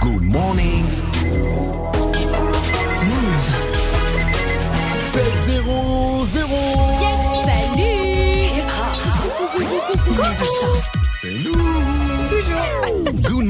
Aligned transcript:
Good 0.00 0.22
morning. 0.22 0.81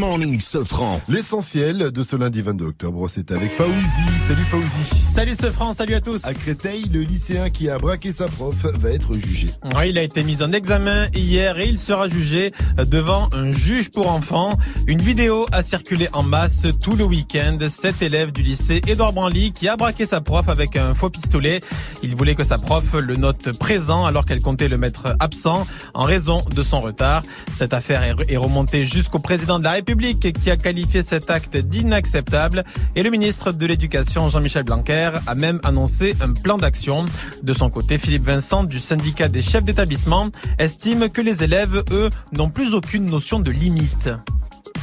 Morning, 0.02 0.40
Sofran. 0.40 1.00
L'essentiel 1.06 1.92
de 1.92 2.02
ce 2.02 2.16
lundi 2.16 2.42
22 2.42 2.64
octobre, 2.64 3.08
c'est 3.08 3.30
avec 3.30 3.52
Faouzi. 3.52 4.02
Salut 4.18 4.42
Faouzi. 4.42 5.04
Salut 5.14 5.36
ce 5.40 5.48
France, 5.48 5.76
salut 5.76 5.94
à 5.94 6.00
tous. 6.00 6.24
À 6.24 6.34
Créteil, 6.34 6.86
le 6.92 7.02
lycéen 7.02 7.50
qui 7.50 7.70
a 7.70 7.78
braqué 7.78 8.10
sa 8.10 8.26
prof 8.26 8.66
va 8.80 8.90
être 8.90 9.14
jugé. 9.14 9.46
Oui, 9.76 9.90
il 9.90 9.98
a 9.98 10.02
été 10.02 10.24
mis 10.24 10.42
en 10.42 10.50
examen 10.50 11.06
hier 11.14 11.56
et 11.60 11.68
il 11.68 11.78
sera 11.78 12.08
jugé 12.08 12.50
devant 12.78 13.28
un 13.32 13.52
juge 13.52 13.92
pour 13.92 14.10
enfants. 14.10 14.58
Une 14.88 15.00
vidéo 15.00 15.46
a 15.52 15.62
circulé 15.62 16.08
en 16.14 16.24
masse 16.24 16.66
tout 16.82 16.96
le 16.96 17.04
week-end. 17.04 17.58
Cet 17.70 18.02
élève 18.02 18.32
du 18.32 18.42
lycée 18.42 18.82
Édouard 18.88 19.12
Branly 19.12 19.52
qui 19.52 19.68
a 19.68 19.76
braqué 19.76 20.04
sa 20.04 20.20
prof 20.20 20.48
avec 20.48 20.74
un 20.76 20.94
faux 20.96 21.10
pistolet. 21.10 21.60
Il 22.02 22.16
voulait 22.16 22.34
que 22.34 22.42
sa 22.42 22.58
prof 22.58 22.94
le 22.94 23.14
note 23.14 23.56
présent 23.56 24.04
alors 24.04 24.26
qu'elle 24.26 24.40
comptait 24.40 24.68
le 24.68 24.78
mettre 24.78 25.14
absent 25.20 25.64
en 25.94 26.02
raison 26.02 26.42
de 26.52 26.62
son 26.64 26.80
retard. 26.80 27.22
Cette 27.56 27.72
affaire 27.72 28.02
est 28.26 28.36
remontée 28.36 28.84
jusqu'au 28.84 29.20
président 29.20 29.60
de 29.60 29.64
la 29.64 29.70
République 29.70 29.91
qui 29.94 30.50
a 30.50 30.56
qualifié 30.56 31.02
cet 31.02 31.28
acte 31.28 31.56
d'inacceptable 31.56 32.64
et 32.96 33.02
le 33.02 33.10
ministre 33.10 33.52
de 33.52 33.66
l'Éducation 33.66 34.28
Jean-Michel 34.30 34.62
Blanquer 34.62 35.10
a 35.26 35.34
même 35.34 35.60
annoncé 35.64 36.16
un 36.22 36.32
plan 36.32 36.56
d'action. 36.56 37.04
De 37.42 37.52
son 37.52 37.68
côté, 37.68 37.98
Philippe 37.98 38.24
Vincent 38.24 38.64
du 38.64 38.80
syndicat 38.80 39.28
des 39.28 39.42
chefs 39.42 39.64
d'établissement 39.64 40.28
estime 40.58 41.10
que 41.10 41.20
les 41.20 41.44
élèves, 41.44 41.84
eux, 41.90 42.08
n'ont 42.32 42.48
plus 42.48 42.72
aucune 42.72 43.04
notion 43.04 43.38
de 43.38 43.50
limite. 43.50 44.08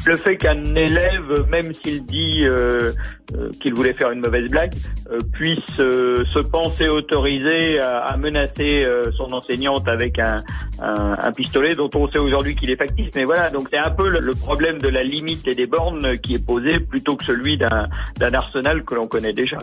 Le 0.05 0.15
fait 0.15 0.37
qu'un 0.37 0.75
élève, 0.75 1.45
même 1.49 1.73
s'il 1.73 2.05
dit 2.05 2.43
euh, 2.43 2.91
euh, 3.35 3.49
qu'il 3.61 3.73
voulait 3.73 3.93
faire 3.93 4.11
une 4.11 4.21
mauvaise 4.21 4.49
blague, 4.49 4.73
euh, 5.11 5.19
puisse 5.33 5.59
se 5.75 6.39
penser 6.39 6.87
autorisé 6.87 7.79
à, 7.79 7.99
à 7.99 8.17
menacer 8.17 8.87
son 9.17 9.31
enseignante 9.33 9.87
avec 9.87 10.17
un, 10.19 10.37
un, 10.81 11.17
un, 11.21 11.31
pistolet 11.31 11.75
dont 11.75 11.89
on 11.95 12.09
sait 12.09 12.17
aujourd'hui 12.17 12.55
qu'il 12.55 12.69
est 12.69 12.77
factice. 12.77 13.09
Mais 13.15 13.25
voilà, 13.25 13.49
donc 13.49 13.67
c'est 13.71 13.77
un 13.77 13.91
peu 13.91 14.07
le, 14.09 14.19
le, 14.19 14.33
problème 14.33 14.77
de 14.79 14.87
la 14.87 15.03
limite 15.03 15.47
et 15.47 15.55
des 15.55 15.67
bornes 15.67 16.17
qui 16.17 16.35
est 16.35 16.45
posé 16.45 16.79
plutôt 16.79 17.17
que 17.17 17.25
celui 17.25 17.57
d'un 17.57 18.33
arsenal 18.33 18.83
que 18.83 18.95
l'on 18.95 19.07
connaît 19.07 19.33
déjà. 19.33 19.57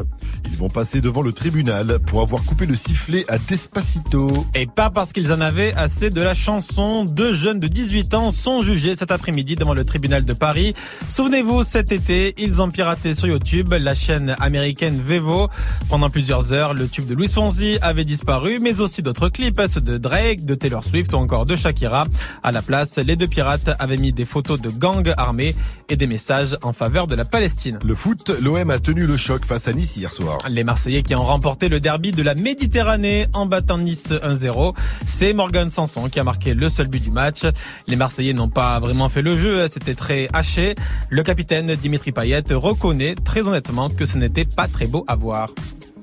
Ils 0.45 0.59
vont 0.59 0.69
passer 0.69 1.01
devant 1.01 1.23
le 1.23 1.33
tribunal 1.33 1.99
pour 2.07 2.21
avoir 2.21 2.43
coupé 2.45 2.67
le 2.67 2.77
sifflet 2.77 3.25
à 3.29 3.39
Despacito. 3.39 4.31
Et 4.55 4.67
pas 4.67 4.91
parce 4.91 5.13
qu'ils 5.13 5.33
en 5.33 5.41
avaient 5.41 5.73
assez 5.75 6.11
de 6.11 6.21
la 6.21 6.35
chanson. 6.35 7.05
Deux 7.05 7.33
jeunes 7.33 7.61
de 7.61 7.69
18 7.69 8.15
ans 8.15 8.31
sont 8.31 8.63
jugés 8.63 8.97
cet 8.97 9.11
après-midi 9.11 9.57
devant 9.57 9.75
le 9.75 9.85
tribunal 9.85 10.26
de 10.27 10.33
Paris. 10.33 10.75
Souvenez-vous, 11.09 11.65
cet 11.65 11.93
été, 11.93 12.35
ils 12.39 12.61
ont 12.61 12.71
piraté 12.71 13.15
sur 13.15 13.29
YouTube 13.29 13.73
la 13.73 13.95
chaîne 13.95 14.37
américaine 14.41 15.01
Vevo. 15.03 15.49
Pendant 15.89 16.11
plusieurs 16.11 16.53
heures, 16.53 16.75
le 16.75 16.89
tube 16.89 17.07
de 17.07 17.15
Louis 17.15 17.29
Fonzi 17.29 17.79
avait 17.81 18.05
disparu, 18.05 18.59
mais 18.61 18.81
aussi 18.81 19.03
d'autres 19.03 19.29
clips, 19.29 19.61
ceux 19.69 19.81
de 19.81 19.97
Drake, 19.97 20.45
de 20.45 20.55
Taylor 20.55 20.85
Swift 20.85 21.13
ou 21.13 21.17
encore 21.17 21.47
de 21.47 21.57
Shakira. 21.57 22.07
À 22.43 22.53
la 22.53 22.63
place, 22.63 22.97
les 22.99 23.17
deux 23.17 23.29
pirates 23.29 23.71
avaient 23.79 23.97
mis 23.97 24.13
des 24.13 24.25
photos 24.25 24.61
de 24.61 24.71
gangs 24.71 25.13
armés 25.17 25.55
et 25.89 25.97
des 25.97 26.07
messages 26.07 26.57
en 26.63 26.73
faveur 26.73 27.07
de 27.07 27.15
la 27.15 27.25
Palestine. 27.25 27.79
Le 27.85 27.95
foot, 27.95 28.31
l'OM 28.43 28.71
a 28.71 28.79
tenu 28.79 29.07
le 29.07 29.17
choc 29.17 29.45
face 29.45 29.69
à 29.69 29.73
Nice 29.73 29.97
hier 29.97 30.13
soir. 30.13 30.39
Les 30.49 30.65
Marseillais 30.65 31.03
qui 31.03 31.15
ont 31.15 31.25
remporté 31.25 31.69
le 31.69 31.81
derby 31.81 32.11
de 32.11 32.23
la 32.23 32.35
Méditerranée 32.35 33.27
en 33.33 33.47
battant 33.47 33.79
Nice 33.79 34.09
1-0. 34.11 34.75
C'est 35.07 35.33
Morgan 35.33 35.71
Sanson 35.71 36.09
qui 36.09 36.19
a 36.19 36.25
marqué 36.25 36.55
le 36.55 36.69
seul 36.69 36.89
but 36.89 37.03
du 37.03 37.11
match. 37.11 37.43
Les 37.87 37.97
Marseillais 37.97 38.33
n'ont 38.33 38.49
pas 38.49 38.81
vraiment 38.81 39.09
fait 39.09 39.23
le 39.23 39.37
jeu, 39.37 39.69
c'était 39.69 39.95
très 39.95 40.16
haché. 40.33 40.75
Le 41.11 41.23
capitaine 41.23 41.75
Dimitri 41.75 42.13
Payet 42.13 42.45
reconnaît 42.51 43.15
très 43.15 43.43
honnêtement 43.43 43.91
que 43.91 44.07
ce 44.07 44.19
n'était 44.19 44.45
pas 44.45 44.69
très 44.69 44.87
beau 44.87 45.05
à 45.07 45.17
voir. 45.17 45.51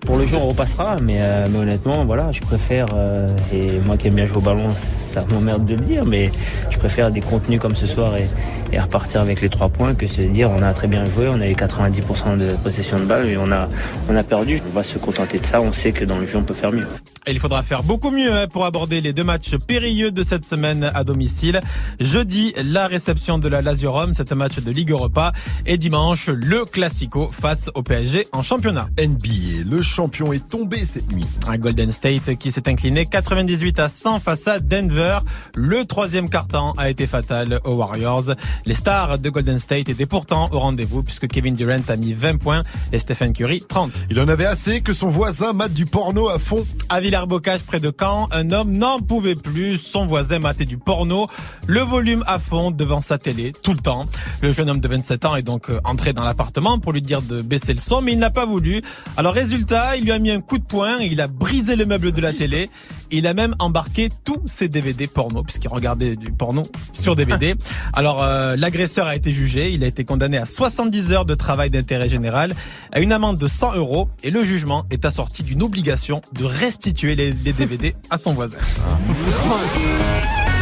Pour 0.06 0.18
le 0.18 0.28
jeu, 0.28 0.36
on 0.36 0.50
repassera, 0.50 0.98
mais, 1.02 1.22
euh, 1.23 1.46
mais 1.50 1.59
honnêtement, 1.59 2.03
voilà, 2.06 2.30
je 2.31 2.41
préfère, 2.41 2.88
euh, 2.94 3.25
et 3.53 3.80
moi 3.86 3.96
qui 3.96 4.08
aime 4.08 4.16
bien 4.16 4.25
jouer 4.25 4.38
au 4.38 4.41
ballon, 4.41 4.68
ça 5.12 5.24
m'emmerde 5.30 5.66
de 5.66 5.75
le 5.75 5.81
dire, 5.81 6.03
mais 6.06 6.30
je 6.69 6.78
préfère 6.78 7.09
des 7.09 7.22
contenus 7.22 7.59
comme 7.59 7.75
ce 7.75 7.88
soir 7.88 8.18
et, 8.18 8.28
et 8.74 8.80
repartir 8.80 9.22
avec 9.22 9.42
les 9.42 9.50
trois 9.50 9.69
points 9.69 9.94
que 9.94 10.08
se 10.08 10.22
dire 10.22 10.50
on 10.50 10.62
a 10.63 10.74
très 10.74 10.88
bien 10.88 11.06
joué, 11.06 11.28
on 11.30 11.40
a 11.40 11.47
eu 11.47 11.53
90% 11.53 12.38
de 12.38 12.56
possession 12.63 12.97
de 12.97 13.06
balle 13.06 13.30
et 13.30 13.38
on 13.38 13.52
a, 13.52 13.69
on 14.09 14.16
a 14.16 14.24
perdu. 14.24 14.59
On 14.68 14.74
va 14.74 14.84
se 14.84 14.97
contenter 14.97 15.38
de 15.38 15.46
ça, 15.46 15.62
on 15.62 15.72
sait 15.72 15.92
que 15.92 16.03
dans 16.03 16.18
le 16.18 16.25
jeu, 16.25 16.40
on 16.40 16.44
peut 16.44 16.53
faire 16.53 16.72
mieux. 16.72 16.88
Et 17.25 17.31
il 17.31 17.40
faudra 17.40 17.63
faire 17.63 17.84
beaucoup 17.84 18.12
mieux 18.12 18.34
hein, 18.34 18.47
pour 18.52 18.66
aborder 18.66 19.00
les 19.00 19.13
deux 19.13 19.24
matchs 19.24 19.56
périlleux 19.56 20.12
de 20.12 20.24
cette 20.24 20.44
semaine 20.44 20.92
à 20.94 21.06
domicile. 21.06 21.62
Jeudi, 22.02 22.53
la 22.62 22.88
réception 22.88 23.38
de 23.38 23.47
la 23.47 23.62
Lazio 23.62 23.94
Rome, 23.94 24.13
c'est 24.13 24.34
un 24.34 24.36
match 24.36 24.59
de 24.59 24.72
Ligue 24.72 24.92
Europa. 24.92 25.31
Et 25.66 25.78
dimanche, 25.78 26.28
le 26.28 26.66
Classico 26.66 27.30
face 27.30 27.69
au 27.75 27.84
PSG 27.84 28.28
en 28.34 28.44
championnat. 28.44 28.90
NBA, 29.00 29.63
le 29.69 29.81
champion 29.94 30.34
est 30.34 30.50
tombé 30.50 30.80
cette 30.86 31.12
nuit. 31.12 31.26
Un 31.48 31.58
Golden 31.58 31.92
State 31.92 32.36
qui 32.40 32.52
s'est 32.52 32.68
incliné 32.68 33.06
98 33.06 33.80
à 33.80 33.90
100 33.90 34.20
face 34.22 34.48
à 34.48 34.59
Denver. 34.59 35.20
Le 35.54 35.86
troisième 35.86 36.31
carton 36.31 36.72
a 36.78 36.90
été 36.90 37.06
fatal 37.06 37.59
aux 37.64 37.76
Warriors. 37.76 38.34
Les 38.66 38.74
stars 38.74 39.20
de 39.20 39.30
Golden 39.30 39.59
State 39.59 39.90
étaient 39.90 40.08
pourtant 40.08 40.50
au 40.52 40.58
rendez-vous 40.58 41.04
puisque 41.04 41.28
Kevin 41.28 41.54
Durant 41.54 41.84
a 41.88 41.96
mis 41.96 42.14
20 42.14 42.38
points 42.38 42.64
et 42.92 42.98
Stephen 42.98 43.34
Curry 43.34 43.59
30. 43.59 43.92
Il 44.09 44.20
en 44.20 44.28
avait 44.30 44.48
assez 44.48 44.81
que 44.81 44.96
son 44.96 45.09
voisin 45.09 45.54
mate 45.54 45.74
du 45.74 45.86
porno 45.86 46.28
à 46.28 46.40
fond. 46.40 46.66
À 46.90 47.00
Villers-Bocage, 47.00 47.62
près 47.62 47.80
de 47.80 47.94
Caen, 47.98 48.28
un 48.31 48.50
homme 48.52 48.72
n'en 48.72 48.98
pouvait 49.00 49.36
plus. 49.36 49.78
Son 49.78 50.08
voisin 50.08 50.40
matait 50.40 50.66
du 50.66 50.80
porno, 50.80 51.28
le 51.68 51.81
volume 51.81 52.24
à 52.25 52.40
fond 52.40 52.72
devant 52.72 53.02
sa 53.02 53.20
télé, 53.20 53.54
tout 53.62 53.74
le 53.74 53.80
temps. 53.80 54.08
Le 54.42 54.50
jeune 54.50 54.72
homme 54.72 54.80
de 54.80 54.88
27 54.88 55.25
ans 55.25 55.36
est 55.36 55.44
donc 55.44 55.70
entré 55.84 56.14
dans 56.14 56.24
l'appartement 56.24 56.80
pour 56.80 56.94
lui 56.94 57.02
dire 57.04 57.22
de 57.22 57.44
baisser 57.44 57.74
le 57.74 57.80
son, 57.80 58.02
mais 58.02 58.14
il 58.14 58.20
n'a 58.20 58.31
pas 58.31 58.48
voulu. 58.48 58.81
Alors 59.18 59.34
résultat, 59.34 59.82
il 59.97 60.03
lui 60.03 60.11
a 60.11 60.19
mis 60.19 60.31
un 60.31 60.41
coup 60.41 60.57
de 60.57 60.63
poing, 60.63 60.97
il 60.99 61.21
a 61.21 61.27
brisé 61.27 61.75
le 61.75 61.85
meuble 61.85 62.11
de 62.11 62.21
la 62.21 62.33
télé. 62.33 62.69
Il 63.11 63.27
a 63.27 63.33
même 63.33 63.53
embarqué 63.59 64.09
tous 64.23 64.41
ses 64.45 64.69
DVD 64.69 65.05
porno, 65.07 65.44
puisqu'il 65.44 65.67
regardait 65.67 66.16
du 66.16 66.31
porno 66.31 66.63
sur 66.94 67.16
DVD. 67.16 67.55
Alors 67.94 68.23
euh, 68.23 68.55
l'agresseur 68.55 69.05
a 69.05 69.16
été 69.16 69.31
jugé, 69.31 69.71
il 69.71 69.83
a 69.83 69.88
été 69.88 70.03
condamné 70.03 70.38
à 70.38 70.45
70 70.45 71.11
heures 71.11 71.25
de 71.25 71.35
travail 71.35 71.69
d'intérêt 71.69 72.09
général, 72.09 72.55
à 72.91 72.99
une 72.99 73.13
amende 73.13 73.38
de 73.38 73.47
100 73.47 73.75
euros, 73.75 74.09
et 74.23 74.31
le 74.31 74.44
jugement 74.44 74.85
est 74.89 75.05
assorti 75.05 75.44
d'une 75.44 75.61
obligation 75.61 76.21
de 76.33 76.44
restituer 76.44 77.15
les, 77.15 77.31
les 77.31 77.53
DVD 77.53 77.95
à 78.09 78.17
son 78.17 78.33
voisin. 78.33 78.57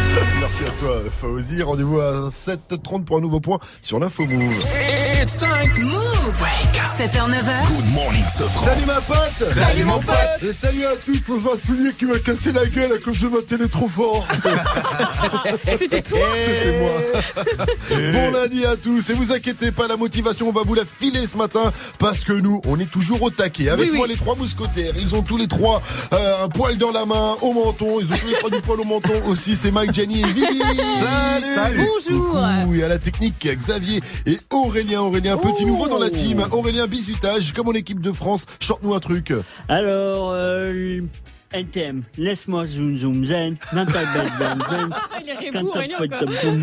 Merci 0.52 0.64
à 0.70 0.80
toi, 0.80 1.00
Fauzi. 1.18 1.62
Rendez-vous 1.62 1.98
à 1.98 2.28
7h30 2.28 3.04
pour 3.04 3.16
un 3.16 3.20
nouveau 3.22 3.40
point 3.40 3.56
sur 3.80 3.98
l'info 3.98 4.26
Move. 4.26 4.52
It's 5.22 5.34
time. 5.34 5.72
Move. 5.82 6.02
7h, 6.98 7.30
9h. 7.30 7.68
Good 7.68 7.94
morning, 7.94 8.22
Sofran. 8.28 8.66
Salut 8.66 8.86
ma 8.86 9.00
pote 9.00 9.48
Salut, 9.48 9.84
mon 9.84 9.98
pote. 9.98 10.14
Et 10.42 10.52
salut 10.52 10.84
à 10.84 10.94
tous, 10.96 11.18
faut 11.20 11.40
celui 11.40 11.94
qui 11.94 12.04
m'a 12.04 12.18
cassé 12.18 12.52
la 12.52 12.66
gueule 12.66 12.92
à 12.92 12.98
cause 12.98 13.18
de 13.20 13.28
ma 13.28 13.40
télé 13.40 13.66
trop 13.68 13.88
fort. 13.88 14.26
C'était 15.78 16.02
toi 16.02 16.18
C'était 16.44 16.78
moi. 16.78 17.66
bon 18.12 18.30
lundi 18.32 18.66
à 18.66 18.76
tous. 18.76 19.08
Et 19.08 19.14
vous 19.14 19.32
inquiétez 19.32 19.72
pas, 19.72 19.88
la 19.88 19.96
motivation, 19.96 20.48
on 20.48 20.52
va 20.52 20.62
vous 20.64 20.74
la 20.74 20.82
filer 20.84 21.26
ce 21.26 21.38
matin 21.38 21.72
parce 21.98 22.24
que 22.24 22.34
nous, 22.34 22.60
on 22.66 22.78
est 22.78 22.90
toujours 22.90 23.22
au 23.22 23.30
taquet. 23.30 23.70
Avec 23.70 23.90
Oui, 23.90 23.96
moi, 23.96 24.06
oui. 24.06 24.12
les 24.12 24.18
trois 24.18 24.36
mousquetaires. 24.36 24.92
Ils 25.00 25.14
ont 25.14 25.22
tous 25.22 25.38
les 25.38 25.48
trois 25.48 25.80
euh, 26.12 26.44
un 26.44 26.48
poil 26.48 26.76
dans 26.76 26.92
la 26.92 27.06
main, 27.06 27.36
au 27.40 27.52
menton. 27.54 28.00
Ils 28.00 28.12
ont 28.12 28.16
tous 28.16 28.28
les 28.28 28.34
trois 28.38 28.50
du 28.50 28.60
poil 28.60 28.80
au 28.80 28.84
menton 28.84 29.14
aussi. 29.28 29.56
C'est 29.56 29.70
Mike, 29.70 29.94
Jenny 29.94 30.20
et 30.20 30.32
Vivi. 30.50 30.80
Salut. 31.54 31.86
Bonjour. 31.86 32.38
Et 32.74 32.82
à 32.82 32.88
la 32.88 32.98
technique, 32.98 33.46
Xavier 33.46 34.00
et 34.26 34.38
Aurélien. 34.50 35.00
Aurélien, 35.02 35.36
petit 35.36 35.64
nouveau 35.64 35.88
dans 35.88 35.98
la 35.98 36.10
team. 36.10 36.44
Aurélien, 36.52 36.86
bisutage, 36.86 37.52
comme 37.52 37.68
en 37.68 37.72
équipe 37.72 38.00
de 38.00 38.12
France. 38.12 38.46
Chante-nous 38.60 38.94
un 38.94 39.00
truc. 39.00 39.32
Alors, 39.68 40.30
euh, 40.32 41.00
un 41.54 41.64
thème. 41.64 42.02
Laisse-moi 42.16 42.66
zoom 42.66 42.98
zoom 42.98 43.24
zen. 43.24 43.56
Dans 43.72 43.84
ta 43.86 43.92
belle 43.92 44.32
belle 44.38 44.58
belle. 44.70 44.88
Il 45.22 45.46
est 45.46 45.60
boum, 45.60 45.70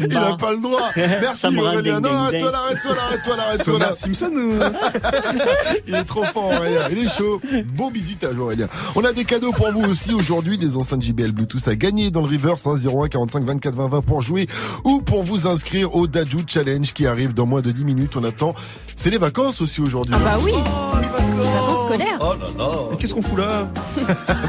Il 0.09 0.17
a 0.17 0.21
bah. 0.31 0.37
pas 0.39 0.51
le 0.51 0.61
droit. 0.61 0.89
Merci 0.95 1.47
Aurélien. 1.57 1.99
Non, 1.99 2.09
arrête-toi 2.09 2.51
là, 2.51 2.59
arrête-toi 2.59 2.95
là, 2.95 3.01
arrête-toi 3.07 3.35
là, 3.35 3.43
arrête-toi 3.43 3.79
là. 3.79 3.91
Simpson 3.91 4.31
ou 4.33 4.53
Il 5.87 5.95
est 5.95 6.03
trop 6.03 6.23
fort 6.25 6.51
Aurélien, 6.51 6.81
il 6.91 6.99
est 6.99 7.07
chaud. 7.07 7.41
Beau 7.73 7.89
bisutage 7.89 8.37
Aurélien. 8.37 8.67
On 8.95 9.03
a 9.03 9.13
des 9.13 9.25
cadeaux 9.25 9.51
pour 9.51 9.71
vous 9.71 9.83
aussi 9.89 10.13
aujourd'hui, 10.13 10.57
des 10.57 10.75
enceintes 10.77 11.01
JBL 11.01 11.31
Bluetooth 11.31 11.67
à 11.67 11.75
gagner 11.75 12.11
dans 12.11 12.21
le 12.21 12.27
reverse 12.27 12.65
hein, 12.67 12.75
01 12.75 13.07
45 13.07 13.45
24 13.45 13.75
20 13.75 13.87
20 13.87 14.01
pour 14.01 14.21
jouer 14.21 14.47
ou 14.83 15.01
pour 15.01 15.23
vous 15.23 15.47
inscrire 15.47 15.95
au 15.95 16.07
Dajou 16.07 16.39
Challenge 16.47 16.93
qui 16.93 17.07
arrive 17.07 17.33
dans 17.33 17.45
moins 17.45 17.61
de 17.61 17.71
10 17.71 17.83
minutes. 17.85 18.11
On 18.15 18.23
attend. 18.23 18.53
C'est 18.95 19.09
les 19.09 19.17
vacances 19.17 19.61
aussi 19.61 19.81
aujourd'hui. 19.81 20.13
Ah 20.15 20.19
bah 20.23 20.37
oui. 20.43 20.51
Oh, 20.55 20.97
les 21.01 21.07
vacances. 21.07 21.53
vacances 21.53 21.79
scolaires. 21.81 22.17
Oh 22.19 22.33
là 22.33 22.47
là. 22.57 22.97
Qu'est-ce 22.99 23.13
qu'on 23.13 23.21
fout 23.21 23.37
là? 23.39 23.67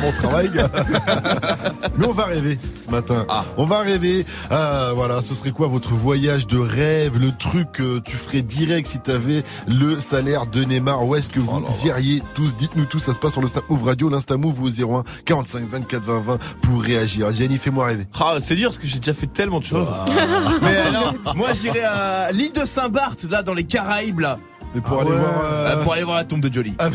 Mon 0.03 0.13
Mais 1.99 2.07
on 2.07 2.13
va 2.13 2.25
rêver 2.25 2.59
ce 2.79 2.91
matin. 2.91 3.27
Ah. 3.29 3.45
On 3.57 3.65
va 3.65 3.81
rêver. 3.81 4.25
Euh, 4.51 4.93
voilà, 4.95 5.23
ce 5.23 5.35
serait 5.35 5.51
quoi 5.51 5.69
votre 5.69 5.93
voyage 5.95 6.47
de 6.47 6.59
rêve, 6.59 7.19
le 7.19 7.33
truc 7.33 7.73
que 7.73 7.99
tu 8.01 8.17
ferais 8.17 8.43
direct 8.43 8.89
si 8.89 8.99
t'avais 9.01 9.43
le 9.69 10.01
salaire 10.01 10.47
de 10.47 10.65
Neymar 10.65 11.07
Où 11.07 11.17
est-ce 11.17 11.31
que 11.31 11.41
vous 11.41 11.63
iriez 11.85 12.23
tous 12.35 12.55
Dites-nous 12.57 12.85
tout, 12.85 12.99
ça 12.99 13.15
se 13.15 13.19
passe 13.19 13.33
sur 13.33 13.43
le 13.43 13.49
Snap 13.49 13.69
Move 13.69 13.85
Radio, 13.85 14.09
l'Insta 14.09 14.37
Move 14.37 14.63
au 14.63 14.69
01 14.69 15.05
45 15.25 15.69
24 15.69 16.03
20 16.03 16.21
20 16.21 16.39
pour 16.63 16.83
réagir. 16.83 17.33
Jenny, 17.33 17.59
fais-moi 17.59 17.87
rêver. 17.87 18.07
Ah, 18.19 18.37
c'est 18.41 18.57
dur 18.57 18.71
parce 18.71 18.79
que 18.79 18.87
j'ai 18.87 18.99
déjà 18.99 19.13
fait 19.13 19.27
tellement 19.27 19.61
de 19.61 19.65
choses. 19.65 19.89
Mais 20.63 20.77
alors, 20.77 21.15
moi 21.37 21.49
j'irai 21.55 21.83
à 21.83 22.33
l'île 22.33 22.53
de 22.53 22.67
Saint-Barth, 22.67 23.25
là 23.31 23.43
dans 23.43 23.55
les 23.55 23.65
Caraïbes, 23.65 24.21
là. 24.21 24.39
Mais 24.75 24.81
pour 24.81 24.99
Ah 24.99 25.01
aller 25.03 25.11
ouais. 25.11 25.17
voir. 25.19 25.41
euh, 25.45 25.69
Euh, 25.77 25.83
pour 25.83 25.93
aller 25.95 26.05
voir 26.05 26.17
la 26.17 26.25
tombe 26.25 26.41
de 26.41 26.53
Jolie. 26.53 26.75
Ah, 26.79 26.89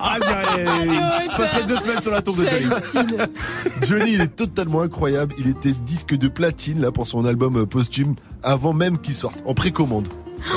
Ah, 0.00 0.16
j'irai- 0.56 0.64
je 1.30 1.36
passerai 1.36 1.64
deux 1.64 1.78
semaines 1.78 2.02
sur 2.02 2.10
la 2.12 2.22
tombe 2.22 2.36
de 2.36 2.48
Jolie. 2.48 2.68
Johnny, 3.82 4.12
il 4.14 4.20
est 4.20 4.36
totalement 4.36 4.82
incroyable. 4.82 5.34
Il 5.38 5.48
était 5.48 5.72
disque 5.72 6.14
de 6.14 6.28
platine 6.28 6.80
là 6.80 6.92
pour 6.92 7.06
son 7.08 7.24
album 7.24 7.56
euh, 7.56 7.66
posthume 7.66 8.14
avant 8.42 8.72
même 8.72 8.98
qu'il 8.98 9.14
sorte, 9.14 9.36
en 9.44 9.54
précommande. 9.54 10.08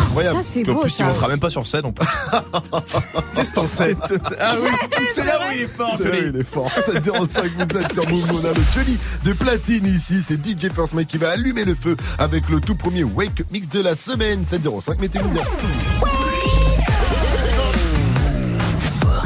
Incroyable. 0.08 0.44
Ça, 0.44 0.50
c'est 0.54 0.62
Puis 0.62 0.72
en 0.72 0.76
beau, 0.76 0.82
plus, 0.82 0.92
il 0.92 0.98
ça. 0.98 1.06
montera 1.06 1.28
même 1.30 1.40
pas 1.40 1.50
sur 1.50 1.66
scène. 1.66 1.82
On... 1.86 1.92
Qu'est-ce 3.36 3.50
que 3.52 3.56
t'en 3.56 3.64
sais 3.64 3.96
Ah 4.40 4.56
oui, 4.62 4.70
c'est 5.10 5.26
là 5.26 5.40
où 5.40 5.52
il 5.56 5.62
est 5.64 5.68
fort, 5.68 5.98
Jolie. 5.98 6.18
il 6.28 6.36
est 6.40 6.44
fort. 6.44 6.70
705, 6.86 7.52
vous 7.58 7.78
êtes 7.80 7.94
sur 7.94 8.08
Move. 8.08 8.24
On 8.32 8.46
a 8.46 8.54
le 8.54 8.62
Johnny 8.76 8.98
de 9.26 9.34
platine 9.34 9.86
ici. 9.88 10.22
C'est 10.28 10.36
DJ 10.46 10.72
First 10.72 10.94
Mike 10.94 11.08
qui 11.08 11.18
va 11.18 11.32
allumer 11.32 11.66
le 11.66 11.74
feu 11.74 11.98
avec 12.20 12.48
le 12.50 12.60
tout 12.60 12.76
premier 12.76 13.04
Wake 13.04 13.42
Up 13.42 13.48
Mix 13.52 13.68
de 13.70 13.82
la 13.82 13.96
semaine. 13.96 14.46
705, 14.46 15.00
mettez-vous 15.00 15.30
bien. 15.30 15.44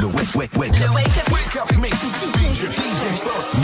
Le 0.04 0.10
wake, 0.10 0.34
wake, 0.34 0.54
wake 0.56 0.80
up. 0.82 0.94
Wake 1.32 1.56
up 1.56 1.72
mix. 1.80 1.98
DJ, 1.98 2.68
DJ 2.68 3.16
First 3.24 3.54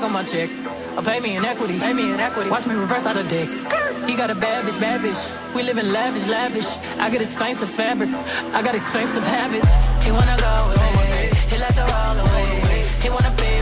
Respect 0.00 0.04
on 0.04 0.12
my 0.12 0.24
check. 0.24 0.50
Or 0.96 1.02
pay 1.02 1.20
me 1.20 1.36
in 1.36 1.44
equity. 1.44 1.78
Pay 1.78 1.92
me 1.92 2.12
in 2.12 2.20
equity. 2.20 2.48
Watch 2.48 2.66
me 2.66 2.74
reverse 2.74 3.04
out 3.06 3.16
of 3.16 3.28
dicks. 3.28 3.64
He 4.06 4.16
got 4.16 4.30
a 4.30 4.34
bad 4.34 4.64
bitch, 4.64 4.80
bad 4.80 5.00
bitch. 5.02 5.20
We 5.54 5.62
live 5.62 5.76
in 5.76 5.92
lavish, 5.92 6.26
lavish. 6.26 6.68
I 6.98 7.10
get 7.10 7.20
expensive 7.20 7.68
fabrics. 7.68 8.24
I 8.54 8.62
got 8.62 8.74
expensive 8.74 9.24
habits. 9.24 9.68
He 10.04 10.10
wanna 10.10 10.36
go 10.38 10.54
me. 10.80 11.28
He 11.50 11.58
like 11.58 11.74
to 11.74 11.84
roll 11.84 12.16
away. 12.24 12.88
He 13.02 13.10
wanna 13.10 13.34
be 13.36 13.59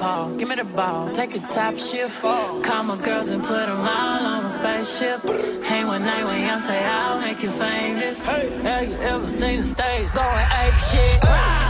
ball, 0.00 0.34
give 0.34 0.48
me 0.48 0.56
the 0.56 0.64
ball. 0.64 1.10
Take 1.10 1.36
a 1.36 1.40
top 1.40 1.76
shift. 1.76 2.22
Call 2.22 2.82
my 2.82 2.96
girls 2.96 3.30
and 3.30 3.42
put 3.42 3.66
them 3.66 3.80
all 3.80 4.26
on 4.26 4.44
a 4.46 4.50
spaceship. 4.50 5.22
Hang 5.64 5.86
one 5.86 6.02
night 6.02 6.24
when 6.24 6.40
young 6.40 6.60
say 6.60 6.78
I'll 6.84 7.20
make 7.20 7.42
you 7.42 7.50
famous. 7.50 8.18
Have 8.62 8.88
you 8.88 8.94
ever 8.94 9.28
seen 9.28 9.58
the 9.58 9.64
stage 9.64 10.12
going 10.12 10.46
ape 10.62 10.76
shit? 10.76 11.20
Step 11.24 11.69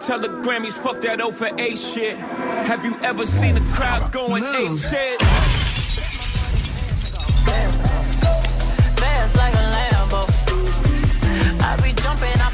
Tell 0.00 0.18
the 0.18 0.28
Grammys, 0.28 0.78
fuck 0.78 1.00
that 1.00 1.20
O 1.20 1.30
for 1.30 1.48
A 1.58 1.74
shit. 1.74 2.16
Have 2.68 2.84
you 2.84 2.96
ever 3.02 3.24
seen 3.26 3.56
a 3.56 3.60
crowd 3.72 4.12
going 4.12 4.44
ape 4.44 4.78
shit? 4.78 5.20
Fast 9.00 9.36
like 9.36 9.54
a 9.54 9.70
Lambo. 9.76 10.22
I 11.62 11.76
be 11.82 11.92
jumping 11.94 12.40
off 12.40 12.53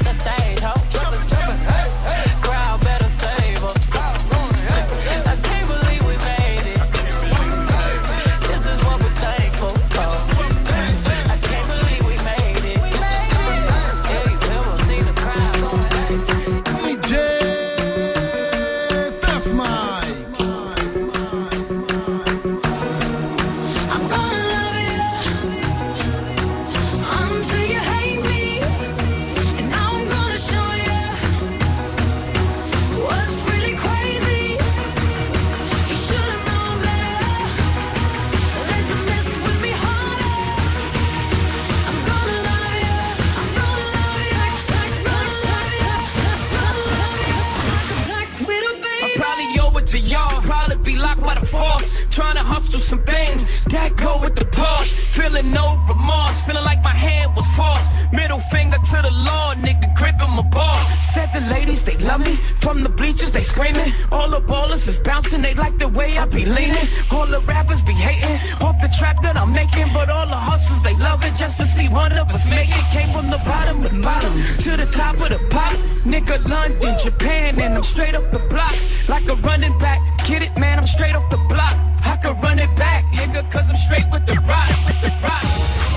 that 53.71 53.95
go 53.95 54.19
with 54.19 54.35
the 54.35 54.45
push. 54.45 54.91
Feeling 55.15 55.51
no 55.51 55.81
remorse. 55.87 56.41
Feeling 56.45 56.63
like 56.63 56.81
my 56.83 56.93
hand 56.93 57.35
was 57.35 57.47
forced. 57.55 57.89
Middle 58.11 58.39
finger 58.39 58.77
to 58.77 59.01
the 59.01 59.11
law, 59.11 59.53
nigga 59.55 59.95
gripping 59.95 60.31
my 60.35 60.41
ball. 60.41 60.79
Said 61.13 61.29
the 61.33 61.41
ladies, 61.41 61.83
they 61.83 61.97
love 61.97 62.21
me. 62.21 62.35
From 62.63 62.83
the 62.83 62.89
bleachers, 62.89 63.31
they 63.31 63.41
screaming. 63.41 63.93
All 64.11 64.29
the 64.29 64.41
ballers 64.41 64.87
is 64.87 64.99
bouncing. 64.99 65.41
They 65.41 65.53
like 65.53 65.77
the 65.77 65.87
way 65.87 66.17
I 66.17 66.25
be 66.25 66.45
leaning. 66.45 66.87
All 67.11 67.25
the 67.25 67.39
rappers 67.41 67.81
be 67.81 67.93
hating. 67.93 68.37
Off 68.61 68.79
the 68.81 68.93
trap 68.97 69.21
that 69.23 69.37
I'm 69.37 69.51
making. 69.53 69.87
But 69.93 70.09
all 70.09 70.27
the 70.27 70.41
hustlers, 70.49 70.81
they 70.81 70.95
love 70.97 71.23
it 71.23 71.35
just 71.35 71.57
to 71.59 71.65
see 71.65 71.87
one 71.87 72.11
of 72.13 72.29
us 72.29 72.49
make 72.49 72.69
it. 72.69 72.83
Came 72.91 73.09
from 73.09 73.29
the 73.29 73.39
bottom 73.39 73.81
the 73.83 73.89
bottom 74.01 74.31
to 74.63 74.77
the 74.77 74.85
top 74.85 75.15
of 75.15 75.29
the 75.29 75.39
pops. 75.49 75.87
Nigga, 76.03 76.43
London, 76.47 76.97
Japan, 76.97 77.59
and 77.59 77.75
I'm 77.75 77.83
straight 77.83 78.15
up 78.15 78.31
the 78.31 78.39
block. 78.39 78.75
Like 79.07 79.27
a 79.29 79.35
running 79.35 79.77
back. 79.79 79.99
Get 80.25 80.41
it, 80.41 80.55
man, 80.57 80.77
I'm 80.77 80.87
straight 80.87 81.15
off 81.15 81.29
the 81.29 81.37
block. 81.49 81.90
Could 82.21 82.41
run 82.43 82.59
it 82.59 82.75
back, 82.75 83.05
nigga, 83.13 83.49
cause 83.51 83.69
I'm 83.69 83.75
straight 83.75 84.09
with 84.11 84.25
the 84.27 84.39
rock. 84.47 84.69
With 84.85 85.01
the 85.01 85.11
rock. 85.23 85.90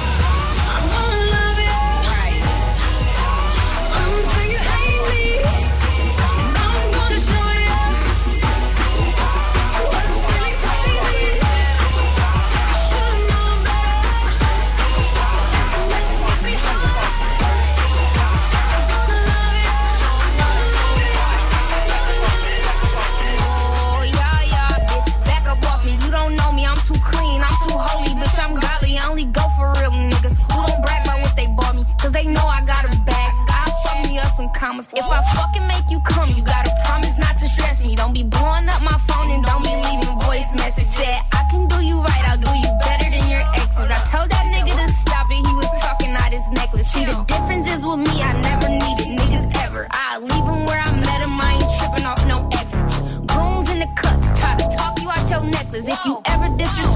some 34.36 34.50
commas. 34.50 34.88
If 34.92 35.04
I 35.04 35.22
fucking 35.36 35.66
make 35.66 35.88
you 35.90 36.00
come, 36.00 36.28
you 36.34 36.42
gotta 36.42 36.70
promise 36.84 37.16
not 37.18 37.38
to 37.38 37.48
stress 37.48 37.84
me. 37.84 37.94
Don't 37.94 38.12
be 38.12 38.24
blowing 38.24 38.68
up 38.68 38.82
my 38.82 38.98
phone 39.06 39.30
and 39.30 39.44
don't 39.44 39.62
be 39.62 39.70
leaving 39.70 40.18
voice 40.20 40.50
message. 40.56 40.86
Said 40.86 41.20
I 41.32 41.46
can 41.50 41.68
do 41.68 41.82
you 41.84 42.00
right, 42.00 42.24
I'll 42.28 42.38
do 42.38 42.50
you 42.50 42.70
better 42.82 43.08
than 43.10 43.30
your 43.30 43.44
exes. 43.54 43.90
I 43.90 44.00
told 44.10 44.30
that 44.30 44.44
nigga 44.50 44.74
to 44.74 44.88
stop 44.92 45.30
it, 45.30 45.46
he 45.46 45.54
was 45.54 45.70
talking 45.80 46.12
out 46.18 46.32
his 46.32 46.50
necklace. 46.50 46.90
See 46.90 47.04
the 47.04 47.14
difference 47.28 47.66
is 47.68 47.84
with 47.86 47.98
me, 47.98 48.22
I 48.22 48.32
never 48.40 48.68
needed 48.68 49.08
niggas 49.18 49.56
ever. 49.64 49.86
I 49.92 50.18
leave 50.18 50.46
him 50.50 50.66
where 50.66 50.80
I 50.80 50.90
met 50.90 51.20
him, 51.22 51.38
I 51.40 51.54
ain't 51.54 51.70
tripping 51.78 52.06
off 52.06 52.26
no 52.26 52.48
extra. 52.50 52.82
Goons 53.30 53.70
in 53.70 53.78
the 53.80 53.90
cut, 53.94 54.18
try 54.38 54.56
to 54.56 54.66
talk 54.76 55.00
you 55.00 55.08
out 55.10 55.30
your 55.30 55.44
necklace. 55.44 55.86
If 55.86 56.00
you 56.04 56.20
ever 56.26 56.48
disrespect 56.56 56.93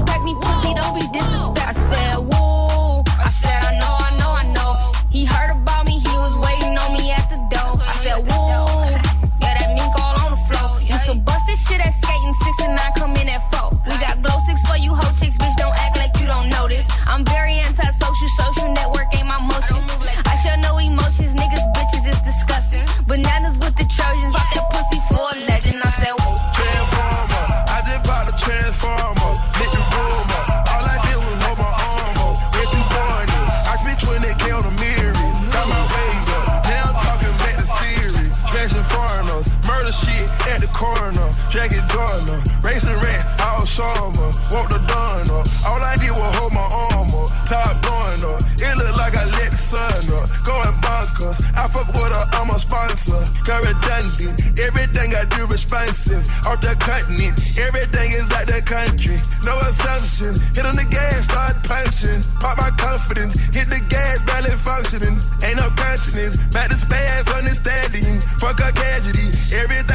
Off 56.49 56.61
the 56.61 56.73
continent. 56.81 57.37
Everything 57.61 58.09
is 58.09 58.25
like 58.33 58.49
the 58.49 58.57
country. 58.65 59.21
No 59.45 59.61
assumption. 59.69 60.33
Hit 60.57 60.65
on 60.65 60.73
the 60.73 60.87
gas, 60.89 61.29
start 61.29 61.53
punching. 61.61 62.25
Pop 62.41 62.57
my 62.57 62.73
confidence. 62.73 63.37
Hit 63.53 63.69
the 63.69 63.77
gas, 63.85 64.25
barely 64.25 64.57
functioning. 64.57 65.13
Ain't 65.45 65.61
no 65.61 65.69
consciousness. 65.77 66.41
Back 66.49 66.73
to 66.73 66.77
spaz, 66.81 67.29
understanding. 67.29 68.17
Fuck 68.41 68.65
a 68.65 68.73
tragedy. 68.73 69.29
Everything 69.61 69.88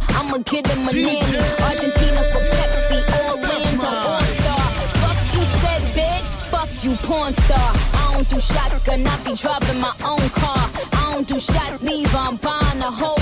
my 0.00 0.18
I'ma 0.18 0.38
get 0.38 0.64
them 0.64 0.88
a 0.88 0.92
nanny. 0.92 1.38
Argentina 1.68 2.22
for 2.32 2.42
Pepsi, 2.54 2.98
Orlando, 3.28 3.86
All 3.86 4.20
Star. 4.20 4.66
Fuck 5.02 5.20
you 5.34 5.44
said, 5.60 5.82
bitch. 5.96 6.28
Fuck 6.50 6.84
you, 6.84 6.94
porn 7.06 7.34
star. 7.34 7.70
I 7.94 8.14
don't 8.14 8.28
do 8.28 8.40
shotgun, 8.40 9.06
I 9.06 9.16
be 9.24 9.34
driving 9.34 9.80
my 9.80 9.94
own 10.04 10.28
car. 10.30 10.64
I 10.92 11.12
don't 11.12 11.28
do 11.28 11.38
shots, 11.38 11.82
leave, 11.82 12.14
I'm 12.14 12.36
buying 12.36 12.80
a 12.80 12.90
whole 12.90 13.21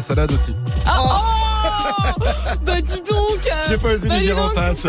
la 0.00 0.04
salade 0.04 0.32
aussi. 0.32 0.54
Ah, 0.86 0.98
oh 1.02 1.40
bah 2.64 2.80
dis 2.80 3.02
donc 3.02 3.38
euh, 3.46 3.64
J'ai 3.68 3.76
pas 3.76 3.88
osé 3.88 4.08
bah, 4.08 4.16
lui 4.16 4.24
dire 4.24 4.38
en 4.38 4.48
face. 4.48 4.86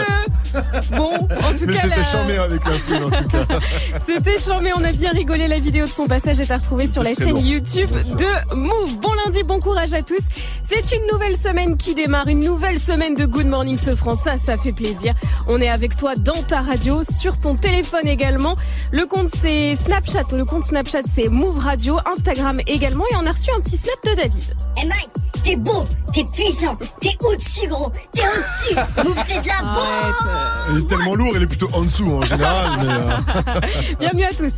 Bon, 0.96 1.14
en 1.16 1.54
tout 1.58 1.66
Mais 1.68 1.74
cas, 1.74 1.82
c'était 1.84 2.04
charmé 2.04 2.38
avec 2.38 2.64
la 2.66 2.78
foule, 2.78 3.04
en 3.04 3.10
tout 3.10 3.28
cas. 3.30 3.60
C'était 4.06 4.38
chambé, 4.38 4.72
on 4.74 4.84
a 4.84 4.94
bien 4.94 5.12
rigolé. 5.12 5.50
La 5.50 5.60
vidéo 5.60 5.86
de 5.86 5.92
son 5.92 6.08
passage 6.08 6.40
est 6.40 6.50
à 6.50 6.58
retrouver 6.58 6.88
sur 6.88 7.04
la 7.04 7.14
chaîne. 7.14 7.38
YouTube 7.38 7.90
de 7.92 8.56
Move. 8.56 8.98
Bon 9.00 9.12
lundi, 9.26 9.44
bon 9.44 9.60
courage 9.60 9.94
à 9.94 10.02
tous. 10.02 10.24
C'est 10.64 10.96
une 10.96 11.06
nouvelle 11.12 11.36
semaine 11.36 11.76
qui 11.76 11.94
démarre, 11.94 12.28
une 12.28 12.40
nouvelle 12.40 12.80
semaine 12.80 13.16
de 13.16 13.26
Good 13.26 13.48
Morning 13.48 13.78
Sofran. 13.78 14.16
Ça, 14.16 14.38
ça 14.38 14.58
fait 14.58 14.72
plaisir. 14.72 15.14
On 15.48 15.60
est 15.60 15.70
avec 15.70 15.98
toi 15.98 16.16
dans 16.16 16.42
ta 16.44 16.62
radio, 16.62 17.02
sur 17.04 17.38
ton 17.38 17.56
téléphone 17.56 18.08
également. 18.08 18.56
Le 18.92 19.06
compte 19.06 19.30
c'est 19.42 19.76
Snapchat, 19.76 20.24
le 20.32 20.46
compte 20.46 20.64
Snapchat 20.64 21.04
c'est 21.10 21.28
Move 21.28 21.60
Radio, 21.60 22.00
Instagram 22.06 22.62
également. 22.66 23.04
Et 23.12 23.16
on 23.18 23.26
a 23.26 23.32
reçu 23.32 23.52
un 23.56 23.60
petit 23.60 23.78
snap 23.78 23.98
de 24.06 24.16
David. 24.16 24.61
T'es 25.44 25.56
beau, 25.56 25.84
t'es 26.14 26.24
puissant, 26.26 26.78
t'es 27.00 27.18
au-dessus 27.20 27.68
gros, 27.68 27.92
t'es 28.14 28.22
au-dessus. 28.22 28.76
Nous 29.04 29.14
c'est 29.28 29.42
de 29.42 29.48
la 29.48 29.62
bombe. 29.74 30.72
Il 30.72 30.78
est 30.78 30.88
tellement 30.88 31.16
lourd, 31.16 31.32
il 31.36 31.42
est 31.42 31.48
plutôt 31.48 31.70
en 31.74 31.82
dessous 31.82 32.12
en 32.12 32.24
général. 32.24 32.80
Mais, 32.80 32.88
euh, 32.88 33.60
Bienvenue 34.00 34.24
à 34.26 34.30
tous. 34.30 34.54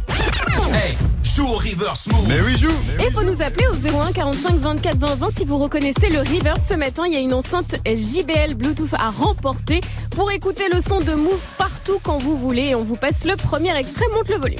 Hey, 0.73 0.97
joue 1.23 1.47
au 1.47 1.53
reverse 1.53 2.07
move. 2.07 2.27
mais 2.27 2.41
oui, 2.41 2.57
joue. 2.57 2.67
Et 2.99 3.09
faut 3.11 3.23
nous 3.23 3.41
appeler 3.41 3.65
au 3.67 3.75
01 3.75 4.11
45 4.11 4.55
24 4.59 4.97
20 4.97 5.15
20 5.15 5.27
si 5.37 5.45
vous 5.45 5.57
reconnaissez 5.57 6.09
le 6.09 6.19
reverse. 6.19 6.59
Ce 6.67 6.73
matin, 6.73 7.03
il 7.07 7.13
y 7.13 7.17
a 7.17 7.19
une 7.21 7.33
enceinte 7.33 7.75
JBL 7.85 8.55
Bluetooth 8.55 8.93
à 8.99 9.09
remporter 9.09 9.79
pour 10.11 10.31
écouter 10.31 10.65
le 10.73 10.81
son 10.81 10.99
de 10.99 11.13
Move 11.13 11.39
partout 11.57 11.99
quand 12.03 12.17
vous 12.17 12.37
voulez. 12.37 12.63
Et 12.69 12.75
on 12.75 12.83
vous 12.83 12.95
passe 12.97 13.23
le 13.23 13.37
premier 13.37 13.75
extrait. 13.77 14.05
Monte 14.13 14.29
le 14.29 14.37
volume. 14.37 14.59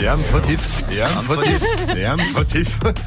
Et 0.00 0.06
am 0.06 0.20
fautif, 0.20 0.82
et 0.92 1.00
am 1.02 1.10
fautif, 1.22 1.56
et. 1.96 2.04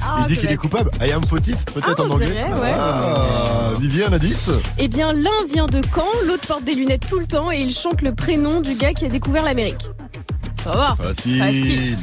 Ah, 0.01 0.17
Il 0.19 0.25
dit 0.27 0.37
qu'il 0.37 0.51
est 0.51 0.57
coupable. 0.57 0.91
I 1.01 1.11
am 1.11 1.23
fautif, 1.23 1.55
peut-être 1.65 1.95
Ah, 1.99 2.03
en 2.03 2.09
anglais. 2.11 2.27
dirait, 2.27 2.53
ouais. 2.59 2.73
Ah, 2.77 4.17
10. 4.19 4.49
Eh 4.77 4.87
bien, 4.87 5.13
l'un 5.13 5.29
vient 5.51 5.65
de 5.67 5.81
Caen, 5.93 6.05
l'autre 6.25 6.47
porte 6.47 6.63
des 6.65 6.75
lunettes 6.75 7.05
tout 7.07 7.19
le 7.19 7.25
temps 7.25 7.51
et 7.51 7.59
il 7.61 7.73
chante 7.73 8.01
le 8.01 8.13
prénom 8.13 8.61
du 8.61 8.75
gars 8.75 8.93
qui 8.93 9.05
a 9.05 9.09
découvert 9.09 9.43
l'Amérique. 9.43 9.89
Ça 10.63 10.71
va. 10.71 10.95
Facile. 11.01 11.41
Facile. 11.41 11.97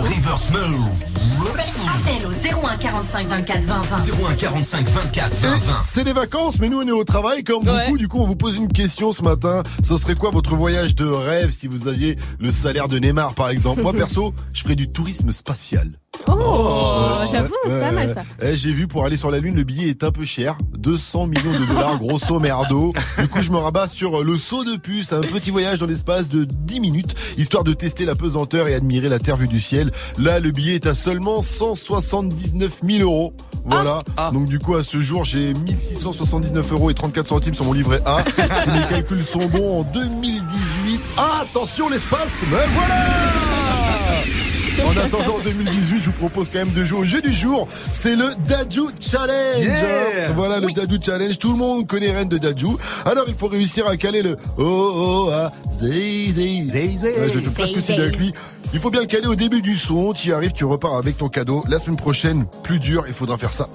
Reverse 0.00 0.50
move. 0.50 1.11
Appel 1.22 2.26
au 2.26 2.30
01 2.66 2.76
45 2.76 3.26
24 3.28 3.60
20 3.64 3.80
20. 3.82 3.96
01 4.30 4.34
45 4.34 4.88
24 4.88 5.34
20 5.36 5.48
20. 5.48 5.80
C'est 5.80 6.04
les 6.04 6.12
vacances, 6.12 6.58
mais 6.58 6.68
nous 6.68 6.80
on 6.80 6.86
est 6.86 6.92
au 6.92 7.04
travail 7.04 7.44
comme 7.44 7.64
beaucoup. 7.64 7.98
Du 7.98 8.08
coup, 8.08 8.18
on 8.18 8.24
vous 8.24 8.36
pose 8.36 8.56
une 8.56 8.68
question 8.68 9.12
ce 9.12 9.22
matin. 9.22 9.62
Ce 9.82 9.96
serait 9.96 10.14
quoi 10.14 10.30
votre 10.30 10.54
voyage 10.54 10.94
de 10.94 11.06
rêve 11.06 11.50
si 11.50 11.66
vous 11.66 11.88
aviez 11.88 12.16
le 12.40 12.50
salaire 12.50 12.88
de 12.88 12.98
Neymar, 12.98 13.34
par 13.34 13.50
exemple? 13.50 13.82
Moi, 13.82 13.92
perso, 13.96 14.34
je 14.52 14.62
ferais 14.62 14.74
du 14.76 14.90
tourisme 14.90 15.32
spatial. 15.32 15.90
Oh, 16.28 16.32
j'avoue, 17.30 17.54
c'est 17.66 17.80
pas 17.80 17.92
mal 17.92 18.12
ça. 18.14 18.22
Eh, 18.42 18.56
J'ai 18.56 18.72
vu 18.72 18.86
pour 18.86 19.04
aller 19.04 19.16
sur 19.16 19.30
la 19.30 19.38
Lune, 19.38 19.54
le 19.56 19.64
billet 19.64 19.88
est 19.88 20.04
un 20.04 20.10
peu 20.12 20.24
cher. 20.24 20.56
200 20.78 21.26
millions 21.28 21.58
de 21.58 21.64
dollars, 21.66 21.98
grosso 22.00 22.38
merdo. 22.40 22.92
Du 23.18 23.28
coup, 23.28 23.40
je 23.42 23.50
me 23.50 23.56
rabats 23.58 23.88
sur 23.88 24.22
le 24.24 24.36
saut 24.38 24.64
de 24.64 24.76
puce, 24.76 25.12
un 25.12 25.20
petit 25.22 25.50
voyage 25.50 25.78
dans 25.78 25.86
l'espace 25.86 26.28
de 26.28 26.44
10 26.44 26.80
minutes, 26.80 27.14
histoire 27.36 27.64
de 27.64 27.72
tester 27.72 28.04
la 28.04 28.14
pesanteur 28.14 28.68
et 28.68 28.74
admirer 28.74 29.08
la 29.08 29.18
Terre 29.18 29.36
vue 29.36 29.48
du 29.48 29.60
ciel. 29.60 29.90
Là, 30.18 30.40
le 30.40 30.50
billet 30.50 30.74
est 30.76 30.86
à 30.86 30.94
seulement 30.94 31.42
179 31.42 32.80
000 32.84 33.02
euros. 33.02 33.32
Voilà. 33.64 34.02
Donc, 34.32 34.48
du 34.48 34.58
coup, 34.58 34.74
à 34.74 34.82
ce 34.82 35.00
jour, 35.00 35.24
j'ai 35.24 35.52
1679 35.54 36.72
euros 36.72 36.90
et 36.90 36.94
34 36.94 37.26
centimes 37.28 37.54
sur 37.54 37.64
mon 37.64 37.72
livret 37.72 38.00
A. 38.04 38.18
si 38.64 38.70
mes 38.70 38.86
calculs 38.88 39.24
sont 39.24 39.46
bons, 39.46 39.80
en 39.80 39.82
2018. 39.84 41.00
Ah, 41.16 41.42
attention, 41.42 41.88
l'espace, 41.88 42.40
mais 42.50 42.56
voilà! 42.74 43.91
En 44.86 44.96
attendant 44.96 45.38
2018, 45.44 46.00
je 46.00 46.06
vous 46.06 46.12
propose 46.12 46.48
quand 46.48 46.58
même 46.58 46.72
de 46.72 46.84
jouer 46.84 47.00
au 47.00 47.04
jeu 47.04 47.20
du 47.20 47.32
jour. 47.32 47.68
C'est 47.92 48.16
le 48.16 48.30
Daju 48.48 48.88
Challenge. 49.00 49.64
Yeah. 49.64 50.32
Voilà 50.34 50.60
le 50.60 50.72
Daju 50.72 50.98
Challenge. 51.02 51.38
Tout 51.38 51.52
le 51.52 51.58
monde 51.58 51.86
connaît 51.86 52.10
Reine 52.10 52.28
de 52.28 52.38
Daju. 52.38 52.76
Alors 53.04 53.24
il 53.28 53.34
faut 53.34 53.48
réussir 53.48 53.86
à 53.86 53.96
caler 53.96 54.22
le 54.22 54.36
oh 54.58 54.92
oh 54.94 55.30
ah 55.32 55.52
zay 55.70 56.28
zay 56.32 56.66
zay. 56.68 56.96
Ouais, 56.96 57.30
je 57.32 57.40
fais 57.40 57.50
presque 57.50 57.78
bien 57.78 58.00
avec 58.00 58.16
lui. 58.16 58.32
Il 58.74 58.78
faut 58.78 58.90
bien 58.90 59.02
le 59.02 59.06
caler 59.06 59.26
au 59.26 59.34
début 59.34 59.60
du 59.60 59.76
son. 59.76 60.12
Tu 60.14 60.30
y 60.30 60.32
arrives, 60.32 60.52
tu 60.52 60.64
repars 60.64 60.96
avec 60.96 61.18
ton 61.18 61.28
cadeau. 61.28 61.62
La 61.68 61.78
semaine 61.78 61.96
prochaine, 61.96 62.46
plus 62.62 62.78
dur, 62.78 63.04
il 63.06 63.12
faudra 63.12 63.36
faire 63.36 63.52
ça. 63.52 63.68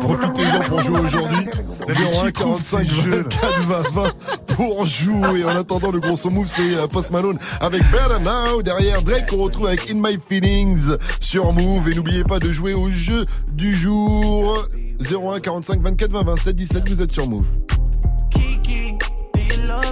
Profitez-en 0.00 0.60
pour 0.68 0.80
jouer 0.80 1.00
aujourd'hui. 1.00 1.48
01 2.24 2.30
45 2.30 2.86
24 2.88 3.62
20 3.62 3.82
20 3.90 4.10
pour 4.56 4.86
jouer. 4.86 5.44
En 5.44 5.56
attendant, 5.56 5.90
le 5.90 6.00
gros 6.00 6.16
son 6.16 6.30
move, 6.30 6.48
c'est 6.48 6.76
euh, 6.76 6.86
Post 6.86 7.10
Malone 7.10 7.38
avec 7.60 7.82
Better 7.90 8.22
Now. 8.24 8.62
Derrière 8.62 9.02
Drake, 9.02 9.28
on 9.32 9.42
retrouve 9.42 9.66
avec 9.66 9.90
In 9.90 9.96
My 9.96 10.18
Feelings 10.26 10.96
sur 11.20 11.52
Move. 11.52 11.90
Et 11.90 11.94
n'oubliez 11.94 12.24
pas 12.24 12.38
de 12.38 12.52
jouer 12.52 12.72
au 12.72 12.90
jeu 12.90 13.26
du 13.52 13.74
jour. 13.74 14.66
01 15.00 15.40
45 15.40 15.82
24 15.82 16.10
20 16.10 16.22
27 16.24 16.56
17, 16.56 16.88
vous 16.88 17.02
êtes 17.02 17.12
sur 17.12 17.26
Move. 17.26 17.46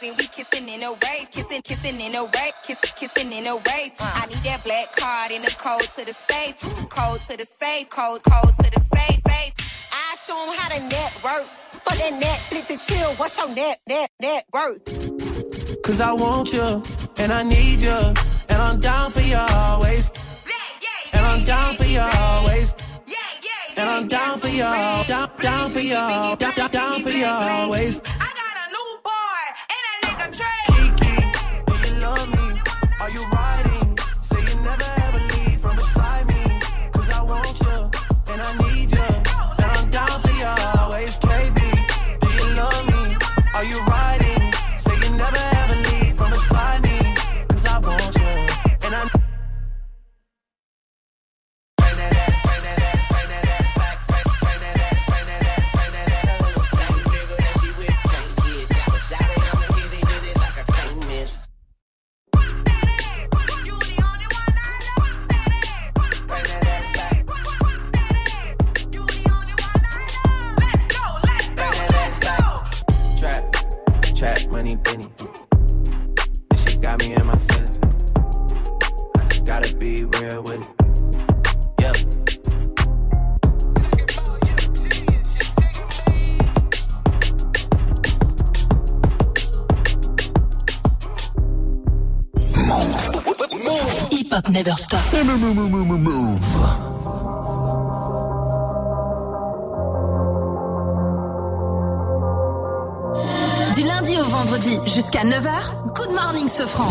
we 0.00 0.14
kissing 0.28 0.68
in 0.68 0.82
a 0.82 0.92
wave, 0.92 1.30
kissing, 1.30 1.60
kissing 1.62 2.00
in 2.00 2.14
a 2.14 2.24
wave, 2.24 2.52
kissing, 2.62 2.90
kissing 2.96 3.32
in 3.32 3.46
a 3.46 3.56
wave. 3.56 3.92
I 3.98 4.26
need 4.26 4.38
that 4.44 4.62
black 4.62 4.94
card 4.94 5.32
in 5.32 5.42
the 5.42 5.50
code 5.50 5.80
to 5.96 6.04
the 6.04 6.14
safe, 6.30 6.56
code 6.88 7.20
to 7.28 7.36
the 7.36 7.46
safe, 7.58 7.88
code, 7.88 8.22
code 8.22 8.54
to 8.62 8.70
the 8.70 8.80
safe, 8.94 9.20
safe. 9.26 9.52
I 9.92 10.16
show 10.24 10.40
'em 10.40 10.54
how 10.56 10.68
to 10.68 10.80
network. 10.88 11.46
For 11.84 11.96
that 11.96 12.12
Netflix 12.12 12.70
and 12.70 12.80
chill, 12.80 13.10
what's 13.14 13.36
your 13.38 13.48
net, 13.54 13.80
net, 13.88 14.10
net 14.20 14.44
worth? 14.52 15.82
Cause 15.82 16.00
I 16.00 16.12
want 16.12 16.52
you 16.52 16.82
and 17.18 17.32
I 17.32 17.42
need 17.42 17.80
you. 17.80 17.98
And 18.48 18.62
I'm 18.62 18.78
down 18.78 19.10
for 19.10 19.20
you 19.20 19.36
always. 19.36 20.10
And 21.12 21.24
I'm 21.26 21.44
down 21.44 21.74
for 21.76 21.84
you 21.84 22.00
always. 22.00 22.72
And 23.76 23.88
I'm 23.88 24.06
down 24.08 24.38
for 24.38 24.48
you, 24.48 24.64
down, 25.06 25.30
down 25.38 25.70
for 25.70 25.78
you, 25.78 25.94
down, 25.94 26.70
down 26.70 27.02
for 27.02 27.10
you 27.10 27.26
always. 27.26 28.00
Jusqu'à 105.10 105.24
9h, 105.24 105.94
Good 105.94 106.10
Morning 106.10 106.48
Sofran. 106.50 106.87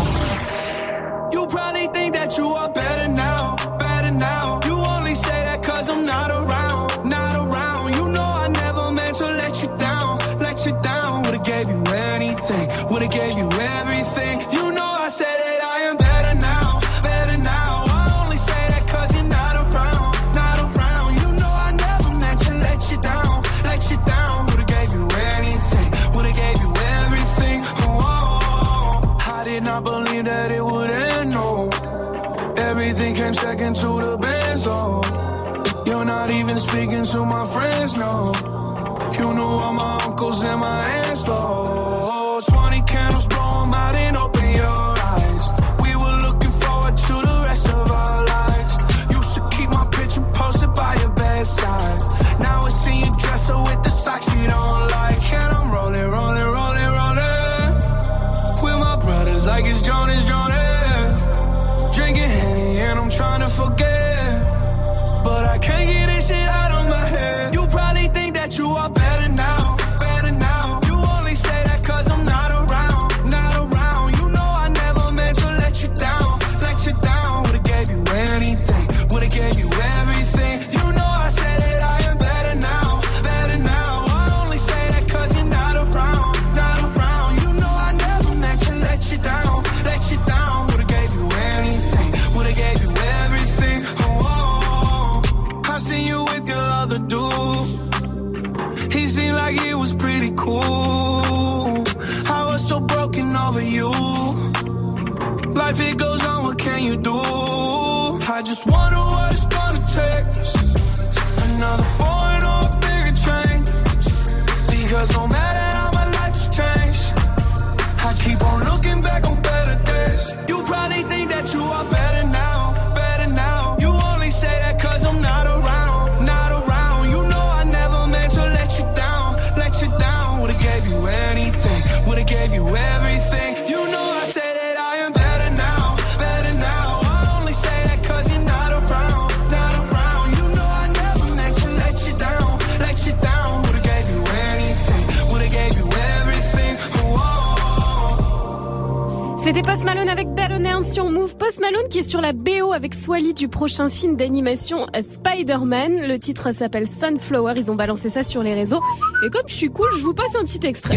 Sur 152.08 152.20
la 152.22 152.32
BO 152.32 152.72
avec 152.72 152.94
Swally 152.94 153.34
du 153.34 153.48
prochain 153.48 153.90
film 153.90 154.16
d'animation 154.16 154.86
euh, 154.96 155.02
Spider-Man. 155.02 156.06
Le 156.06 156.18
titre 156.18 156.52
s'appelle 156.52 156.86
Sunflower. 156.86 157.52
Ils 157.58 157.70
ont 157.70 157.74
balancé 157.74 158.08
ça 158.08 158.22
sur 158.22 158.42
les 158.42 158.54
réseaux. 158.54 158.80
Et 159.22 159.28
comme 159.28 159.46
je 159.46 159.52
suis 159.52 159.68
cool, 159.68 159.90
je 159.92 160.02
vous 160.02 160.14
passe 160.14 160.34
un 160.40 160.44
petit 160.44 160.66
extrait. 160.66 160.96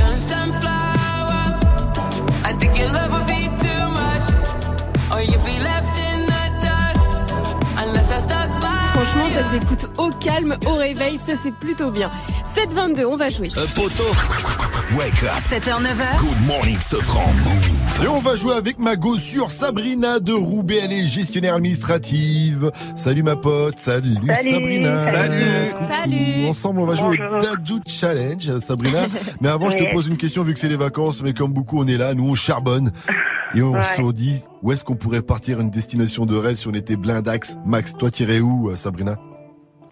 Franchement, 8.94 9.30
ça 9.30 9.44
s'écoute 9.52 9.90
au 9.98 10.10
calme, 10.12 10.58
au 10.66 10.76
réveil. 10.76 11.20
Ça, 11.28 11.34
c'est 11.44 11.54
plutôt 11.54 11.92
bien. 11.92 12.10
7-22, 12.56 13.06
on 13.06 13.18
va 13.18 13.30
jouer. 13.30 13.50
Un 13.58 13.68
poteau. 13.76 14.61
Wake 14.98 15.24
up. 15.24 15.40
7h, 15.40 15.82
9h. 15.82 16.20
Good 16.20 16.48
morning, 16.48 16.78
Sofran. 16.82 17.32
Move. 17.46 18.04
Et 18.04 18.08
on 18.08 18.20
va 18.20 18.36
jouer 18.36 18.54
avec 18.54 18.78
ma 18.80 18.96
sur 19.20 19.50
Sabrina 19.52 20.20
de 20.20 20.34
Roubaix, 20.34 20.80
elle 20.84 20.92
est 20.92 21.08
gestionnaire 21.08 21.56
administrative. 21.56 22.72
Salut 22.96 23.24
ma 23.24 23.36
pote, 23.36 23.80
salut, 23.80 24.16
Salut. 24.36 24.52
Sabrina. 24.52 25.04
Salut. 25.04 25.72
Salut. 25.88 26.46
Ensemble, 26.48 26.82
on 26.82 26.86
va 26.86 26.96
jouer 26.96 27.18
au. 27.20 27.40
Dadju 27.42 27.82
Challenge, 27.86 28.60
Sabrina. 28.60 29.06
Mais 29.42 29.50
avant, 29.50 29.70
je 29.70 29.78
te 29.78 29.94
pose 29.94 30.08
une 30.08 30.18
question 30.18 30.44
vu 30.44 30.54
que 30.54 30.60
c'est 30.60 30.68
les 30.70 30.78
vacances, 30.78 31.22
mais 31.24 31.34
comme 31.34 31.52
beaucoup, 31.54 31.80
on 31.80 31.88
est 31.88 31.98
là, 31.98 32.14
nous 32.14 32.28
on 32.30 32.36
charbonne. 32.36 32.92
Et 33.56 33.62
on 33.62 33.72
Ouais. 33.74 33.84
se 33.98 34.12
dit, 34.14 34.44
où 34.64 34.72
est-ce 34.72 34.84
qu'on 34.86 34.96
pourrait 34.96 35.22
partir 35.22 35.60
une 35.60 35.70
destination 35.70 36.26
de 36.26 36.36
rêve 36.38 36.56
si 36.56 36.68
on 36.70 36.74
était 36.74 36.96
blindax? 36.96 37.58
Max, 37.66 37.94
toi 37.98 38.10
t'irais 38.10 38.40
où, 38.40 38.70
euh, 38.70 38.76
Sabrina? 38.78 39.18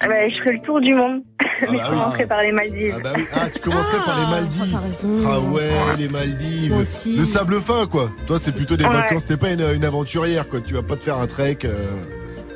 Ah 0.02 0.08
bah, 0.08 0.30
je 0.30 0.38
ferai 0.38 0.54
le 0.54 0.62
tour 0.62 0.80
du 0.80 0.94
monde. 0.94 1.22
Mais 1.62 1.68
bah 1.68 1.84
je 1.86 1.92
oui. 1.92 1.98
commencerai 2.00 2.26
par 2.28 2.42
les 2.42 2.52
Maldives. 2.54 2.96
Ah 2.98 3.02
bah 3.04 3.10
oui, 3.18 3.26
ah 3.34 3.50
tu 3.50 3.60
commencerais 3.60 3.98
par 4.06 4.20
les 4.20 4.26
Maldives. 4.28 4.80
Ah 5.28 5.40
ouais, 5.42 5.70
les 5.98 6.08
Maldives. 6.08 6.72
Moi 6.72 6.82
aussi. 6.82 7.18
Le 7.18 7.26
sable 7.26 7.56
fin 7.62 7.86
quoi. 7.86 8.10
Toi 8.26 8.38
c'est 8.40 8.56
plutôt 8.56 8.78
des 8.78 8.86
Ouais. 8.86 8.94
vacances, 8.94 9.26
t'es 9.26 9.36
pas 9.38 9.52
une, 9.52 9.62
une 9.76 9.84
aventurière 9.84 10.48
quoi. 10.48 10.62
Tu 10.62 10.74
vas 10.74 10.84
pas 10.84 10.96
te 10.96 11.04
faire 11.04 11.18
un 11.18 11.28
trek. 11.28 11.58
euh. 11.66 11.76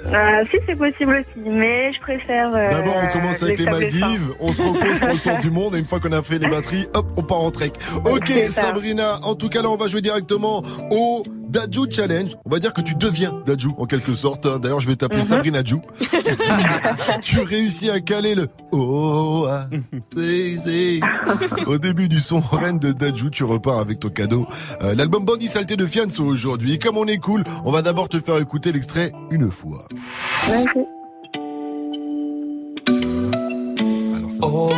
Euh, 0.05 0.43
si, 0.51 0.57
c'est 0.65 0.75
possible 0.77 1.15
aussi, 1.25 1.49
mais 1.49 1.93
je 1.93 1.99
préfère. 2.01 2.53
euh, 2.53 2.69
D'abord 2.69 2.95
on 3.01 3.07
commence 3.17 3.41
avec 3.43 3.57
les 3.59 3.65
Maldives, 3.65 4.33
on 4.41 4.51
se 4.51 4.61
repose 4.61 4.99
pour 4.99 5.07
le 5.09 5.17
tour 5.19 5.37
du 5.37 5.49
monde 5.51 5.75
et 5.75 5.79
une 5.79 5.85
fois 5.85 5.99
qu'on 6.01 6.11
a 6.11 6.21
fait 6.21 6.39
les 6.39 6.47
batteries, 6.49 6.87
hop, 6.93 7.05
on 7.17 7.23
part 7.23 7.39
en 7.39 7.51
trek. 7.51 7.71
Ok. 8.05 8.29
Sabrina, 8.49 9.19
en 9.23 9.35
tout 9.35 9.47
cas 9.49 9.61
là 9.61 9.69
on 9.69 9.77
va 9.77 9.87
jouer 9.87 10.01
directement 10.01 10.61
au 10.91 11.23
Daju 11.53 11.85
Challenge. 11.89 12.31
On 12.45 12.49
va 12.49 12.57
dire 12.59 12.73
que 12.73 12.81
tu 12.81 12.95
deviens 12.95 13.31
Daju 13.45 13.69
en 13.77 13.85
quelque 13.85 14.15
sorte. 14.15 14.47
D'ailleurs 14.59 14.79
je 14.79 14.87
vais 14.87 14.95
t'appeler 14.95 15.21
Mhm. 15.21 15.27
Sabrina 15.27 15.63
Ju. 15.63 15.75
tu 17.21 17.39
réussis 17.39 17.89
à 17.91 17.99
caler 17.99 18.33
le 18.33 18.47
oh 18.71 19.45
ah, 19.47 19.67
c'est, 20.15 20.57
c'est. 20.59 20.99
au 21.67 21.77
début 21.77 22.07
du 22.09 22.19
son 22.19 22.39
reine 22.39 22.79
de 22.79 22.91
Daju, 22.91 23.29
tu 23.29 23.43
repars 23.43 23.77
avec 23.79 23.99
ton 23.99 24.09
cadeau. 24.09 24.47
Euh, 24.81 24.95
L'album 24.95 25.23
Bandit 25.25 25.47
Saleté 25.47 25.75
de 25.75 25.85
Fianso 25.85 26.23
aujourd'hui. 26.23 26.79
Comme 26.79 26.97
on 26.97 27.05
est 27.05 27.17
cool, 27.19 27.43
on 27.65 27.71
va 27.71 27.81
d'abord 27.83 28.09
te 28.09 28.19
faire 28.19 28.37
écouter 28.37 28.71
l'extrait 28.71 29.11
une 29.29 29.51
fois. 29.51 29.85
Oh, 34.41 34.69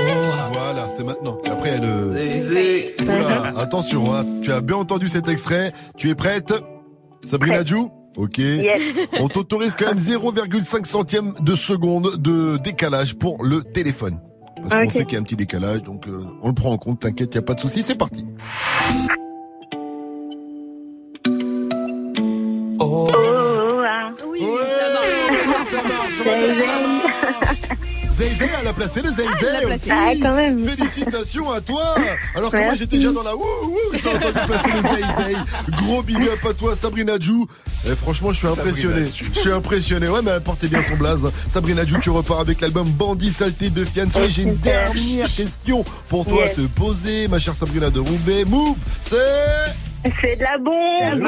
voilà, 0.73 0.89
c'est 0.89 1.03
maintenant. 1.03 1.37
Et 1.45 1.49
après, 1.49 1.69
elle. 1.69 1.81
euh, 1.85 2.91
Oula, 3.01 3.53
attention, 3.59 4.13
hein. 4.13 4.25
tu 4.41 4.51
as 4.51 4.61
bien 4.61 4.77
entendu 4.77 5.07
cet 5.09 5.27
extrait. 5.27 5.71
Tu 5.97 6.09
es 6.09 6.15
prête? 6.15 6.53
Sabrina 7.23 7.63
Jou 7.63 7.91
Ok. 8.17 8.39
On 9.19 9.27
t'autorise 9.27 9.75
quand 9.75 9.87
même 9.87 9.97
0,5 10.03 10.85
centième 10.85 11.33
de 11.41 11.55
seconde 11.55 12.15
de 12.17 12.57
décalage 12.57 13.15
pour 13.15 13.43
le 13.43 13.61
téléphone. 13.61 14.19
Parce 14.67 14.85
qu'on 14.85 14.89
sait 14.89 15.05
qu'il 15.05 15.13
y 15.13 15.17
a 15.17 15.19
un 15.19 15.23
petit 15.23 15.35
décalage, 15.35 15.83
donc 15.83 16.07
euh, 16.07 16.23
on 16.41 16.47
le 16.47 16.53
prend 16.53 16.71
en 16.71 16.77
compte, 16.77 17.01
t'inquiète, 17.01 17.35
y 17.35 17.37
a 17.37 17.41
pas 17.43 17.53
de 17.53 17.59
souci, 17.59 17.83
c'est 17.83 17.95
parti. 17.95 18.25
Oh, 22.79 23.07
oh, 23.13 23.81
ah. 23.85 24.11
Oui, 24.27 24.41
ça 25.69 25.83
marche. 25.83 26.23
Zay 26.57 27.84
Zay, 28.15 28.31
elle 28.61 28.67
a 28.67 28.73
placé 28.73 29.01
le 29.01 29.11
Zay 29.11 29.23
Ah, 29.27 29.45
elle 29.61 29.73
aussi. 29.73 29.91
Ah, 29.91 30.11
quand 30.21 30.35
même. 30.35 30.59
Félicitations 30.59 31.51
à 31.51 31.59
toi. 31.61 31.95
Alors 32.35 32.51
que 32.51 32.57
moi 32.57 32.75
j'étais 32.75 32.97
déjà 32.97 33.11
dans 33.11 33.23
la 33.23 33.35
wouh 33.35 33.43
wouh, 33.63 33.77
je 33.93 33.97
t'ai 33.99 34.09
entendu 34.09 34.39
placer 34.45 34.69
le 34.71 34.81
Zay 34.81 35.23
Zay. 35.23 35.35
Gros 35.83 36.01
big 36.01 36.21
up 36.27 36.45
à 36.49 36.53
toi 36.53 36.75
Sabrina 36.75 37.13
Jou. 37.19 37.47
Et 37.89 37.95
franchement, 37.95 38.31
je 38.31 38.37
suis 38.39 38.47
impressionné. 38.47 39.07
Je 39.33 39.39
suis 39.39 39.51
impressionné. 39.51 40.07
Ouais, 40.07 40.21
mais 40.23 40.31
elle 40.31 40.41
portait 40.41 40.67
bien 40.67 40.81
son 40.81 40.95
blaze. 40.95 41.29
Sabrina 41.51 41.85
Jou, 41.85 41.97
tu 42.01 42.09
repars 42.09 42.39
avec 42.39 42.61
l'album 42.61 42.87
Bandit 42.87 43.31
Saleté 43.33 43.69
de 43.69 43.83
Fianso. 43.85 44.21
Et 44.21 44.29
j'ai 44.29 44.43
une 44.43 44.55
dernière 44.57 45.27
question 45.27 45.83
pour 46.09 46.25
toi 46.25 46.45
à 46.45 46.49
te 46.49 46.61
poser, 46.61 47.27
ma 47.27 47.37
chère 47.39 47.53
Sabrina 47.55 47.89
de 47.89 47.99
Roubaix. 47.99 48.45
Move, 48.45 48.77
c'est 49.01 49.15
C'est 50.21 50.35
de 50.37 50.43
la 50.43 50.57
bombe. 50.57 51.27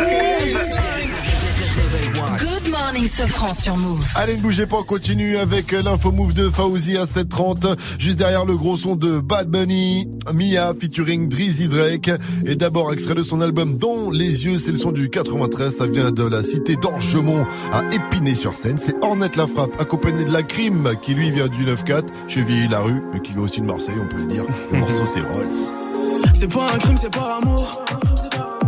Good 2.17 2.71
morning, 2.71 3.07
Sofran 3.07 3.53
sur 3.53 3.77
Move. 3.77 4.03
Allez, 4.15 4.37
ne 4.37 4.41
bougez 4.41 4.65
pas, 4.65 4.77
on 4.77 4.83
continue 4.83 5.37
avec 5.37 5.71
euh, 5.71 5.83
l'info 5.83 6.11
move 6.11 6.33
de 6.33 6.49
Fauzi 6.49 6.97
à 6.97 7.03
7h30. 7.03 7.77
Juste 7.99 8.17
derrière 8.17 8.43
le 8.45 8.55
gros 8.55 8.75
son 8.75 8.95
de 8.95 9.19
Bad 9.19 9.49
Bunny, 9.49 10.09
Mia 10.33 10.73
featuring 10.73 11.29
Drizzy 11.29 11.67
Drake. 11.67 12.09
Et 12.45 12.55
d'abord, 12.55 12.91
extrait 12.91 13.13
de 13.13 13.21
son 13.21 13.39
album 13.39 13.77
Dans 13.77 14.09
les 14.09 14.45
yeux, 14.45 14.57
c'est 14.57 14.71
le 14.71 14.77
son 14.77 14.91
du 14.91 15.11
93. 15.11 15.75
Ça 15.77 15.85
vient 15.85 16.11
de 16.11 16.23
la 16.23 16.41
cité 16.41 16.75
d'Orgemont 16.75 17.45
à 17.71 17.83
Épinay-sur-Seine. 17.93 18.79
C'est 18.79 18.95
Ornette 19.03 19.35
la 19.35 19.45
frappe, 19.45 19.79
accompagné 19.79 20.25
de 20.25 20.33
la 20.33 20.41
crime 20.41 20.89
qui 21.03 21.13
lui 21.13 21.29
vient 21.29 21.47
du 21.47 21.65
9-4, 21.65 22.03
cheville 22.29 22.67
la 22.67 22.79
rue, 22.79 23.03
mais 23.13 23.19
qui 23.19 23.33
vient 23.33 23.43
aussi 23.43 23.61
de 23.61 23.67
Marseille, 23.67 23.95
on 24.03 24.11
peut 24.11 24.21
le 24.21 24.27
dire. 24.27 24.43
Le 24.71 24.79
morceau, 24.79 25.05
c'est 25.05 25.21
Rolls. 25.21 26.25
C'est 26.33 26.51
pas 26.51 26.65
un 26.73 26.77
crime, 26.79 26.97
c'est 26.97 27.13
par 27.13 27.37
amour. 27.37 27.83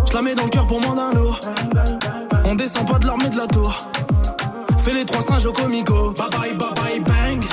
Je 0.08 0.14
la 0.14 0.22
mets 0.22 0.36
dans 0.36 0.44
le 0.44 0.50
cœur 0.50 0.68
pour 0.68 0.80
moins 0.82 0.96
d'un 0.96 1.14
lourd. 1.20 1.40
On 2.52 2.56
descend 2.56 2.88
pas 2.88 2.98
de 2.98 3.06
l'armée 3.06 3.30
de 3.30 3.38
la 3.38 3.46
tour. 3.46 3.78
Fais 4.84 4.92
les 4.92 5.06
trois 5.06 5.22
singes 5.22 5.46
au 5.46 5.54
comico. 5.54 6.12
Bye 6.18 6.30
bye, 6.32 6.58
bye 6.58 6.74
bye, 6.76 7.00
bang. 7.00 7.46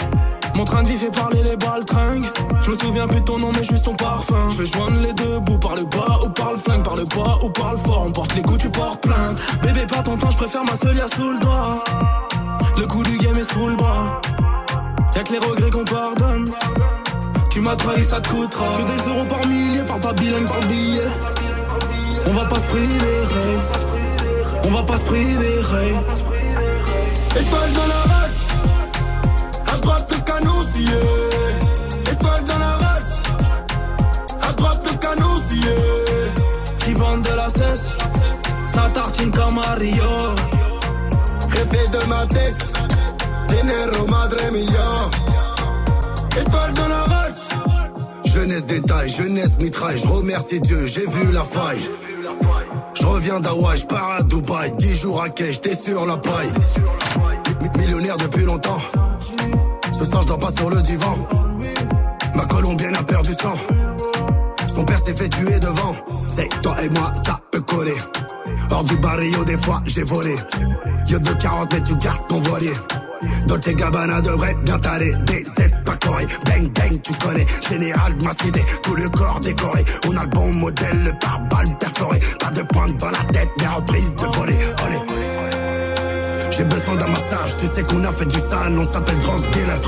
Mon 0.55 0.65
train 0.65 0.83
d'y 0.85 0.97
fait 0.97 1.11
parler 1.11 1.43
les 1.43 1.55
balles 1.55 1.85
tringues. 1.85 2.25
Je 2.63 2.71
me 2.71 2.75
souviens 2.75 3.07
plus 3.07 3.21
de 3.21 3.25
ton 3.27 3.37
nom, 3.37 3.53
mais 3.55 3.63
juste 3.63 3.85
ton 3.85 3.95
parfum. 3.95 4.49
Je 4.53 4.63
vais 4.63 4.65
joindre 4.65 4.99
les 5.03 5.13
deux 5.13 5.39
bouts 5.41 5.59
par 5.59 5.75
le 5.75 5.83
bas 5.83 6.19
ou 6.25 6.31
par 6.31 6.53
le 6.53 6.57
flingue, 6.57 6.83
par 6.83 6.97
le 6.97 7.05
bas 7.05 7.37
ou 7.43 7.51
par 7.51 7.73
le 7.73 7.77
fort. 7.77 8.05
On 8.07 8.11
porte 8.11 8.35
les 8.37 8.41
coups, 8.41 8.63
tu 8.63 8.71
portes 8.71 9.03
plainte. 9.03 9.39
Bébé, 9.63 9.85
pas 9.85 10.01
ton 10.01 10.17
temps, 10.17 10.31
je 10.31 10.37
préfère 10.39 10.65
ma 10.65 10.75
seule 10.75 10.97
sous 10.97 11.31
le 11.31 11.41
doigt. 11.41 11.85
Le 12.79 12.87
coup 12.87 13.03
du 13.03 13.19
game 13.19 13.37
est 13.37 13.53
sous 13.53 13.69
le 13.69 13.77
bras. 13.77 14.19
Y'a 15.15 15.23
que 15.23 15.33
les 15.33 15.39
regrets 15.41 15.71
qu'on 15.71 15.85
pardonne. 15.85 16.49
Tu 17.51 17.61
m'as 17.61 17.77
trahi, 17.77 18.03
ça 18.03 18.23
te 18.23 18.31
coûtera. 18.31 18.65
Que 18.79 18.83
des 18.83 19.11
euros 19.11 19.27
par 19.27 19.47
millier, 19.47 19.83
par 19.83 20.01
pas 20.01 20.15
bilingue, 20.15 20.49
par 20.49 20.61
billet. 20.61 21.03
On 22.27 22.33
va 22.33 22.47
pas 22.47 22.57
se 22.57 22.65
priver. 22.65 23.96
On 24.67 24.71
va 24.71 24.83
pas 24.83 24.97
se 24.97 25.03
priver, 25.03 25.59
hey. 25.59 25.95
Étoile 27.41 27.73
dans 27.73 27.87
la 27.87 28.03
race, 28.15 28.47
à 29.73 29.77
droite 29.77 30.09
le 30.11 30.19
canon 30.25 30.63
scié. 30.65 31.01
Étoile 32.13 32.45
dans 32.45 32.59
la 32.59 32.73
race, 32.73 33.23
à 34.43 34.53
droite 34.53 34.83
le 34.91 34.97
canon 34.99 35.41
scié. 35.47 35.75
Qui 36.81 36.93
vendent 36.95 37.23
de 37.23 37.35
la 37.37 37.49
cesse, 37.49 37.93
ça 38.67 38.87
tartine 38.93 39.31
comme 39.31 39.59
à 39.59 39.75
Rio. 39.75 40.03
Jefe 41.55 41.91
de 41.93 42.07
ma 42.09 42.27
tête, 42.27 42.73
dinero 43.49 44.07
madre 44.09 44.51
mia. 44.53 46.41
Étoile 46.41 46.73
dans 46.75 46.89
la 46.89 47.03
race, 47.05 47.49
Jeunesse 48.25 48.65
détail, 48.65 49.11
jeunesse 49.11 49.59
mitraille, 49.59 49.99
je 50.01 50.09
remercie 50.09 50.61
Dieu, 50.61 50.87
j'ai 50.87 51.07
vu 51.07 51.31
la 51.31 51.45
faille. 51.45 51.89
Je 52.95 53.07
reviens 53.07 53.41
d'Hawaï, 53.41 53.79
je 53.79 53.87
pars 53.87 54.11
à 54.19 54.23
Dubaï, 54.23 54.73
10 54.79 54.97
jours 55.01 55.23
à 55.23 55.29
quai, 55.29 55.53
j'étais 55.53 55.75
sur 55.75 56.07
la 56.07 56.17
paille. 56.17 56.53
Mi- 57.61 57.69
mi- 57.69 57.79
Millionnaire 57.85 58.17
depuis 58.17 58.45
longtemps, 58.45 58.79
ce 59.93 60.05
soir 60.05 60.23
je 60.23 60.27
dors 60.29 60.39
pas 60.39 60.51
sur 60.51 60.71
le 60.71 60.81
divan. 60.83 61.17
Ma 62.35 62.45
colombienne 62.47 62.97
a 62.97 63.03
perdu 63.03 63.33
sang, 63.41 63.55
son 64.75 64.85
père 64.85 64.99
s'est 64.99 65.17
fait 65.17 65.29
tuer 65.29 65.59
devant. 65.61 65.95
C'est 66.37 66.49
toi 66.63 66.75
et 66.83 66.89
moi, 66.91 67.13
ça 67.25 67.39
peut 67.53 67.61
coller. 67.63 67.97
Hors 68.71 68.85
du 68.85 68.97
barrio, 68.99 69.45
des 69.45 69.57
fois 69.59 69.83
j'ai 69.87 70.03
volé. 70.05 70.35
Yo 71.09 71.19
de 71.19 71.33
40 71.33 71.73
mètres, 71.73 71.87
tu 71.89 71.97
gardes 71.97 72.27
ton 72.29 72.39
voilier. 72.41 72.73
Dolce 73.47 73.69
Gabbana 73.75 74.21
devrait 74.21 74.55
bien 74.63 74.79
t'aller 74.79 75.13
Des 75.27 75.45
aides 75.59 75.83
pas 75.85 75.97
tu 77.03 77.13
connais. 77.15 77.47
Général 77.69 78.17
de 78.17 78.25
ma 78.25 78.35
cité, 78.35 78.65
tout 78.83 78.95
le 78.95 79.09
corps 79.09 79.41
décoré. 79.41 79.85
On 80.07 80.17
a 80.17 80.25
le 80.25 80.31
bon 80.31 80.53
modèle, 80.53 81.05
le 81.05 81.13
pare-balles 81.19 81.77
perforé. 81.79 82.21
Pas 82.39 82.51
de 82.51 82.63
pointe 82.63 82.97
dans 82.97 83.11
la 83.11 83.25
tête, 83.33 83.49
mais 83.61 83.67
reprise 83.67 84.15
de 84.15 84.37
voler. 84.37 84.59
J'ai 86.51 86.65
besoin 86.65 86.95
d'un 86.97 87.09
massage, 87.09 87.57
tu 87.59 87.67
sais 87.67 87.83
qu'on 87.83 88.03
a 88.05 88.13
fait 88.13 88.25
du 88.25 88.39
sale 88.39 88.79
On 88.79 88.85
s'appelle 88.85 89.19
drug 89.19 89.41
dealer. 89.53 89.81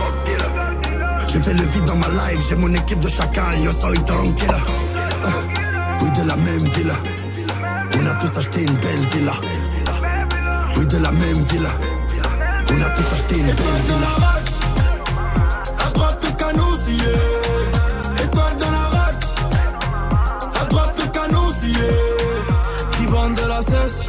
J'ai 1.33 1.43
fait 1.43 1.55
le 1.55 1.63
vide 1.63 1.85
dans 1.85 1.97
ma 1.97 2.09
life, 2.09 2.41
j'ai 2.49 2.57
mon 2.57 2.73
équipe 2.75 3.01
de 3.01 3.09
chacal 3.09 3.59
Yo 3.61 3.73
soy 3.73 3.99
tranquille. 4.05 4.49
Euh, 4.51 6.01
Oui 6.03 6.11
de 6.11 6.29
la 6.29 6.37
même 6.37 6.69
ville. 6.75 6.93
On 8.01 8.07
a 8.07 8.15
tous 8.17 8.39
acheté 8.39 8.63
une 8.63 8.75
belle 8.75 9.05
villa. 9.13 9.33
Oui 10.77 10.87
de 10.87 10.99
la 10.99 11.11
même 11.11 11.43
villa 11.51 11.71
on 12.71 12.83
a 12.83 12.91
tous 12.91 13.15
acheté 13.15 13.39
une 13.39 13.47
belle 13.47 13.83
villa. 13.87 14.48
Étoile 16.95 18.57
dans 18.59 18.71
la 18.71 18.87
race, 18.97 19.35
à 20.61 20.65
droite 20.65 20.95
le 20.99 21.07
canon. 21.09 21.53
Qui 22.97 23.07
vendent 23.07 23.35
de 23.35 23.47
la 23.47 23.61
cesse, 23.63 24.03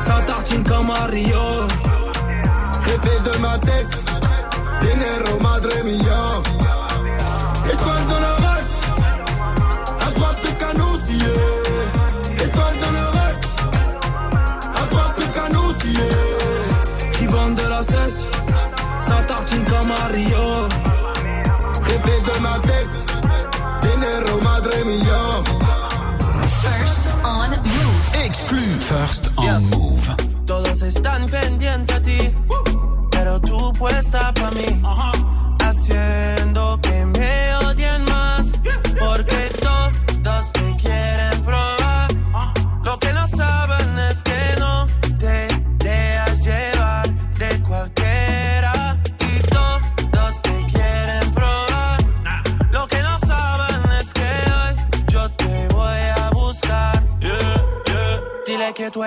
ça 0.00 0.18
tartine 0.26 0.64
comme 0.64 0.90
à 0.90 1.06
Rio. 1.06 1.66
De 3.18 3.38
ma 3.38 3.58
tête, 3.58 4.04
dinero 4.80 5.38
madre 5.42 5.68
mia. 5.84 6.40
Étoile 7.72 8.06
dans 8.08 8.20
la 8.20 8.34
race, 8.46 8.80
à 10.06 10.10
droite 10.12 10.38
le 10.44 10.52
canon. 10.52 10.94
Étoile 12.36 12.76
dans 12.80 12.92
la 12.92 13.06
race, 13.18 13.48
à 14.74 14.86
droite 14.86 15.14
le 15.18 15.26
canon. 15.34 15.68
Qui 17.12 17.26
vendent 17.26 17.54
de 17.54 17.68
la 17.68 17.82
cesse, 17.82 18.26
ça 19.02 19.16
tartine 19.26 19.64
comme 19.64 19.92
Rio. 20.10 20.57
De 22.08 22.40
ma 22.40 22.58
tête, 22.60 23.04
dinero 23.82 24.40
madre 24.42 24.84
mia. 24.84 25.22
First 26.62 27.08
on 27.22 27.50
Move. 27.50 28.24
Exclu. 28.24 28.60
First 28.80 29.30
on 29.36 29.64
Move. 29.70 30.16
Todos 30.46 30.82
están 30.82 31.28
pendientes 31.28 31.96
a 31.96 32.00
ti, 32.02 32.34
pero 33.10 33.40
tú 33.40 33.72
puesta 33.78 34.32
pa' 34.34 34.50
mí, 34.50 34.80
haciendo 34.82 35.17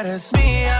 eres 0.01 0.31
mía, 0.33 0.79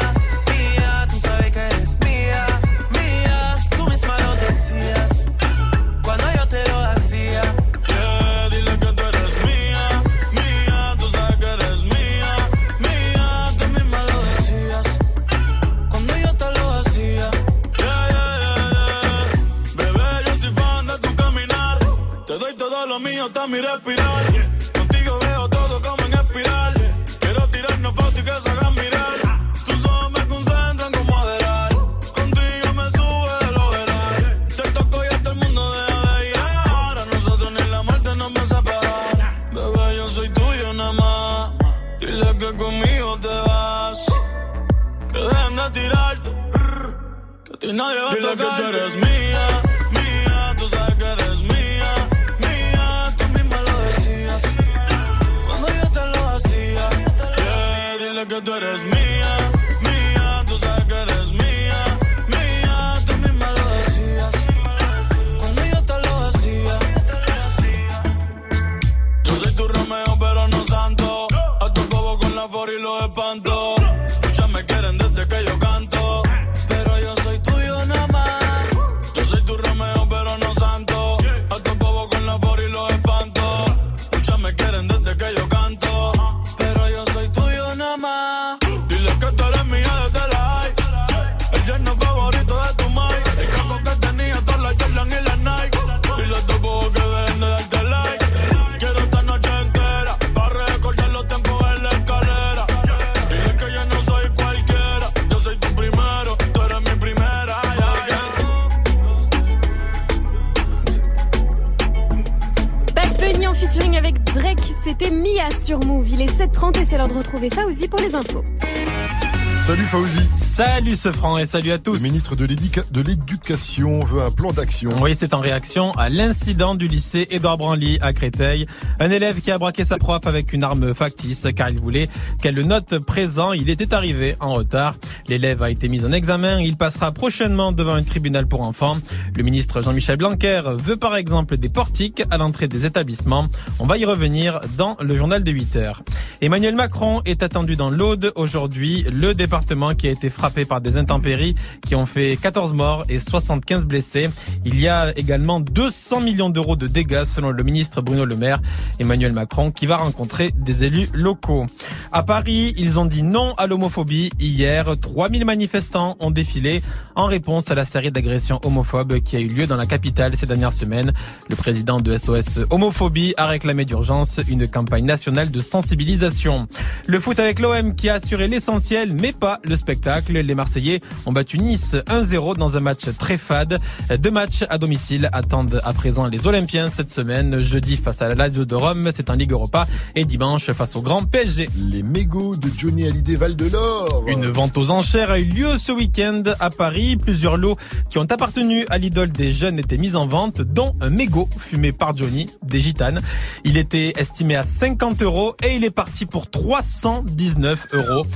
Salut 120.91 120.99
ce 120.99 121.17
franc 121.17 121.37
et 121.37 121.45
salut 121.45 121.71
à 121.71 121.77
tous. 121.77 121.93
Le 121.93 122.01
ministre 122.01 122.35
de 122.35 123.01
l'Éducation 123.01 124.03
veut 124.03 124.23
un 124.23 124.29
plan 124.29 124.51
d'action. 124.51 124.89
Oui, 124.99 125.15
c'est 125.15 125.33
en 125.33 125.39
réaction 125.39 125.93
à 125.93 126.09
l'incident 126.09 126.75
du 126.75 126.89
lycée 126.89 127.27
Édouard 127.29 127.57
Branly 127.57 127.97
à 128.01 128.11
Créteil. 128.11 128.65
Un 128.99 129.09
élève 129.09 129.39
qui 129.39 129.51
a 129.51 129.57
braqué 129.57 129.85
sa 129.85 129.97
prof 129.97 130.27
avec 130.27 130.51
une 130.51 130.65
arme 130.65 130.93
factice 130.93 131.47
car 131.55 131.69
il 131.69 131.79
voulait 131.79 132.09
qu'elle 132.41 132.55
le 132.55 132.63
note 132.63 132.99
présent. 132.99 133.53
Il 133.53 133.69
était 133.69 133.93
arrivé 133.93 134.35
en 134.41 134.53
retard. 134.53 134.95
L'élève 135.27 135.61
a 135.61 135.69
été 135.69 135.89
mis 135.89 136.05
en 136.05 136.11
examen. 136.11 136.59
Il 136.59 136.77
passera 136.77 137.11
prochainement 137.11 137.71
devant 137.71 137.93
un 137.93 138.03
tribunal 138.03 138.47
pour 138.47 138.61
enfants. 138.61 138.97
Le 139.35 139.43
ministre 139.43 139.81
Jean-Michel 139.81 140.17
Blanquer 140.17 140.61
veut 140.77 140.97
par 140.97 141.15
exemple 141.15 141.57
des 141.57 141.69
portiques 141.69 142.23
à 142.29 142.37
l'entrée 142.37 142.67
des 142.67 142.85
établissements. 142.85 143.47
On 143.79 143.85
va 143.85 143.97
y 143.97 144.05
revenir 144.05 144.61
dans 144.77 144.97
le 144.99 145.15
journal 145.15 145.43
de 145.43 145.51
8 145.51 145.75
heures. 145.75 146.03
Emmanuel 146.41 146.75
Macron 146.75 147.21
est 147.25 147.43
attendu 147.43 147.75
dans 147.75 147.89
l'Aude 147.89 148.31
aujourd'hui, 148.35 149.05
le 149.11 149.33
département 149.33 149.93
qui 149.93 150.07
a 150.07 150.11
été 150.11 150.29
frappé 150.29 150.65
par 150.65 150.81
des 150.81 150.97
intempéries 150.97 151.55
qui 151.85 151.95
ont 151.95 152.05
fait 152.05 152.37
14 152.41 152.73
morts 152.73 153.05
et 153.09 153.19
75 153.19 153.85
blessés. 153.85 154.29
Il 154.65 154.79
y 154.79 154.87
a 154.87 155.17
également 155.17 155.59
200 155.59 156.21
millions 156.21 156.49
d'euros 156.49 156.75
de 156.75 156.87
dégâts 156.87 157.23
selon 157.25 157.51
le 157.51 157.63
ministre 157.63 158.01
Bruno 158.01 158.25
Le 158.25 158.35
Maire. 158.35 158.61
Emmanuel 158.99 159.33
Macron 159.33 159.71
qui 159.71 159.85
va 159.85 159.97
rencontrer 159.97 160.51
des 160.55 160.83
élus 160.83 161.09
locaux. 161.13 161.65
À 162.11 162.23
Paris, 162.23 162.73
ils 162.77 162.99
ont 162.99 163.05
dit 163.05 163.23
non 163.23 163.53
à 163.57 163.67
l'homophobie. 163.67 164.31
Hier, 164.39 164.97
3000 165.21 165.45
manifestants 165.45 166.15
ont 166.19 166.31
défilé 166.31 166.81
en 167.15 167.27
réponse 167.27 167.69
à 167.69 167.75
la 167.75 167.85
série 167.85 168.09
d'agressions 168.11 168.59
homophobes 168.63 169.19
qui 169.19 169.35
a 169.35 169.39
eu 169.39 169.45
lieu 169.45 169.67
dans 169.67 169.75
la 169.75 169.85
capitale 169.85 170.35
ces 170.35 170.47
dernières 170.47 170.73
semaines. 170.73 171.13
Le 171.47 171.55
président 171.55 171.99
de 171.99 172.17
SOS 172.17 172.65
Homophobie 172.71 173.35
a 173.37 173.45
réclamé 173.45 173.85
d'urgence 173.85 174.39
une 174.49 174.67
campagne 174.67 175.05
nationale 175.05 175.51
de 175.51 175.59
sensibilisation. 175.59 176.67
Le 177.05 177.19
foot 177.19 177.39
avec 177.39 177.59
l'OM 177.59 177.93
qui 177.93 178.09
a 178.09 178.15
assuré 178.15 178.47
l'essentiel 178.47 179.13
mais 179.13 179.31
pas 179.31 179.59
le 179.63 179.75
spectacle. 179.75 180.33
Les 180.33 180.55
Marseillais 180.55 181.01
ont 181.27 181.31
battu 181.31 181.59
Nice 181.59 181.95
1-0 182.07 182.57
dans 182.57 182.75
un 182.75 182.79
match 182.79 183.03
très 183.19 183.37
fade. 183.37 183.79
Deux 184.17 184.31
matchs 184.31 184.63
à 184.69 184.79
domicile 184.79 185.29
attendent 185.33 185.81
à 185.83 185.93
présent 185.93 186.25
les 186.25 186.47
Olympiens 186.47 186.89
cette 186.89 187.11
semaine. 187.11 187.59
Jeudi 187.59 187.95
face 187.95 188.23
à 188.23 188.29
la 188.29 188.33
Lazio 188.33 188.65
de 188.65 188.73
Rome, 188.73 189.11
c'est 189.13 189.29
en 189.29 189.35
Ligue 189.35 189.51
Europa 189.51 189.85
et 190.15 190.25
dimanche 190.25 190.71
face 190.71 190.95
au 190.95 191.01
grand 191.01 191.25
PSG. 191.25 191.69
Les 191.91 192.01
mégots 192.01 192.55
de 192.55 192.69
Johnny 192.75 193.05
Hallyday 193.05 193.35
Val 193.35 193.55
de 193.55 193.69
l'Or. 193.69 194.23
Une 194.25 194.47
vente 194.47 194.79
aux 194.79 194.89
enchères 195.01 195.31
a 195.31 195.39
eu 195.39 195.45
lieu 195.45 195.79
ce 195.79 195.91
week-end 195.91 196.43
à 196.59 196.69
Paris. 196.69 197.17
Plusieurs 197.17 197.57
lots 197.57 197.75
qui 198.11 198.19
ont 198.19 198.27
appartenu 198.29 198.85
à 198.91 198.99
l'idole 198.99 199.31
des 199.31 199.51
jeunes 199.51 199.79
étaient 199.79 199.97
mis 199.97 200.15
en 200.15 200.27
vente, 200.27 200.61
dont 200.61 200.93
un 201.01 201.09
mégot 201.09 201.49
fumé 201.57 201.91
par 201.91 202.15
Johnny, 202.15 202.45
des 202.61 202.81
gitanes. 202.81 203.19
Il 203.63 203.79
était 203.79 204.13
estimé 204.17 204.55
à 204.55 204.63
50 204.63 205.23
euros 205.23 205.55
et 205.65 205.75
il 205.75 205.83
est 205.85 205.89
parti 205.89 206.27
pour 206.27 206.51
319 206.51 207.87
euros. 207.93 208.27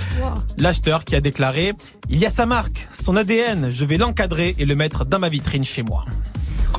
L'acheteur 0.57 1.05
qui 1.05 1.15
a 1.15 1.21
déclaré 1.21 1.73
Il 2.09 2.17
y 2.17 2.25
a 2.25 2.31
sa 2.31 2.47
marque, 2.47 2.87
son 2.93 3.15
ADN, 3.15 3.69
je 3.69 3.85
vais 3.85 3.97
l'encadrer 3.97 4.55
et 4.57 4.65
le 4.65 4.73
mettre 4.73 5.05
dans 5.05 5.19
ma 5.19 5.29
vitrine 5.29 5.63
chez 5.63 5.83
moi. 5.83 6.03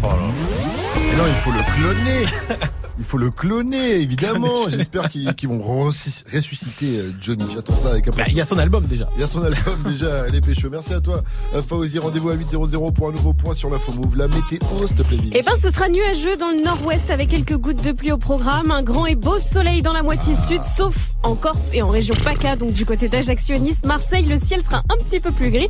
Mais 0.02 1.16
non, 1.16 1.24
il 1.28 1.34
faut 1.34 1.52
le 1.52 1.62
cloner. 1.74 2.26
Il 2.98 3.04
faut 3.04 3.18
le 3.18 3.30
cloner, 3.30 3.96
évidemment. 4.00 4.68
J'espère 4.70 5.08
qu'ils 5.10 5.30
vont 5.48 5.58
ressus- 5.60 6.24
ressusciter 6.32 6.98
euh, 6.98 7.12
Johnny. 7.20 7.44
J'attends 7.54 7.76
ça 7.76 7.90
avec 7.90 8.06
Bah, 8.16 8.24
Il 8.28 8.34
y 8.34 8.40
a 8.40 8.44
son 8.44 8.58
album 8.58 8.84
déjà. 8.86 9.06
Il 9.16 9.20
y 9.20 9.24
a 9.24 9.26
son 9.26 9.42
album 9.42 9.74
déjà, 9.86 10.26
les 10.28 10.40
pécheux. 10.40 10.68
Merci 10.70 10.94
à 10.94 11.00
toi, 11.00 11.22
Euh, 11.54 11.62
Fauzi. 11.62 11.98
Rendez-vous 11.98 12.30
à 12.30 12.36
8.00 12.36 12.92
pour 12.92 13.08
un 13.08 13.12
nouveau 13.12 13.32
point 13.34 13.54
sur 13.54 13.68
l'info 13.70 13.92
move. 13.92 14.16
La 14.16 14.28
météo, 14.28 14.58
s'il 14.86 14.96
te 14.96 15.02
plaît. 15.02 15.18
Eh 15.32 15.42
ben, 15.42 15.52
ce 15.60 15.68
sera 15.70 15.88
nuageux 15.88 16.36
dans 16.38 16.48
le 16.50 16.62
nord-ouest 16.64 17.10
avec 17.10 17.28
quelques 17.28 17.56
gouttes 17.56 17.82
de 17.84 17.92
pluie 17.92 18.12
au 18.12 18.18
programme. 18.18 18.70
Un 18.70 18.82
grand 18.82 19.04
et 19.06 19.14
beau 19.14 19.38
soleil 19.38 19.82
dans 19.82 19.92
la 19.92 20.02
moitié 20.02 20.34
sud, 20.34 20.62
sauf 20.64 21.10
en 21.22 21.34
Corse 21.34 21.68
et 21.74 21.82
en 21.82 21.88
région 21.88 22.14
PACA, 22.24 22.56
donc 22.56 22.72
du 22.72 22.86
côté 22.86 23.08
d'Ajaccio, 23.08 23.58
Nice, 23.58 23.80
Marseille. 23.84 24.24
Le 24.24 24.38
ciel 24.38 24.62
sera 24.62 24.78
un 24.78 24.96
petit 25.04 25.20
peu 25.20 25.30
plus 25.32 25.50
gris. 25.50 25.68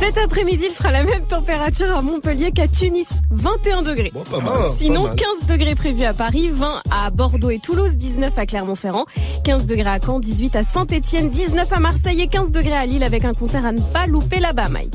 Cet 0.00 0.18
après-midi, 0.18 0.64
il 0.70 0.74
fera 0.74 0.90
la 0.90 1.04
même 1.04 1.24
température 1.28 1.96
à 1.96 2.02
Montpellier 2.02 2.50
qu'à 2.50 2.66
Tunis, 2.66 3.06
21 3.30 3.82
degrés. 3.82 4.12
pas 4.30 4.40
mal, 4.40 4.52
Sinon, 4.76 5.02
pas 5.04 5.08
mal. 5.10 5.16
15 5.40 5.48
degrés 5.50 5.74
prévus 5.76 6.04
à 6.04 6.14
Paris, 6.14 6.50
20 6.52 6.63
à 6.90 7.10
Bordeaux 7.10 7.50
et 7.50 7.58
Toulouse, 7.58 7.96
19 7.96 8.38
à 8.38 8.46
Clermont-Ferrand, 8.46 9.06
15 9.44 9.66
degrés 9.66 9.88
à 9.88 9.98
Caen, 10.00 10.20
18 10.20 10.56
à 10.56 10.62
Saint-Etienne, 10.62 11.30
19 11.30 11.72
à 11.72 11.80
Marseille 11.80 12.20
et 12.20 12.26
15 12.26 12.50
degrés 12.50 12.76
à 12.76 12.86
Lille 12.86 13.04
avec 13.04 13.24
un 13.24 13.32
concert 13.32 13.64
à 13.64 13.72
ne 13.72 13.80
pas 13.80 14.06
louper 14.06 14.40
là-bas, 14.40 14.68
Mike. 14.68 14.94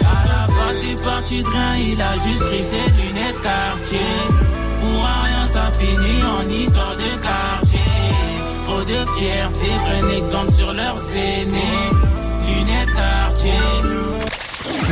À 0.00 0.26
la 0.26 0.46
base, 0.46 0.84
c'est 0.84 1.02
parti 1.02 1.42
de 1.42 1.48
rien, 1.48 1.76
il 1.76 2.00
a 2.00 2.14
juste 2.14 2.44
pris 2.44 2.62
ses 2.62 2.76
lunettes 2.76 3.40
quartier. 3.40 3.98
Pour 4.80 5.04
rien, 5.04 5.46
ça 5.46 5.70
finit 5.72 6.22
en 6.22 6.48
histoire 6.48 6.96
de 6.96 7.20
quartier. 7.20 7.80
Trop 8.64 8.80
de 8.80 9.04
fierté, 9.16 9.66
prennent 9.84 10.18
exemple 10.18 10.52
sur 10.52 10.72
leurs 10.72 11.16
aînés. 11.16 11.90
Lunettes 12.46 12.92
quartier. 12.92 14.01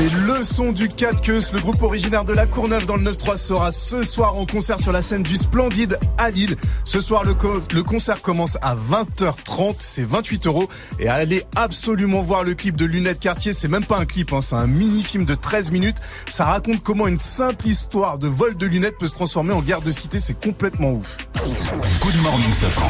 C'est 0.00 0.14
le 0.26 0.42
son 0.42 0.72
du 0.72 0.88
4 0.88 1.20
queues. 1.20 1.40
Le 1.52 1.60
groupe 1.60 1.82
originaire 1.82 2.24
de 2.24 2.32
la 2.32 2.46
Courneuve 2.46 2.86
dans 2.86 2.96
le 2.96 3.02
9-3 3.02 3.36
sera 3.36 3.70
ce 3.70 4.02
soir 4.02 4.34
en 4.34 4.46
concert 4.46 4.80
sur 4.80 4.92
la 4.92 5.02
scène 5.02 5.22
du 5.22 5.36
Splendide 5.36 5.98
à 6.16 6.30
Lille. 6.30 6.56
Ce 6.84 7.00
soir, 7.00 7.22
le, 7.22 7.34
co- 7.34 7.60
le 7.70 7.82
concert 7.82 8.22
commence 8.22 8.56
à 8.62 8.76
20h30. 8.76 9.74
C'est 9.78 10.04
28 10.06 10.46
euros. 10.46 10.70
Et 10.98 11.08
allez 11.08 11.42
absolument 11.54 12.22
voir 12.22 12.44
le 12.44 12.54
clip 12.54 12.78
de 12.78 12.86
Lunettes 12.86 13.20
Cartier. 13.20 13.52
C'est 13.52 13.68
même 13.68 13.84
pas 13.84 13.98
un 13.98 14.06
clip, 14.06 14.32
hein, 14.32 14.40
c'est 14.40 14.56
un 14.56 14.66
mini-film 14.66 15.26
de 15.26 15.34
13 15.34 15.70
minutes. 15.70 15.98
Ça 16.30 16.46
raconte 16.46 16.82
comment 16.82 17.06
une 17.06 17.18
simple 17.18 17.66
histoire 17.66 18.16
de 18.16 18.26
vol 18.26 18.56
de 18.56 18.64
lunettes 18.64 18.96
peut 18.98 19.06
se 19.06 19.14
transformer 19.14 19.52
en 19.52 19.60
guerre 19.60 19.82
de 19.82 19.90
cité. 19.90 20.18
C'est 20.18 20.40
complètement 20.42 20.92
ouf. 20.92 21.18
Good 22.00 22.16
morning, 22.22 22.54
Safran. 22.54 22.88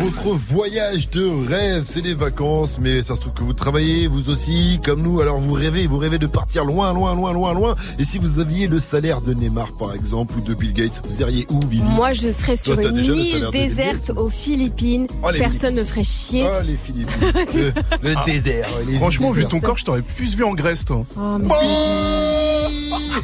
Votre 0.00 0.36
voyage 0.36 1.10
de 1.10 1.26
rêve, 1.48 1.84
c'est 1.86 2.00
les 2.00 2.14
vacances, 2.14 2.78
mais 2.80 3.02
ça 3.02 3.14
se 3.14 3.20
trouve 3.20 3.34
que 3.34 3.42
vous 3.44 3.52
travaillez, 3.52 4.08
vous 4.08 4.28
aussi, 4.28 4.80
comme 4.84 5.00
nous, 5.02 5.20
alors 5.20 5.38
vous 5.40 5.54
rêvez, 5.54 5.86
vous 5.86 5.98
rêvez 5.98 6.18
de 6.18 6.26
partir 6.26 6.64
loin, 6.64 6.92
loin, 6.92 7.14
loin, 7.14 7.32
loin, 7.32 7.54
loin. 7.54 7.76
Et 7.98 8.04
si 8.04 8.18
vous 8.18 8.40
aviez 8.40 8.66
le 8.66 8.80
salaire 8.80 9.20
de 9.20 9.32
Neymar, 9.32 9.68
par 9.78 9.94
exemple, 9.94 10.34
ou 10.38 10.40
de 10.40 10.54
Bill 10.54 10.72
Gates, 10.72 11.00
vous 11.08 11.20
iriez 11.20 11.46
où, 11.50 11.60
Vivi? 11.68 11.82
Moi, 11.82 12.12
je 12.12 12.30
serais 12.30 12.56
sur 12.56 12.74
Toi, 12.74 12.84
une 12.90 12.96
île 12.96 13.12
Bill 13.12 13.48
déserte 13.52 14.10
aux 14.16 14.28
Philippines. 14.28 15.06
Oh, 15.22 15.28
Personne 15.38 15.74
ne 15.76 15.84
ferait 15.84 16.04
chier. 16.04 16.44
Oh, 16.46 16.62
les 16.64 16.76
Philippines. 16.76 17.14
le 18.02 18.10
le 18.10 18.14
Ah. 18.16 18.22
désert. 18.26 18.68
les 18.88 18.96
Franchement, 18.98 19.30
vu 19.30 19.44
ton 19.46 19.60
corps, 19.60 19.78
je 19.78 19.84
t'aurais 19.84 20.02
plus 20.02 20.34
vu 20.34 20.42
en 20.44 20.54
Grèce, 20.54 20.84
toi. 20.84 21.04
Oh, 21.16 21.38
mais, 21.40 21.48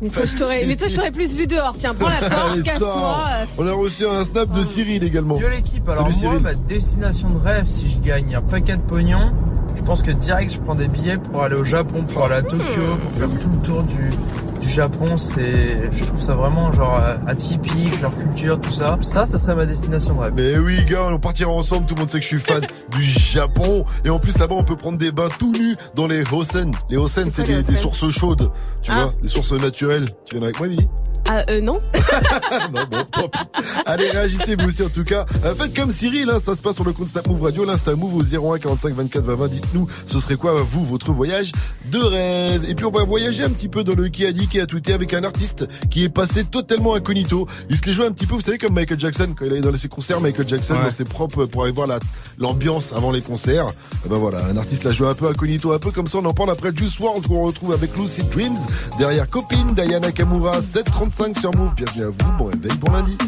mais 0.02 0.08
toi, 0.08 0.24
je 0.24 0.36
t'aurais, 0.36 0.64
mais 0.66 0.76
toi, 0.76 0.88
je 0.88 0.94
t'aurais 0.96 1.10
plus 1.12 1.32
vu 1.34 1.46
dehors. 1.46 1.74
Tiens, 1.78 1.94
prends 1.94 2.08
la 2.08 2.28
porte, 2.28 2.62
casse-toi. 2.62 3.24
On 3.58 3.66
a 3.66 3.72
reçu 3.72 4.06
un 4.06 4.24
snap 4.24 4.50
de 4.52 4.64
Cyril 4.64 5.04
également. 5.04 5.38
L'équipe, 5.50 5.88
alors 5.88 6.10
Salut 6.10 6.14
moi 6.14 6.30
Cyril. 6.30 6.42
ma 6.42 6.54
destination 6.54 7.28
de 7.30 7.38
rêve 7.38 7.66
si 7.66 7.90
je 7.90 7.98
gagne 8.00 8.34
un 8.34 8.40
paquet 8.40 8.76
de 8.76 8.82
pognon, 8.82 9.32
je 9.76 9.82
pense 9.82 10.02
que 10.02 10.10
direct 10.10 10.52
je 10.52 10.58
prends 10.58 10.74
des 10.74 10.88
billets 10.88 11.18
pour 11.18 11.42
aller 11.42 11.54
au 11.54 11.64
Japon, 11.64 12.02
pour 12.02 12.24
aller 12.24 12.36
à 12.36 12.42
Tokyo, 12.42 12.96
pour 13.02 13.12
faire 13.12 13.28
tout 13.38 13.50
le 13.50 13.62
tour 13.62 13.82
du, 13.82 14.10
du 14.64 14.72
Japon, 14.72 15.16
c'est 15.16 15.90
je 15.92 16.04
trouve 16.04 16.20
ça 16.20 16.34
vraiment 16.34 16.72
genre 16.72 16.98
euh, 17.02 17.16
atypique, 17.26 18.00
leur 18.00 18.16
culture, 18.16 18.60
tout 18.60 18.70
ça. 18.70 18.96
Ça, 19.00 19.26
ça 19.26 19.38
serait 19.38 19.54
ma 19.54 19.66
destination 19.66 20.14
de 20.14 20.20
rêve. 20.20 20.32
Mais 20.34 20.58
oui, 20.58 20.84
gars, 20.86 21.08
on 21.10 21.18
partira 21.18 21.50
ensemble. 21.50 21.86
Tout 21.86 21.94
le 21.94 22.00
monde 22.00 22.10
sait 22.10 22.18
que 22.18 22.22
je 22.24 22.28
suis 22.28 22.40
fan 22.40 22.66
du 22.90 23.02
Japon. 23.02 23.84
Et 24.04 24.10
en 24.10 24.18
plus, 24.18 24.36
là-bas, 24.38 24.54
on 24.56 24.64
peut 24.64 24.76
prendre 24.76 24.98
des 24.98 25.12
bains 25.12 25.28
tout 25.38 25.52
nus 25.52 25.76
dans 25.94 26.06
les 26.06 26.24
Hosen. 26.32 26.72
Les 26.88 26.96
Hosen, 26.96 27.30
c'est 27.30 27.42
des, 27.44 27.62
sources 27.76 28.08
chaudes. 28.10 28.50
Tu 28.82 28.90
Ah. 28.90 29.04
vois, 29.04 29.10
des 29.22 29.28
sources 29.28 29.52
naturelles. 29.52 30.08
Tu 30.26 30.34
viens 30.34 30.42
avec 30.44 30.58
moi, 30.58 30.68
Vivi 30.68 30.88
Ah, 31.28 31.42
euh, 31.50 31.60
non. 31.60 31.80
non, 32.72 32.84
bon, 32.90 33.02
tant 33.12 33.28
pis. 33.28 33.38
Allez, 33.86 34.10
réagissez 34.10 34.56
vous 34.56 34.66
aussi 34.68 34.82
en 34.82 34.88
tout 34.88 35.04
cas. 35.04 35.24
Euh, 35.44 35.54
faites 35.54 35.74
comme 35.74 35.90
Cyril, 35.90 36.30
hein, 36.30 36.38
ça 36.42 36.54
se 36.54 36.60
passe 36.62 36.76
sur 36.76 36.84
le 36.84 36.92
compte 36.92 37.08
Snap 37.08 37.26
Move 37.26 37.42
Radio, 37.42 37.64
l'Insta 37.64 37.94
Move 37.96 38.14
au 38.16 38.22
01 38.54 38.58
45 38.58 38.94
24 38.94 39.24
20 39.24 39.34
20. 39.36 39.48
Dites-nous, 39.48 39.86
ce 40.06 40.20
serait 40.20 40.36
quoi 40.36 40.54
vous, 40.62 40.84
votre 40.84 41.12
voyage 41.12 41.52
de 41.90 41.98
rêve 41.98 42.64
Et 42.68 42.74
puis 42.74 42.84
on 42.84 42.90
va 42.90 43.04
voyager 43.04 43.42
un 43.42 43.50
petit 43.50 43.68
peu 43.68 43.84
dans 43.84 43.94
le 43.94 44.08
dit, 44.10 44.48
qui 44.54 44.60
a 44.60 44.66
tweeté 44.66 44.92
avec 44.92 45.12
un 45.14 45.24
artiste 45.24 45.66
qui 45.90 46.04
est 46.04 46.08
passé 46.08 46.44
totalement 46.44 46.94
incognito. 46.94 47.44
Il 47.70 47.76
se 47.76 47.82
les 47.86 47.92
jouait 47.92 48.06
un 48.06 48.12
petit 48.12 48.24
peu, 48.24 48.36
vous 48.36 48.40
savez, 48.40 48.56
comme 48.56 48.72
Michael 48.74 49.00
Jackson, 49.00 49.34
quand 49.36 49.44
il 49.46 49.50
allait 49.50 49.60
dans 49.60 49.74
ses 49.74 49.88
concerts, 49.88 50.20
Michael 50.20 50.48
Jackson 50.48 50.74
Ouais. 50.74 50.82
dans 50.84 50.90
ses 50.92 51.02
propres, 51.04 51.46
pour 51.46 51.64
aller 51.64 51.72
voir 51.72 51.88
la- 51.88 51.98
l'ambiance 52.38 52.92
avant 52.92 53.10
les 53.10 53.20
concerts. 53.20 53.66
Eh 54.06 54.08
ben 54.08 54.14
voilà, 54.14 54.46
un 54.46 54.56
artiste 54.56 54.84
l'a 54.84 54.92
joué 54.92 55.08
un 55.08 55.14
peu 55.14 55.26
incognito, 55.26 55.72
un 55.72 55.80
peu 55.80 55.90
comme 55.90 56.06
ça. 56.06 56.18
On 56.18 56.24
en 56.24 56.32
parle 56.34 56.50
après 56.52 56.70
Juice 56.72 57.00
WRLD 57.00 57.26
qu'on 57.26 57.42
retrouve 57.42 57.72
avec 57.72 57.98
Lucid 57.98 58.28
Dreams. 58.28 58.56
Derrière 58.96 59.28
Copine, 59.28 59.74
Diana 59.74 60.12
Kamura, 60.12 60.62
735 60.62 61.36
sur 61.36 61.52
Move. 61.56 61.74
Bienvenue 61.74 62.04
à 62.04 62.08
vous, 62.10 62.32
bon 62.38 62.44
réveil, 62.44 62.78
bon 62.78 62.92
lundi. 62.92 63.18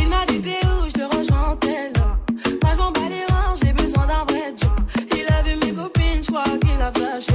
Il 0.00 0.08
m'a 0.08 0.24
dit 0.26 0.40
t'es 0.40 0.66
où, 0.68 0.88
je 0.88 0.92
te 0.92 1.16
rejoins 1.16 1.50
en 1.50 1.56
tel 1.56 1.92
Moi 2.62 2.70
je 2.72 2.78
m'en 2.78 2.92
bats 2.92 3.00
les 3.10 3.30
reins, 3.34 3.54
j'ai 3.62 3.72
besoin 3.74 4.06
d'un 4.06 4.24
vrai 4.26 4.54
job. 4.58 4.70
Il 5.14 5.26
a 5.34 5.42
vu 5.42 5.56
mes 5.66 5.74
copines, 5.74 6.22
je 6.22 6.28
crois 6.28 6.44
qu'il 6.44 6.80
a 6.80 6.90
flashé. 6.92 7.34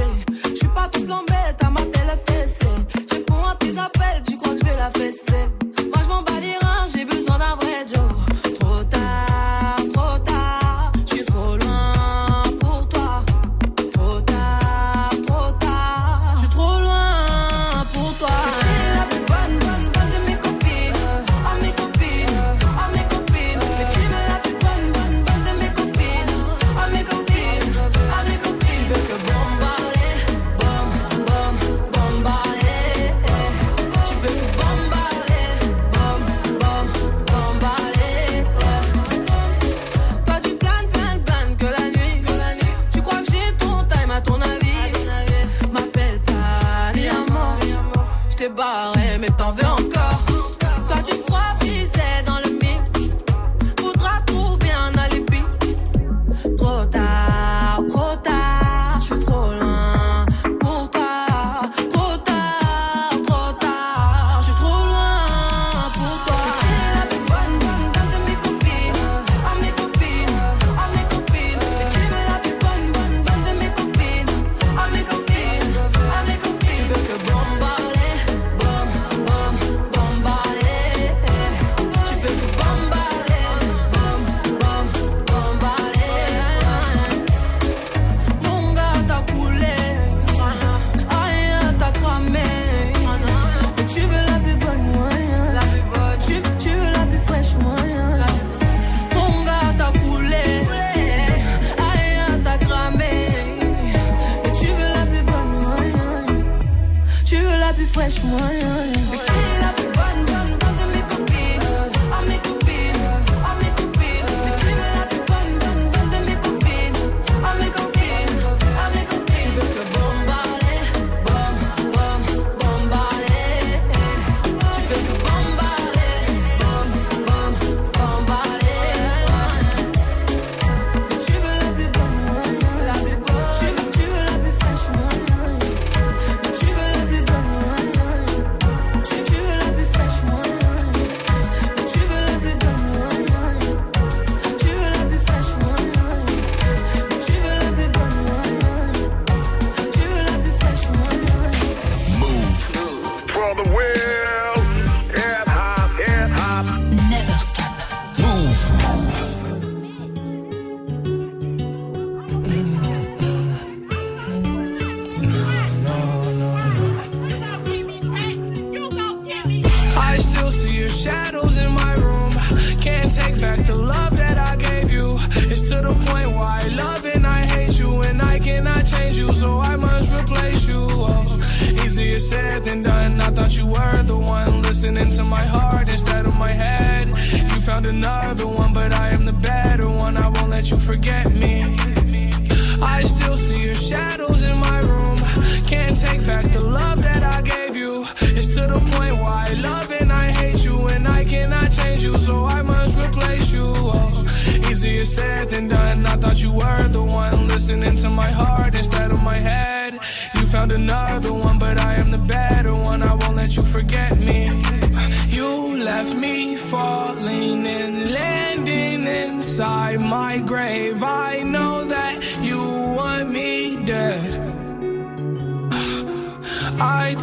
Tu 4.24 4.36
crois 4.36 4.54
que 4.54 4.60
je 4.60 4.64
vais 4.64 4.76
la 4.76 4.90
fesser? 4.90 5.48
Moi 5.92 6.02
je 6.02 6.08
m'en 6.08 6.22
bats 6.22 6.40
les 6.40 6.56
reins, 6.64 6.86
j'ai 6.94 7.04
besoin 7.04 7.38
d'un 7.38 7.54
vrai 7.56 7.84
job. 7.86 8.21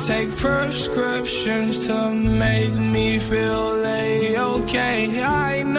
Take 0.10 0.36
prescriptions 0.38 1.86
to 1.86 2.10
make 2.10 2.74
me 2.74 3.20
feel 3.20 3.86
a-okay. 3.86 5.22
I 5.22 5.62
know 5.62 5.79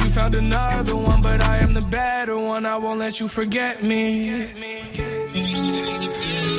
Found 0.15 0.35
another 0.35 0.97
one, 0.97 1.21
but 1.21 1.41
I 1.41 1.59
am 1.59 1.73
the 1.73 1.81
better 1.81 2.37
one. 2.37 2.65
I 2.65 2.75
won't 2.75 2.99
let 2.99 3.21
you 3.21 3.29
forget 3.29 3.81
me. 3.81 5.10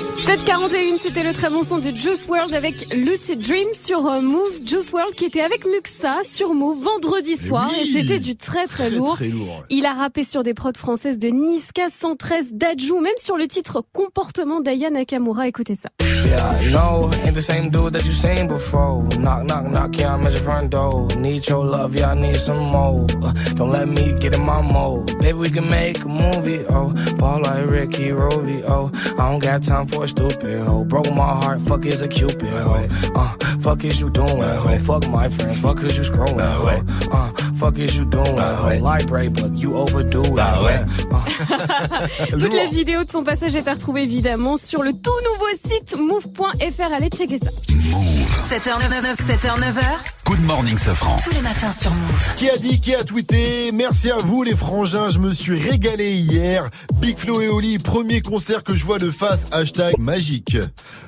741, 0.03 0.99
c'était 1.01 1.23
le 1.23 1.33
très 1.33 1.49
bon 1.49 1.63
son 1.63 1.79
de 1.79 1.91
Juice 1.91 2.27
World 2.29 2.53
avec 2.55 2.93
Lucid 2.95 3.39
Dream 3.41 3.69
sur 3.73 4.05
euh, 4.09 4.21
Move. 4.21 4.59
Juice 4.67 4.91
World 4.93 5.15
qui 5.15 5.27
était 5.27 5.43
avec 5.43 5.65
Muxa 5.65 6.19
sur 6.25 6.55
Move 6.55 6.83
vendredi 6.83 7.37
soir 7.37 7.71
oui. 7.73 7.83
et 7.83 7.93
c'était 7.93 8.19
du 8.19 8.35
très 8.37 8.67
très, 8.67 8.89
Très, 8.89 8.97
lourd. 8.99 9.15
très 9.15 9.29
lourd. 9.29 9.63
Il 9.71 9.87
a 9.87 9.93
rappé 9.95 10.25
sur 10.25 10.43
des 10.43 10.55
prods 10.55 10.73
françaises 10.77 11.19
de 11.19 11.29
Niska 11.29 11.89
113, 11.89 12.53
Dajou, 12.55 13.01
même 13.01 13.13
sur 13.17 13.37
le 13.37 13.47
titre 13.47 13.85
Comportement 13.93 14.61
d'Aya 14.61 14.91
Nakamura. 14.91 15.47
Écoutez 15.47 15.77
ça. 15.77 15.89
Yeah, 16.01 16.71
no, 16.71 17.09
ain't 17.25 17.35
the 17.35 17.41
same 17.41 17.71
dude 17.71 17.93
that 17.93 18.05
you 18.05 18.13
seen 18.13 18.49
before. 18.49 19.05
Knock, 19.19 19.45
knock, 19.45 19.71
knock, 19.71 19.97
yeah, 19.99 20.15
I'm 20.15 20.27
at 20.27 20.33
your 20.33 20.43
front 20.43 20.71
door. 20.71 21.07
Need 21.17 21.47
your 21.49 21.65
love, 21.65 21.95
yeah, 21.95 22.13
I 22.13 22.15
need 22.21 22.37
some 22.37 22.59
more. 22.59 23.07
Uh, 23.23 23.33
don't 23.55 23.71
let 23.71 23.87
me 23.87 24.13
get 24.19 24.37
in 24.37 24.45
my 24.45 24.61
mode. 24.63 25.17
Baby, 25.21 25.35
we 25.35 25.51
can 25.51 25.69
make 25.71 26.03
a 26.05 26.09
movie, 26.09 26.65
oh. 26.71 26.93
Ball 27.19 27.41
like 27.43 27.69
Ricky 27.71 28.11
Roby, 28.11 28.63
oh. 28.67 28.91
I 29.19 29.31
don't 29.31 29.39
got 29.43 29.63
time 29.63 29.87
for 29.87 29.92
a 30.01 30.09
stupid, 30.09 30.65
oh. 30.67 30.85
Broke 30.85 31.13
my 31.15 31.35
heart, 31.43 31.61
fuck 31.61 31.85
is 31.87 32.03
a 32.03 32.09
cupid, 32.09 32.49
oh. 32.53 32.87
Uh, 33.15 33.29
fuck 33.61 33.85
is 33.85 34.01
you 34.01 34.11
doing, 34.11 34.43
oh. 34.43 34.79
Fuck 34.85 35.09
my 35.09 35.29
friends, 35.29 35.61
fuck 35.61 35.83
is 35.83 35.97
you 35.97 36.05
scrolling, 36.05 36.39
oh. 36.41 37.11
Uh, 37.13 37.53
fuck 37.55 37.79
is 37.79 37.97
you 37.97 38.05
doing, 38.05 38.39
oh. 38.39 38.79
Library 38.81 39.29
book, 39.29 39.53
you 39.55 39.77
overdo 39.77 40.23
it, 40.23 40.39
oh. 40.39 41.13
Uh, 41.13 42.07
Toute 42.31 42.55
la 42.55 42.67
vidéo 42.67 43.05
de 43.05 43.11
son 43.11 43.25
passage 43.25 43.55
est 43.55 43.69
à 43.69 43.75
retrouver 43.75 44.03
évidemment 44.03 44.57
sur 44.57 44.83
le 44.83 44.93
tout 44.93 45.11
nouveau 45.33 45.47
site 45.65 45.97
move.fr. 45.99 46.93
Allez 46.93 47.09
checker 47.09 47.39
ça. 47.39 47.51
7h, 47.51 48.79
9h, 48.89 49.17
7h, 49.17 49.61
9h. 49.61 49.83
Good 50.25 50.41
Morning 50.45 50.79
Sofran. 50.79 51.17
Tous 51.23 51.35
les 51.35 51.41
matins 51.41 51.73
sur 51.73 51.91
Move. 51.91 52.35
Qui 52.37 52.49
a 52.49 52.57
dit, 52.57 52.81
qui 52.81 52.95
a 52.95 53.03
tweeté 53.03 53.71
Merci 53.73 54.11
à 54.11 54.17
vous 54.19 54.43
les 54.43 54.57
frangins, 54.57 55.11
je 55.11 55.19
me 55.19 55.33
suis 55.33 55.59
régalé 55.59 56.13
hier. 56.13 56.69
Big 57.01 57.19
Flo 57.19 57.41
et 57.41 57.49
Oli, 57.49 57.79
premier 57.79 58.21
concert 58.21 58.63
que 58.63 58.75
je 58.75 58.85
vois 58.85 58.99
de 58.99 59.11
face, 59.11 59.47
hashtag 59.53 59.82
magique. 59.99 60.57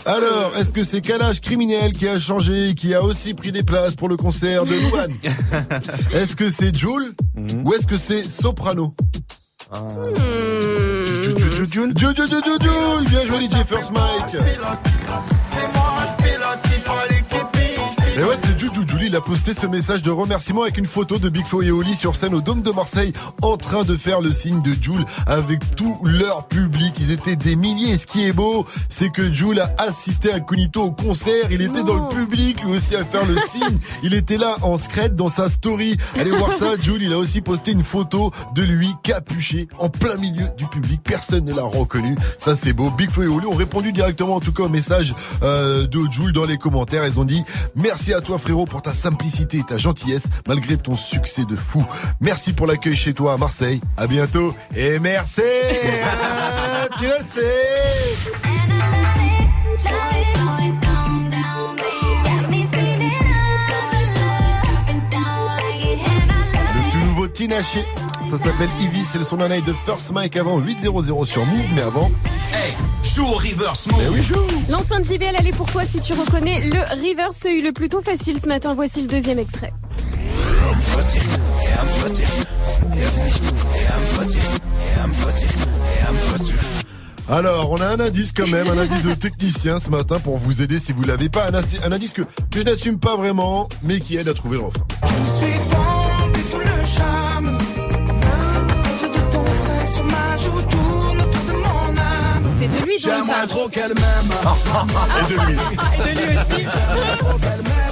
Alors, 0.07 0.53
est-ce 0.59 0.73
que 0.73 0.85
c'est 0.85 1.01
Calage 1.01 1.41
criminel 1.41 1.93
qui 1.93 2.09
a 2.09 2.19
changé, 2.19 2.75
qui 2.75 2.95
a 2.95 3.03
aussi 3.03 3.35
pris 3.35 3.53
des 3.53 3.63
places 3.63 3.95
pour 3.97 4.09
le 4.09 4.17
concert 4.17 4.65
de 4.65 4.75
Louane 4.75 5.11
Est-ce 6.13 6.37
que 6.37 6.51
c'est 6.51 6.77
Jules 6.77 7.15
ou 7.65 7.75
est-ce 7.75 7.87
que 7.87 7.97
c'est 7.97 8.29
Soprano 8.29 8.95
Jules, 11.25 11.67
Jules, 11.73 11.93
Jules, 11.97 12.17
Jules, 12.17 12.17
Jules, 12.17 12.59
Jules, 12.61 13.09
bien 13.09 13.27
joué 13.27 13.45
DJ 13.45 13.65
First 13.67 13.93
Mike. 13.93 14.37
Et 18.17 18.23
ouais, 18.23 18.37
c'est 18.39 18.57
Juju 18.57 18.83
Julie, 18.89 19.07
il 19.07 19.17
a 19.17 19.21
posté 19.21 19.55
ce 19.55 19.67
message 19.67 20.01
de 20.03 20.11
remerciement 20.11 20.63
avec 20.63 20.79
une 20.79 20.87
photo 20.87 21.19
de 21.19 21.29
Big 21.29 21.45
Flo 21.45 21.63
et 21.63 21.73
Oli 21.73 21.97
sur 21.97 22.15
scène 22.15 22.33
au 22.35 22.41
Dôme 22.41 22.63
de 22.63 22.71
Marseille 22.71 23.13
en 23.43 23.57
train 23.57 23.83
de 23.83 23.97
faire 23.97 24.21
le 24.21 24.33
signe 24.33 24.63
de 24.63 24.73
Jules 24.81 25.05
avec 25.27 25.75
tout 25.75 25.97
leur 26.05 26.47
public. 26.47 26.95
Ils 27.01 27.11
étaient 27.11 27.35
des 27.35 27.57
milliers. 27.57 27.95
Et 27.95 27.99
ce 27.99 28.07
qui 28.07 28.25
est 28.25 28.33
beau, 28.33 28.67
c'est 28.89 29.09
que 29.11 29.33
Jules 29.33 29.59
a 29.59 29.75
assisté 29.79 30.33
incognito 30.33 30.83
au 30.83 30.93
concert. 30.93 31.51
Il 31.51 31.61
était 31.61 31.83
dans 31.83 32.09
le 32.09 32.09
public, 32.09 32.63
lui 32.63 32.77
aussi, 32.77 32.95
à 32.95 33.05
faire 33.05 33.27
le 33.27 33.37
signe. 33.49 33.79
Il 34.05 34.15
était 34.15 34.39
là 34.39 34.59
en 34.63 34.79
scred 34.79 35.17
dans 35.17 35.29
sa 35.29 35.51
story. 35.51 35.97
Allez 36.17 36.31
voir 36.31 36.53
ça, 36.53 36.77
Jules. 36.81 37.03
Il 37.03 37.13
a 37.13 37.19
aussi 37.19 37.41
posté 37.41 37.73
une 37.73 37.83
photo 37.83 38.31
de 38.55 38.63
lui 38.63 38.91
capuché 39.03 39.67
en 39.81 39.89
plein 39.89 40.17
milieu 40.17 40.47
du 40.57 40.67
public. 40.69 41.01
Personne 41.03 41.47
ne 41.47 41.53
l'a 41.55 41.65
reconnu. 41.65 42.15
Ça, 42.39 42.55
c'est 42.55 42.75
beau. 42.75 42.91
Big 42.91 43.11
Flo 43.11 43.25
et 43.25 43.27
Oli 43.27 43.47
ont 43.47 43.57
répondu 43.57 43.91
directement, 43.91 44.37
en 44.37 44.41
tout 44.41 44.53
cas, 44.53 44.63
au 44.63 44.69
message 44.69 45.17
euh, 45.43 45.89
de 45.89 45.99
Jules 46.13 46.33
dans 46.33 46.45
les 46.45 46.59
commentaires. 46.59 47.05
Ils 47.05 47.19
ont 47.19 47.25
dit 47.25 47.43
merci 47.75 48.04
à 48.13 48.21
toi, 48.21 48.39
frérot, 48.39 48.67
pour 48.67 48.83
ta 48.83 48.93
simplicité 48.93 49.59
et 49.59 49.63
ta 49.63 49.79
gentillesse, 49.79 50.29
malgré 50.47 50.77
ton 50.77 50.97
succès 50.97 51.45
de 51.45 51.57
fou. 51.57 51.85
Merci 52.21 52.53
pour 52.53 52.67
l'accueil 52.67 52.97
chez 52.97 53.13
toi 53.13 53.35
à 53.35 53.37
Marseille. 53.37 53.81
À 53.97 54.07
bientôt. 54.07 54.55
Et 54.77 54.99
merci. 54.99 55.43
Ah, 56.05 56.87
tu 56.99 57.05
le 57.05 57.17
sais. 57.25 57.65
Le 66.75 66.93
tout 66.93 66.99
nouveau 67.07 67.29
Tinaché. 67.29 67.85
Ça 68.27 68.39
s'appelle 68.39 68.71
Ivy, 68.81 69.05
c'est 69.05 69.19
le 69.19 69.25
son 69.25 69.37
d'un 69.37 69.49
de 69.49 69.73
First 69.85 70.13
Mike 70.13 70.37
avant 70.37 70.59
8-0-0 70.59 71.27
sur 71.27 71.45
Move, 71.45 71.67
mais 71.75 71.83
avant. 71.83 72.11
Hey, 72.53 72.75
joue 73.03 73.27
au 73.27 73.33
reverse 73.35 73.87
move. 73.87 74.01
Mais 74.01 74.09
oui, 74.09 74.23
joue. 74.23 74.35
L'enceinte 74.71 75.05
JBL, 75.05 75.37
elle 75.39 75.47
est 75.47 75.53
pour 75.53 75.71
toi 75.71 75.83
si 75.83 76.01
tu 76.01 76.15
reconnais 76.15 76.71
le 76.71 76.81
reverse 76.81 77.45
eu 77.45 77.63
le 77.63 77.73
plutôt 77.73 78.01
facile 78.01 78.41
ce 78.41 78.49
matin. 78.49 78.75
Voici 78.75 79.03
le 79.03 79.09
deuxième 79.09 79.39
extrait. 79.39 79.73
Alors, 87.29 87.71
on 87.71 87.81
a 87.81 87.87
un 87.87 88.01
indice 88.01 88.33
quand 88.33 88.49
même, 88.49 88.69
un 88.69 88.79
indice 88.79 89.03
de 89.03 89.15
technicien 89.15 89.79
ce 89.79 89.91
matin 89.91 90.19
pour 90.19 90.39
vous 90.39 90.63
aider 90.63 90.81
si 90.81 90.93
vous 90.93 91.05
l'avez 91.05 91.29
pas. 91.29 91.49
Un, 91.51 91.93
indice 91.93 92.15
que, 92.15 92.23
que 92.23 92.61
je 92.61 92.63
n'assume 92.63 92.99
pas 92.99 93.17
vraiment, 93.17 93.69
mais 93.83 94.01
qui 94.01 94.17
aide 94.17 94.29
à 94.29 94.35
trouver 94.35 94.57
le 94.57 94.65
refrain. 94.65 94.87
Je 95.03 95.47
suis 95.47 95.59
tombé 95.69 96.41
sous 96.41 96.59
le 96.59 96.87
charme. 96.87 97.24
Lui 102.97 103.03
dont 103.03 103.09
il 103.09 103.17
J'aimerais 103.17 103.33
parle. 103.35 103.47
trop 103.49 103.69
qu'elle 103.69 103.95
m'aime. 103.95 104.31
Et 105.21 105.33
de 105.33 105.41
lui. 105.47 105.57
Et 106.11 106.15
de 106.15 106.21
lui 106.31 106.39
aussi. 106.39 106.67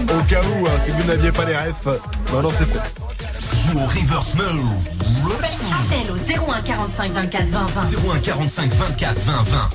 Au 0.05 0.23
cas 0.25 0.41
où, 0.41 0.67
hein, 0.67 0.71
si 0.85 0.91
vous 0.91 1.05
n'aviez 1.05 1.33
pas 1.33 1.45
les 1.45 1.57
refs, 1.57 1.87
non, 2.33 2.43
non, 2.43 2.51
c'est 2.57 2.67
fait. 2.71 3.02
Joue 3.27 3.79
au 3.79 3.85
reverse 3.87 4.35
move. 4.35 4.73
Appel 5.73 6.11
au 6.11 6.51
01 6.51 6.63
45 6.63 7.13
24 7.13 7.49
20 7.49 7.67
20. 7.67 7.81
01 8.15 8.19
45 8.19 8.75
24 8.75 9.19
20 9.21 9.33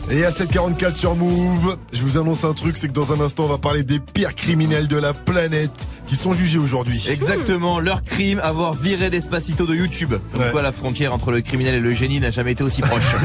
20. 0.09 0.11
Et 0.11 0.25
à 0.25 0.29
7h44 0.31 0.95
sur 0.95 1.15
Move, 1.15 1.77
je 1.93 2.03
vous 2.03 2.17
annonce 2.17 2.43
un 2.43 2.53
truc, 2.53 2.77
c'est 2.77 2.87
que 2.87 2.93
dans 2.93 3.13
un 3.13 3.19
instant, 3.21 3.45
on 3.45 3.47
va 3.47 3.57
parler 3.57 3.83
des 3.83 3.99
pires 3.99 4.35
criminels 4.35 4.87
de 4.87 4.97
la 4.97 5.13
planète 5.13 5.87
qui 6.07 6.15
sont 6.15 6.33
jugés 6.33 6.57
aujourd'hui. 6.57 7.05
Exactement, 7.09 7.79
leur 7.79 8.03
crime, 8.03 8.39
avoir 8.43 8.73
viré 8.73 9.09
Despacito 9.09 9.65
de 9.65 9.75
YouTube. 9.75 10.13
Comme 10.33 10.43
Ouais. 10.43 10.61
la 10.61 10.71
frontière 10.71 11.13
entre 11.13 11.31
le 11.31 11.41
criminel 11.41 11.75
et 11.75 11.79
le 11.79 11.93
génie 11.93 12.19
n'a 12.19 12.29
jamais 12.31 12.51
été 12.53 12.63
aussi 12.63 12.81
proche. 12.81 13.15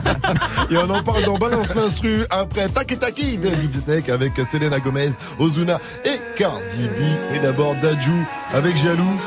Et 0.70 0.76
on 0.76 0.88
en 0.90 1.02
parle 1.02 1.24
dans 1.24 1.36
Balance 1.38 1.74
l'instru 1.74 2.24
après 2.30 2.68
Taki 2.68 2.96
Taki 2.98 3.38
de 3.38 3.48
DJ 3.50 3.80
Snake 3.84 4.08
avec 4.08 4.32
Selena 4.50 4.78
Gomez, 4.80 5.10
Ozuna 5.38 5.78
et 6.04 6.18
Cardi 6.38 6.86
B. 6.98 7.34
Et 7.34 7.38
d'abord 7.40 7.74
Dajou 7.76 8.14
avec 8.52 8.76
Jaloux. 8.76 9.20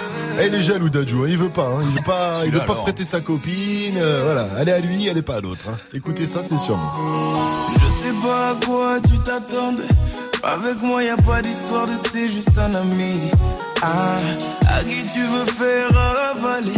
Il 0.45 0.55
est 0.55 0.63
jaloux 0.63 0.89
Dajou, 0.89 1.23
hein, 1.23 1.27
il 1.29 1.37
veut 1.37 1.49
pas, 1.49 1.67
hein, 1.67 1.81
il 1.81 1.95
veut 1.95 2.03
pas, 2.05 2.41
il 2.45 2.51
veut 2.53 2.59
pas 2.59 2.71
alors. 2.73 2.83
prêter 2.83 3.05
sa 3.05 3.19
copine, 3.21 3.97
euh, 3.97 4.21
voilà, 4.23 4.47
elle 4.59 4.69
est 4.69 4.73
à 4.73 4.79
lui, 4.79 5.07
elle 5.07 5.17
est 5.17 5.21
pas 5.21 5.35
à 5.37 5.41
l'autre. 5.41 5.65
hein. 5.69 5.77
Écoutez 5.93 6.27
ça, 6.27 6.41
c'est 6.43 6.59
sûr. 6.59 6.77
Je 7.75 8.07
sais 8.07 8.13
pas 8.23 8.49
à 8.51 8.65
quoi 8.65 8.99
tu 9.01 9.17
t'attendais. 9.19 9.83
Avec 10.43 10.81
moi, 10.81 11.03
y 11.03 11.09
a 11.09 11.17
pas 11.17 11.41
d'histoire 11.41 11.85
de 11.85 11.91
c'est 12.11 12.27
juste 12.29 12.57
un 12.57 12.73
ami. 12.73 13.19
Ah, 13.81 14.15
à 14.67 14.83
qui 14.83 15.01
tu 15.13 15.19
veux 15.21 15.45
faire 15.45 15.89
avaler? 16.31 16.73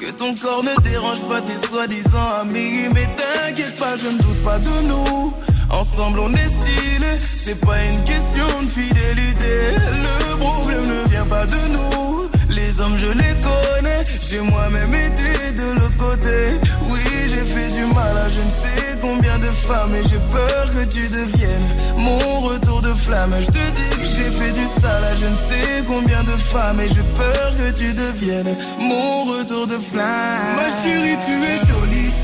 Que 0.00 0.10
ton 0.10 0.34
corps 0.34 0.64
ne 0.64 0.82
dérange 0.82 1.20
pas 1.28 1.40
tes 1.40 1.56
soi-disant 1.68 2.28
amis. 2.42 2.88
Mais 2.92 3.08
t'inquiète 3.16 3.76
pas, 3.78 3.96
je 3.96 4.08
ne 4.08 4.18
doute 4.18 4.44
pas 4.44 4.58
de 4.58 4.88
nous. 4.88 5.32
Ensemble, 5.70 6.18
on 6.20 6.32
est 6.34 6.48
stylé. 6.48 7.18
C'est 7.20 7.60
pas 7.60 7.82
une 7.84 8.02
question 8.04 8.46
de 8.62 8.68
fidélité. 8.68 9.54
Le 10.30 10.36
problème 10.36 10.82
ne 10.86 11.08
vient 11.08 11.26
pas 11.26 11.46
de 11.46 11.72
nous. 11.72 12.28
Les 12.48 12.80
hommes, 12.80 12.96
je 12.98 13.06
les 13.06 13.34
connais. 13.40 14.04
J'ai 14.28 14.40
moi-même 14.40 14.94
été 14.94 15.52
de 15.52 15.80
l'autre 15.80 15.96
côté. 15.96 16.60
Oui, 16.90 17.00
j'ai 17.28 17.44
fait 17.44 17.70
du 17.76 17.84
mal 17.94 18.16
à 18.16 18.28
je 18.30 18.40
ne 18.40 18.50
sais 18.50 18.98
combien 19.00 19.38
de 19.38 19.50
femmes. 19.50 19.94
Et 19.94 20.08
j'ai 20.08 20.20
peur 20.30 20.72
que 20.72 20.84
tu 20.84 21.08
deviennes 21.08 21.74
mon 21.96 22.40
retour 22.40 22.80
de 22.82 22.94
flamme. 22.94 23.34
Je 23.40 23.46
te 23.46 23.52
dis 23.52 23.96
que 23.96 24.06
j'ai 24.16 24.30
fait 24.30 24.52
du 24.52 24.64
sale 24.80 25.04
à 25.04 25.16
je 25.16 25.26
ne 25.26 25.36
sais 25.36 25.84
combien 25.86 26.22
de 26.24 26.36
femmes. 26.36 26.80
Et 26.80 26.88
j'ai 26.88 27.06
peur 27.16 27.52
que 27.56 27.70
tu 27.72 27.92
deviennes 27.92 28.56
mon 28.78 29.24
retour 29.24 29.66
de 29.66 29.78
flamme. 29.78 30.56
Ma 30.56 30.68
chérie, 30.82 31.16
tu 31.26 31.32
es 31.32 31.58
jolie, 31.66 32.10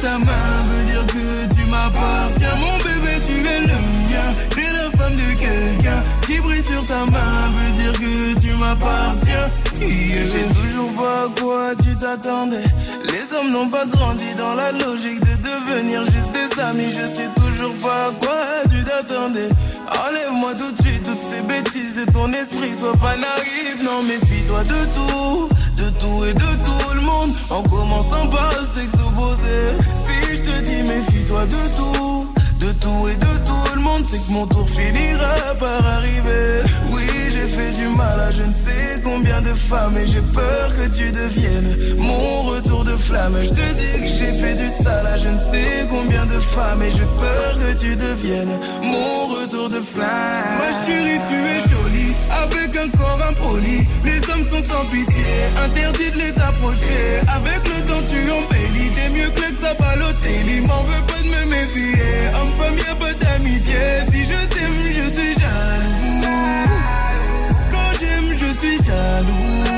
Ta 0.00 0.18
main 0.18 0.62
veut 0.70 0.84
dire 0.84 1.06
que 1.06 1.54
tu 1.54 1.70
m'appartiens. 1.70 2.54
Mon 2.56 2.76
bébé, 2.78 3.18
tu 3.26 3.32
es 3.46 3.60
le 3.60 3.66
mien, 3.66 4.28
t'es 4.50 4.72
la 4.72 4.90
femme 4.96 5.14
de 5.14 5.38
quelqu'un. 5.38 6.04
Ce 6.22 6.26
qui 6.26 6.40
brille 6.40 6.62
sur 6.62 6.84
ta 6.86 7.04
main 7.06 7.48
veut 7.54 7.82
dire 7.82 7.92
que 7.92 8.40
tu 8.40 8.52
m'appartiens. 8.54 9.50
Je 9.80 10.24
sais 10.24 10.48
toujours 10.54 10.92
pas 10.92 11.24
à 11.24 11.40
quoi 11.40 11.74
tu 11.82 11.96
t'attendais. 11.96 12.68
Les 13.12 13.36
hommes 13.36 13.52
n'ont 13.52 13.68
pas 13.68 13.86
grandi 13.86 14.34
dans 14.36 14.54
la 14.54 14.72
logique 14.72 15.20
de 15.20 15.36
devenir 15.42 16.04
juste 16.04 16.32
des 16.32 16.60
amis. 16.60 16.92
Je 16.92 17.06
sais 17.06 17.28
toujours 17.34 17.74
pas 17.76 18.08
à 18.08 18.12
quoi 18.20 18.40
tu 18.70 18.84
t'attendais. 18.84 19.48
Enlève-moi 20.06 20.52
tout 20.58 20.72
de 20.72 20.82
suite 20.82 21.04
toutes 21.04 21.24
ces 21.30 21.42
bêtises 21.42 21.96
de 21.96 22.12
ton 22.12 22.32
esprit. 22.32 22.74
Sois 22.78 22.96
pas 22.96 23.16
naïf, 23.16 23.82
non, 23.84 24.02
méfie-toi 24.02 24.62
de 24.64 24.80
tout. 24.94 25.48
De 25.76 25.90
tout 26.00 26.24
et 26.24 26.34
de 26.34 26.64
tout 26.64 26.77
En 27.50 27.62
commençant 27.62 28.26
par 28.28 28.52
s'exposer. 28.74 29.60
Si 29.94 30.36
je 30.36 30.42
te 30.42 30.60
dis 30.64 30.82
méfie-toi 30.82 31.46
de 31.46 31.76
tout. 31.76 32.32
De 32.60 32.72
tout 32.72 33.08
et 33.08 33.14
de 33.14 33.46
tout 33.46 33.74
le 33.76 33.82
monde, 33.82 34.02
c'est 34.04 34.18
que 34.18 34.32
mon 34.32 34.46
tour 34.46 34.68
finira 34.68 35.54
par 35.60 35.86
arriver. 35.86 36.62
Oui, 36.90 37.06
j'ai 37.30 37.46
fait 37.46 37.72
du 37.80 37.86
mal 37.96 38.18
à 38.20 38.32
je 38.32 38.42
ne 38.42 38.52
sais 38.52 39.00
combien 39.04 39.40
de 39.42 39.54
femmes 39.54 39.96
et 39.96 40.06
j'ai 40.06 40.20
peur 40.20 40.74
que 40.74 40.88
tu 40.88 41.12
deviennes 41.12 41.76
mon 41.98 42.42
retour 42.42 42.82
de 42.82 42.96
flamme. 42.96 43.36
Je 43.42 43.50
te 43.50 43.54
dis 43.54 44.00
que 44.00 44.08
j'ai 44.08 44.32
fait 44.40 44.54
du 44.56 44.68
sale 44.82 45.06
à 45.06 45.18
je 45.18 45.28
ne 45.28 45.38
sais 45.38 45.86
combien 45.88 46.26
de 46.26 46.38
femmes 46.40 46.82
et 46.82 46.90
j'ai 46.90 47.06
peur 47.06 47.58
que 47.60 47.67
tu 47.78 47.94
deviennes 47.96 48.58
mon 48.82 49.26
retour 49.26 49.68
de 49.68 49.80
flamme. 49.80 50.58
Ma 50.58 50.70
chérie, 50.84 51.20
tu 51.28 51.34
es 51.34 51.60
jolie, 51.70 52.12
avec 52.42 52.76
un 52.76 52.88
corps 52.90 53.20
impoli. 53.28 53.86
Les 54.04 54.18
hommes 54.30 54.44
sont 54.44 54.62
sans 54.62 54.84
pitié, 54.86 55.24
interdit 55.64 56.10
de 56.10 56.18
les 56.18 56.38
approcher. 56.40 57.20
Avec 57.28 57.62
le 57.68 57.84
temps, 57.86 58.02
tu 58.06 58.20
embellis, 58.30 58.90
t'es 58.94 59.08
mieux 59.10 59.30
que 59.30 59.56
ça 59.56 59.74
Balotelli. 59.74 60.60
M'en 60.62 60.82
veux 60.82 61.04
pas 61.06 61.22
de 61.22 61.28
me 61.28 61.50
méfier, 61.50 62.02
homme-femme, 62.40 62.78
y'a 62.78 62.94
pas 62.94 63.14
d'amitié. 63.14 63.76
Si 64.10 64.24
je 64.24 64.46
t'aime, 64.46 64.78
je 64.90 65.10
suis 65.10 65.34
jaloux. 65.34 66.68
Quand 67.70 67.92
j'aime, 68.00 68.34
je 68.34 68.58
suis 68.58 68.78
jaloux. 68.84 69.77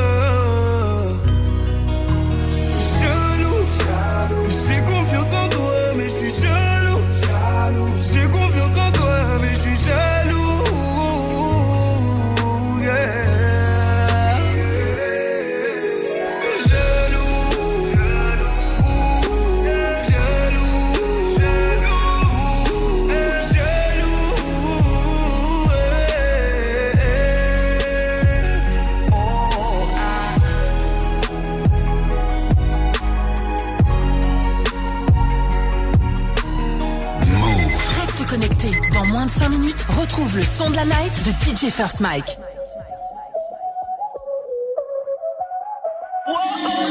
Le 40.35 40.45
son 40.45 40.69
de 40.69 40.75
la 40.75 40.85
night 40.85 41.13
de 41.25 41.31
DJ 41.43 41.71
First 41.71 41.99
Mike. 41.99 42.37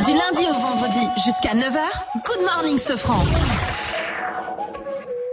Du 0.05 0.13
lundi 0.13 0.47
au 0.51 0.61
vendredi 0.61 1.09
jusqu'à 1.25 1.55
9h, 1.55 1.79
Good 2.25 2.45
Morning 2.45 2.79
Sofran. 2.79 3.25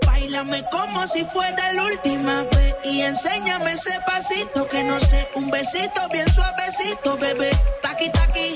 Bailame 0.06 0.64
como 0.72 1.06
si 1.06 1.26
fuera 1.26 1.74
la 1.74 1.84
última 1.84 2.44
vez 2.44 2.76
y 2.86 3.02
enséñame 3.02 3.74
ese 3.74 4.00
pasito 4.06 4.68
que 4.68 4.84
no 4.84 5.00
sé, 5.00 5.28
un 5.36 5.50
besito 5.50 6.02
bien 6.12 6.28
suavecito, 6.30 7.18
bebé. 7.18 7.52
Taqui 7.82 8.10
taqui, 8.12 8.56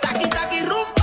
taqui 0.00 0.28
taqui 0.28 0.60
rumba. 0.60 1.01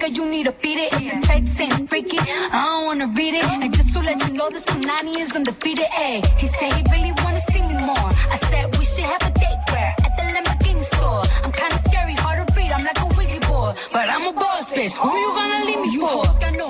Nigga. 0.00 0.16
You 0.16 0.30
need 0.30 0.46
to 0.46 0.52
beat 0.52 0.78
it. 0.78 0.92
If 0.92 1.12
the 1.12 1.26
text 1.26 1.60
ain't 1.60 1.88
freaky, 1.88 2.18
I 2.18 2.64
don't 2.64 2.86
wanna 2.86 3.06
read 3.08 3.34
it. 3.34 3.44
And 3.44 3.74
just 3.74 3.92
to 3.94 4.00
let 4.00 4.26
you 4.26 4.34
know, 4.34 4.48
this 4.50 4.64
Punani 4.64 5.16
is 5.18 5.34
undefeated. 5.34 5.86
Ay, 5.92 6.22
he 6.38 6.46
said 6.46 6.72
he 6.72 6.82
really 6.90 7.12
wanna 7.22 7.40
see 7.40 7.62
me 7.62 7.74
more. 7.84 8.10
I 8.34 8.36
said 8.48 8.76
we 8.78 8.84
should 8.84 9.04
have 9.04 9.22
a 9.22 9.30
date 9.30 9.60
where 9.70 9.94
at 10.04 10.12
the 10.16 10.22
Lamborghini 10.34 10.84
store. 10.94 11.22
I'm 11.44 11.52
kinda 11.52 11.78
scary, 11.88 12.14
hard 12.14 12.46
to 12.46 12.54
read. 12.54 12.70
I'm 12.72 12.84
like 12.84 13.00
a 13.00 13.06
Ouija 13.16 13.40
boy, 13.40 13.74
but 13.92 14.08
I'm 14.08 14.26
a 14.26 14.32
boss 14.32 14.70
bitch. 14.72 14.96
Who 14.96 15.10
you 15.16 15.30
gonna 15.34 15.64
leave 15.66 15.80
me 15.80 15.90
you 15.92 16.06
for? 16.06 16.69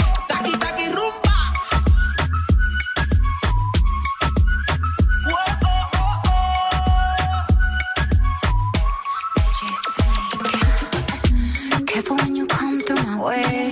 way. 13.23 13.71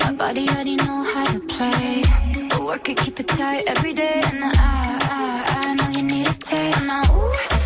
My 0.00 0.12
body 0.12 0.48
already 0.50 0.76
know 0.76 1.02
how 1.02 1.24
to 1.24 1.40
play. 1.40 2.02
But 2.48 2.62
work 2.64 2.88
it, 2.88 2.96
keep 2.98 3.18
it 3.20 3.28
tight 3.28 3.64
every 3.66 3.94
day. 3.94 4.20
And 4.26 4.44
I, 4.44 4.50
I, 4.52 5.44
I 5.62 5.74
know 5.74 5.88
you 5.98 6.02
need 6.02 6.26
a 6.26 6.34
taste. 6.34 6.86
Now, 6.86 7.02
ooh, 7.14 7.59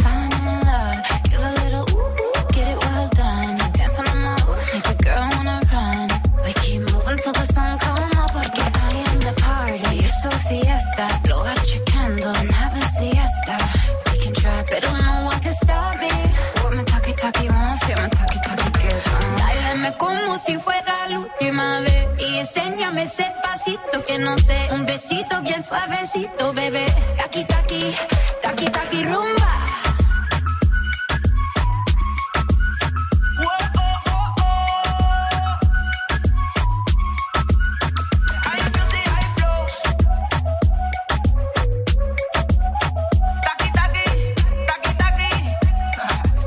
Como 19.99 20.39
si 20.39 20.59
fuera 20.59 21.09
la 21.09 21.19
última 21.21 21.81
vez. 21.81 22.09
Y 22.19 22.39
enséñame 22.39 23.05
ese 23.05 23.27
pasito 23.43 24.03
que 24.05 24.19
no 24.19 24.37
sé, 24.39 24.67
un 24.73 24.85
besito 24.85 25.41
bien 25.43 25.63
suavecito, 25.63 26.53
bebé. 26.53 26.87
Taki 27.17 27.45
taki, 27.45 27.95
taki 28.43 28.65
taki 28.67 29.05
rumba. 29.05 29.65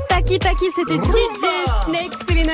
Taki 0.08 0.38
Taki, 0.40 0.70
c'était 0.72 0.98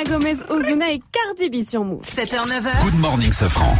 Selena 0.05 0.19
Gomez, 0.19 0.37
Ozuna 0.51 0.93
et 0.93 1.01
Cardi 1.13 1.51
B 1.51 1.69
sur 1.69 1.85
Move. 1.85 2.01
7h, 2.01 2.47
9h. 2.47 2.83
Good 2.85 2.99
morning, 2.99 3.33
Sofran. 3.33 3.77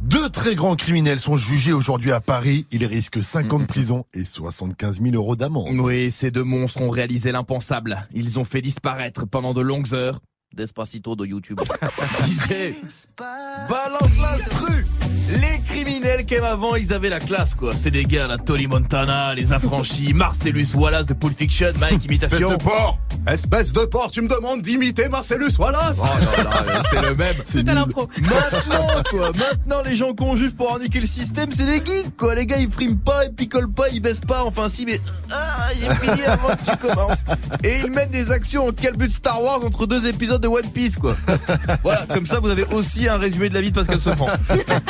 Deux 0.00 0.28
très 0.28 0.54
grands 0.54 0.76
criminels 0.76 1.20
sont 1.20 1.36
jugés 1.36 1.72
aujourd'hui 1.72 2.12
à 2.12 2.20
Paris. 2.20 2.66
Ils 2.72 2.84
risquent 2.84 3.22
5 3.22 3.52
ans 3.52 3.58
de 3.58 3.64
prison 3.64 4.04
et 4.14 4.24
75 4.24 5.00
000 5.00 5.14
euros 5.14 5.36
d'amende. 5.36 5.78
Oui, 5.78 6.10
ces 6.10 6.30
deux 6.30 6.44
monstres 6.44 6.82
ont 6.82 6.90
réalisé 6.90 7.32
l'impensable. 7.32 8.06
Ils 8.12 8.38
ont 8.38 8.44
fait 8.44 8.60
disparaître 8.60 9.26
pendant 9.26 9.54
de 9.54 9.60
longues 9.60 9.94
heures 9.94 10.20
Despacito 10.54 11.16
de 11.16 11.24
YouTube. 11.24 11.60
Balance 13.18 14.18
l'instru 14.20 14.86
Les 15.28 15.60
criminels 15.64 16.26
qu'aiment 16.26 16.44
avant, 16.44 16.76
ils 16.76 16.92
avaient 16.92 17.08
la 17.08 17.20
classe 17.20 17.54
quoi. 17.54 17.74
C'est 17.74 17.90
des 17.90 18.04
gars, 18.04 18.26
la 18.26 18.36
Tony 18.36 18.66
Montana, 18.66 19.34
les 19.34 19.52
affranchis, 19.52 20.12
Marcellus 20.14 20.68
Wallace 20.74 21.06
de 21.06 21.14
Pulp 21.14 21.36
Fiction, 21.36 21.72
Mike, 21.80 22.04
imitation. 22.04 22.50
Espèce 22.50 22.58
de 22.58 22.62
porc 22.62 22.98
Espèce 23.26 23.72
de 23.72 23.84
porc, 23.86 24.10
tu 24.10 24.20
me 24.20 24.28
demandes 24.28 24.60
d'imiter 24.62 25.08
Marcellus 25.08 25.56
Wallace 25.58 26.00
Oh 26.02 26.06
non, 26.20 26.44
non, 26.44 26.82
c'est 26.90 27.02
le 27.02 27.14
même. 27.14 27.36
C'est 27.42 27.68
à 27.68 27.74
l'impro. 27.74 28.08
Maintenant, 28.20 29.02
quoi. 29.10 29.32
Maintenant, 29.32 29.82
les 29.84 29.96
gens 29.96 30.12
qu'on 30.12 30.36
juge 30.36 30.50
pour 30.52 30.78
niquer 30.78 31.00
le 31.00 31.06
système, 31.06 31.52
c'est 31.52 31.66
les 31.66 31.84
geeks, 31.84 32.16
quoi. 32.16 32.34
Les 32.34 32.46
gars, 32.46 32.58
ils 32.58 32.70
friment 32.70 32.98
pas, 32.98 33.24
ils 33.24 33.32
picolent 33.32 33.72
pas, 33.72 33.88
ils 33.90 34.00
baissent 34.00 34.20
pas. 34.20 34.44
Enfin, 34.44 34.68
si, 34.68 34.84
mais, 34.84 35.00
ah, 35.30 35.68
il 35.76 35.84
est 35.84 35.94
fini 35.94 36.22
avant 36.24 36.48
que 36.48 36.70
tu 36.70 36.76
commences. 36.78 37.24
Et 37.62 37.78
ils 37.84 37.90
mènent 37.90 38.10
des 38.10 38.32
actions 38.32 38.66
en 38.68 38.72
quel 38.72 38.96
but 38.96 39.10
Star 39.12 39.40
Wars 39.42 39.64
entre 39.64 39.86
deux 39.86 40.06
épisodes 40.06 40.41
de 40.42 40.48
One 40.48 40.68
Piece, 40.74 40.96
quoi. 40.96 41.16
Voilà, 41.82 42.06
comme 42.12 42.26
ça, 42.26 42.38
vous 42.40 42.50
avez 42.50 42.64
aussi 42.72 43.08
un 43.08 43.16
résumé 43.16 43.48
de 43.48 43.54
la 43.54 43.60
vie 43.62 43.70
de 43.70 43.74
Pascal 43.74 44.00
Sofran. 44.00 44.28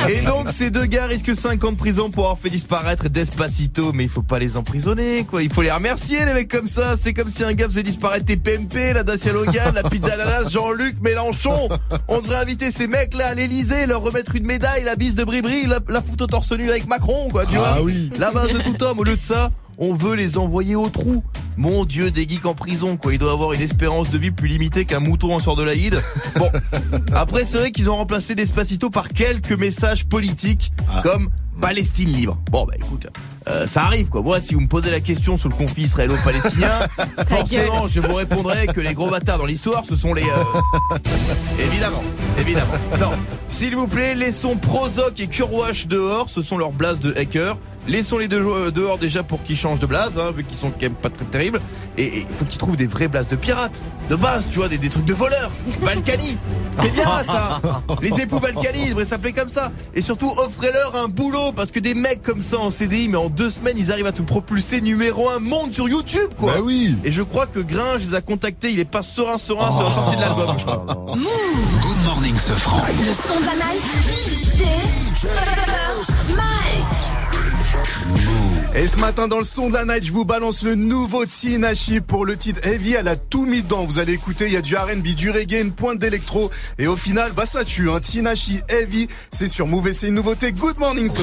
Et 0.09 0.13
Et 0.23 0.23
donc, 0.23 0.51
ces 0.51 0.71
deux 0.71 0.87
gars 0.87 1.07
risquent 1.07 1.35
5 1.37 1.63
ans 1.65 1.73
de 1.73 1.77
prison 1.77 2.11
pour 2.11 2.25
avoir 2.25 2.39
fait 2.39 2.51
disparaître 2.51 3.09
Despacito, 3.09 3.93
mais 3.93 4.03
il 4.05 4.09
faut 4.09 4.23
pas 4.23 4.39
les 4.39 4.57
emprisonner, 4.57 5.25
quoi. 5.25 5.43
Il 5.43 5.53
faut 5.53 5.63
les 5.63 5.71
remercier, 5.71 6.25
les 6.25 6.35
mecs 6.35 6.51
comme 6.51 6.69
ça. 6.69 6.97
C'est 6.97 7.13
comme 7.13 7.29
si 7.31 7.45
un 7.45 7.53
gars 7.55 7.67
faisait 7.67 7.83
disparaître 7.83 8.25
TPMP, 8.27 8.93
la 8.95 9.03
Dacia 9.05 9.33
Logan, 9.33 9.73
la 9.75 9.83
pizza 9.89 10.13
ananas, 10.15 10.51
Jean-Luc 10.51 11.01
Mélenchon. 11.03 11.69
On 12.09 12.21
devrait 12.21 12.39
inviter 12.39 12.71
ces 12.71 12.87
mecs-là 12.89 13.29
à 13.29 13.35
l'Elysée, 13.35 13.87
leur 13.87 14.03
remettre 14.03 14.35
une 14.37 14.47
médaille, 14.47 14.85
la 14.85 14.97
bise 14.97 15.15
de 15.15 15.25
Bribri, 15.25 15.67
la, 15.67 15.79
la 15.89 16.01
au 16.01 16.27
torse 16.27 16.53
nu 16.53 16.71
avec 16.71 16.87
Macron, 16.87 17.29
quoi, 17.31 17.47
tu 17.47 17.57
Ah 17.57 17.75
vois. 17.75 17.83
oui. 17.83 18.11
La 18.19 18.31
base 18.31 18.49
de 18.53 18.59
tout 18.59 18.83
homme. 18.83 18.99
Au 19.01 19.05
lieu 19.05 19.17
de 19.17 19.21
ça, 19.21 19.51
on 19.79 19.95
veut 19.95 20.15
les 20.15 20.39
envoyer 20.39 20.77
au 20.77 20.89
trou. 20.89 21.23
Mon 21.57 21.85
dieu, 21.85 22.11
des 22.11 22.27
geeks 22.29 22.47
en 22.47 22.55
prison, 22.55 22.97
quoi. 22.97 23.13
Il 23.13 23.19
doit 23.19 23.33
avoir 23.33 23.53
une 23.53 23.61
espérance 23.61 24.11
de 24.11 24.19
vie 24.19 24.31
plus 24.31 24.49
limitée 24.49 24.85
qu'un 24.85 25.01
mouton 25.01 25.35
en 25.35 25.39
sort 25.39 25.57
de 25.57 25.63
l'Aïd. 25.63 26.01
Bon. 26.37 26.51
Après, 27.15 27.45
c'est 27.45 27.59
vrai 27.59 27.71
qu'ils 27.71 27.91
ont 27.91 27.97
remplacé 27.97 28.35
Despacito 28.35 28.89
par 28.89 29.11
quelques 29.11 29.53
messages 29.53 30.07
politiques, 30.07 30.73
comme 31.03 31.29
Palestine 31.63 32.13
libre. 32.13 32.37
Bon, 32.51 32.67
bah 32.67 32.75
écoute, 32.77 33.07
euh, 33.47 33.69
ça 33.69 33.85
arrive, 33.85 34.09
quoi. 34.09 34.21
Moi, 34.21 34.41
si 34.41 34.55
vous 34.55 34.61
me 34.61 34.67
posez 34.67 34.91
la 34.91 34.99
question 34.99 35.39
sur 35.39 35.49
le 35.49 35.55
conflit 35.55 35.85
israélo-palestinien, 35.85 36.73
forcément, 37.29 37.87
je 37.87 38.01
vous 38.01 38.15
répondrai 38.15 38.67
que 38.67 38.81
les 38.81 38.95
gros 38.95 39.09
bâtards 39.09 39.39
dans 39.39 39.47
l'histoire, 39.47 39.85
ce 39.87 39.95
sont 39.95 40.13
les... 40.13 40.25
euh, 40.25 40.99
Évidemment, 41.61 42.03
évidemment. 42.37 42.75
Non, 43.01 43.13
s'il 43.49 43.77
vous 43.77 43.87
plaît, 43.87 44.17
laissons 44.17 44.57
Prozoc 44.57 45.21
et 45.21 45.29
Kurwash 45.29 45.87
dehors, 45.87 46.29
ce 46.29 46.43
sont 46.43 46.59
leurs 46.59 46.73
blases 46.73 46.99
de 46.99 47.15
hackers. 47.17 47.57
Laissons 47.89 48.19
les 48.19 48.29
deux 48.29 48.41
euh, 48.41 48.71
dehors 48.71 48.97
déjà 48.97 49.25
pour 49.25 49.43
qu'ils 49.43 49.57
changent 49.57 49.81
de 49.81 49.87
blase, 49.87 50.17
hein, 50.17 50.31
vu 50.37 50.45
qu'ils 50.45 50.57
sont 50.57 50.71
quand 50.71 50.83
même 50.83 50.95
pas 50.95 51.11
très 51.11 51.25
terribles. 51.25 51.61
Et 51.99 52.19
il 52.21 52.27
faut 52.29 52.45
qu'ils 52.45 52.59
trouvent 52.59 52.77
des 52.77 52.87
vraies 52.87 53.09
blases 53.09 53.27
de 53.27 53.35
pirates, 53.35 53.83
de 54.09 54.15
base, 54.15 54.49
tu 54.51 54.59
vois, 54.59 54.69
des, 54.69 54.79
des 54.79 54.89
trucs 54.89 55.05
de 55.05 55.15
voleurs. 55.15 55.51
Balkany, 55.85 56.39
c'est 56.79 56.93
bien 56.93 57.05
ça. 57.27 57.61
Les 58.01 58.21
époux 58.21 58.39
Balkany, 58.39 58.85
ils 58.85 58.91
devraient 58.91 59.05
s'appeler 59.05 59.33
comme 59.33 59.49
ça. 59.49 59.73
Et 59.95 60.01
surtout, 60.03 60.33
offrez-leur 60.39 60.95
un 60.95 61.09
boulot, 61.09 61.52
parce 61.55 61.71
que 61.71 61.81
des 61.81 61.95
mecs 61.95 62.23
comme 62.23 62.43
ça 62.43 62.59
en 62.59 62.71
CDI, 62.71 63.09
mais 63.09 63.17
en 63.17 63.29
deux 63.29 63.51
semaines, 63.51 63.77
ils 63.77 63.93
arrivent 63.93 64.07
à 64.07 64.13
te 64.13 64.23
propulser 64.23 64.81
numéro 64.81 65.29
un 65.29 65.39
monde 65.39 65.73
sur 65.73 65.89
YouTube, 65.89 66.31
quoi. 66.39 66.55
Bah 66.55 66.61
oui. 66.63 66.97
Et 67.05 67.13
je 67.13 67.23
crois 67.23 67.47
que 67.47 67.61
Gringe 67.61 68.03
les 68.03 68.15
a 68.15 68.21
contactés, 68.21 68.71
il 68.73 68.79
est 68.79 68.85
pas 68.85 69.03
serein, 69.03 69.39
serein 69.39 69.71
sur 69.73 69.89
la 69.89 69.95
sortie 69.95 70.17
de 70.17 70.21
l'album, 70.21 70.55
je 70.59 70.65
crois. 70.65 70.85
Good 70.87 72.05
morning, 72.05 72.37
ce 72.37 72.53
franc. 72.53 72.79
Le 72.87 73.15
son 73.15 73.41
de 73.41 73.47
la 73.47 73.55
night. 73.55 73.83
DJ 74.43 74.65
First 75.17 76.37
Mike. 76.37 77.12
Et 78.75 78.87
ce 78.87 78.97
matin 78.97 79.29
dans 79.29 79.37
le 79.39 79.45
son 79.45 79.69
de 79.69 79.75
la 79.75 79.85
night, 79.85 80.03
je 80.05 80.13
vous 80.13 80.25
balance 80.25 80.63
le 80.63 80.75
nouveau 80.75 81.27
Tinashi 81.27 82.01
pour 82.01 82.25
le 82.25 82.37
titre 82.37 82.67
Heavy. 82.67 82.95
Elle 82.95 83.09
a 83.09 83.17
tout 83.17 83.45
mis 83.45 83.63
dedans. 83.63 83.85
Vous 83.85 83.99
allez 83.99 84.15
écouter, 84.15 84.47
il 84.47 84.53
y 84.53 84.57
a 84.57 84.63
du 84.63 84.75
R&B, 84.75 85.09
du 85.09 85.31
reggae, 85.31 85.61
une 85.61 85.73
pointe 85.73 85.99
d'électro. 85.99 86.51
Et 86.79 86.87
au 86.87 86.97
final, 86.97 87.33
bah 87.37 87.45
ça 87.45 87.65
tue. 87.65 87.91
Hein. 87.91 88.01
Tinashi 88.01 88.61
Heavy, 88.69 89.09
c'est 89.31 89.47
sur 89.47 89.67
Move 89.67 89.89
et 89.89 89.93
c'est 89.93 90.09
une 90.09 90.15
nouveauté. 90.15 90.53
Good 90.53 90.79
morning, 90.79 91.07
ce 91.07 91.21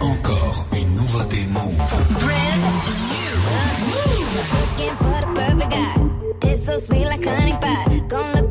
Encore 0.00 0.66
une 0.72 0.94
nouveauté 0.94 1.38
Move. 1.52 1.62
Looking 4.52 4.96
for 4.96 5.20
the 5.20 5.34
perfect 5.34 5.70
guy. 5.70 6.38
Taste 6.40 6.66
so 6.66 6.76
sweet 6.78 7.06
like 7.06 7.24
honey 7.26 7.54
pie. 7.60 8.00
Gon' 8.08 8.41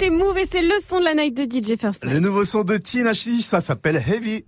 nouveauté 0.00 0.10
Move 0.10 0.38
et 0.38 0.48
c'est 0.50 0.62
le 0.62 0.74
son 0.86 0.98
de 0.98 1.04
la 1.04 1.14
night 1.14 1.36
de 1.36 1.42
DJ 1.42 1.78
First. 1.78 2.04
Le 2.04 2.20
nouveau 2.20 2.44
son 2.44 2.62
de 2.62 2.76
Tinashi, 2.76 3.42
ça 3.42 3.60
s'appelle 3.60 3.96
Heavy. 3.96 4.44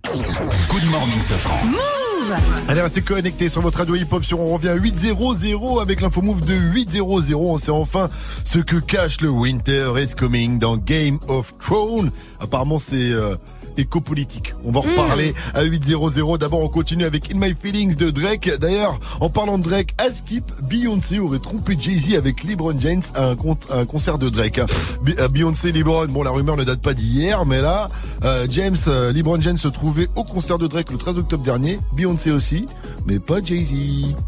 Good 0.69 0.85
morning, 0.89 1.21
ce 1.21 1.33
franc. 1.35 1.63
Move. 1.65 2.35
Allez, 2.67 2.81
restez 2.81 3.01
connectés 3.01 3.49
sur 3.49 3.61
votre 3.61 3.79
radio 3.79 3.95
hip-hop 3.95 4.23
sur 4.23 4.39
on 4.39 4.53
revient 4.53 4.69
à 4.69 4.77
8.00 4.77 5.81
avec 5.81 6.01
l'info 6.01 6.21
move 6.21 6.45
de 6.45 6.53
8.00. 6.53 7.33
On 7.35 7.57
sait 7.57 7.71
enfin 7.71 8.09
ce 8.45 8.59
que 8.59 8.77
cache 8.77 9.21
le 9.21 9.29
Winter 9.29 9.91
is 9.97 10.15
Coming 10.15 10.59
dans 10.59 10.77
Game 10.77 11.19
of 11.27 11.57
Thrones. 11.59 12.11
Apparemment, 12.39 12.79
c'est 12.79 13.11
euh, 13.11 13.35
éco-politique. 13.77 14.42
On 14.65 14.71
va 14.71 14.79
en 14.79 14.83
reparler 14.83 15.33
à 15.53 15.63
8.00. 15.63 16.37
D'abord, 16.37 16.61
on 16.61 16.67
continue 16.69 17.03
avec 17.05 17.33
In 17.33 17.37
My 17.39 17.53
Feelings 17.59 17.95
de 17.95 18.09
Drake. 18.09 18.49
D'ailleurs, 18.59 18.99
en 19.19 19.29
parlant 19.29 19.57
de 19.57 19.63
Drake, 19.63 19.93
à 19.97 20.09
Skip, 20.11 20.45
Beyoncé 20.61 21.19
aurait 21.19 21.39
trompé 21.39 21.77
Jay-Z 21.79 22.15
avec 22.15 22.43
LeBron 22.43 22.79
James 22.79 23.01
à 23.15 23.27
un, 23.29 23.35
con- 23.35 23.57
à 23.69 23.79
un 23.79 23.85
concert 23.85 24.17
de 24.17 24.29
Drake. 24.29 24.59
euh, 24.59 25.27
Beyoncé, 25.27 25.71
LeBron, 25.71 26.05
bon, 26.07 26.23
la 26.23 26.31
rumeur 26.31 26.55
ne 26.57 26.63
date 26.63 26.81
pas 26.81 26.93
d'hier, 26.93 27.45
mais 27.45 27.61
là, 27.61 27.89
euh, 28.23 28.47
James, 28.49 28.77
euh, 28.87 29.11
LeBron 29.11 29.41
James 29.41 29.57
se 29.57 29.67
trouvait 29.67 30.07
au 30.15 30.23
concert 30.23 30.57
de 30.57 30.67
Drake 30.67 30.91
le 30.91 30.97
13 30.97 31.17
octobre 31.17 31.43
dernier. 31.43 31.79
Beyoncé 31.95 32.31
aussi, 32.31 32.65
mais 33.05 33.19
pas 33.19 33.41
Jay-Z. 33.43 33.73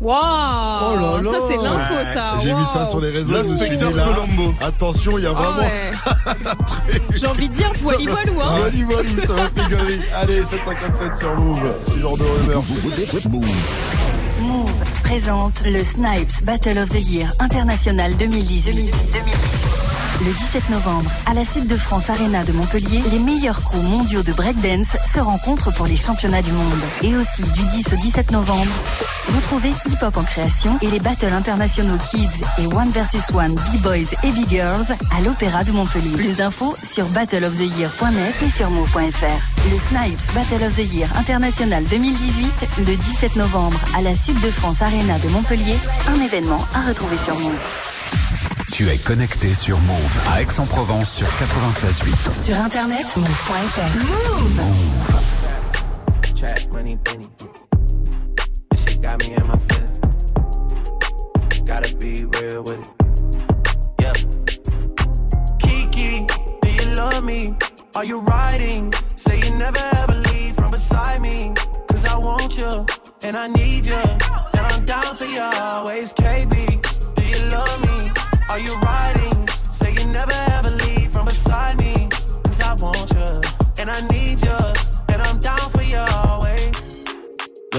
Waouh 0.02 0.20
Oh 0.22 0.96
là 1.00 1.22
là. 1.22 1.32
Ça, 1.32 1.38
c'est 1.48 1.58
l'info, 1.58 1.94
ça. 2.14 2.34
J'ai 2.42 2.48
vu 2.50 2.54
Waouh. 2.54 2.66
ça 2.74 2.88
sur 2.88 3.02
les 3.02 3.10
réseaux. 3.12 3.34
je 3.34 3.38
me 3.38 3.44
suis 3.44 3.56
dit, 3.56 3.60
L'inspecteur 3.84 3.92
là, 3.92 4.04
Colombo. 4.14 4.54
Attention, 4.62 5.18
il 5.18 5.24
y 5.24 5.28
a 5.28 5.32
vraiment 5.34 5.60
ouais. 5.60 5.92
J'ai 7.16 7.28
envie 7.28 7.48
de 7.50 7.54
dire 7.54 7.72
Wally 7.84 8.08
Walou, 8.08 8.42
hein. 8.42 8.60
Wally 8.62 8.84
Walou, 8.84 9.22
ça 9.26 9.34
va 9.34 9.50
fait 9.50 9.70
galerie. 9.70 10.02
Allez, 10.14 10.42
757 10.44 11.16
sur 11.18 11.36
Move. 11.36 11.60
Ce 11.88 12.00
genre 12.00 12.18
de 12.18 12.24
rumeur. 12.24 12.64
Move 14.42 14.74
présente 15.04 15.62
le 15.66 15.84
Snipes 15.84 16.44
Battle 16.44 16.78
of 16.80 16.90
the 16.90 17.02
Year 17.10 17.30
International 17.40 18.16
2018. 18.16 18.94
Le 20.24 20.32
17 20.32 20.70
novembre, 20.70 21.12
à 21.26 21.34
la 21.34 21.44
Sud 21.44 21.68
de 21.68 21.76
France 21.76 22.10
Arena 22.10 22.46
de 22.46 22.54
Montpellier, 22.54 23.02
les 23.12 23.20
meilleurs 23.20 23.62
crews 23.62 23.82
mondiaux 23.82 24.24
de 24.24 24.32
breakdance 24.32 24.96
se 25.14 25.20
rencontrent 25.20 25.74
pour 25.74 25.88
les 25.88 25.98
championnats 25.98 26.42
du 26.42 26.52
monde. 26.52 26.80
Et 27.04 27.16
aussi, 27.16 27.42
du 27.42 27.62
10 27.84 27.94
au 27.94 27.98
17 27.98 28.32
novembre, 28.32 28.72
retrouvez 29.36 29.72
Hip 29.88 29.98
Hop 30.02 30.16
en 30.16 30.24
création 30.24 30.80
et 30.82 30.88
les 30.88 31.00
battles 31.00 31.34
internationaux 31.34 31.98
Kids 32.10 32.44
et 32.60 32.74
One 32.74 32.90
vs 32.92 33.36
One 33.36 33.56
B-Boys 33.56 34.16
et 34.24 34.32
B-Girls 34.32 34.96
à 35.16 35.22
l'Opéra 35.22 35.66
de 35.66 35.74
Montpellier. 35.74 36.16
Plus 36.16 36.38
d'infos 36.38 36.76
sur 36.82 37.06
battleoftheyear.net 37.08 38.36
et 38.42 38.50
sur 38.50 38.70
move.fr. 38.70 39.70
Le 39.70 39.78
Snipes 39.78 40.34
Battle 40.34 40.64
of 40.64 40.76
the 40.76 40.94
Year 40.94 41.10
International 41.18 41.84
2018, 41.84 42.48
le 42.88 42.96
17 42.96 43.36
novembre, 43.36 43.80
à 43.98 44.02
la 44.02 44.16
Sud 44.16 44.40
de 44.40 44.50
France 44.50 44.82
Arena 44.82 45.20
de 45.20 45.28
Montpellier, 45.28 45.76
un 46.08 46.24
événement 46.24 46.64
à 46.74 46.88
retrouver 46.88 47.18
sur 47.18 47.38
Move. 47.38 47.95
Tu 48.76 48.90
es 48.90 48.98
connecté 48.98 49.54
sur 49.54 49.80
Move 49.80 50.20
à 50.28 50.42
Aix-en-Provence 50.42 51.10
sur 51.10 51.28
96.8. 51.28 52.44
Sur 52.44 52.60
internet, 52.60 53.06
move.fr. 53.16 53.98
Move. 54.54 55.16
Trap 56.36 56.74
money, 56.74 56.98
Benny. 57.06 57.30
This 58.72 58.84
shit 58.84 59.02
got 59.02 59.18
me 59.20 59.34
in 59.34 59.48
my 59.48 59.58
feelings. 59.70 60.02
Gotta 61.66 61.96
be 61.96 62.26
real 62.26 62.64
with 62.64 62.82
it. 62.82 62.90
Yeah. 64.02 64.12
Kiki, 65.58 66.26
do 66.62 66.70
you 66.70 66.96
love 66.96 67.24
me? 67.24 67.54
Are 67.96 68.04
you 68.04 68.20
riding? 68.20 68.92
Say 69.16 69.40
you 69.40 69.52
never 69.52 69.80
ever 70.04 70.16
leave 70.34 70.54
from 70.54 70.72
beside 70.72 71.22
me. 71.22 71.54
Cause 71.88 72.04
I 72.06 72.18
want 72.18 72.58
you 72.58 72.86
and 73.24 73.38
I 73.38 73.48
need 73.48 73.86
you. 73.86 73.96
And 73.96 74.66
I'm 74.68 74.84
down 74.84 75.16
for 75.16 75.24
you 75.24 75.40
always. 75.40 76.12
KB, 76.12 77.16
do 77.16 77.24
you 77.26 77.50
love 77.50 77.82
me? 77.82 77.95
Are 78.50 78.60
you 78.60 78.76
riding? 78.78 79.48
Say 79.72 79.94
you 79.94 80.06
never 80.06 80.32
ever 80.52 80.70
leave 80.70 81.12
from 81.12 81.26
beside 81.26 81.78
me. 81.78 82.08
Cause 82.44 82.62
I 82.62 82.74
want 82.76 83.12
you 83.12 83.42
and 83.78 83.90
I 83.90 84.08
need 84.08 84.42
you. 84.42 84.75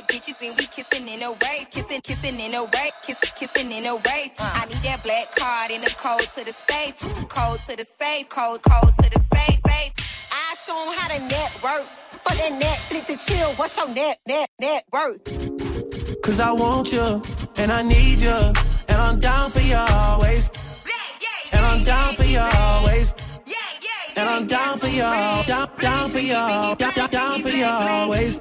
bad 0.00 0.08
bitches 0.08 0.46
and 0.46 0.58
we 0.58 0.66
kissing 0.66 1.08
in 1.08 1.22
a 1.22 1.30
wave, 1.30 1.70
kissing, 1.70 2.00
kissing 2.02 2.38
in 2.40 2.54
a 2.54 2.62
wave, 2.64 2.92
kissing, 3.02 3.30
kissing 3.34 3.72
in 3.72 3.86
a 3.86 3.94
wave. 3.94 4.32
Uh. 4.38 4.50
I 4.54 4.66
need 4.66 4.76
that 4.78 5.02
black 5.02 5.34
card 5.34 5.70
in 5.70 5.80
the 5.80 5.90
code 5.90 6.20
to 6.36 6.44
the 6.44 6.54
safe, 6.68 6.98
code 7.28 7.60
to 7.68 7.76
the 7.76 7.86
safe, 7.98 8.28
code, 8.28 8.62
code 8.62 8.92
to 9.02 9.10
the 9.10 9.20
safe, 9.34 9.60
safe. 9.66 9.92
I 10.32 10.54
show 10.64 10.80
'em 10.80 10.98
how 10.98 11.08
to 11.08 11.20
network. 11.28 11.86
For 12.24 12.34
that 12.36 12.52
Netflix 12.52 13.08
and 13.08 13.18
chill, 13.18 13.50
what's 13.54 13.76
your 13.76 13.88
net, 13.88 14.18
net, 14.26 14.50
net 14.60 14.84
worth? 14.92 15.24
Cause 16.22 16.38
I 16.38 16.52
want 16.52 16.92
you 16.92 17.22
and 17.56 17.72
I 17.72 17.82
need 17.82 18.20
you. 18.20 18.38
And 18.88 18.98
I'm 18.98 19.18
down 19.18 19.50
for 19.50 19.60
you 19.60 19.76
always. 19.76 20.48
And 21.52 21.64
I'm 21.64 21.82
down 21.82 22.14
for 22.14 22.24
you 22.24 22.40
always. 22.40 23.12
And 24.16 24.28
I'm 24.28 24.46
down 24.46 24.76
for 24.76 24.88
you, 24.88 25.00
down, 25.00 25.70
down 25.78 26.10
for 26.10 26.18
you, 26.18 26.32
down, 26.32 26.76
down, 26.76 27.10
down 27.10 27.40
for 27.40 27.48
you 27.48 27.64
always. 27.64 28.40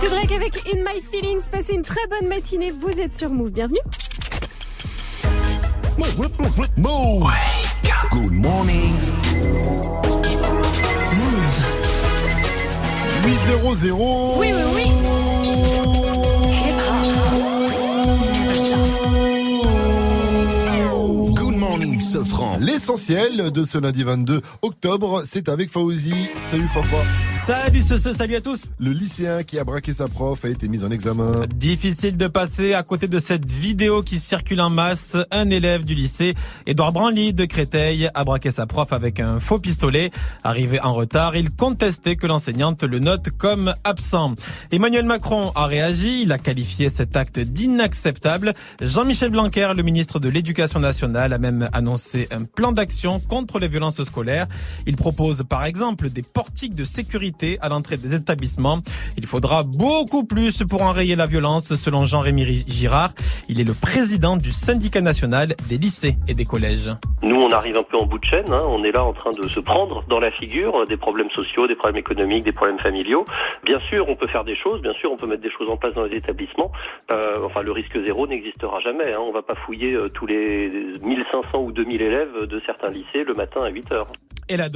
C'était 0.00 0.14
Drake 0.14 0.32
avec 0.32 0.66
In 0.66 0.78
My 0.78 1.02
Feelings. 1.02 1.42
Passez 1.50 1.74
une 1.74 1.82
très 1.82 2.00
bonne 2.08 2.26
matinée. 2.26 2.70
Vous 2.70 3.00
êtes 3.00 3.14
sur 3.14 3.28
Move. 3.28 3.50
Bienvenue. 3.50 3.80
Move. 5.98 7.26
Good 8.10 8.32
morning. 8.32 8.94
Move. 11.12 11.60
800. 13.24 14.38
Oui, 14.38 14.52
oui, 14.52 14.62
oui. 14.74 14.89
Sofran. 22.10 22.56
L'essentiel 22.58 23.52
de 23.52 23.64
ce 23.64 23.78
lundi 23.78 24.02
22 24.02 24.40
octobre, 24.62 25.22
c'est 25.24 25.48
avec 25.48 25.70
Fauzi. 25.70 26.12
Salut 26.40 26.66
Fafa. 26.66 26.96
Salut 27.44 27.82
ce, 27.82 27.98
ce, 27.98 28.12
salut 28.12 28.34
à 28.34 28.40
tous. 28.40 28.70
Le 28.78 28.90
lycéen 28.90 29.44
qui 29.44 29.58
a 29.60 29.64
braqué 29.64 29.92
sa 29.92 30.08
prof 30.08 30.44
a 30.44 30.48
été 30.48 30.66
mis 30.66 30.82
en 30.84 30.90
examen. 30.90 31.30
Difficile 31.54 32.16
de 32.16 32.26
passer 32.26 32.74
à 32.74 32.82
côté 32.82 33.06
de 33.06 33.18
cette 33.20 33.46
vidéo 33.46 34.02
qui 34.02 34.18
circule 34.18 34.60
en 34.60 34.70
masse. 34.70 35.16
Un 35.30 35.50
élève 35.50 35.84
du 35.84 35.94
lycée, 35.94 36.34
Édouard 36.66 36.92
Branly 36.92 37.32
de 37.32 37.44
Créteil, 37.44 38.10
a 38.12 38.24
braqué 38.24 38.50
sa 38.50 38.66
prof 38.66 38.92
avec 38.92 39.20
un 39.20 39.38
faux 39.38 39.58
pistolet. 39.58 40.10
Arrivé 40.42 40.80
en 40.80 40.92
retard, 40.92 41.36
il 41.36 41.50
contestait 41.50 42.16
que 42.16 42.26
l'enseignante 42.26 42.82
le 42.82 42.98
note 42.98 43.30
comme 43.30 43.72
absent. 43.84 44.34
Emmanuel 44.72 45.04
Macron 45.04 45.52
a 45.54 45.66
réagi. 45.66 46.22
Il 46.22 46.32
a 46.32 46.38
qualifié 46.38 46.90
cet 46.90 47.14
acte 47.16 47.38
d'inacceptable. 47.38 48.52
Jean-Michel 48.80 49.30
Blanquer, 49.30 49.72
le 49.76 49.82
ministre 49.82 50.18
de 50.18 50.28
l'Éducation 50.28 50.80
nationale, 50.80 51.32
a 51.32 51.38
même 51.38 51.68
annoncé 51.72 51.99
un 52.30 52.44
plan 52.44 52.72
d'action 52.72 53.20
contre 53.20 53.58
les 53.58 53.68
violences 53.68 54.02
scolaires. 54.04 54.46
Il 54.86 54.96
propose 54.96 55.42
par 55.48 55.64
exemple 55.64 56.08
des 56.08 56.22
portiques 56.22 56.74
de 56.74 56.84
sécurité 56.84 57.58
à 57.60 57.68
l'entrée 57.68 57.96
des 57.96 58.14
établissements. 58.14 58.78
Il 59.16 59.26
faudra 59.26 59.62
beaucoup 59.62 60.24
plus 60.24 60.62
pour 60.68 60.82
enrayer 60.82 61.16
la 61.16 61.26
violence, 61.26 61.74
selon 61.74 62.04
Jean-Rémy 62.04 62.64
Girard. 62.66 63.12
Il 63.48 63.60
est 63.60 63.64
le 63.64 63.74
président 63.74 64.36
du 64.36 64.50
syndicat 64.50 65.00
national 65.00 65.54
des 65.68 65.78
lycées 65.78 66.16
et 66.28 66.34
des 66.34 66.44
collèges. 66.44 66.90
Nous, 67.22 67.36
on 67.36 67.50
arrive 67.50 67.76
un 67.76 67.82
peu 67.82 67.98
en 67.98 68.06
bout 68.06 68.18
de 68.18 68.24
chaîne. 68.24 68.50
hein. 68.52 68.62
On 68.68 68.82
est 68.84 68.92
là 68.92 69.04
en 69.04 69.12
train 69.12 69.30
de 69.30 69.46
se 69.46 69.60
prendre 69.60 70.04
dans 70.08 70.20
la 70.20 70.30
figure 70.30 70.80
euh, 70.82 70.86
des 70.86 70.96
problèmes 70.96 71.30
sociaux, 71.30 71.66
des 71.66 71.74
problèmes 71.74 71.98
économiques, 71.98 72.44
des 72.44 72.52
problèmes 72.52 72.78
familiaux. 72.78 73.24
Bien 73.64 73.78
sûr, 73.90 74.06
on 74.08 74.16
peut 74.16 74.26
faire 74.26 74.44
des 74.44 74.56
choses. 74.56 74.80
Bien 74.80 74.94
sûr, 74.94 75.12
on 75.12 75.16
peut 75.16 75.26
mettre 75.26 75.42
des 75.42 75.50
choses 75.50 75.68
en 75.68 75.76
place 75.76 75.94
dans 75.94 76.04
les 76.04 76.16
établissements. 76.16 76.72
Euh, 77.12 77.44
enfin, 77.44 77.62
le 77.62 77.72
risque 77.72 77.98
zéro 78.04 78.26
n'existera 78.26 78.78
jamais. 78.80 79.12
Hein. 79.12 79.20
On 79.26 79.32
va 79.32 79.42
pas 79.42 79.54
fouiller 79.66 79.92
euh, 79.94 80.08
tous 80.08 80.26
les 80.26 80.70
1500 81.02 81.58
ou 81.58 81.72
2000 81.72 81.89
élèves 81.96 82.46
de 82.46 82.60
certains 82.66 82.90
lycées 82.90 83.24
le 83.24 83.34
matin 83.34 83.62
à 83.62 83.68
8 83.68 83.92
heures. 83.92 84.12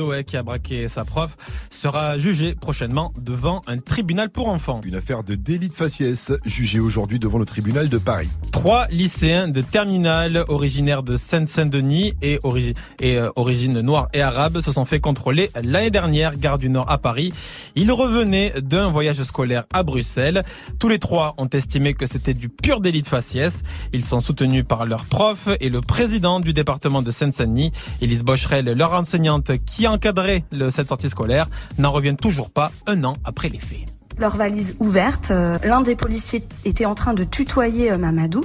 Ouais, 0.00 0.24
qui 0.24 0.36
a 0.36 0.42
braqué 0.42 0.88
sa 0.88 1.04
prof 1.04 1.36
sera 1.70 2.18
jugé 2.18 2.54
prochainement 2.54 3.12
devant 3.20 3.62
un 3.66 3.78
tribunal 3.78 4.30
pour 4.30 4.48
enfants. 4.48 4.80
Une 4.84 4.94
affaire 4.94 5.24
de 5.24 5.34
délit 5.34 5.68
de 5.68 5.74
faciès 5.74 6.32
jugée 6.44 6.80
aujourd'hui 6.80 7.18
devant 7.18 7.38
le 7.38 7.44
tribunal 7.44 7.88
de 7.88 7.98
Paris. 7.98 8.28
Trois 8.52 8.86
lycéens 8.88 9.48
de 9.48 9.60
terminale 9.60 10.44
originaires 10.48 11.02
de 11.02 11.16
Seine-Saint-Denis 11.16 12.14
et, 12.22 12.38
origi- 12.44 12.74
et 13.00 13.18
euh, 13.18 13.30
origine 13.36 13.80
noire 13.80 14.08
et 14.12 14.22
arabe 14.22 14.60
se 14.60 14.72
sont 14.72 14.84
fait 14.84 15.00
contrôler 15.00 15.50
l'année 15.62 15.90
dernière, 15.90 16.36
gare 16.36 16.58
du 16.58 16.68
Nord 16.68 16.90
à 16.90 16.98
Paris. 16.98 17.32
Ils 17.74 17.90
revenaient 17.90 18.52
d'un 18.62 18.88
voyage 18.88 19.22
scolaire 19.22 19.64
à 19.72 19.82
Bruxelles. 19.82 20.42
Tous 20.78 20.88
les 20.88 20.98
trois 20.98 21.34
ont 21.38 21.48
estimé 21.48 21.94
que 21.94 22.06
c'était 22.06 22.34
du 22.34 22.48
pur 22.48 22.80
délit 22.80 23.02
de 23.02 23.06
faciès. 23.08 23.62
Ils 23.92 24.04
sont 24.04 24.20
soutenus 24.20 24.64
par 24.66 24.86
leur 24.86 25.04
prof 25.04 25.48
et 25.60 25.68
le 25.68 25.80
président 25.80 26.40
du 26.40 26.52
département 26.52 27.02
de 27.02 27.10
Seine-Saint-Denis, 27.10 27.72
Élise 28.00 28.22
Bocherel, 28.22 28.66
leur 28.76 28.92
enseignante 28.92 29.50
qui 29.66 29.86
encadrait 29.86 30.44
cette 30.70 30.88
sortie 30.88 31.08
scolaire, 31.08 31.48
n'en 31.78 31.92
reviennent 31.92 32.16
toujours 32.16 32.50
pas 32.50 32.70
un 32.86 33.04
an 33.04 33.14
après 33.24 33.48
les 33.48 33.58
faits. 33.58 33.86
Leur 34.16 34.36
valise 34.36 34.76
ouverte, 34.78 35.32
euh, 35.32 35.58
l'un 35.64 35.80
des 35.80 35.96
policiers 35.96 36.44
était 36.64 36.84
en 36.84 36.94
train 36.94 37.14
de 37.14 37.24
tutoyer 37.24 37.90
euh, 37.90 37.98
Mamadou. 37.98 38.42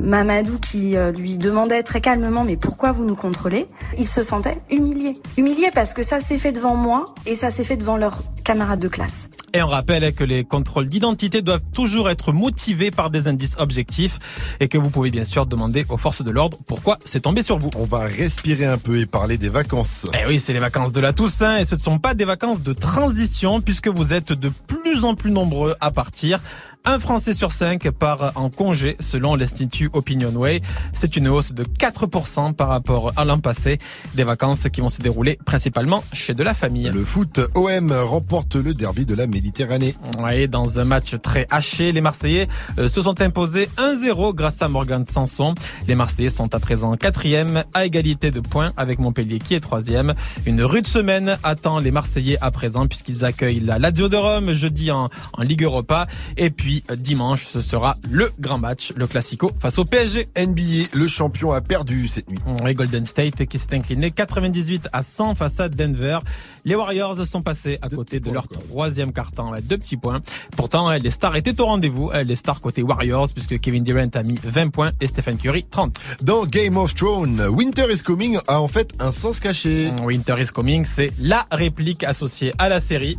Mamadou 0.00 0.58
qui 0.58 0.96
euh, 0.96 1.12
lui 1.12 1.36
demandait 1.36 1.82
très 1.82 2.00
calmement 2.00 2.42
mais 2.42 2.56
pourquoi 2.56 2.92
vous 2.92 3.04
nous 3.04 3.16
contrôlez? 3.16 3.66
Il 3.98 4.06
se 4.06 4.22
sentait 4.22 4.56
humilié. 4.70 5.12
Humilié 5.36 5.70
parce 5.74 5.92
que 5.92 6.02
ça 6.02 6.20
s'est 6.20 6.38
fait 6.38 6.52
devant 6.52 6.74
moi 6.74 7.04
et 7.26 7.34
ça 7.34 7.50
s'est 7.50 7.64
fait 7.64 7.76
devant 7.76 7.98
leurs 7.98 8.22
camarades 8.50 8.80
de 8.80 8.88
classe. 8.88 9.30
Et 9.54 9.62
on 9.62 9.68
rappelle 9.68 10.12
que 10.12 10.24
les 10.24 10.42
contrôles 10.42 10.88
d'identité 10.88 11.40
doivent 11.40 11.70
toujours 11.72 12.10
être 12.10 12.32
motivés 12.32 12.90
par 12.90 13.08
des 13.08 13.28
indices 13.28 13.54
objectifs 13.60 14.56
et 14.58 14.66
que 14.66 14.76
vous 14.76 14.90
pouvez 14.90 15.12
bien 15.12 15.24
sûr 15.24 15.46
demander 15.46 15.86
aux 15.88 15.96
forces 15.96 16.22
de 16.22 16.32
l'ordre 16.32 16.58
pourquoi 16.66 16.98
c'est 17.04 17.20
tombé 17.20 17.44
sur 17.44 17.60
vous. 17.60 17.70
On 17.76 17.84
va 17.84 18.00
respirer 18.00 18.66
un 18.66 18.76
peu 18.76 18.98
et 18.98 19.06
parler 19.06 19.38
des 19.38 19.50
vacances. 19.50 20.04
Eh 20.20 20.26
oui, 20.26 20.40
c'est 20.40 20.52
les 20.52 20.58
vacances 20.58 20.90
de 20.90 21.00
la 21.00 21.12
Toussaint 21.12 21.58
et 21.58 21.64
ce 21.64 21.76
ne 21.76 21.80
sont 21.80 22.00
pas 22.00 22.14
des 22.14 22.24
vacances 22.24 22.60
de 22.60 22.72
transition 22.72 23.60
puisque 23.60 23.86
vous 23.86 24.12
êtes 24.12 24.32
de 24.32 24.50
plus 24.66 25.04
en 25.04 25.14
plus 25.14 25.30
nombreux 25.30 25.76
à 25.80 25.92
partir. 25.92 26.40
Un 26.86 26.98
Français 26.98 27.34
sur 27.34 27.52
cinq 27.52 27.90
part 27.90 28.32
en 28.36 28.48
congé 28.48 28.96
selon 29.00 29.36
l'Institut 29.36 29.90
Opinionway. 29.92 30.62
C'est 30.94 31.14
une 31.14 31.28
hausse 31.28 31.52
de 31.52 31.62
4% 31.62 32.54
par 32.54 32.68
rapport 32.68 33.12
à 33.16 33.24
l'an 33.26 33.38
passé. 33.38 33.78
Des 34.14 34.24
vacances 34.24 34.66
qui 34.72 34.80
vont 34.80 34.88
se 34.88 35.02
dérouler 35.02 35.38
principalement 35.44 36.02
chez 36.14 36.32
de 36.32 36.42
la 36.42 36.54
famille. 36.54 36.90
Le 36.92 37.04
foot 37.04 37.38
OM 37.54 37.92
remporte 37.92 38.56
le 38.56 38.72
derby 38.72 39.04
de 39.04 39.14
la 39.14 39.26
Méditerranée. 39.26 39.94
Ouais, 40.22 40.48
dans 40.48 40.80
un 40.80 40.84
match 40.84 41.16
très 41.22 41.46
haché, 41.50 41.92
les 41.92 42.00
Marseillais 42.00 42.48
euh, 42.78 42.88
se 42.88 43.02
sont 43.02 43.20
imposés 43.20 43.68
1-0 43.76 44.34
grâce 44.34 44.62
à 44.62 44.68
Morgan 44.68 45.04
Sanson. 45.06 45.54
Les 45.86 45.94
Marseillais 45.94 46.30
sont 46.30 46.54
à 46.54 46.60
présent 46.60 46.96
quatrième 46.96 47.62
à 47.74 47.84
égalité 47.84 48.30
de 48.30 48.40
points 48.40 48.72
avec 48.78 48.98
Montpellier 49.00 49.38
qui 49.38 49.54
est 49.54 49.60
troisième. 49.60 50.14
Une 50.46 50.62
rude 50.62 50.86
semaine 50.86 51.36
attend 51.42 51.78
les 51.78 51.90
Marseillais 51.90 52.38
à 52.40 52.50
présent 52.50 52.86
puisqu'ils 52.86 53.26
accueillent 53.26 53.60
la 53.60 53.78
Lazio 53.78 54.08
de 54.08 54.16
Rome 54.16 54.52
jeudi 54.52 54.90
en, 54.90 55.08
en 55.34 55.42
Ligue 55.42 55.64
Europa. 55.64 56.06
Et 56.38 56.50
puis 56.50 56.69
dimanche, 56.96 57.46
ce 57.46 57.60
sera 57.60 57.96
le 58.10 58.30
grand 58.38 58.58
match, 58.58 58.92
le 58.96 59.06
Classico 59.06 59.50
face 59.58 59.78
au 59.78 59.84
PSG. 59.84 60.28
NBA, 60.36 60.88
le 60.92 61.08
champion 61.08 61.52
a 61.52 61.60
perdu 61.60 62.08
cette 62.08 62.30
nuit. 62.30 62.38
Et 62.66 62.74
Golden 62.74 63.04
State 63.04 63.46
qui 63.46 63.58
s'est 63.58 63.74
incliné 63.74 64.10
98 64.10 64.88
à 64.92 65.02
100 65.02 65.34
face 65.34 65.60
à 65.60 65.68
Denver. 65.68 66.18
Les 66.64 66.74
Warriors 66.74 67.26
sont 67.26 67.42
passés 67.42 67.78
à 67.82 67.88
côté 67.88 68.20
de 68.20 68.30
leur 68.30 68.46
troisième 68.48 69.12
carton, 69.12 69.52
deux 69.62 69.78
petits 69.78 69.96
points. 69.96 70.20
Pourtant, 70.56 70.90
les 70.92 71.10
stars 71.10 71.36
étaient 71.36 71.60
au 71.60 71.66
rendez-vous, 71.66 72.10
les 72.24 72.36
stars 72.36 72.60
côté 72.60 72.82
Warriors, 72.82 73.28
puisque 73.32 73.58
Kevin 73.60 73.84
Durant 73.84 74.10
a 74.14 74.22
mis 74.22 74.38
20 74.42 74.68
points 74.70 74.92
et 75.00 75.06
Stephen 75.06 75.36
Curry 75.36 75.64
30. 75.70 75.98
Dans 76.22 76.44
Game 76.46 76.76
of 76.76 76.94
Thrones, 76.94 77.40
Winter 77.48 77.86
is 77.90 78.02
Coming 78.02 78.38
a 78.46 78.60
en 78.60 78.68
fait 78.68 78.92
un 79.00 79.12
sens 79.12 79.40
caché. 79.40 79.90
Winter 80.04 80.36
is 80.38 80.48
Coming, 80.48 80.84
c'est 80.84 81.12
la 81.20 81.46
réplique 81.50 82.04
associée 82.04 82.52
à 82.58 82.68
la 82.68 82.80
série. 82.80 83.18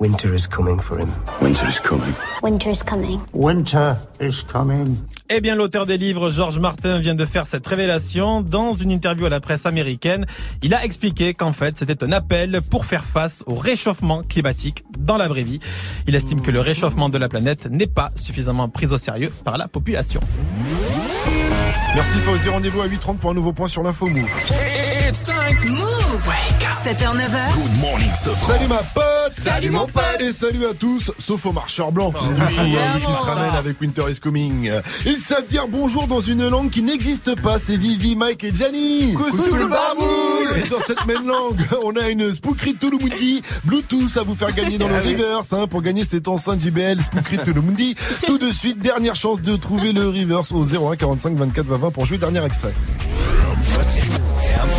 Winter 0.00 0.32
is 0.32 0.46
coming 0.46 0.78
for 0.78 0.96
him. 1.00 1.08
Winter 1.42 1.66
is 1.68 1.80
coming. 1.80 2.14
Winter's 2.40 2.84
coming. 2.84 3.20
Winter 3.32 3.96
is 4.20 4.44
coming. 4.46 4.96
Eh 5.28 5.40
bien, 5.40 5.56
l'auteur 5.56 5.86
des 5.86 5.96
livres, 5.96 6.30
George 6.30 6.60
Martin, 6.60 7.00
vient 7.00 7.16
de 7.16 7.26
faire 7.26 7.48
cette 7.48 7.66
révélation 7.66 8.40
dans 8.40 8.74
une 8.74 8.92
interview 8.92 9.26
à 9.26 9.28
la 9.28 9.40
presse 9.40 9.66
américaine. 9.66 10.24
Il 10.62 10.72
a 10.72 10.84
expliqué 10.84 11.34
qu'en 11.34 11.52
fait, 11.52 11.76
c'était 11.76 12.04
un 12.04 12.12
appel 12.12 12.60
pour 12.70 12.84
faire 12.84 13.04
face 13.04 13.42
au 13.46 13.56
réchauffement 13.56 14.22
climatique 14.22 14.84
dans 14.96 15.16
la 15.16 15.26
vraie 15.26 15.42
vie. 15.42 15.58
Il 16.06 16.14
estime 16.14 16.42
que 16.42 16.52
le 16.52 16.60
réchauffement 16.60 17.08
de 17.08 17.18
la 17.18 17.28
planète 17.28 17.68
n'est 17.68 17.88
pas 17.88 18.12
suffisamment 18.14 18.68
pris 18.68 18.92
au 18.92 18.98
sérieux 18.98 19.32
par 19.44 19.58
la 19.58 19.66
population. 19.66 20.20
Merci 21.96 22.18
Fauzi, 22.18 22.48
rendez-vous 22.48 22.82
à 22.82 22.86
8h30 22.86 23.16
pour 23.16 23.30
un 23.30 23.34
nouveau 23.34 23.52
point 23.52 23.66
sur 23.66 23.82
l'info 23.82 24.06
Move. 24.06 24.30
It's 25.08 25.22
time. 25.22 25.56
Move. 25.64 26.22
7h, 26.84 27.16
9h. 27.16 27.54
Good 27.54 27.80
morning, 27.80 28.10
Sofran. 28.14 28.52
Salut 28.52 28.68
ma 28.68 28.82
pote 28.94 29.32
Salut, 29.32 29.70
mon 29.70 29.86
pote. 29.86 30.20
Et 30.20 30.32
salut 30.34 30.66
à 30.66 30.74
tous, 30.74 31.10
sauf 31.18 31.46
aux 31.46 31.52
marcheurs 31.52 31.92
blancs 31.92 32.12
Oh, 32.14 32.26
euh, 32.26 32.98
qui 32.98 33.14
se 33.14 33.24
ramènent 33.24 33.54
avec 33.54 33.80
Winter 33.80 34.02
is 34.10 34.20
Coming. 34.20 34.70
Ils 35.06 35.18
savent 35.18 35.46
dire 35.46 35.66
bonjour 35.66 36.08
dans 36.08 36.20
une 36.20 36.46
langue 36.50 36.68
qui 36.68 36.82
n'existe 36.82 37.40
pas, 37.40 37.58
c'est 37.58 37.78
Vivi, 37.78 38.16
Mike 38.16 38.44
et 38.44 38.54
Gianni 38.54 39.14
Couscous. 39.14 39.46
Et 40.56 40.68
dans 40.68 40.80
cette 40.86 41.06
même 41.06 41.26
langue, 41.26 41.66
on 41.82 41.96
a 41.96 42.10
une 42.10 42.34
Spookry 42.34 42.74
Touloumundi 42.74 43.40
Bluetooth 43.64 44.14
à 44.18 44.24
vous 44.24 44.34
faire 44.34 44.52
gagner 44.52 44.76
dans 44.76 44.88
le 44.88 44.96
Ah 44.96 45.08
reverse 45.08 45.54
hein, 45.54 45.66
pour 45.68 45.80
gagner 45.80 46.04
cette 46.04 46.28
enceinte 46.28 46.60
JBL 46.60 47.02
Spookry 47.02 47.38
Touloumundi. 47.38 47.94
Tout 48.26 48.36
de 48.36 48.52
suite, 48.52 48.78
dernière 48.80 49.16
chance 49.16 49.40
de 49.40 49.56
trouver 49.56 49.94
le 49.94 50.08
reverse 50.08 50.52
au 50.52 50.64
01 50.64 50.96
45 50.96 51.34
24 51.34 51.66
20 51.66 51.76
20 51.78 51.90
pour 51.92 52.04
jouer 52.04 52.18
dernier 52.18 52.44
extrait. 52.44 52.74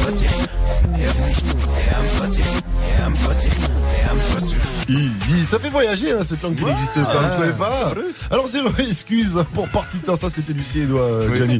40, 0.09 0.27
F 0.27 1.19
nicht, 1.27 1.45
M40, 1.93 2.41
M40, 3.05 3.49
M40. 3.53 3.68
Ça 5.45 5.59
fait 5.59 5.69
voyager 5.69 6.11
hein, 6.11 6.23
cette 6.23 6.41
langue 6.43 6.55
qui 6.55 6.65
n'existe 6.65 6.93
pas, 6.93 7.21
vous 7.21 7.35
trouvez 7.35 7.53
pas 7.53 7.93
Alors 8.31 8.47
zéro 8.47 8.69
excuse 8.77 9.37
pour 9.53 9.67
participer. 9.69 10.15
Ça 10.15 10.29
c'était 10.29 10.53
Lucie 10.53 10.79
et 10.79 11.35
Gianni. 11.35 11.59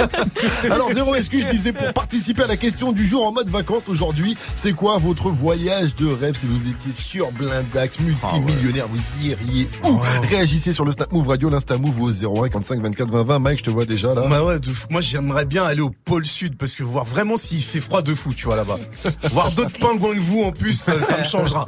Alors 0.70 0.92
zéro 0.92 1.14
excuse, 1.14 1.44
je 1.46 1.52
disais 1.56 1.72
pour 1.72 1.92
participer 1.92 2.44
à 2.44 2.46
la 2.46 2.56
question 2.56 2.92
du 2.92 3.04
jour 3.04 3.26
en 3.26 3.32
mode 3.32 3.48
vacances 3.48 3.88
aujourd'hui, 3.88 4.36
c'est 4.54 4.72
quoi 4.72 4.98
votre 4.98 5.30
voyage 5.30 5.94
de 5.96 6.06
rêve 6.06 6.36
si 6.36 6.46
vous 6.46 6.68
étiez 6.68 6.92
sur 6.92 7.32
Blindax, 7.32 7.98
multimillionnaire, 8.00 8.86
vous 8.88 9.26
iriez 9.26 9.68
où 9.84 9.98
Réagissez 10.28 10.72
sur 10.72 10.84
le 10.84 10.92
Snap 10.92 11.12
Move 11.12 11.28
Radio, 11.28 11.48
l'Insta 11.50 11.78
Move 11.78 12.00
au 12.02 12.10
01 12.10 12.48
45 12.48 12.80
24 12.82 13.10
20 13.10 13.22
20. 13.22 13.38
Mike, 13.38 13.58
je 13.58 13.64
te 13.64 13.70
vois 13.70 13.84
déjà 13.84 14.14
là. 14.14 14.26
Bah 14.28 14.42
ouais, 14.42 14.56
moi 14.90 15.00
j'aimerais 15.00 15.44
bien 15.44 15.64
aller 15.64 15.80
au 15.80 15.90
pôle 15.90 16.26
sud 16.26 16.56
parce 16.56 16.74
que 16.74 16.82
voir 16.82 17.04
vraiment 17.04 17.36
s'il 17.36 17.62
fait 17.62 17.80
froid 17.80 18.02
de 18.02 18.14
fou, 18.14 18.34
tu 18.34 18.46
vois 18.46 18.56
là-bas. 18.56 18.78
voir 19.30 19.50
d'autres 19.52 19.78
pingouins 19.78 20.14
que 20.14 20.20
vous 20.20 20.42
en 20.42 20.52
plus, 20.52 20.72
ça, 20.72 21.00
ça 21.00 21.18
me 21.18 21.24
changera. 21.24 21.64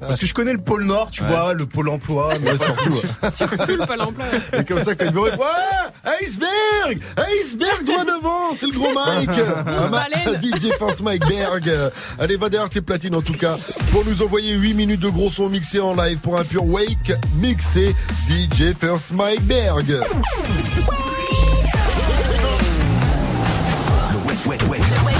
Parce 0.00 0.18
que 0.18 0.26
je 0.26 0.34
connais 0.34 0.52
le 0.52 0.58
pôle 0.58 0.83
nord, 0.84 1.10
tu 1.10 1.22
Ouais. 1.22 1.28
vois, 1.28 1.52
le 1.54 1.66
pôle 1.66 1.88
emploi, 1.88 2.34
mais 2.40 2.56
surtout. 2.58 3.00
Surtout 3.30 3.76
le 3.76 3.86
pôle 3.86 4.00
emploi. 4.00 4.24
Et 4.58 4.64
comme 4.64 4.82
ça, 4.84 4.94
quand 4.94 5.04
il 5.06 5.14
me 5.14 5.20
répond, 5.20 5.42
ah, 6.04 6.10
Iceberg 6.22 7.02
Iceberg 7.44 7.84
droit 7.84 8.04
devant 8.04 8.54
C'est 8.58 8.66
le 8.66 8.72
gros 8.72 8.92
Mike 8.92 9.30
Ah, 9.66 9.88
ma- 9.88 9.88
baleine. 9.88 10.40
DJ 10.60 10.70
Force 10.78 11.00
Mike 11.00 11.26
Berg 11.26 11.70
Allez, 12.18 12.36
va 12.36 12.48
derrière 12.48 12.68
tes 12.70 12.80
platines 12.82 13.14
en 13.16 13.22
tout 13.22 13.32
cas 13.36 13.56
pour 13.90 14.04
nous 14.04 14.22
envoyer 14.22 14.52
8 14.54 14.74
minutes 14.74 15.00
de 15.00 15.08
gros 15.08 15.30
son 15.30 15.48
mixé 15.48 15.80
en 15.80 15.94
live 15.94 16.18
pour 16.18 16.38
un 16.38 16.44
pur 16.44 16.64
wake 16.66 17.12
mixé 17.36 17.94
DJ 18.28 18.72
First 18.78 19.12
Mike 19.12 19.42
Berg. 19.42 19.86
Le 24.12 24.18
wake, 24.26 24.46
wake, 24.46 24.62
wake. 24.68 24.82
Wake 25.04 25.13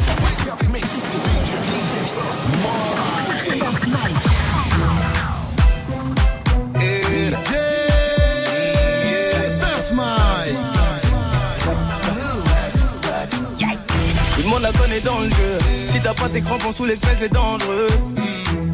le 14.45 14.51
monde 14.51 14.62
la 14.62 14.72
connaît 14.72 15.01
dans 15.01 15.18
le 15.20 15.30
jeu. 15.30 15.59
Si 15.88 16.01
t'as 16.01 16.14
pas 16.14 16.28
tes 16.28 16.40
crampons 16.40 16.72
sous 16.72 16.84
l'espèce, 16.84 17.18
c'est 17.18 17.32
dangereux. 17.32 17.88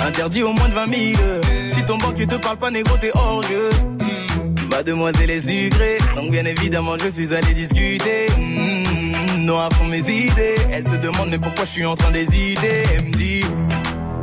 Interdit 0.01 0.43
au 0.43 0.53
moins 0.53 0.69
de 0.69 0.75
20 0.75 1.15
000. 1.15 1.23
Si 1.69 1.83
ton 1.85 1.97
banquier 1.99 2.27
te 2.27 2.37
parle 2.37 2.57
pas, 2.57 2.71
négro, 2.71 2.97
t'es 2.99 3.11
hors 3.15 3.43
jeu. 3.43 3.71
Mademoiselle 4.71 5.31
est 5.31 5.41
sucrée, 5.41 5.99
donc 6.17 6.31
bien 6.31 6.45
évidemment, 6.45 6.97
je 7.03 7.09
suis 7.09 7.35
allé 7.35 7.53
discuter. 7.55 8.27
Mm, 8.39 9.45
noir 9.45 9.69
sont 9.79 9.87
mes 9.87 9.99
idées. 9.99 10.55
Elle 10.73 10.87
se 10.87 10.97
demande, 10.97 11.29
mais 11.31 11.39
pourquoi 11.39 11.65
je 11.65 11.71
suis 11.71 11.85
en 11.85 11.97
train 11.97 12.11
d'hésiter? 12.11 12.83
Elle 12.97 13.07
me 13.07 13.13
dit, 13.13 13.45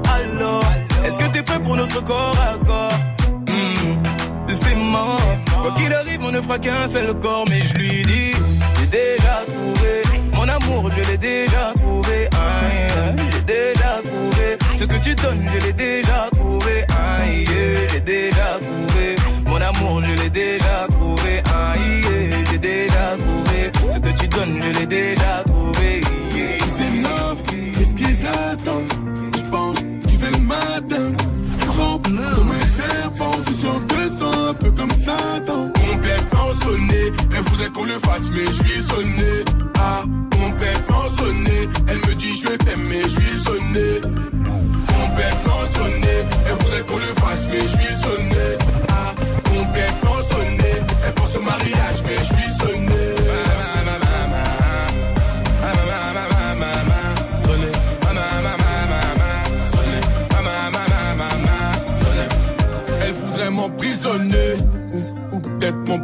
alors, 0.06 0.64
est-ce 1.06 1.18
que 1.18 1.26
t'es 1.32 1.44
prêt 1.44 1.60
pour 1.60 1.76
notre 1.76 2.04
corps 2.04 2.36
à 2.42 2.58
corps? 2.66 3.00
Mm, 3.48 4.04
C'est 4.50 4.76
mort. 4.76 5.22
Quoi 5.62 5.72
qu'il 5.78 5.94
arrive, 5.94 6.22
on 6.24 6.32
ne 6.32 6.42
fera 6.42 6.60
qu'un 6.60 6.88
seul 6.88 7.14
corps, 7.16 7.46
mais 7.50 7.62
je 7.62 7.74
lui 7.76 8.04
dis, 8.04 8.32
j'ai 8.80 8.88
déjà 8.88 9.44
trouvé. 9.48 10.07
Mon 10.38 10.48
amour, 10.48 10.92
je 10.92 11.12
l'ai 11.12 11.18
déjà 11.18 11.74
trouvé. 11.76 12.30
Aïe, 12.32 12.88
je 12.94 13.38
l'ai 13.38 13.44
déjà 13.44 13.92
trouvé. 14.04 14.58
Ce 14.76 14.84
que 14.84 14.98
tu 15.04 15.16
donnes, 15.16 15.46
je 15.52 15.66
l'ai 15.66 15.74
déjà 15.74 16.30
trouvé. 16.32 16.86
Aïe, 16.90 17.46
je 17.46 17.94
l'ai 17.94 18.02
déjà 18.02 18.60
trouvé. 18.62 19.16
Mon 19.48 19.60
amour, 19.60 20.04
je 20.04 20.14
l'ai 20.22 20.30
déjà 20.30 20.88
trouvé. 20.92 21.42
Aïe, 21.66 22.02
je 22.04 22.52
l'ai 22.52 22.58
déjà 22.60 23.18
trouvé. 23.18 23.72
Ce 23.90 23.98
que 23.98 24.12
tu 24.20 24.28
donnes, 24.28 24.62
je 24.62 24.80
l'ai 24.80 24.86
déjà 24.86 25.44
trouvé. 25.46 26.02
C'est 26.76 26.94
neuf, 27.06 27.38
qu'est-ce 27.48 27.94
qu'ils 27.96 28.28
attendent? 28.28 28.94
Je 29.36 29.44
pense 29.50 29.78
qu'ils 30.08 30.20
veulent 30.20 30.44
matin. 30.44 31.08
Grand, 31.66 32.00
comme 32.00 32.20
je 33.48 33.54
suis 33.54 33.68
un 34.24 34.54
peu 34.54 34.72
comme 34.72 34.92
Satan. 34.92 35.77
Elle 36.70 37.44
voudrait 37.44 37.70
qu'on 37.70 37.86
le 37.86 38.00
fasse, 38.00 38.30
mais 38.32 38.46
je 38.46 38.52
suis 38.52 38.82
sonné. 38.82 39.46
Ah, 39.80 40.04
complètement 40.32 41.04
sonné, 41.18 41.70
elle 41.88 41.98
me 41.98 42.16
dit 42.16 42.36
je 42.36 42.50
t'aime, 42.58 42.84
mais 42.90 43.04
je 43.04 43.10
suis 43.10 43.40
sonné. 43.40 44.02
Complètement 44.02 45.64
sonné, 45.76 46.26
elle 46.46 46.56
voudrait 46.60 46.84
qu'on 46.86 46.98
le 46.98 47.14
fasse, 47.22 47.48
mais 47.50 47.62
je 47.62 47.68
suis 47.68 47.96
sonné. 48.04 48.58
Ah, 48.90 49.14
complètement 49.46 50.18
sonné, 50.30 50.72
elle 51.06 51.14
pense 51.14 51.36
au 51.36 51.42
mariage, 51.42 52.04
mais 52.06 52.18
je 52.18 52.24
suis. 52.24 52.48
Sonné. 52.60 52.87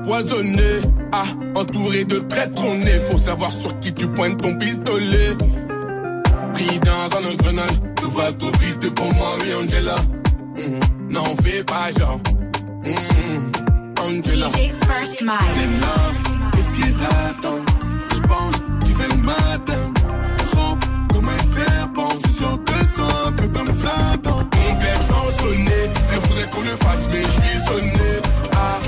M'empoisonner. 0.04 0.82
Ah, 1.12 1.24
entouré 1.56 2.04
de 2.06 2.20
traîtres, 2.20 2.64
on 2.66 2.80
est. 2.82 3.00
Faut 3.12 3.18
savoir 3.18 3.52
sur 3.52 3.78
qui 3.80 3.94
tu 3.94 4.08
pointes 4.08 4.42
ton 4.42 4.56
pistolet. 4.58 5.36
Pris 6.54 6.80
dans 6.80 7.18
un 7.18 7.32
engrenage, 7.32 7.78
tout 7.96 8.12
va 8.12 8.32
trop 8.34 8.52
vite 8.62 8.94
pour 8.94 9.14
moi, 9.14 9.30
oui, 9.42 9.48
Angela. 9.64 9.96
Mhm. 10.56 10.80
N'en 11.10 11.36
fais 11.44 11.64
pas 11.64 11.92
genre. 11.98 12.20
Mhm. 12.84 13.52
Angela. 14.02 14.50
First 14.50 15.22
Mile. 15.22 15.34
C'est 15.54 15.72
love, 15.82 16.52
qu'est-ce 16.54 16.72
qu'ils 16.72 16.96
attendent? 17.04 17.70
Je 18.14 18.20
pense 18.22 18.56
qu'il 18.84 18.96
fait 18.96 19.16
le 19.16 19.22
matin. 19.22 19.94
Rampe 20.56 20.86
comme 21.14 21.28
un 21.30 21.66
serpent, 21.66 22.10
suis 22.26 22.34
sûr 22.34 22.60
qu'elles 22.66 22.88
sont 22.88 23.28
un 23.28 23.32
peu 23.32 23.48
comme 23.48 23.72
Satan. 23.72 24.38
Complètement 24.52 25.26
sonné, 25.40 25.90
elle 26.12 26.20
voudrait 26.20 26.50
qu'on 26.50 26.62
le 26.62 26.76
fasse, 26.76 27.08
mais 27.12 27.24
je 27.24 27.32
suis 27.32 27.60
sonné. 27.66 28.22
Ah, 28.56 28.80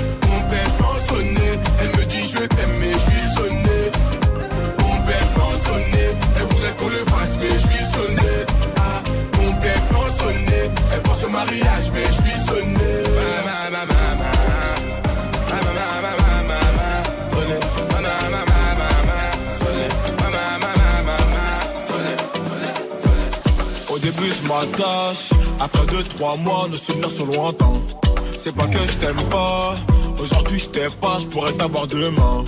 début 24.16 24.32
je 24.32 24.48
m'attache, 24.48 25.30
après 25.60 25.86
deux 25.86 26.02
trois 26.04 26.36
mois 26.36 26.66
nos 26.68 26.76
souvenirs 26.76 27.10
sont 27.10 27.26
lointains. 27.26 27.80
C'est 28.36 28.54
pas 28.54 28.66
que 28.66 28.78
je 28.78 28.96
t'aime 28.98 29.22
pas, 29.28 29.74
aujourd'hui 30.18 30.58
je 30.58 30.68
t'aime 30.68 30.92
pas, 30.92 31.18
je 31.20 31.26
pourrais 31.26 31.52
t'avoir 31.52 31.86
demain. 31.86 32.44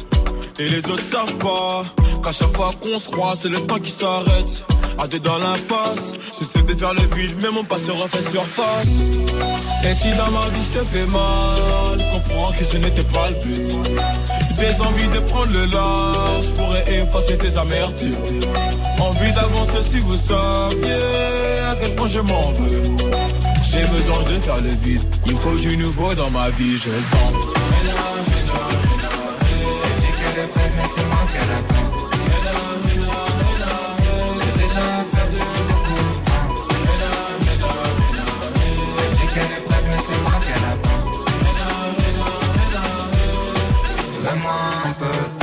Et 0.58 0.68
les 0.68 0.88
autres 0.90 1.04
savent 1.04 1.36
pas 1.36 1.84
qu'à 2.22 2.32
chaque 2.32 2.54
fois 2.56 2.72
qu'on 2.80 2.98
se 2.98 3.08
croit, 3.08 3.34
c'est 3.36 3.48
le 3.48 3.60
temps 3.60 3.78
qui 3.78 3.90
s'arrête. 3.90 4.64
À 4.96 5.06
deux 5.06 5.18
dans 5.18 5.38
l'impasse, 5.38 6.12
j'essaie 6.38 6.62
de 6.62 6.74
faire 6.74 6.94
le 6.94 7.02
vide, 7.14 7.36
mais 7.40 7.50
mon 7.50 7.64
passé 7.64 7.90
refait 7.92 8.22
surface. 8.22 9.08
Et 9.84 9.94
si 9.94 10.10
dans 10.16 10.30
ma 10.30 10.48
vie 10.48 10.64
je 10.66 10.78
te 10.78 10.84
fais 10.86 11.06
mal, 11.06 11.98
comprends 12.12 12.52
que 12.52 12.64
ce 12.64 12.76
n'était 12.76 13.04
pas 13.04 13.30
le 13.30 13.36
but. 13.44 13.66
Des 14.58 14.80
envies 14.80 15.08
de 15.08 15.20
prendre 15.20 15.52
le 15.52 15.66
large, 15.66 16.50
pourrais 16.56 16.84
effacer 16.92 17.38
tes 17.38 17.56
amertumes. 17.56 18.16
Envie 18.98 19.32
d'avancer 19.32 19.82
si 19.82 20.00
vous 20.00 20.16
saviez 20.16 20.92
à 21.70 21.76
quel 21.80 21.94
point 21.94 22.08
je 22.08 22.20
m'en 22.20 22.52
veux. 22.52 22.82
J'ai 23.70 23.86
besoin 23.86 24.22
de 24.22 24.40
faire 24.40 24.60
le 24.60 24.70
vide, 24.70 25.02
il 25.26 25.34
me 25.34 25.38
faut 25.38 25.56
du 25.56 25.76
nouveau 25.76 26.14
dans 26.14 26.30
ma 26.30 26.48
vie, 26.50 26.78
je 26.78 26.88
le 26.88 27.02
tente. 27.10 27.34
Elle 29.84 30.00
dit 30.00 30.06
qu'elle 30.06 30.44
est 30.44 30.48
prête, 30.48 30.72
mais 30.76 30.88
c'est 30.94 31.06
moi 31.06 31.26
qu'elle 31.32 31.76
attend. 31.76 31.87
birth. 44.98 45.37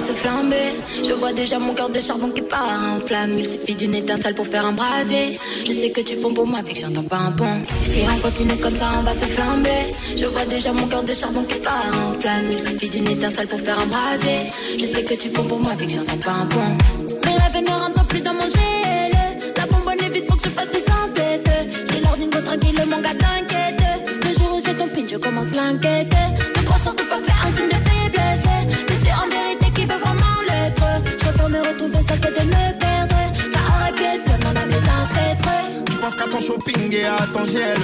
Se 0.00 0.12
flamber. 0.12 0.70
Je 1.04 1.12
vois 1.12 1.32
déjà 1.32 1.58
mon 1.58 1.74
cœur 1.74 1.90
de 1.90 2.00
charbon 2.00 2.30
qui 2.30 2.42
part 2.42 2.96
en 2.96 2.98
flamme. 3.00 3.38
Il 3.38 3.46
suffit 3.46 3.74
d'une 3.74 3.94
étincelle 3.94 4.34
pour 4.34 4.46
faire 4.46 4.66
un 4.66 4.72
brasier. 4.72 5.38
Je 5.66 5.72
sais 5.72 5.90
que 5.90 6.00
tu 6.00 6.16
fonds 6.16 6.34
pour 6.34 6.46
moi, 6.46 6.60
avec 6.60 6.74
que 6.74 6.80
j'entends 6.80 7.02
pas 7.02 7.18
un 7.18 7.32
pont. 7.32 7.56
Si 7.84 8.00
on 8.14 8.20
continue 8.20 8.56
comme 8.56 8.74
ça, 8.74 8.88
on 8.98 9.02
va 9.02 9.12
se 9.12 9.26
flamber. 9.26 9.82
Je 10.16 10.26
vois 10.26 10.44
déjà 10.46 10.72
mon 10.72 10.86
cœur 10.86 11.02
de 11.02 11.14
charbon 11.14 11.42
qui 11.44 11.58
part 11.58 11.90
en 11.94 12.18
flamme. 12.20 12.46
Il 12.50 12.60
suffit 12.60 12.88
d'une 12.88 13.08
étincelle 13.08 13.48
pour 13.48 13.60
faire 13.60 13.78
un 13.78 13.86
brasier. 13.86 14.40
Je 14.78 14.86
sais 14.86 15.04
que 15.04 15.14
tu 15.14 15.28
fonds 15.30 15.44
pour 15.44 15.60
moi, 15.60 15.72
avec 15.72 15.88
que 15.88 15.94
j'entends 15.94 16.18
pas 16.18 16.32
un 16.42 16.46
pont. 16.46 16.70
Mes 17.26 17.32
rêves 17.32 17.64
ne 17.64 17.72
rentrent 17.72 18.06
plus 18.06 18.20
dans 18.20 18.34
mon 18.34 18.46
GL. 18.46 19.12
La 19.56 19.66
bonbonne 19.66 20.00
est 20.04 20.08
vite, 20.14 20.24
faut 20.28 20.36
que 20.36 20.44
je 20.44 20.50
fasse 20.50 20.70
des 20.70 20.84
emplettes. 21.04 21.50
J'ai 21.92 22.00
l'air 22.00 22.16
d'une 22.16 22.30
go 22.30 22.40
tranquille, 22.40 22.82
mon 22.88 23.00
gars 23.00 23.14
t'inquiète. 23.14 23.82
Le 24.24 24.32
jour 24.38 24.56
où 24.56 24.60
j'ai 24.64 24.74
ton 24.74 24.88
pin, 24.88 25.06
je 25.10 25.16
commence 25.16 25.52
l'enquête. 25.54 26.12
Ne 26.56 26.62
crois 26.64 26.78
surtout 26.78 27.06
pas 27.08 27.18
que 27.18 27.30
un 27.30 27.56
signe 27.56 27.68
de 27.68 27.89
Me 31.70 31.74
retrouver 31.74 32.02
seul 32.08 32.20
que 32.20 32.26
de 32.26 32.46
me 32.46 32.78
perdre. 32.78 33.16
Ça 33.52 33.60
aurait 33.68 33.92
pu 33.92 34.02
être 34.02 34.38
demande 34.38 34.56
à 34.56 34.66
mes 34.66 34.76
ancêtres. 34.76 35.48
Tu 35.86 35.96
penses 35.98 36.14
qu'à 36.16 36.24
ton 36.24 36.40
shopping 36.40 36.92
et 36.92 37.04
à 37.04 37.16
ton 37.32 37.46
gel 37.46 37.78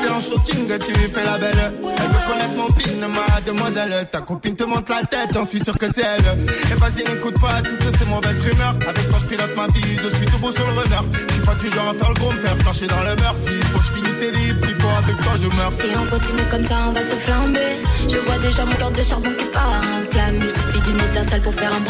C'est 0.00 0.10
en 0.10 0.20
shooting 0.20 0.66
que 0.66 0.84
tu 0.84 0.92
fais 0.94 1.24
la 1.24 1.38
belle. 1.38 1.54
Elle 1.54 2.08
veut 2.08 2.24
connaître 2.26 2.56
mon 2.56 2.66
pin, 2.66 3.08
ma 3.08 3.40
demoiselle 3.40 4.08
Ta 4.10 4.20
copine 4.20 4.56
te 4.56 4.64
monte 4.64 4.88
la 4.88 5.02
tête, 5.06 5.30
j'en 5.32 5.44
suis 5.46 5.62
sûr 5.62 5.76
que 5.78 5.86
c'est 5.92 6.02
elle. 6.02 6.48
Et 6.72 6.74
vas-y 6.74 7.04
n'écoute 7.04 7.40
pas 7.40 7.62
toutes 7.62 7.96
ces 7.96 8.04
mauvaises 8.06 8.40
rumeurs. 8.40 8.74
Avec 8.88 9.08
quand 9.08 9.18
je 9.20 9.26
pilote 9.26 9.56
ma 9.56 9.66
vie, 9.68 9.96
je 10.02 10.16
suis 10.16 10.26
tout 10.26 10.38
beau 10.38 10.50
sur 10.50 10.66
le 10.66 10.72
runner. 10.72 11.04
Je 11.28 11.34
suis 11.34 11.42
pas 11.42 11.54
du 11.54 11.70
genre 11.70 11.88
à 11.88 11.94
faire 11.94 12.08
le 12.08 12.14
gros, 12.14 12.32
me 12.32 12.40
faire 12.40 12.58
flancher 12.58 12.86
dans 12.86 13.02
le 13.02 13.14
mur. 13.14 13.34
S'il 13.36 13.64
faut 13.66 13.78
que 13.78 13.84
je 13.84 13.92
finisse 13.92 14.20
libre, 14.22 14.66
s'il 14.66 14.74
faut 14.76 14.88
avec 14.88 15.16
toi 15.22 15.32
je 15.40 15.56
meurs. 15.56 15.72
Si 15.72 15.86
on 15.96 16.06
continue 16.10 16.48
comme 16.50 16.64
ça, 16.64 16.76
on 16.88 16.92
va 16.92 17.02
se 17.02 17.16
flamber. 17.16 17.78
Je 18.08 18.16
vois 18.26 18.38
déjà 18.38 18.64
mon 18.64 18.74
cœur 18.74 18.90
de 18.90 19.02
charbon 19.02 19.30
qui 19.38 19.44
part 19.46 19.70
en 19.70 20.10
flamme. 20.10 20.38
Il 20.42 20.50
suffit 20.50 20.80
d'une 20.80 21.00
étincelle 21.00 21.42
pour 21.42 21.54
faire 21.54 21.70
un 21.72 21.84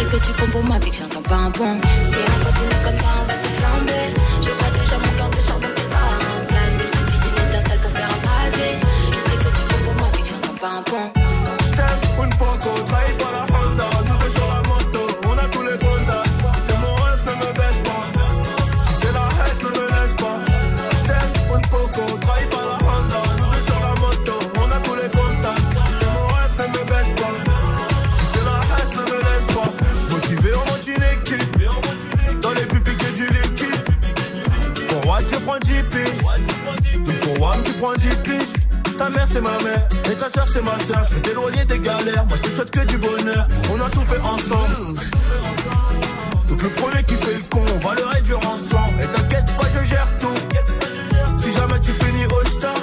sais 0.00 0.06
que 0.06 0.24
tu 0.24 0.32
fonds 0.32 0.50
pour 0.50 0.64
moi, 0.64 0.78
vu 0.78 0.90
que 0.90 0.96
j'entends 0.96 1.22
pas 1.22 1.36
un 1.36 1.50
pont. 1.50 1.80
Si 2.04 2.16
on 2.16 2.44
continue 2.44 2.80
comme 2.84 2.96
ça, 2.96 3.10
on 3.20 3.26
va 3.26 3.34
se 3.34 3.48
flamber. 3.58 4.06
Je 4.40 4.50
vois 4.58 4.70
déjà 4.78 4.96
mon 4.98 5.12
cœur 5.16 5.30
de 5.30 5.42
charbon 5.46 5.68
qui 5.76 5.82
part 5.94 6.18
en 6.30 6.48
flamme. 6.48 6.76
Il 6.78 6.88
suffit 6.88 7.18
d'une 7.22 7.38
étincelle 7.48 7.80
pour 7.80 7.90
faire 7.90 8.08
un 8.08 8.20
brasier. 8.26 8.72
Je 9.14 9.18
sais 9.26 9.36
que 9.36 9.50
tu 9.56 9.62
fonds 9.68 9.84
pour 9.84 9.94
moi, 10.00 10.08
vu 10.14 10.22
que 10.22 10.28
j'entends 10.28 10.58
pas 10.60 10.72
un 10.78 10.82
pont. 10.82 11.08
J't'aime 11.66 12.00
un 12.24 12.28
poco, 12.36 12.70
trahi 12.88 13.12
par 13.18 13.29
Ta 39.10 39.16
mère 39.16 39.26
c'est 39.28 39.40
ma 39.40 39.58
mère 39.64 39.88
et 40.10 40.14
ta 40.14 40.30
soeur 40.30 40.46
c'est 40.46 40.62
ma 40.62 40.78
soeur. 40.78 41.02
Je 41.08 41.14
vais 41.14 41.20
t'éloigner 41.20 41.64
des 41.64 41.78
galères, 41.80 42.24
moi 42.26 42.36
je 42.36 42.42
te 42.42 42.50
souhaite 42.50 42.70
que 42.70 42.80
du 42.80 42.96
bonheur. 42.98 43.48
On 43.72 43.80
a 43.80 43.90
tout 43.90 44.02
fait 44.02 44.20
ensemble. 44.20 45.00
Donc 46.48 46.62
le 46.62 46.68
premier 46.70 47.02
qui 47.02 47.14
fait 47.14 47.34
le 47.34 47.42
con, 47.50 47.64
on 47.74 47.78
va 47.86 47.94
le 47.96 48.04
réduire 48.04 48.38
ensemble. 48.38 49.00
Et 49.02 49.06
t'inquiète 49.06 49.46
pas, 49.56 49.68
je 49.68 49.84
gère 49.88 50.06
tout. 50.18 50.34
Si 51.38 51.52
jamais 51.52 51.80
tu 51.80 51.90
finis 51.90 52.26
au 52.26 52.48
star, 52.48 52.74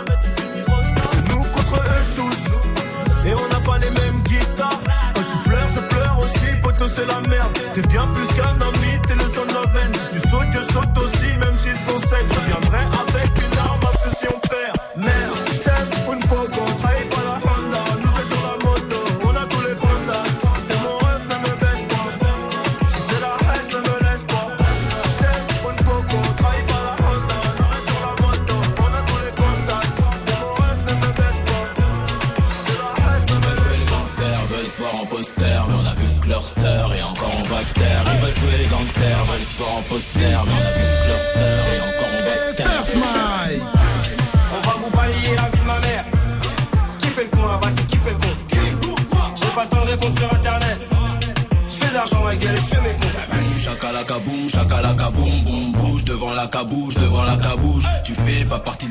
c'est 1.11 1.29
nous 1.29 1.43
contre 1.43 1.75
eux 1.75 2.05
tous. 2.15 3.29
Et 3.29 3.33
on 3.33 3.47
n'a 3.47 3.59
pas 3.65 3.77
les 3.77 3.91
mêmes 3.91 4.21
guitares. 4.23 4.79
Quand 5.15 5.23
tu 5.31 5.49
pleures, 5.49 5.69
je 5.69 5.79
pleure 5.79 6.19
aussi. 6.19 6.55
Poto, 6.61 6.87
c'est 6.89 7.05
la 7.05 7.21
merde. 7.29 7.57
T'es 7.73 7.81
bien 7.83 8.05
plus 8.07 8.27
qu'un 8.35 8.59
ami, 8.59 8.99
t'es 9.07 9.15
le 9.15 9.31
son 9.33 9.45
de 9.45 9.53
la 9.53 9.79
veine. 9.79 9.93
Si 9.93 10.19
tu 10.19 10.29
sautes, 10.29 10.51
je 10.51 10.73
saute 10.73 10.97
aussi, 10.97 11.37
même 11.37 11.57
s'ils 11.57 11.79
sont 11.79 11.99
sept. 11.99 12.27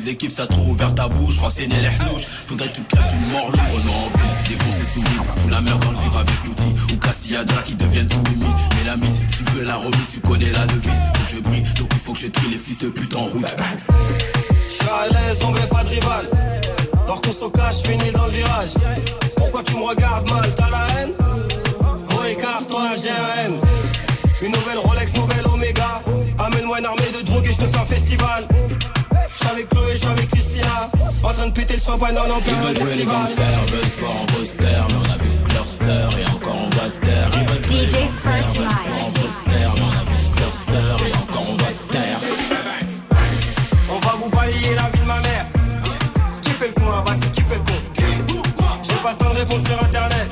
L'équipe, 0.07 0.31
ça 0.31 0.47
trop 0.47 0.63
ouvert 0.63 0.95
ta 0.95 1.07
bouche. 1.07 1.37
Renseigner 1.37 1.81
les 1.81 1.89
hnouches, 1.89 2.25
faudrait 2.47 2.69
que 2.69 2.75
tu 2.75 2.81
te 2.83 2.95
lèves 2.95 3.07
d'une 3.09 3.31
mort 3.31 3.51
louche. 3.51 3.75
On 3.75 3.87
a 3.87 3.91
envie, 4.05 4.49
défoncer 4.49 4.85
sous 4.85 5.03
fous 5.03 5.49
la 5.49 5.61
merde 5.61 5.83
dans 5.83 5.91
le 5.91 5.97
vivre 5.97 6.17
avec 6.17 6.43
l'outil. 6.45 6.93
Ou 6.93 6.97
Cassiadra 6.97 7.61
qui 7.63 7.75
deviennent 7.75 8.07
tout 8.07 8.21
mimi. 8.29 8.45
Mais 8.75 8.85
la 8.85 8.97
mise, 8.97 9.21
si 9.27 9.43
tu 9.43 9.51
veux 9.51 9.65
la 9.65 9.75
remise, 9.75 10.09
tu 10.13 10.19
connais 10.21 10.51
la 10.51 10.65
devise. 10.65 11.01
Faut 11.13 11.23
que 11.23 11.29
je 11.29 11.41
brille, 11.41 11.63
donc 11.77 11.89
il 11.91 11.99
faut 11.99 12.13
que 12.13 12.19
je 12.19 12.27
trie 12.27 12.49
les 12.49 12.57
fils 12.57 12.79
de 12.79 12.89
pute 12.89 13.15
en 13.15 13.25
route. 13.25 13.55
Je 14.65 14.71
suis 14.71 14.83
à 14.83 15.07
l'aise, 15.11 15.39
on 15.43 15.51
met 15.51 15.67
pas 15.67 15.83
de 15.83 15.89
rival. 15.89 16.29
Dors 17.05 17.21
qu'on 17.21 17.33
se 17.33 17.45
cache, 17.51 17.81
finis 17.83 18.11
dans 18.11 18.25
le 18.25 18.31
virage. 18.31 18.69
Pourquoi 19.35 19.63
tu 19.63 19.75
me 19.75 19.83
regardes 19.83 20.29
mal, 20.29 20.55
t'as 20.55 20.69
la 20.69 20.87
haine? 20.95 21.11
Gros 22.07 22.23
écart, 22.23 22.65
toi 22.67 22.91
j'ai 23.01 23.09
un 23.09 23.45
haine. 23.45 23.59
Une 24.41 24.51
nouvelle 24.53 24.77
Rolex, 24.77 25.13
nouvelle 25.15 25.45
Omega. 25.47 26.01
Amène-moi 26.39 26.79
une 26.79 26.85
armée 26.85 27.11
de 27.17 27.25
drogue 27.25 27.45
et 27.45 27.51
je 27.51 27.57
te 27.57 27.65
fais 27.65 27.77
un 27.77 27.85
festival. 27.85 28.47
Je 29.47 29.53
suis 29.53 29.61
avec 29.61 29.69
Chloé, 29.69 29.93
je 29.93 29.97
suis 29.97 30.07
avec 30.07 30.27
Christina. 30.27 30.91
En 31.23 31.33
train 31.33 31.47
de 31.47 31.51
péter 31.51 31.73
le 31.75 31.79
champagne 31.79 32.17
en 32.17 32.29
en 32.29 32.39
Ils 32.45 32.53
veulent 32.53 32.77
jouer 32.77 32.95
les 32.95 33.05
gangsters, 33.05 33.65
veulent 33.67 33.89
se 33.89 33.99
voir 33.99 34.17
en 34.17 34.25
poster, 34.25 34.85
mais 34.89 34.95
on 34.95 35.13
a 35.13 35.17
vu 35.17 35.29
que 35.43 35.53
leur 35.53 35.65
sœur 35.65 36.17
et 36.17 36.25
encore 36.31 36.55
on 36.55 36.69
va 36.69 36.89
se 36.89 36.99
taire. 36.99 37.29
Ils 37.33 37.49
veulent 37.49 37.65
jouer 37.65 37.79
les 37.79 37.87
DJ 37.87 37.91
gangsters, 37.93 38.33
First 38.33 38.57
veulent 38.57 38.69
se 38.69 38.89
voir 38.89 39.05
en 39.05 39.11
poster, 39.11 39.51
mais 39.57 39.81
on 39.81 39.87
a 39.87 40.03
vu 40.03 40.35
que 40.35 40.39
leur 40.39 40.57
sœur 40.57 40.99
et 41.07 41.13
encore 41.15 41.45
on 41.47 41.55
va 41.55 41.71
se 41.71 41.83
taire. 41.87 42.19
On 43.89 43.99
va 43.99 44.15
vous 44.21 44.29
balayer 44.29 44.75
la 44.75 44.89
vie 44.89 44.99
de 44.99 45.05
ma 45.05 45.21
mère. 45.21 45.45
Qui 46.41 46.49
fait 46.51 46.67
le 46.67 46.73
con 46.73 46.91
là-bas, 46.91 47.13
c'est 47.21 47.31
qui 47.31 47.41
fait 47.41 47.55
le 47.55 47.61
con? 47.61 48.41
J'ai 48.83 48.95
pas 48.95 49.11
le 49.11 49.17
temps 49.17 49.29
de 49.33 49.37
répondre 49.39 49.67
sur 49.67 49.83
internet. 49.83 50.29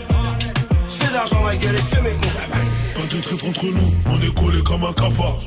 Je 0.87 0.93
fais 0.93 1.07
de 1.07 1.13
l'argent, 1.13 1.41
ma 1.41 1.55
gueule, 1.55 1.75
et 1.75 1.77
je 1.77 1.83
fais 1.83 2.01
mes 2.01 2.11
cons. 2.11 2.95
Pas 2.95 3.15
de 3.15 3.21
traître 3.21 3.45
entre 3.47 3.65
nous, 3.65 3.93
on 4.07 4.19
est 4.19 4.35
collé 4.35 4.61
comme 4.63 4.83
un 4.83 4.93
cafard. 4.93 5.37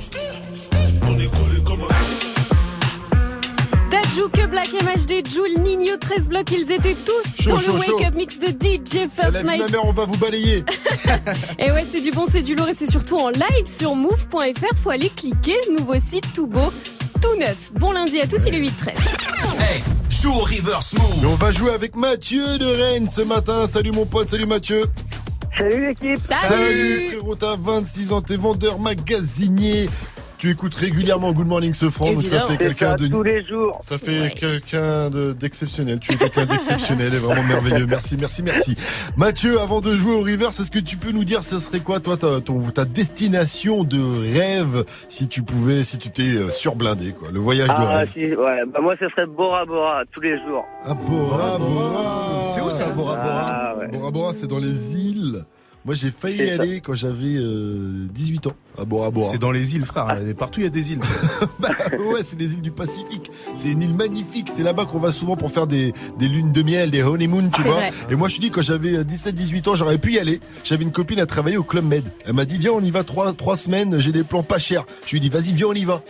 Dajou, 4.18 4.28
que 4.30 4.46
Black 4.46 4.72
MHD, 4.72 5.28
Joule, 5.28 5.62
Nino, 5.62 5.96
13 5.96 6.28
blocs, 6.28 6.50
ils 6.50 6.72
étaient 6.72 6.96
tous 6.96 7.46
dans 7.46 7.54
le 7.54 7.60
chaud. 7.60 7.78
wake-up 7.78 8.14
mix 8.14 8.38
de 8.38 8.48
DJ 8.48 8.94
La 8.94 9.08
First 9.08 9.36
vie 9.36 9.42
de 9.42 9.44
ma 9.44 9.68
mère, 9.68 9.84
on 9.84 9.92
va 9.92 10.04
vous 10.06 10.16
balayer. 10.16 10.64
Et 11.58 11.70
ouais, 11.70 11.86
c'est 11.90 12.00
du 12.00 12.10
bon, 12.10 12.26
c'est 12.30 12.42
du 12.42 12.54
lourd 12.54 12.68
et 12.68 12.74
c'est 12.74 12.90
surtout 12.90 13.16
en 13.16 13.28
live 13.28 13.66
sur 13.66 13.94
move.fr. 13.94 14.76
Faut 14.82 14.90
aller 14.90 15.10
cliquer. 15.10 15.56
Nouveau 15.76 15.98
site 15.98 16.32
tout 16.34 16.46
beau, 16.46 16.72
tout 17.20 17.36
neuf. 17.38 17.70
Bon 17.74 17.92
lundi 17.92 18.20
à 18.20 18.26
tous, 18.26 18.40
il 18.46 18.54
est 18.54 18.60
8-13. 18.60 18.70
Hey, 19.60 19.82
joue 20.10 20.32
au 20.32 20.40
reverse 20.40 20.94
move. 20.94 21.22
Et 21.22 21.26
on 21.26 21.36
va 21.36 21.52
jouer 21.52 21.70
avec 21.70 21.94
Mathieu 21.94 22.58
de 22.58 22.66
Rennes 22.66 23.08
ce 23.08 23.22
matin. 23.22 23.66
Salut 23.66 23.92
mon 23.92 24.06
pote, 24.06 24.30
salut 24.30 24.46
Mathieu. 24.46 24.86
Salut 25.56 25.86
l'équipe. 25.86 26.20
Salut 26.26 27.08
frérot, 27.08 27.34
t'as 27.36 27.56
26 27.56 28.12
ans, 28.12 28.20
t'es 28.20 28.36
vendeur 28.36 28.78
magasinier. 28.78 29.88
Tu 30.38 30.50
écoutes 30.50 30.74
régulièrement 30.76 31.32
Good 31.32 31.48
Morning 31.48 31.74
Sofran, 31.74 32.12
donc 32.12 32.24
ça 32.24 32.42
fait 32.42 32.56
quelqu'un 32.56 32.90
ça, 32.90 32.94
de 32.96 33.08
tous 33.08 33.24
les 33.24 33.44
jours. 33.44 33.76
Ça 33.80 33.98
fait 33.98 34.30
quelqu'un 34.38 35.10
de- 35.10 35.32
d'exceptionnel. 35.32 35.98
Tu 35.98 36.12
es 36.12 36.16
quelqu'un 36.16 36.46
d'exceptionnel 36.46 37.12
et 37.12 37.18
vraiment 37.18 37.42
merveilleux. 37.42 37.86
Merci, 37.86 38.16
merci, 38.16 38.44
merci. 38.44 38.76
Mathieu, 39.16 39.60
avant 39.60 39.80
de 39.80 39.96
jouer 39.96 40.12
au 40.14 40.20
reverse, 40.20 40.60
est-ce 40.60 40.70
que 40.70 40.78
tu 40.78 40.96
peux 40.96 41.10
nous 41.10 41.24
dire, 41.24 41.42
ce 41.42 41.58
serait 41.58 41.80
quoi, 41.80 41.98
toi, 41.98 42.16
ta, 42.16 42.40
ton- 42.40 42.60
ta 42.70 42.84
destination 42.84 43.82
de 43.82 43.98
rêve, 44.38 44.84
si 45.08 45.26
tu 45.26 45.42
pouvais, 45.42 45.82
si 45.82 45.98
tu 45.98 46.10
t'es 46.10 46.22
euh, 46.22 46.50
surblindé, 46.50 47.10
quoi, 47.18 47.30
le 47.32 47.40
voyage 47.40 47.66
de 47.68 47.74
Ah, 47.76 47.96
rêve? 47.98 48.10
si, 48.12 48.26
ouais. 48.26 48.62
Bah, 48.72 48.78
moi, 48.80 48.94
ce 49.00 49.08
serait 49.08 49.26
Bora 49.26 49.64
Bora 49.64 50.02
tous 50.14 50.20
les 50.20 50.36
jours. 50.46 50.64
Ah, 50.84 50.94
Bora 50.94 51.58
Bora. 51.58 52.44
C'est 52.54 52.60
où 52.60 52.70
ça, 52.70 52.86
Bora 52.90 53.16
Bora? 53.16 53.44
Ah, 53.48 53.76
ouais. 53.76 53.88
Bora 53.88 54.10
Bora, 54.12 54.32
c'est 54.36 54.46
dans 54.46 54.60
les 54.60 54.94
îles. 54.96 55.07
Moi, 55.84 55.94
j'ai 55.94 56.10
failli 56.10 56.38
y 56.44 56.50
aller 56.50 56.80
quand 56.80 56.94
j'avais 56.94 57.36
euh, 57.36 58.06
18 58.12 58.48
ans 58.48 58.52
à 58.78 58.84
Bora 58.84 59.10
Bora. 59.10 59.30
C'est 59.30 59.38
dans 59.38 59.50
les 59.52 59.74
îles, 59.74 59.84
frère. 59.86 60.06
Partout, 60.36 60.60
il 60.60 60.64
y 60.64 60.66
a 60.66 60.70
des 60.70 60.92
îles. 60.92 61.00
Bah 61.60 61.70
ouais, 62.12 62.20
c'est 62.22 62.38
les 62.38 62.52
îles 62.52 62.60
du 62.62 62.70
Pacifique. 62.70 63.30
C'est 63.56 63.70
une 63.70 63.80
île 63.82 63.94
magnifique. 63.94 64.48
C'est 64.54 64.62
là-bas 64.62 64.84
qu'on 64.84 64.98
va 64.98 65.12
souvent 65.12 65.36
pour 65.36 65.50
faire 65.50 65.66
des, 65.66 65.92
des 66.18 66.28
lunes 66.28 66.52
de 66.52 66.62
miel, 66.62 66.90
des 66.90 67.02
honeymoon, 67.02 67.48
tu 67.54 67.62
vois. 67.62 67.74
vrai. 67.76 67.90
Et 68.10 68.16
moi, 68.16 68.28
je 68.28 68.36
te 68.36 68.40
dis, 68.42 68.50
quand 68.50 68.60
j'avais 68.62 69.02
17-18 69.02 69.68
ans, 69.70 69.76
j'aurais 69.76 69.98
pu 69.98 70.12
y 70.14 70.18
aller. 70.18 70.40
J'avais 70.64 70.82
une 70.84 70.92
copine 70.92 71.20
à 71.20 71.26
travailler 71.26 71.56
au 71.56 71.62
Club 71.64 71.84
Med. 71.86 72.04
Elle 72.26 72.34
m'a 72.34 72.44
dit, 72.44 72.58
viens, 72.58 72.72
on 72.72 72.80
y 72.80 72.90
va 72.90 73.02
trois, 73.04 73.32
trois 73.32 73.56
semaines. 73.56 73.98
J'ai 73.98 74.12
des 74.12 74.24
plans 74.24 74.42
pas 74.42 74.58
chers. 74.58 74.84
Je 75.06 75.12
lui 75.12 75.16
ai 75.18 75.20
dit, 75.20 75.30
vas-y, 75.30 75.52
viens, 75.54 75.68
on 75.68 75.74
y 75.74 75.84
va. 75.84 76.02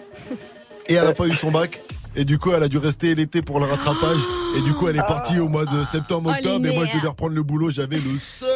Et 0.88 0.94
elle 0.94 1.06
a 1.06 1.12
pas 1.14 1.26
eu 1.28 1.36
son 1.36 1.50
bac. 1.52 1.78
Et 2.16 2.24
du 2.24 2.38
coup, 2.38 2.50
elle 2.52 2.62
a 2.64 2.68
dû 2.68 2.78
rester 2.78 3.14
l'été 3.14 3.42
pour 3.42 3.60
le 3.60 3.66
rattrapage. 3.66 4.18
Et 4.56 4.62
du 4.62 4.72
coup, 4.74 4.88
elle 4.88 4.96
est 4.96 5.06
partie 5.06 5.38
au 5.38 5.48
mois 5.48 5.66
de 5.66 5.84
septembre, 5.84 6.30
Oh, 6.32 6.36
octobre. 6.36 6.66
et 6.66 6.74
moi, 6.74 6.84
je 6.84 6.96
devais 6.96 7.06
reprendre 7.08 7.34
le 7.34 7.42
boulot. 7.44 7.70
J'avais 7.70 7.98
le 7.98 8.18
seum. 8.18 8.48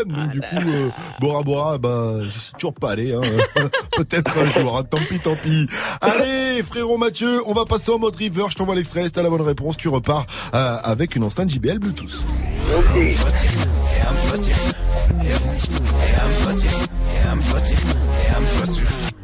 Ah 0.00 0.04
Donc, 0.22 0.30
du 0.30 0.40
coup, 0.40 0.46
euh, 0.56 0.88
Bora 1.20 1.42
Bora, 1.42 1.78
bah, 1.78 2.12
j'y 2.24 2.38
suis 2.38 2.52
toujours 2.54 2.74
pas 2.74 2.92
allé. 2.92 3.14
Hein. 3.14 3.20
Peut-être 3.96 4.36
un 4.38 4.48
jour. 4.48 4.78
hein. 4.78 4.82
Tant 4.84 4.98
pis, 5.08 5.20
tant 5.20 5.36
pis. 5.36 5.66
Allez, 6.00 6.62
frérot 6.62 6.96
Mathieu, 6.98 7.40
on 7.46 7.52
va 7.52 7.64
passer 7.64 7.90
en 7.92 7.98
mode 7.98 8.16
river. 8.16 8.44
Je 8.50 8.56
t'envoie 8.56 8.74
l'extrait. 8.74 9.04
Si 9.04 9.12
t'as 9.12 9.22
la 9.22 9.30
bonne 9.30 9.40
réponse, 9.42 9.76
tu 9.76 9.88
repars 9.88 10.26
euh, 10.54 10.76
avec 10.82 11.16
une 11.16 11.24
enceinte 11.24 11.50
JBL 11.50 11.78
Bluetooth. 11.78 12.24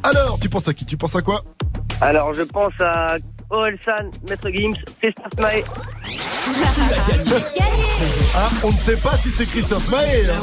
Alors, 0.03 0.39
tu 0.39 0.49
penses 0.49 0.69
à 0.69 0.75
qui? 0.75 0.85
Tu 0.85 0.97
penses 0.97 1.17
à 1.17 1.23
quoi? 1.23 1.43
Alors, 2.01 2.35
je 2.35 2.43
pense 2.43 2.73
à 2.81 3.17
Orelsan, 3.51 4.11
Maître 4.29 4.49
Gims, 4.51 4.75
Christophe 5.01 5.39
Maé. 5.41 5.63
Ah, 8.35 8.51
on 8.63 8.71
ne 8.73 8.77
sait 8.77 8.97
pas 8.97 9.17
si 9.17 9.31
c'est 9.31 9.47
Christophe 9.47 9.89
Maé. 9.91 10.29
hein. 10.29 10.41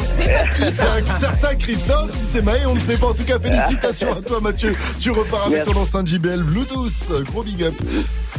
C'est 0.72 0.82
un 0.88 1.20
certain 1.20 1.56
Christophe. 1.56 2.12
Si 2.12 2.26
c'est 2.26 2.42
Maé, 2.42 2.66
on 2.66 2.76
ne 2.76 2.80
sait 2.80 2.98
pas. 2.98 3.08
En 3.08 3.14
tout 3.14 3.24
cas, 3.24 3.40
félicitations 3.40 4.12
à 4.12 4.22
toi, 4.22 4.40
Mathieu. 4.40 4.74
Tu 5.00 5.12
repars 5.12 5.44
avec 5.48 5.58
Merci. 5.58 5.72
ton 5.74 5.80
enceinte 5.80 6.08
JBL 6.08 6.44
Bluetooth. 6.44 7.24
Gros 7.26 7.44
big 7.44 7.64
up. 7.64 7.74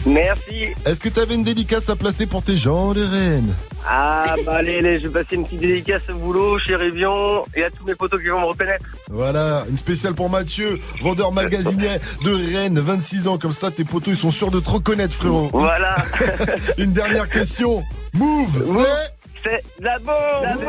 Merci. 0.07 0.66
Est-ce 0.85 1.01
que 1.01 1.09
tu 1.09 1.20
avais 1.20 1.35
une 1.35 1.45
dédicace 1.45 1.89
à 1.89 1.97
placer 1.97 2.27
pour 2.27 2.43
tes 2.43 2.57
gens 2.57 2.93
de 2.93 3.03
Rennes 3.05 3.55
Ah, 3.86 4.35
bah 4.45 4.57
allez, 4.57 4.78
allez, 4.78 4.99
je 4.99 5.09
vais 5.09 5.23
passer 5.23 5.36
une 5.36 5.45
petite 5.45 5.61
dédicace 5.61 6.03
au 6.11 6.15
boulot 6.15 6.59
chez 6.59 6.74
Rivion 6.74 7.43
et 7.55 7.65
à 7.65 7.70
tous 7.70 7.85
mes 7.86 7.95
potos 7.95 8.20
qui 8.20 8.28
vont 8.28 8.41
me 8.41 8.47
reconnaître. 8.47 8.85
Voilà, 9.11 9.65
une 9.70 9.77
spéciale 9.77 10.15
pour 10.15 10.28
Mathieu, 10.28 10.78
vendeur 11.03 11.31
magasinier 11.32 11.89
de 12.24 12.57
Rennes, 12.57 12.81
26 12.81 13.28
ans. 13.28 13.39
Comme 13.39 13.53
ça, 13.55 13.70
tes 13.70 13.85
potos, 13.85 14.12
ils 14.15 14.16
sont 14.19 14.32
sûrs 14.32 14.51
de 14.55 14.60
te 14.60 14.70
reconnaître, 14.70 15.14
frérot. 15.16 15.51
Voilà. 15.52 15.97
Une 16.78 16.93
dernière 16.93 17.28
question. 17.28 17.82
Move, 18.14 18.64
c'est... 18.66 19.24
C'est 19.45 19.62
la 19.81 19.99
bombe 19.99 20.15
La 20.43 20.55
bombe 20.55 20.65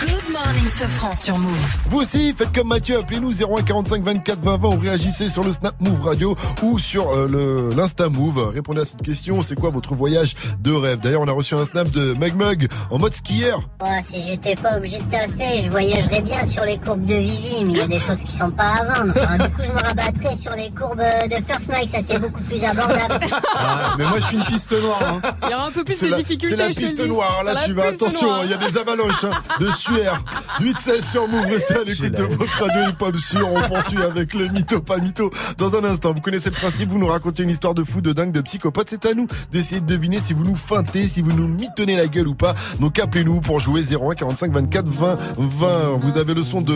Good 0.00 0.32
morning, 0.32 0.68
Sofran 0.70 1.14
sur 1.14 1.38
Move. 1.38 1.76
Vous 1.88 1.98
aussi, 2.00 2.34
faites 2.36 2.52
comme 2.52 2.68
Mathieu, 2.68 2.98
appelez-nous 2.98 3.32
0145 3.32 4.02
24 4.02 4.40
20 4.40 4.56
20 4.58 4.68
ou 4.68 4.78
réagissez 4.80 5.30
sur 5.30 5.44
le 5.44 5.52
Snap 5.52 5.74
Move 5.80 6.00
Radio 6.02 6.34
ou 6.62 6.78
sur 6.78 7.08
euh, 7.10 7.26
le 7.28 7.70
l'Insta 7.76 8.08
Move. 8.08 8.50
Répondez 8.52 8.80
à 8.80 8.84
cette 8.84 9.00
question, 9.02 9.42
c'est 9.42 9.54
quoi 9.54 9.70
votre 9.70 9.94
voyage 9.94 10.34
de 10.60 10.72
rêve? 10.72 10.98
D'ailleurs, 11.00 11.20
on 11.22 11.28
a 11.28 11.32
reçu 11.32 11.54
un 11.54 11.64
snap 11.64 11.88
de 11.90 12.14
Magmug 12.18 12.66
en 12.90 12.98
mode 12.98 13.14
skieur. 13.14 13.60
Moi, 13.80 13.90
si 14.04 14.22
j'étais 14.26 14.56
pas 14.56 14.76
obligé 14.76 14.98
de 14.98 15.04
taffer, 15.10 15.62
je 15.64 15.70
voyagerais 15.70 16.22
bien 16.22 16.44
sur 16.46 16.64
les 16.64 16.78
courbes 16.78 17.04
de 17.06 17.14
Vivi, 17.14 17.64
mais 17.64 17.70
il 17.70 17.76
y 17.76 17.80
a 17.80 17.86
des 17.86 18.00
choses 18.00 18.24
qui 18.24 18.32
sont 18.32 18.50
pas 18.50 18.74
à 18.80 18.84
vendre. 18.84 19.14
Alors, 19.28 19.46
du 19.48 19.54
coup, 19.54 19.62
je 19.64 19.70
me 19.72 19.78
rabattrais 19.80 20.36
sur 20.36 20.52
les 20.56 20.70
courbes 20.72 20.98
de 21.30 21.36
First 21.46 21.68
Mike, 21.68 21.90
ça 21.90 21.98
c'est 22.06 22.18
beaucoup 22.18 22.42
plus 22.42 22.62
abordable. 22.64 23.26
Ah, 23.54 23.94
mais 23.98 24.04
moi, 24.04 24.18
je 24.18 24.26
suis 24.26 24.36
une 24.36 24.44
piste 24.44 24.72
noire. 24.72 24.98
hein. 25.02 25.20
Il 25.44 25.50
y 25.50 25.54
aura 25.54 25.66
un 25.68 25.70
peu 25.70 25.84
plus 25.84 26.00
de 26.00 26.14
difficultés. 26.14 26.56
c'est 26.56 26.62
la 26.62 26.68
piste 26.68 26.98
le 27.06 27.35
noire, 27.42 27.54
là 27.54 27.62
tu 27.64 27.72
vas, 27.72 27.88
attention, 27.88 28.26
noire. 28.26 28.40
il 28.44 28.50
y 28.50 28.54
a 28.54 28.56
des 28.56 28.76
avalanches 28.76 29.24
hein, 29.24 29.30
de 29.60 29.70
sueur. 29.70 30.22
8-16 30.60 31.10
sur 31.10 31.28
Move, 31.28 31.46
restez 31.46 31.74
à 31.74 31.84
l'écoute 31.84 32.12
de 32.12 32.22
votre 32.22 32.62
radio 32.62 32.90
hip 32.90 33.00
hop 33.00 33.16
sûr. 33.16 33.48
On 33.52 33.68
poursuit 33.68 34.02
avec 34.02 34.34
le 34.34 34.48
mytho, 34.48 34.80
pas 34.80 34.98
mytho 34.98 35.30
dans 35.58 35.74
un 35.76 35.84
instant. 35.84 36.12
Vous 36.12 36.20
connaissez 36.20 36.50
le 36.50 36.56
principe, 36.56 36.90
vous 36.90 36.98
nous 36.98 37.06
racontez 37.06 37.42
une 37.42 37.50
histoire 37.50 37.74
de 37.74 37.82
fou, 37.82 38.00
de 38.00 38.12
dingue, 38.12 38.32
de 38.32 38.40
psychopathe. 38.40 38.88
C'est 38.88 39.06
à 39.06 39.14
nous 39.14 39.26
d'essayer 39.52 39.80
de 39.80 39.86
deviner 39.86 40.20
si 40.20 40.32
vous 40.32 40.44
nous 40.44 40.56
feintez, 40.56 41.08
si 41.08 41.20
vous 41.20 41.32
nous 41.32 41.48
mitonnez 41.48 41.96
la 41.96 42.06
gueule 42.06 42.28
ou 42.28 42.34
pas. 42.34 42.54
Donc 42.80 42.98
appelez-nous 42.98 43.40
pour 43.40 43.60
jouer 43.60 43.82
01 43.82 44.14
45 44.14 44.52
24 44.52 44.86
20 44.86 45.16
20. 45.38 45.68
Vous 45.98 46.18
avez 46.18 46.34
le 46.34 46.42
son 46.42 46.60
de 46.60 46.74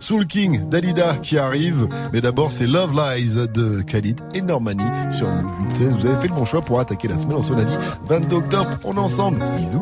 Soul 0.00 0.26
King, 0.26 0.68
Dalida 0.68 1.16
qui 1.16 1.38
arrive. 1.38 1.88
Mais 2.12 2.20
d'abord, 2.20 2.52
c'est 2.52 2.66
Love 2.66 2.94
Lies 2.94 3.48
de 3.52 3.82
Khalid 3.82 4.20
et 4.34 4.42
Normani 4.42 4.84
sur 5.10 5.28
Move 5.28 5.68
8-16. 5.68 6.00
Vous 6.00 6.06
avez 6.06 6.20
fait 6.20 6.28
le 6.28 6.34
bon 6.34 6.44
choix 6.44 6.62
pour 6.62 6.80
attaquer 6.80 7.08
la 7.08 7.18
semaine. 7.18 7.36
On 7.36 7.42
se 7.42 7.52
l'a 7.54 7.64
dit 7.64 7.76
22 8.06 8.36
octobre. 8.36 8.70
On 8.84 8.96
est 8.96 9.00
ensemble. 9.00 9.42
Bisous. 9.56 9.81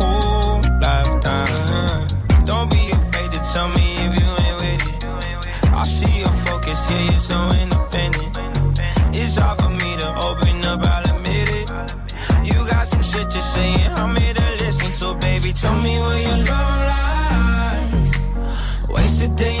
so 7.31 7.39
independent. 7.63 8.33
It's 9.15 9.35
hard 9.37 9.57
for 9.61 9.71
me 9.81 9.91
to 10.01 10.09
open 10.27 10.55
up, 10.71 10.81
I'll 10.93 11.05
admit 11.13 11.47
it. 11.59 11.67
You 12.43 12.57
got 12.73 12.85
some 12.87 13.03
shit 13.11 13.27
you're 13.35 13.49
saying, 13.55 13.91
I'm 14.01 14.13
here 14.21 14.33
to 14.33 14.47
listen. 14.61 14.91
So, 14.91 15.13
baby, 15.15 15.53
tell 15.53 15.79
me 15.79 15.93
where 16.05 16.21
your 16.27 16.39
love 16.51 16.79
lies. 16.91 18.11
Waste 18.89 19.23
a 19.27 19.29
day 19.43 19.60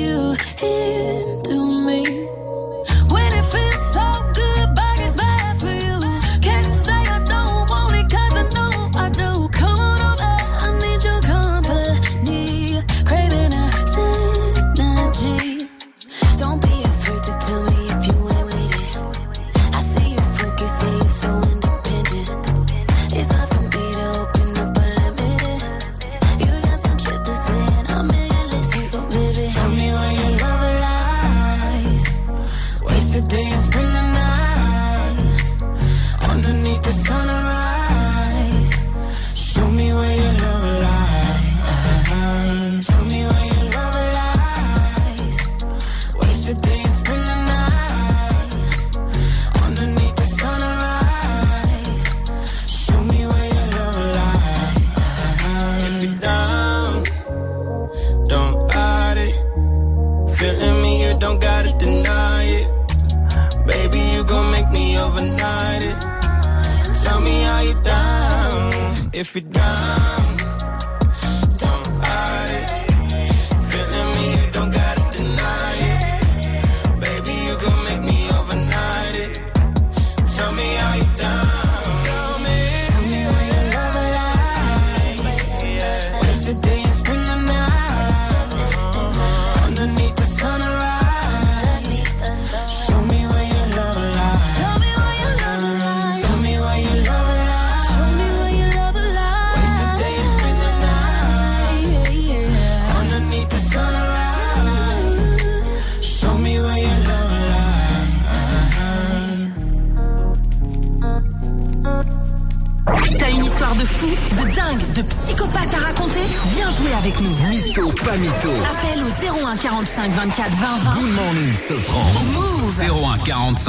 you. 0.00 0.34
here 0.58 1.19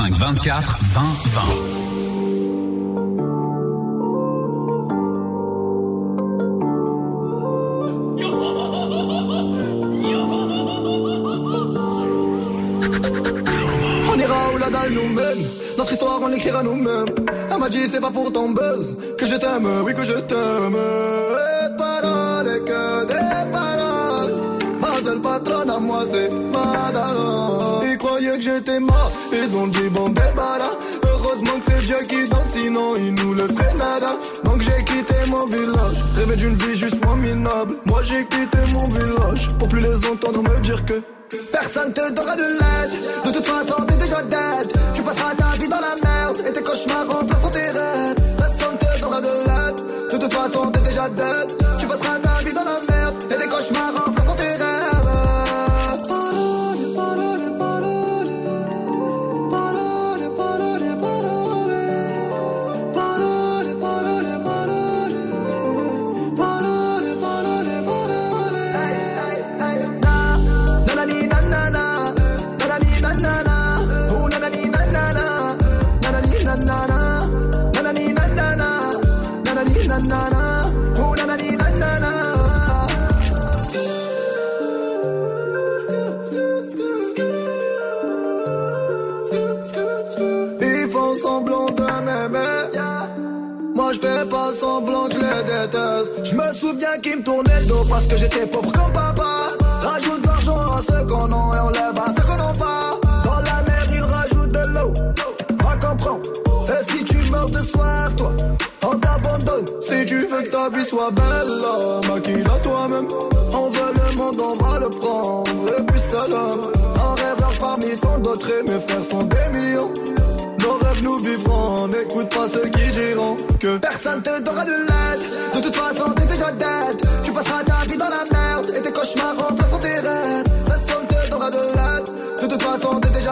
05 0.02 0.18
24 0.18 0.71
entendre 40.12 40.44
me 40.44 40.60
dire 40.60 40.84
que 40.86 41.02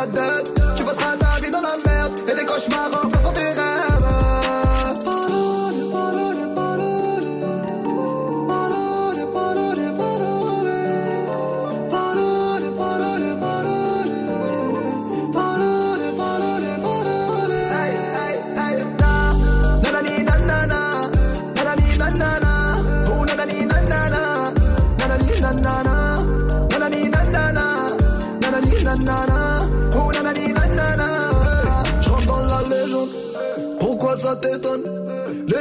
got 0.06 0.14
that 0.16 0.59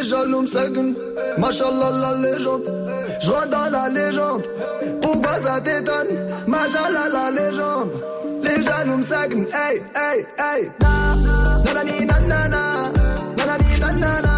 jaloux 0.08 0.42
me 0.42 1.38
machallah 1.38 1.90
la 2.02 2.12
légende. 2.14 2.64
Je 3.20 3.48
dans 3.50 3.70
la 3.70 3.88
légende. 3.90 4.46
Pourquoi 5.02 5.34
ça 5.38 5.60
t'étonne? 5.60 6.08
Machallah 6.46 7.08
la 7.12 7.30
légende. 7.30 7.92
Les 8.42 8.62
jaloux 8.62 8.96
me 8.96 9.04
hey, 9.52 9.82
hey, 9.94 10.26
hey. 10.38 10.70
Na, 10.80 11.14
nanani, 11.64 12.06
nanana. 12.06 12.62
Nanani, 13.36 13.78
nanana. 13.80 14.32
Oh, 14.32 14.37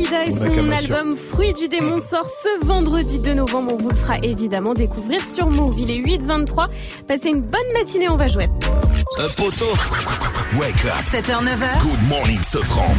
Dalida 0.00 0.24
et 0.24 0.32
son 0.32 0.70
album 0.70 1.12
Fruit 1.16 1.52
du 1.52 1.68
démon 1.68 1.98
sort 1.98 2.28
ce 2.28 2.64
vendredi 2.64 3.18
2 3.18 3.34
novembre. 3.34 3.74
On 3.74 3.76
vous 3.76 3.88
le 3.90 3.94
fera 3.94 4.18
évidemment 4.18 4.72
découvrir 4.72 5.20
sur 5.26 5.50
Move. 5.50 5.74
Il 5.78 5.90
est 5.90 5.98
8h23. 5.98 6.66
Passez 7.06 7.28
une 7.28 7.42
bonne 7.42 7.72
matinée, 7.74 8.08
on 8.08 8.16
va 8.16 8.28
jouer. 8.28 8.46
Un 9.18 9.28
poteau. 9.36 9.72
Wake 10.58 10.84
up. 10.86 10.94
7h, 11.00 11.44
9h. 11.44 11.82
Good 11.82 12.08
morning, 12.08 12.42
Sofran. 12.42 12.94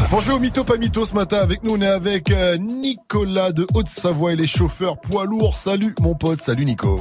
Move. 0.00 0.08
Bonjour 0.10 0.36
au 0.36 0.38
Mytho 0.40 0.64
pas 0.64 0.76
Mytho 0.76 1.04
ce 1.06 1.14
matin 1.14 1.38
avec 1.38 1.62
nous 1.64 1.74
on 1.76 1.80
est 1.80 1.86
avec 1.86 2.30
euh, 2.30 2.56
Nicolas 2.56 3.52
de 3.52 3.66
Haute-Savoie 3.74 4.32
et 4.32 4.36
les 4.36 4.46
chauffeurs 4.46 4.98
poids 5.00 5.24
lourds. 5.24 5.58
Salut 5.58 5.94
mon 6.00 6.14
pote, 6.14 6.40
salut 6.42 6.64
Nico. 6.64 7.00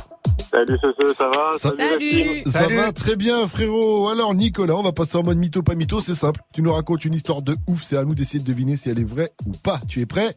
Salut 0.52 0.78
Soso, 0.82 1.14
ça 1.14 1.30
va? 1.30 1.52
Ça- 1.58 1.74
Salut, 1.76 2.42
Ça 2.46 2.68
va 2.68 2.92
très 2.92 3.16
bien 3.16 3.48
frérot. 3.48 4.10
Alors 4.10 4.34
Nicolas, 4.34 4.76
on 4.76 4.82
va 4.84 4.92
passer 4.92 5.18
en 5.18 5.24
mode 5.24 5.38
mytho 5.38 5.62
pas 5.62 5.76
mytho, 5.76 6.02
c'est 6.02 6.16
simple. 6.16 6.42
Tu 6.54 6.62
nous 6.62 6.74
racontes 6.74 7.06
une 7.06 7.14
histoire 7.14 7.42
de 7.42 7.56
ouf, 7.68 7.84
c'est 7.84 7.98
à 7.98 8.04
nous 8.04 8.16
d'essayer 8.16 8.40
de 8.40 8.48
deviner 8.48 8.76
si 8.78 8.90
elle 8.90 9.00
est 9.00 9.08
vraie 9.08 9.32
ou 9.46 9.52
pas. 9.52 9.80
Tu 9.88 10.02
es 10.02 10.06
prêt? 10.06 10.36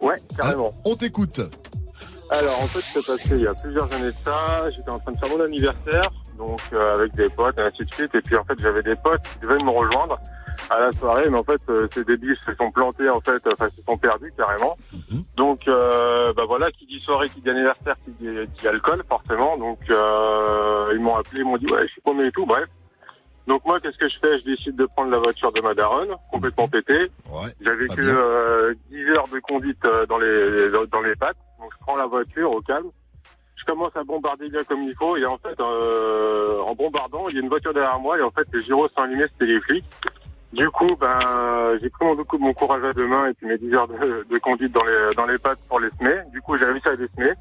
Ouais, 0.00 0.16
carrément. 0.36 0.74
On 0.84 0.96
t'écoute. 0.96 1.40
Alors 2.30 2.58
en 2.60 2.66
fait, 2.66 2.80
c'est 2.80 3.06
passé 3.06 3.36
il 3.36 3.42
y 3.42 3.46
a 3.46 3.54
plusieurs 3.54 3.92
années 3.94 4.10
de 4.10 4.16
ça. 4.22 4.70
J'étais 4.70 4.90
en 4.90 4.98
train 4.98 5.12
de 5.12 5.18
faire 5.18 5.36
mon 5.36 5.44
anniversaire, 5.44 6.10
donc 6.38 6.60
euh, 6.72 6.92
avec 6.92 7.14
des 7.14 7.28
potes 7.28 7.58
et 7.58 7.62
ainsi 7.62 7.84
de 7.84 7.92
suite. 7.92 8.14
Et 8.14 8.20
puis 8.20 8.36
en 8.36 8.44
fait, 8.44 8.58
j'avais 8.60 8.82
des 8.82 8.96
potes 8.96 9.22
qui 9.22 9.38
devaient 9.40 9.62
me 9.62 9.70
rejoindre 9.70 10.18
à 10.70 10.80
la 10.80 10.92
soirée, 10.92 11.28
mais 11.28 11.38
en 11.38 11.44
fait, 11.44 11.60
euh, 11.68 11.86
ces 11.92 12.04
débiles 12.04 12.36
se 12.46 12.54
sont 12.54 12.70
plantés 12.70 13.10
en 13.10 13.20
fait, 13.20 13.42
enfin 13.46 13.68
se 13.76 13.82
sont 13.86 13.98
perdus 13.98 14.32
carrément. 14.36 14.76
Donc 15.36 15.60
euh, 15.68 16.32
bah 16.32 16.44
voilà, 16.46 16.70
qui 16.70 16.86
dit 16.86 17.00
soirée, 17.00 17.28
qui 17.28 17.40
dit 17.40 17.50
anniversaire, 17.50 17.96
qui 18.04 18.12
dit, 18.12 18.30
dit 18.56 18.68
alcool 18.68 19.02
forcément. 19.08 19.56
Donc 19.56 19.78
euh, 19.90 20.90
ils 20.92 21.00
m'ont 21.00 21.16
appelé, 21.16 21.40
ils 21.40 21.44
m'ont 21.44 21.56
dit 21.56 21.66
ouais, 21.66 21.82
je 21.86 21.92
suis 21.92 22.00
paumé 22.00 22.26
et 22.26 22.32
tout. 22.32 22.46
Bref. 22.46 22.66
Donc 23.46 23.62
moi, 23.66 23.78
qu'est-ce 23.80 23.98
que 23.98 24.08
je 24.08 24.18
fais? 24.20 24.38
Je 24.38 24.44
décide 24.44 24.76
de 24.76 24.86
prendre 24.86 25.10
la 25.10 25.18
voiture 25.18 25.52
de 25.52 25.60
ma 25.60 25.74
daronne, 25.74 26.14
complètement 26.32 26.66
pété. 26.66 27.10
J'avais 27.60 27.86
pas 27.86 27.94
que 27.94 28.00
euh, 28.00 28.74
10 28.90 29.04
heures 29.10 29.28
de 29.28 29.38
conduite 29.40 29.84
euh, 29.84 30.06
dans 30.06 30.18
les 30.18 30.70
dans 30.90 31.02
les 31.02 31.14
pattes. 31.14 31.36
Donc 31.64 31.72
je 31.72 31.86
prends 31.86 31.96
la 31.96 32.04
voiture 32.04 32.52
au 32.52 32.60
calme. 32.60 32.90
Je 33.56 33.64
commence 33.64 33.96
à 33.96 34.04
bombarder 34.04 34.50
bien 34.50 34.62
comme 34.64 34.82
il 34.82 34.94
faut 34.94 35.16
et 35.16 35.24
en 35.24 35.38
fait, 35.38 35.58
euh, 35.58 36.58
en 36.60 36.74
bombardant, 36.74 37.26
il 37.30 37.36
y 37.36 37.38
a 37.38 37.40
une 37.40 37.48
voiture 37.48 37.72
derrière 37.72 37.98
moi 37.98 38.18
et 38.18 38.22
en 38.22 38.30
fait 38.30 38.46
les 38.52 38.60
gyros 38.60 38.86
sont 38.88 39.00
allumés, 39.00 39.24
c'était 39.32 39.46
les 39.46 39.60
flics. 39.60 39.84
Du 40.52 40.68
coup, 40.68 40.94
ben, 41.00 41.18
j'ai 41.80 41.88
pris 41.88 42.04
mon, 42.04 42.16
mon 42.38 42.52
courage 42.52 42.84
à 42.84 42.92
deux 42.92 43.06
mains 43.06 43.28
et 43.28 43.32
puis 43.32 43.46
mes 43.46 43.56
10 43.56 43.74
heures 43.74 43.88
de, 43.88 44.38
conduite 44.38 44.72
dans 44.72 44.84
les 44.84 45.14
dans 45.16 45.24
les 45.24 45.38
pattes 45.38 45.58
pour 45.68 45.80
les 45.80 45.90
semer. 45.92 46.20
Du 46.32 46.42
coup, 46.42 46.58
j'ai 46.58 46.66
réussi 46.66 46.86
à 46.86 46.96
les 46.96 47.08
semer. 47.16 47.32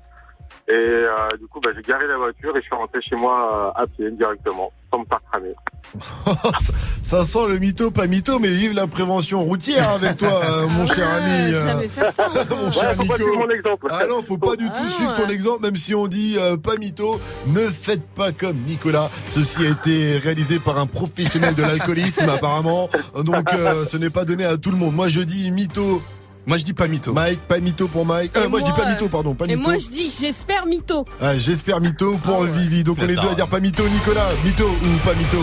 Et 0.67 0.71
euh, 0.71 1.09
du 1.39 1.45
coup, 1.47 1.59
bah, 1.59 1.69
j'ai 1.75 1.81
garé 1.81 2.07
la 2.07 2.15
voiture 2.15 2.55
et 2.55 2.61
je 2.61 2.65
suis 2.65 2.75
rentré 2.75 3.01
chez 3.01 3.15
moi 3.17 3.73
euh, 3.75 3.81
à 3.81 3.85
pied 3.85 4.09
directement, 4.11 4.71
sans 4.91 4.99
me 4.99 5.05
faire 5.05 5.19
cramer. 5.29 5.53
ça, 7.03 7.25
sent 7.25 7.47
le 7.49 7.59
mytho 7.59 7.91
pas 7.91 8.07
mytho, 8.07 8.39
mais 8.39 8.47
vive 8.47 8.73
la 8.73 8.87
prévention 8.87 9.43
routière 9.43 9.89
avec 9.89 10.17
toi, 10.17 10.41
euh, 10.43 10.67
mon 10.69 10.87
cher 10.87 11.07
ami. 11.07 11.53
euh, 11.53 11.67
jamais 11.67 11.87
faire 11.89 12.11
ça. 12.11 12.27
mon 12.49 12.71
cher 12.71 12.95
faut 12.95 13.03
pas 13.03 13.17
Nico. 13.17 13.37
mon 13.37 13.49
exemple. 13.49 13.87
Ah 13.89 14.05
non, 14.07 14.23
faut 14.23 14.37
pas 14.37 14.55
du 14.55 14.69
tout 14.69 14.89
suivre 14.89 15.13
ton 15.13 15.27
exemple, 15.27 15.61
même 15.63 15.75
si 15.75 15.93
on 15.93 16.07
dit 16.07 16.37
euh, 16.39 16.55
pas 16.57 16.77
mytho. 16.77 17.19
Ne 17.47 17.67
faites 17.67 18.07
pas 18.15 18.31
comme 18.31 18.57
Nicolas. 18.65 19.09
Ceci 19.27 19.65
a 19.65 19.69
été 19.71 20.17
réalisé 20.17 20.59
par 20.59 20.79
un 20.79 20.85
professionnel 20.87 21.55
de 21.55 21.61
l'alcoolisme, 21.61 22.29
apparemment. 22.29 22.89
Donc, 23.23 23.51
euh, 23.53 23.85
ce 23.85 23.97
n'est 23.97 24.09
pas 24.09 24.23
donné 24.25 24.45
à 24.45 24.57
tout 24.57 24.71
le 24.71 24.77
monde. 24.77 24.95
Moi, 24.95 25.09
je 25.09 25.19
dis 25.19 25.51
mytho. 25.51 26.01
Moi, 26.45 26.57
je 26.57 26.63
dis 26.65 26.73
pas 26.73 26.87
mytho. 26.87 27.13
Mike, 27.13 27.39
pas 27.47 27.59
mytho 27.59 27.87
pour 27.87 28.05
Mike. 28.05 28.35
Euh, 28.37 28.45
Et 28.45 28.47
moi, 28.49 28.59
je 28.59 28.65
dis 28.65 28.73
pas 28.73 28.85
mytho, 28.85 29.07
pardon, 29.07 29.33
pas 29.33 29.45
Et 29.45 29.55
mytho. 29.55 29.61
moi, 29.61 29.77
je 29.77 29.87
dis, 29.87 30.09
j'espère 30.19 30.65
mytho. 30.65 31.05
Ah, 31.21 31.37
J'espère 31.37 31.79
mytho 31.79 32.17
pour 32.17 32.43
Ah 32.43 32.51
Vivi. 32.51 32.83
Donc, 32.83 32.97
on 32.99 33.07
est 33.07 33.15
deux 33.15 33.29
à 33.29 33.33
dire 33.35 33.47
pas 33.47 33.59
mytho, 33.61 33.83
Nicolas. 33.87 34.27
Mytho 34.43 34.65
ou 34.67 34.97
pas 35.05 35.13
mytho 35.15 35.39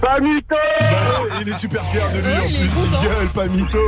Pas 0.00 0.20
mytho 0.20 0.54
Il 1.40 1.48
est 1.48 1.54
super 1.54 1.82
fier 1.86 2.04
de 2.12 2.18
lui 2.18 2.26
Ouais, 2.28 2.38
en 2.38 2.46
il 2.48 2.56
est 2.56 2.58
plus, 2.58 2.80
il 2.84 3.08
gueule, 3.08 3.28
pas 3.34 3.46
mytho. 3.46 3.78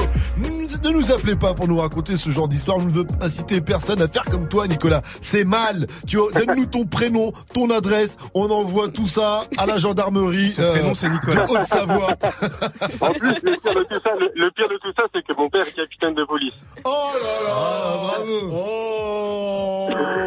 Ne 0.82 0.90
nous 0.90 1.12
appelez 1.12 1.36
pas 1.36 1.54
pour 1.54 1.68
nous 1.68 1.78
raconter 1.78 2.16
ce 2.16 2.30
genre 2.30 2.48
d'histoire. 2.48 2.78
Nous 2.78 2.86
ne 2.90 2.92
veut 2.92 3.06
inciter 3.20 3.60
personne 3.60 4.00
à 4.02 4.08
faire 4.08 4.24
comme 4.24 4.48
toi, 4.48 4.66
Nicolas. 4.66 5.02
C'est 5.20 5.44
mal. 5.44 5.86
Tu 6.06 6.16
donne-nous 6.16 6.66
ton 6.66 6.84
prénom, 6.84 7.32
ton 7.52 7.70
adresse. 7.70 8.16
On 8.34 8.50
envoie 8.50 8.88
tout 8.88 9.06
ça 9.06 9.44
à 9.56 9.66
la 9.66 9.78
gendarmerie. 9.78 10.52
Son 10.52 10.62
prénom, 10.70 10.94
c'est 10.94 11.08
Nicolas. 11.08 11.46
de 11.46 11.52
Haute-Savoie. 11.52 12.16
En 13.00 13.12
plus, 13.12 13.34
le 13.42 13.56
pire 13.60 13.74
de 13.74 13.82
tout 13.84 14.00
ça, 14.02 14.10
le, 14.18 14.30
le 14.34 14.50
pire 14.50 14.68
de 14.68 14.78
tout 14.78 14.92
ça, 14.96 15.04
c'est 15.14 15.22
que 15.22 15.32
mon 15.34 15.48
père 15.48 15.66
est 15.66 15.72
capitaine 15.72 16.14
de 16.14 16.24
police. 16.24 16.52
Oh 16.84 17.10
là 17.14 17.48
là, 17.48 17.96
bravo. 17.96 18.50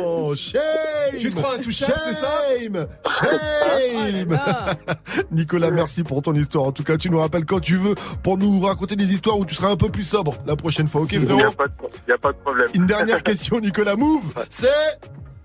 Oh, 0.05 0.33
shame. 0.35 0.61
Tu 1.19 1.29
te 1.31 1.35
crois 1.35 1.55
intouchable, 1.55 1.93
c'est 1.97 2.13
ça? 2.13 2.27
Shame. 2.59 2.87
Shame. 3.07 4.39
Nicolas, 5.31 5.69
merci 5.73 6.03
pour 6.03 6.21
ton 6.21 6.33
histoire. 6.33 6.65
En 6.65 6.71
tout 6.71 6.83
cas, 6.83 6.97
tu 6.97 7.09
nous 7.09 7.19
rappelles 7.19 7.45
quand 7.45 7.59
tu 7.59 7.75
veux 7.75 7.95
pour 8.23 8.37
nous 8.37 8.59
raconter 8.61 8.95
des 8.95 9.11
histoires 9.13 9.37
où 9.37 9.45
tu 9.45 9.55
seras 9.55 9.69
un 9.71 9.75
peu 9.77 9.89
plus 9.89 10.03
sobre 10.03 10.33
la 10.45 10.55
prochaine 10.55 10.87
fois. 10.87 11.01
Ok, 11.01 11.13
Il 11.13 11.19
n'y 11.21 11.25
frérot 11.25 11.41
a, 11.49 11.51
pas 11.51 11.67
de- 11.67 11.73
il 12.07 12.09
y 12.09 12.13
a 12.13 12.17
pas 12.17 12.31
de 12.31 12.37
problème. 12.37 12.67
Une 12.73 12.85
dernière 12.85 13.21
question, 13.29 13.59
Nicolas. 13.59 13.95
Move, 13.95 14.33
c'est 14.49 14.67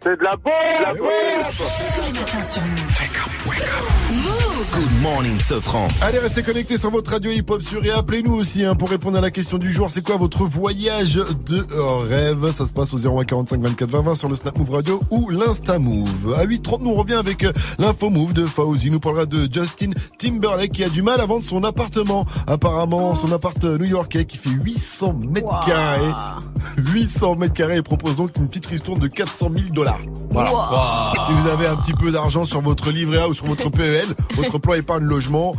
C'est 0.02 0.16
de 0.18 0.22
la 0.22 0.36
bombe 0.36 0.52
la 0.80 0.94
bombe 0.94 1.08
Tous 1.56 2.02
les 2.12 2.12
matins 2.20 2.42
sur 2.42 2.62
Move. 2.62 4.47
Good 4.58 5.02
morning, 5.02 5.38
Sofran. 5.38 5.86
Allez, 6.00 6.18
restez 6.18 6.42
connectés 6.42 6.78
sur 6.78 6.90
votre 6.90 7.12
radio 7.12 7.30
hip-hop 7.30 7.62
sur 7.62 7.84
et 7.84 7.92
appelez-nous 7.92 8.34
aussi 8.34 8.64
hein, 8.64 8.74
pour 8.74 8.90
répondre 8.90 9.16
à 9.16 9.20
la 9.20 9.30
question 9.30 9.56
du 9.56 9.70
jour. 9.70 9.88
C'est 9.88 10.02
quoi 10.02 10.16
votre 10.16 10.46
voyage 10.46 11.14
de 11.14 11.64
euh, 11.74 11.98
rêve? 11.98 12.50
Ça 12.50 12.66
se 12.66 12.72
passe 12.72 12.92
au 12.92 12.98
01 12.98 13.22
45 13.22 13.60
24 13.60 13.88
20 13.88 14.00
20 14.02 14.14
sur 14.16 14.28
le 14.28 14.34
Snap 14.34 14.58
Move 14.58 14.70
Radio 14.70 15.00
ou 15.10 15.30
l'Insta 15.30 15.78
Move. 15.78 16.34
À 16.36 16.44
8h30, 16.44 16.82
nous 16.82 16.90
on 16.90 16.94
revient 16.94 17.14
avec 17.14 17.44
euh, 17.44 17.52
l'info 17.78 18.10
Move 18.10 18.32
de 18.32 18.44
Fauzi. 18.46 18.90
Nous 18.90 18.98
parlera 18.98 19.26
de 19.26 19.48
Justin 19.48 19.90
Timberlake 20.18 20.72
qui 20.72 20.82
a 20.82 20.88
du 20.88 21.02
mal 21.02 21.20
à 21.20 21.26
vendre 21.26 21.44
son 21.44 21.62
appartement. 21.62 22.26
Apparemment, 22.48 23.14
son 23.14 23.30
appart 23.30 23.62
euh, 23.62 23.78
new-yorkais 23.78 24.24
qui 24.24 24.38
fait 24.38 24.50
800 24.50 25.20
mètres 25.30 25.60
carrés. 25.64 26.12
800 26.78 27.36
mètres 27.36 27.54
carrés 27.54 27.76
et 27.76 27.82
propose 27.82 28.16
donc 28.16 28.36
une 28.36 28.48
petite 28.48 28.66
ristourne 28.66 28.98
de 28.98 29.06
400 29.06 29.50
000 29.54 29.66
dollars. 29.72 30.00
Voilà. 30.30 31.12
Si 31.24 31.32
vous 31.32 31.48
avez 31.48 31.68
un 31.68 31.76
petit 31.76 31.94
peu 31.94 32.10
d'argent 32.10 32.44
sur 32.44 32.60
votre 32.60 32.90
livret 32.90 33.18
A 33.18 33.28
ou 33.28 33.34
sur 33.34 33.46
votre 33.46 33.70
PEL, 33.70 34.06
votre 34.50 34.60
plan 34.60 34.74
épargne 34.74 35.04
logement, 35.04 35.54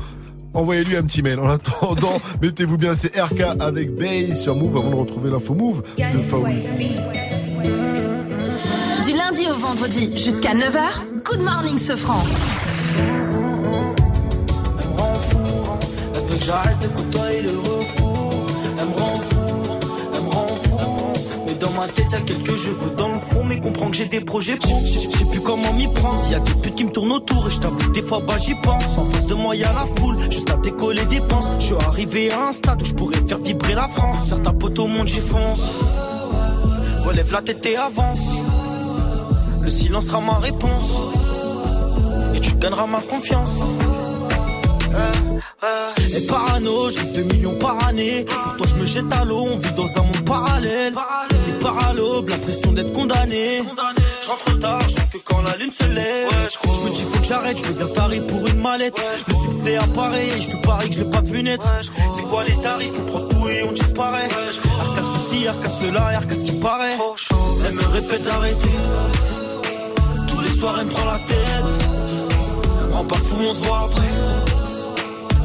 envoyez-lui 0.53 0.97
un 0.97 1.03
petit 1.03 1.21
mail. 1.21 1.39
En 1.39 1.49
attendant, 1.49 2.17
mettez-vous 2.41 2.77
bien, 2.77 2.95
c'est 2.95 3.19
RK 3.19 3.41
avec 3.59 3.95
Bay 3.95 4.33
sur 4.35 4.55
Move 4.55 4.77
avant 4.77 4.89
de 4.89 4.95
retrouver 4.95 5.29
l'info 5.29 5.53
Move 5.53 5.83
de 5.97 6.21
Fawzi. 6.23 6.69
Du 9.05 9.13
lundi 9.13 9.47
au 9.49 9.59
vendredi 9.59 10.17
jusqu'à 10.17 10.53
9h, 10.53 11.23
Good 11.23 11.41
Morning 11.41 11.77
Sofran. 11.77 12.23
Elle 16.15 16.21
veut 16.23 16.37
que 16.37 16.45
j'arrête 16.45 16.79
de 16.79 16.87
côtoyer 16.87 17.41
le 17.41 17.57
refou. 17.59 18.45
Elle 18.79 18.87
me 18.87 18.93
rend 18.97 19.18
dans 21.69 21.79
ma 21.79 21.87
tête, 21.87 22.11
y'a 22.11 22.21
quelques 22.21 22.57
cheveux 22.57 22.91
dans 22.97 23.13
le 23.13 23.19
fond. 23.19 23.43
Mais 23.43 23.59
comprends 23.59 23.89
que 23.89 23.97
j'ai 23.97 24.05
des 24.05 24.21
projets 24.21 24.55
pro. 24.55 24.79
Je 24.85 24.99
sais 24.99 25.25
plus 25.25 25.41
comment 25.41 25.73
m'y 25.73 25.87
prendre. 25.93 26.29
Y'a 26.31 26.39
des 26.39 26.53
putes 26.53 26.75
qui 26.75 26.85
me 26.85 26.91
tournent 26.91 27.11
autour. 27.11 27.47
Et 27.47 27.49
je 27.49 27.59
t'avoue 27.59 27.91
des 27.91 28.01
fois, 28.01 28.21
bah 28.25 28.35
j'y 28.39 28.55
pense. 28.55 28.97
En 28.97 29.05
face 29.05 29.25
de 29.27 29.35
moi, 29.35 29.55
y'a 29.55 29.71
la 29.73 29.85
foule. 29.97 30.17
Juste 30.29 30.49
à 30.49 30.57
décoller 30.57 31.05
des 31.05 31.21
penses. 31.21 31.45
Je 31.59 31.65
suis 31.65 31.75
arrivé 31.75 32.31
à 32.31 32.47
un 32.47 32.51
stade 32.51 32.81
où 32.81 32.85
je 32.85 32.93
pourrais 32.93 33.21
faire 33.27 33.39
vibrer 33.39 33.75
la 33.75 33.87
France. 33.87 34.29
Certains 34.29 34.53
potes 34.53 34.79
au 34.79 34.87
monde, 34.87 35.07
j'y 35.07 35.19
fonce. 35.19 35.75
Relève 37.05 37.31
la 37.31 37.41
tête 37.41 37.65
et 37.65 37.77
avance. 37.77 38.19
Le 39.61 39.69
silence 39.69 40.07
sera 40.07 40.21
ma 40.21 40.35
réponse. 40.35 41.03
Et 42.35 42.39
tu 42.39 42.55
gagneras 42.55 42.87
ma 42.87 43.01
confiance. 43.01 43.59
Et 46.15 46.21
parano, 46.27 46.89
je 46.89 46.97
rêve 46.97 47.15
de 47.15 47.33
millions 47.33 47.55
par 47.55 47.83
année. 47.87 48.25
Pour 48.25 48.57
toi, 48.57 48.67
je 48.67 48.75
me 48.75 48.85
jette 48.85 49.11
à 49.11 49.23
l'eau, 49.23 49.47
on 49.51 49.57
vit 49.57 49.73
dans 49.75 49.97
un 49.97 50.03
monde 50.03 50.25
parallèle. 50.25 50.93
Des 51.45 51.51
paralobes, 51.53 52.29
l'impression 52.29 52.71
d'être 52.71 52.93
condamné. 52.93 53.61
Je 54.21 54.29
rentre 54.29 54.59
tard, 54.59 54.87
je 54.87 54.95
rentre 54.95 55.11
que 55.11 55.17
quand 55.19 55.41
la 55.41 55.55
lune 55.57 55.71
se 55.71 55.85
lève. 55.85 56.29
je 56.31 56.69
me 56.69 56.95
dis 56.95 57.01
faut 57.03 57.19
que 57.19 57.25
j'arrête, 57.25 57.57
je 57.57 57.71
deviens 57.71 57.87
taré 57.87 58.21
pour 58.21 58.47
une 58.47 58.61
mallette. 58.61 58.99
Le 59.27 59.33
succès 59.33 59.77
apparaît, 59.77 60.27
et 60.27 60.41
je 60.41 60.49
te 60.49 60.57
parie 60.65 60.89
que 60.89 60.95
je 60.95 60.99
l'ai 61.01 61.09
pas 61.09 61.21
vu 61.21 61.43
naître. 61.43 61.65
C'est 62.15 62.23
quoi 62.23 62.43
les 62.43 62.59
tarifs, 62.61 62.93
on 62.99 63.05
prend 63.05 63.21
tout 63.21 63.49
et 63.49 63.63
on 63.63 63.71
disparaît. 63.71 64.29
Arca 64.79 65.01
ceci, 65.15 65.47
arca 65.47 65.69
cela, 65.69 66.05
arca 66.17 66.35
ce 66.35 66.43
qui 66.43 66.59
paraît. 66.59 66.97
Elle 67.67 67.75
me 67.75 67.85
répète 67.87 68.23
d'arrêter. 68.23 68.69
Tous 70.27 70.41
les 70.41 70.59
soirs 70.59 70.75
elle 70.79 70.85
me 70.85 70.91
prend 70.91 71.05
la 71.05 71.19
tête. 71.19 71.85
Rends 72.91 73.05
pas 73.05 73.17
fou, 73.17 73.37
on 73.39 73.53
se 73.53 73.63
voit 73.67 73.79
après. 73.79 74.48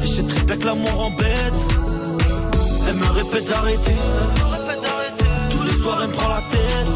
Et 0.05 0.07
je 0.07 0.21
très 0.21 0.41
bien 0.43 0.57
que 0.57 0.65
l'amour 0.65 0.99
embête. 1.07 1.59
Elle 2.87 2.95
me 2.95 3.09
répète 3.19 3.49
d'arrêter. 3.49 3.95
Tous 5.49 5.63
les 5.63 5.81
soirs 5.81 5.99
elle 6.03 6.09
me 6.09 6.13
prend 6.13 6.29
la 6.29 6.41
tête. 6.51 6.89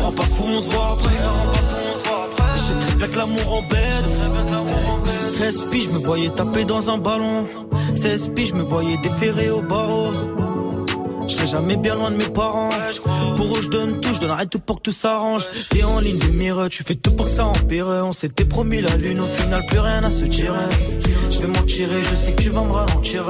Rends 0.00 0.12
pas 0.12 0.22
fou, 0.22 0.44
on 0.46 0.62
se 0.62 0.70
voit 0.70 0.92
après. 0.92 1.14
Et 1.14 2.58
Je 2.58 2.86
très 2.86 2.94
bien 2.94 3.08
que 3.08 3.18
l'amour 3.18 3.52
embête. 3.52 4.04
13 5.34 5.70
piges, 5.70 5.84
je 5.86 5.90
me 5.90 5.98
voyais 5.98 6.30
taper 6.30 6.64
dans 6.64 6.90
un 6.90 6.98
ballon. 6.98 7.46
16 7.96 8.30
piges, 8.36 8.50
je 8.50 8.54
me 8.54 8.62
voyais 8.62 8.96
déférer 8.98 9.50
au 9.50 9.62
barreau. 9.62 10.12
Je 11.30 11.36
serai 11.36 11.46
jamais 11.46 11.76
bien 11.76 11.94
loin 11.94 12.10
de 12.10 12.16
mes 12.16 12.28
parents. 12.28 12.70
Pour 13.36 13.56
eux, 13.56 13.62
je 13.62 13.68
donne 13.68 14.00
tout, 14.00 14.12
je 14.12 14.18
donnerai 14.18 14.46
tout 14.48 14.58
pour 14.58 14.76
que 14.76 14.82
tout 14.82 14.92
s'arrange. 14.92 15.44
T'es 15.70 15.84
en 15.84 16.00
ligne 16.00 16.18
de 16.18 16.26
mire, 16.26 16.66
tu 16.68 16.82
fais 16.82 16.96
tout 16.96 17.12
pour 17.12 17.26
que 17.26 17.30
ça 17.30 17.46
empire. 17.46 17.86
On 17.86 18.10
s'était 18.10 18.44
promis 18.44 18.80
la 18.80 18.96
lune, 18.96 19.20
au 19.20 19.26
final, 19.26 19.62
plus 19.68 19.78
rien 19.78 20.02
à 20.02 20.10
se 20.10 20.24
tirer. 20.24 20.58
Je 21.30 21.38
vais 21.38 21.46
m'en 21.46 21.62
tirer, 21.62 22.02
je 22.02 22.16
sais 22.16 22.32
que 22.32 22.42
tu 22.42 22.50
vas 22.50 22.62
me 22.64 22.72
ralentir. 22.72 23.24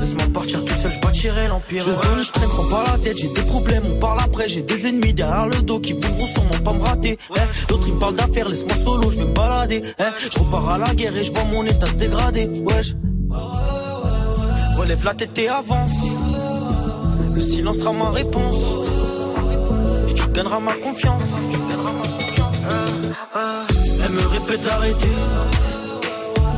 Laisse-moi 0.00 0.24
partir 0.32 0.64
tout 0.64 0.72
seul, 0.74 0.90
je 0.90 1.00
bâtirai 1.00 1.48
l'empire. 1.48 1.82
Je 1.84 1.92
zone, 1.92 2.22
je 2.24 2.32
traîne, 2.32 2.48
prends 2.48 2.68
pas 2.70 2.92
la 2.92 2.98
tête, 2.98 3.18
j'ai 3.18 3.28
des 3.28 3.42
problèmes, 3.42 3.82
on 3.94 3.98
parle 4.00 4.20
après. 4.20 4.48
J'ai 4.48 4.62
des 4.62 4.86
ennemis 4.86 5.12
derrière 5.12 5.46
le 5.48 5.60
dos 5.60 5.80
qui 5.80 5.92
voudront 5.92 6.26
sûrement 6.26 6.58
pas 6.64 6.72
me 6.72 6.82
rater. 6.82 7.18
Eh, 7.36 7.40
L'autre 7.70 7.84
il 7.88 7.94
me 7.94 7.98
parle 7.98 8.14
d'affaires, 8.16 8.48
laisse-moi 8.48 8.74
solo, 8.82 9.10
je 9.10 9.18
vais 9.18 9.24
me 9.26 9.34
balader. 9.34 9.82
Eh, 9.98 10.02
Je 10.32 10.38
repars 10.38 10.70
à 10.70 10.78
la 10.78 10.94
guerre 10.94 11.14
et 11.14 11.24
je 11.24 11.32
vois 11.32 11.44
mon 11.52 11.64
état 11.66 11.86
se 11.86 11.92
dégrader. 11.94 12.46
Wesh. 12.64 12.94
Relève 14.78 15.04
la 15.04 15.12
tête 15.14 15.36
et 15.38 15.48
avance. 15.48 15.90
Le 17.34 17.42
silence 17.42 17.78
sera 17.78 17.92
ma 17.92 18.10
réponse. 18.10 18.74
Et 20.08 20.14
tu 20.14 20.28
gagneras 20.28 20.60
ma 20.60 20.74
confiance. 20.74 21.22
Euh, 22.64 22.86
euh, 23.36 23.64
Elle 24.04 24.12
me 24.12 24.26
répète 24.28 24.62
d'arrêter. 24.64 25.14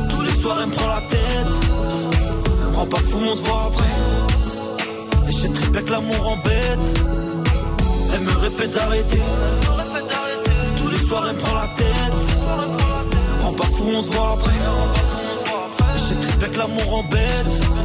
Tous 0.09 0.21
les 0.21 0.41
soirs, 0.41 0.57
elle 0.61 0.69
me 0.69 0.73
prend 0.73 0.87
la 0.87 1.01
tête. 1.01 1.53
Rends 2.75 2.85
pas 2.87 2.99
fou, 2.99 3.19
on 3.31 3.35
se 3.35 3.43
voit 3.43 3.63
après. 3.67 3.91
Et 5.43 5.53
très 5.53 5.69
bien 5.69 5.81
que 5.81 5.91
l'amour 5.91 6.27
embête. 6.27 6.79
Elle 8.13 8.21
me 8.21 8.37
répète 8.41 8.71
d'arrêter. 8.71 9.21
Tous 10.77 10.89
les 10.89 11.07
soirs, 11.07 11.25
elle 11.29 11.35
me 11.35 11.39
prend 11.39 11.55
la 11.55 11.67
tête. 11.77 12.15
Rends 13.41 13.53
pas 13.53 13.67
fou, 13.67 13.85
on 13.97 14.03
se 14.03 14.11
voit 14.11 14.31
après. 14.33 14.51
Et 16.11 16.15
très 16.25 16.37
bien 16.37 16.49
que 16.49 16.57
l'amour 16.57 16.93
embête. 16.99 17.80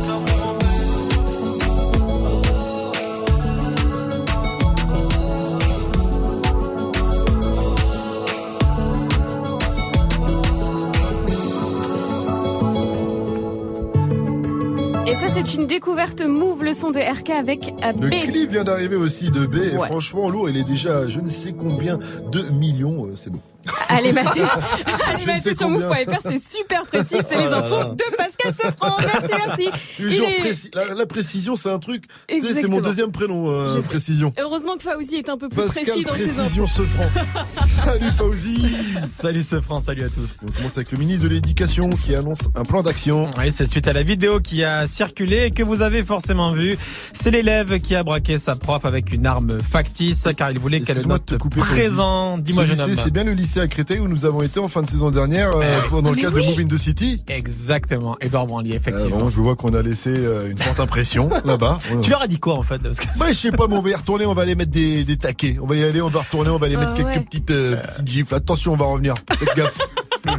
Ça, 15.20 15.28
c'est 15.32 15.54
une 15.54 15.66
découverte 15.66 16.20
Move, 16.22 16.62
le 16.64 16.72
son 16.72 16.90
de 16.90 16.98
RK 16.98 17.30
avec 17.30 17.74
euh, 17.84 17.92
Le 18.00 18.08
B. 18.08 18.30
clip 18.30 18.50
vient 18.50 18.64
d'arriver 18.64 18.96
aussi 18.96 19.30
de 19.30 19.46
B. 19.46 19.56
Et 19.56 19.70
franchement, 19.76 20.28
lourd, 20.28 20.48
il 20.50 20.56
est 20.56 20.64
déjà 20.64 21.08
je 21.08 21.20
ne 21.20 21.28
sais 21.28 21.52
combien 21.52 21.98
de 22.30 22.42
millions. 22.50 23.06
euh, 23.06 23.14
C'est 23.16 23.30
bon. 23.30 23.40
Allez, 23.88 24.12
mater, 24.12 24.42
allez, 25.08 25.26
mater 25.26 25.56
sur 25.56 25.68
move.fr, 25.68 26.20
c'est 26.22 26.38
super 26.38 26.84
précis, 26.84 27.16
c'est 27.28 27.36
les 27.36 27.48
Oh 27.50 27.54
infos 27.54 27.94
de 27.94 28.16
Pascal 28.16 28.52
Sefranc. 28.52 28.96
Merci, 28.98 29.32
merci. 29.46 29.70
Toujours 29.96 30.28
est- 30.28 30.38
précis. 30.40 30.70
La, 30.72 30.94
la 30.94 31.06
précision, 31.06 31.56
c'est 31.56 31.70
un 31.70 31.80
truc. 31.80 32.04
C'est 32.28 32.68
mon 32.68 32.80
deuxième 32.80 33.10
prénom, 33.10 33.48
euh, 33.50 33.80
précision. 33.82 34.32
Heureusement 34.38 34.76
que 34.76 34.84
Fauzi 34.84 35.16
est 35.16 35.28
un 35.28 35.36
peu 35.36 35.48
plus 35.48 35.62
Pascal 35.62 35.84
précis 35.84 36.04
dans 36.04 36.14
ses 36.14 36.18
Précision 36.34 36.64
infos. 36.64 36.82
Sefranc. 36.82 37.64
Salut 37.66 38.10
Fauzi. 38.16 38.66
Salut 39.10 39.42
ce 39.42 39.60
franc, 39.60 39.80
salut 39.80 40.04
à 40.04 40.08
tous. 40.10 40.40
On 40.48 40.52
commence 40.52 40.76
avec 40.76 40.92
le 40.92 40.98
ministre 40.98 41.24
de 41.24 41.28
l'Éducation 41.34 41.90
qui 41.90 42.14
annonce 42.14 42.38
un 42.54 42.62
plan 42.62 42.82
d'action. 42.84 43.28
Oui, 43.36 43.50
c'est 43.50 43.66
suite 43.66 43.88
à 43.88 43.92
la 43.92 44.04
vidéo 44.04 44.38
qui 44.38 44.62
a 44.62 44.86
circulé 44.86 45.05
et 45.18 45.50
que 45.50 45.62
vous 45.62 45.82
avez 45.82 46.04
forcément 46.04 46.52
vu. 46.52 46.76
C'est 47.12 47.30
l'élève 47.30 47.78
qui 47.80 47.94
a 47.94 48.02
braqué 48.02 48.38
sa 48.38 48.54
prof 48.54 48.84
avec 48.84 49.12
une 49.12 49.26
arme 49.26 49.58
factice 49.60 50.24
car 50.36 50.50
il 50.50 50.58
voulait 50.58 50.80
qu'elle 50.80 51.06
note 51.06 51.38
couper, 51.38 51.60
présent. 51.60 52.38
Dis-moi, 52.38 52.66
jeune 52.66 52.80
homme. 52.80 52.90
C'est 53.02 53.10
bien 53.10 53.24
le 53.24 53.32
lycée 53.32 53.60
à 53.60 53.66
Créteil 53.68 54.00
où 54.00 54.08
nous 54.08 54.24
avons 54.24 54.42
été 54.42 54.60
en 54.60 54.68
fin 54.68 54.82
de 54.82 54.86
saison 54.86 55.10
dernière 55.10 55.50
euh, 55.56 55.80
pendant 55.90 56.10
le 56.10 56.16
mais 56.16 56.22
cadre 56.22 56.36
oui. 56.36 56.42
de 56.42 56.50
Move 56.50 56.60
in 56.60 56.66
the 56.68 56.78
City. 56.78 57.22
Exactement, 57.28 58.16
Edouard 58.20 58.46
Branly, 58.46 58.72
Euh, 58.72 58.76
effectivement. 58.76 59.30
je 59.30 59.40
vois 59.40 59.56
qu'on 59.56 59.74
a 59.74 59.82
laissé 59.82 60.10
euh, 60.10 60.50
une 60.50 60.58
forte 60.58 60.80
impression 60.80 61.30
là-bas. 61.44 61.78
Tu 62.02 62.10
leur 62.10 62.22
as 62.22 62.28
dit 62.28 62.38
quoi 62.38 62.54
en 62.54 62.62
fait 62.62 62.78
Parce 62.78 62.98
que- 62.98 63.18
Bah, 63.18 63.26
je 63.28 63.34
sais 63.34 63.52
pas, 63.52 63.66
mais 63.68 63.76
on 63.76 63.82
va 63.82 63.90
y 63.90 63.94
retourner, 63.94 64.26
on 64.26 64.34
va 64.34 64.42
aller 64.42 64.54
mettre 64.54 64.70
des, 64.72 65.04
des 65.04 65.16
taquets. 65.16 65.56
On 65.60 65.66
va 65.66 65.76
y 65.76 65.84
aller, 65.84 66.00
on 66.02 66.08
va 66.08 66.20
retourner, 66.20 66.50
on 66.50 66.58
va 66.58 66.66
aller 66.66 66.76
Ah 66.76 66.80
mettre 66.80 66.94
quelques 66.94 67.06
ouais. 67.08 67.20
petites, 67.20 67.50
euh, 67.50 67.76
petites 67.76 68.08
gifles. 68.08 68.34
Attention, 68.34 68.72
on 68.72 68.76
va 68.76 68.86
revenir. 68.86 69.14
Faites 69.38 69.56
gaffe. 69.56 69.78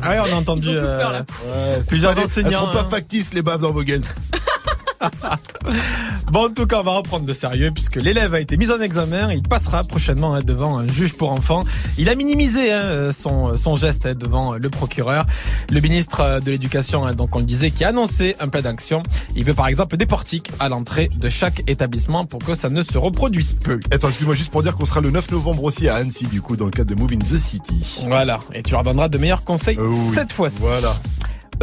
Ah 0.01 0.09
ouais, 0.09 0.29
on 0.29 0.35
a 0.35 0.39
entendu 0.39 0.63
Ils 0.67 0.75
ont 0.75 0.79
tous 0.81 0.85
euh, 0.85 0.99
peur, 0.99 1.11
là. 1.13 1.19
Ouais, 1.19 1.75
c'est 1.79 1.87
plusieurs 1.87 2.13
pas 2.13 2.25
enseignants. 2.25 2.49
Elles 2.49 2.53
seront 2.55 2.73
pas 2.73 2.81
hein. 2.81 2.87
factices, 2.91 3.33
les 3.33 3.41
baves 3.41 3.61
dans 3.61 3.71
vos 3.71 3.83
gueules. 3.83 4.01
Bon, 6.31 6.45
en 6.47 6.49
tout 6.49 6.65
cas, 6.65 6.79
on 6.81 6.83
va 6.83 6.91
reprendre 6.91 7.25
de 7.25 7.33
sérieux 7.33 7.71
puisque 7.73 7.95
l'élève 7.95 8.33
a 8.33 8.39
été 8.41 8.57
mis 8.57 8.69
en 8.69 8.81
examen. 8.81 9.31
Il 9.31 9.43
passera 9.43 9.83
prochainement 9.83 10.33
hein, 10.33 10.41
devant 10.41 10.77
un 10.77 10.87
juge 10.87 11.13
pour 11.13 11.31
enfants. 11.31 11.63
Il 11.97 12.09
a 12.09 12.15
minimisé 12.15 12.71
hein, 12.73 13.11
son, 13.13 13.55
son 13.57 13.75
geste 13.77 14.05
hein, 14.05 14.13
devant 14.13 14.53
le 14.55 14.69
procureur. 14.69 15.25
Le 15.71 15.79
ministre 15.79 16.41
de 16.43 16.51
l'Éducation, 16.51 17.09
donc 17.13 17.35
on 17.35 17.39
le 17.39 17.45
disait, 17.45 17.71
qui 17.71 17.85
a 17.85 17.89
annoncé 17.89 18.35
un 18.41 18.49
plan 18.49 18.61
d'action. 18.61 19.03
Il 19.35 19.45
veut 19.45 19.53
par 19.53 19.67
exemple 19.67 19.95
des 19.95 20.05
portiques 20.05 20.51
à 20.59 20.67
l'entrée 20.69 21.09
de 21.15 21.29
chaque 21.29 21.63
établissement 21.69 22.25
pour 22.25 22.39
que 22.39 22.55
ça 22.55 22.69
ne 22.69 22.83
se 22.83 22.97
reproduise 22.97 23.53
plus. 23.53 23.79
Attends, 23.91 24.09
excuse-moi 24.09 24.35
juste 24.35 24.51
pour 24.51 24.63
dire 24.63 24.75
qu'on 24.75 24.85
sera 24.85 24.99
le 24.99 25.11
9 25.11 25.31
novembre 25.31 25.63
aussi 25.63 25.87
à 25.87 25.95
Annecy, 25.95 26.25
du 26.27 26.41
coup, 26.41 26.57
dans 26.57 26.65
le 26.65 26.71
cadre 26.71 26.93
de 26.93 26.99
Move 26.99 27.13
in 27.13 27.19
the 27.19 27.37
City. 27.37 28.01
Voilà, 28.07 28.39
et 28.53 28.63
tu 28.63 28.71
leur 28.73 28.83
donneras 28.83 29.07
de 29.07 29.17
meilleurs 29.17 29.43
conseils 29.45 29.77
Euh, 29.79 29.87
oui. 29.87 30.11
cette 30.13 30.33
fois-ci. 30.33 30.59
Voilà. 30.59 30.93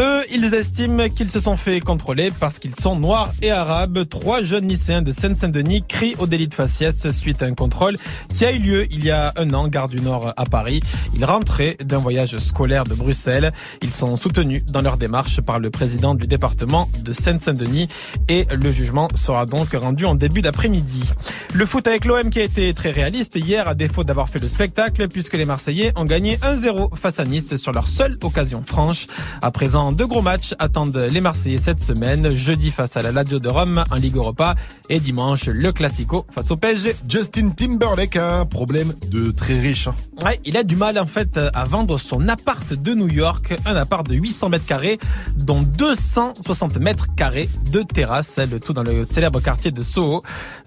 Eux, 0.01 0.23
ils 0.33 0.53
estiment 0.55 1.09
qu'ils 1.09 1.31
se 1.31 1.39
sont 1.39 1.57
fait 1.57 1.79
contrôler 1.79 2.33
parce 2.41 2.59
qu'ils 2.59 2.75
sont 2.75 2.97
noirs 2.97 3.31
et 3.43 3.53
arabes. 3.53 4.09
Trois 4.09 4.43
jeunes 4.43 4.67
lycéens 4.67 5.03
de 5.03 5.13
Seine-Saint-Denis 5.13 5.85
crient 5.87 6.17
au 6.19 6.27
délit 6.27 6.49
de 6.49 6.55
faciès 6.55 7.11
suite 7.13 7.45
à 7.45 7.47
un 7.47 7.55
contrôle 7.55 7.97
qui 8.33 8.45
a 8.45 8.51
eu 8.51 8.59
lieu 8.59 8.87
il 8.91 9.05
y 9.05 9.13
a 9.13 9.33
un 9.37 9.55
an, 9.55 9.69
gare 9.69 9.87
du 9.87 10.01
Nord 10.01 10.33
à 10.37 10.47
Paris. 10.47 10.81
Ils 11.15 11.25
rentraient 11.25 11.77
d'un 11.85 11.99
voyage 11.99 12.37
scolaire 12.39 12.83
de 12.83 12.95
Bruxelles. 12.95 13.53
Ils 13.83 13.93
sont 13.93 14.17
soutenus 14.17 14.65
dans 14.65 14.83
leur 14.83 14.97
démarche 14.97 15.41
par 15.41 15.61
le 15.61 15.71
président 15.71 16.17
du 16.17 16.27
département 16.27 16.89
de 17.05 17.13
Seine-Saint-Denis 17.13 17.87
et 18.29 18.47
le 18.53 18.73
jugement 18.73 19.09
sera 19.15 19.47
donc 19.47 19.75
rendu 19.75 20.07
en 20.07 20.17
début 20.17 20.43
d'après-midi. 20.43 21.05
Le 21.53 21.67
foot 21.67 21.87
avec 21.87 22.05
l'OM 22.05 22.31
qui 22.31 22.41
a 22.41 22.45
été 22.45 22.75
très 22.75 22.91
réaliste 22.91 23.37
hier 23.37 23.69
à 23.69 23.75
défaut 23.75 24.03
d'avoir 24.03 24.29
fait 24.29 24.41
le 24.41 24.49
spectacle 24.49 25.07
puisque 25.07 25.35
les 25.35 25.45
Marseillais 25.45 25.93
ont 25.95 26.05
gagné 26.05 26.37
1-0 26.39 26.97
face 26.97 27.21
à 27.21 27.25
Nice 27.25 27.55
sur 27.55 27.71
leur 27.71 27.87
seule 27.87 28.19
occasion 28.23 28.61
franche. 28.67 29.07
À 29.41 29.53
présent, 29.53 29.84
deux 29.93 30.07
gros 30.07 30.23
matchs 30.23 30.55
attendent 30.59 30.97
les 30.97 31.21
Marseillais 31.21 31.59
cette 31.59 31.81
semaine. 31.81 32.35
Jeudi 32.35 32.71
face 32.71 32.97
à 32.97 33.03
la 33.03 33.13
Lazio 33.13 33.39
de 33.39 33.49
Rome 33.49 33.85
en 33.91 33.97
Ligue 33.97 34.17
Europa 34.17 34.55
et 34.89 35.01
dimanche 35.01 35.47
le 35.47 35.73
Classico 35.73 36.27
face 36.31 36.51
au 36.51 36.57
PSG. 36.57 36.95
Justin 37.09 37.51
Timberlake 37.51 38.17
a 38.17 38.41
un 38.41 38.47
problème 38.47 38.93
de 39.11 39.31
très 39.31 39.59
riche. 39.59 39.89
hein. 39.89 39.95
Ouais, 40.25 40.41
il 40.45 40.57
a 40.57 40.63
du 40.63 40.77
mal 40.77 40.99
en 40.99 41.07
fait 41.07 41.39
à 41.53 41.65
vendre 41.65 41.99
son 41.99 42.29
appart 42.29 42.73
de 42.73 42.95
New 42.95 43.09
York, 43.09 43.55
un 43.67 43.75
appart 43.75 44.07
de 44.09 44.15
800 44.15 44.49
mètres 44.51 44.67
carrés, 44.67 44.99
dont 45.37 45.63
260 45.63 46.79
mètres 46.79 47.07
carrés 47.17 47.49
de 47.73 47.83
terrasse, 47.83 48.39
le 48.51 48.61
tout 48.61 48.73
dans 48.73 48.85
le 48.85 49.05
célèbre 49.05 49.41
quartier 49.41 49.71
de 49.71 49.83
Soho. 49.83 50.23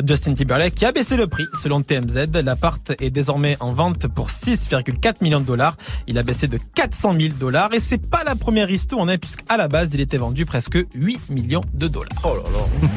Justin 0.05 0.33
Timberlake 0.33 0.75
qui 0.75 0.85
a 0.85 0.91
baissé 0.91 1.15
le 1.17 1.27
prix 1.27 1.45
selon 1.61 1.81
TMZ. 1.81 2.27
L'appart 2.43 2.91
est 2.99 3.09
désormais 3.09 3.57
en 3.59 3.71
vente 3.71 4.07
pour 4.07 4.29
6,4 4.29 5.15
millions 5.21 5.39
de 5.39 5.45
dollars. 5.45 5.75
Il 6.07 6.17
a 6.17 6.23
baissé 6.23 6.47
de 6.47 6.59
400 6.75 7.15
000 7.19 7.33
dollars 7.39 7.73
et 7.73 7.79
c'est 7.79 7.97
pas 7.97 8.23
la 8.23 8.35
première 8.35 8.69
histoire 8.69 9.01
en 9.01 9.06
est 9.07 9.17
puisqu'à 9.17 9.57
la 9.57 9.67
base 9.67 9.93
il 9.93 10.01
était 10.01 10.17
vendu 10.17 10.45
presque 10.45 10.77
8 10.95 11.29
millions 11.29 11.63
de 11.73 11.87
dollars. 11.87 12.09
Oh 12.23 12.35
là 12.35 12.43
là. 12.43 12.89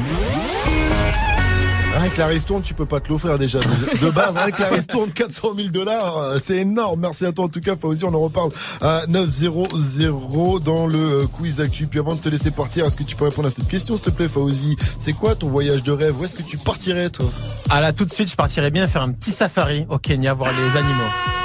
Que 2.15 2.17
la 2.17 2.27
ristourne, 2.27 2.63
tu 2.63 2.73
peux 2.73 2.87
pas 2.87 2.99
te 2.99 3.09
l'offrir 3.09 3.37
déjà. 3.37 3.59
De 3.59 4.09
base, 4.09 4.33
que 4.51 4.61
la 4.61 4.69
ristourne, 4.69 5.11
400 5.11 5.49
000 5.55 5.69
dollars, 5.69 6.17
euh, 6.17 6.39
c'est 6.41 6.57
énorme. 6.57 6.99
Merci 6.99 7.25
à 7.25 7.31
toi 7.31 7.45
en 7.45 7.47
tout 7.47 7.61
cas, 7.61 7.75
Fauzi. 7.77 8.03
On 8.03 8.13
en 8.13 8.19
reparle 8.19 8.49
à 8.81 9.05
9-0-0 9.05 10.61
dans 10.61 10.87
le 10.87 10.97
euh, 10.97 11.27
quiz 11.27 11.61
actu. 11.61 11.85
Puis 11.85 11.99
avant 11.99 12.15
de 12.15 12.19
te 12.19 12.27
laisser 12.27 12.49
partir, 12.49 12.85
est-ce 12.85 12.97
que 12.97 13.03
tu 13.03 13.15
peux 13.15 13.25
répondre 13.25 13.47
à 13.47 13.51
cette 13.51 13.67
question, 13.67 13.95
s'il 13.95 14.05
te 14.05 14.09
plaît, 14.09 14.27
Fauzi 14.27 14.75
C'est 14.97 15.13
quoi 15.13 15.35
ton 15.35 15.47
voyage 15.47 15.83
de 15.83 15.91
rêve? 15.91 16.19
Où 16.19 16.25
est-ce 16.25 16.35
que 16.35 16.43
tu 16.43 16.57
partirais, 16.57 17.11
toi? 17.11 17.27
Ah 17.69 17.79
là 17.79 17.93
tout 17.93 18.03
de 18.03 18.09
suite 18.09 18.29
je 18.29 18.35
partirais 18.35 18.71
bien 18.71 18.87
faire 18.87 19.03
un 19.03 19.11
petit 19.11 19.31
safari 19.31 19.85
au 19.87 19.97
Kenya 19.97 20.33
voir 20.33 20.51
les 20.51 20.77
animaux. 20.77 21.03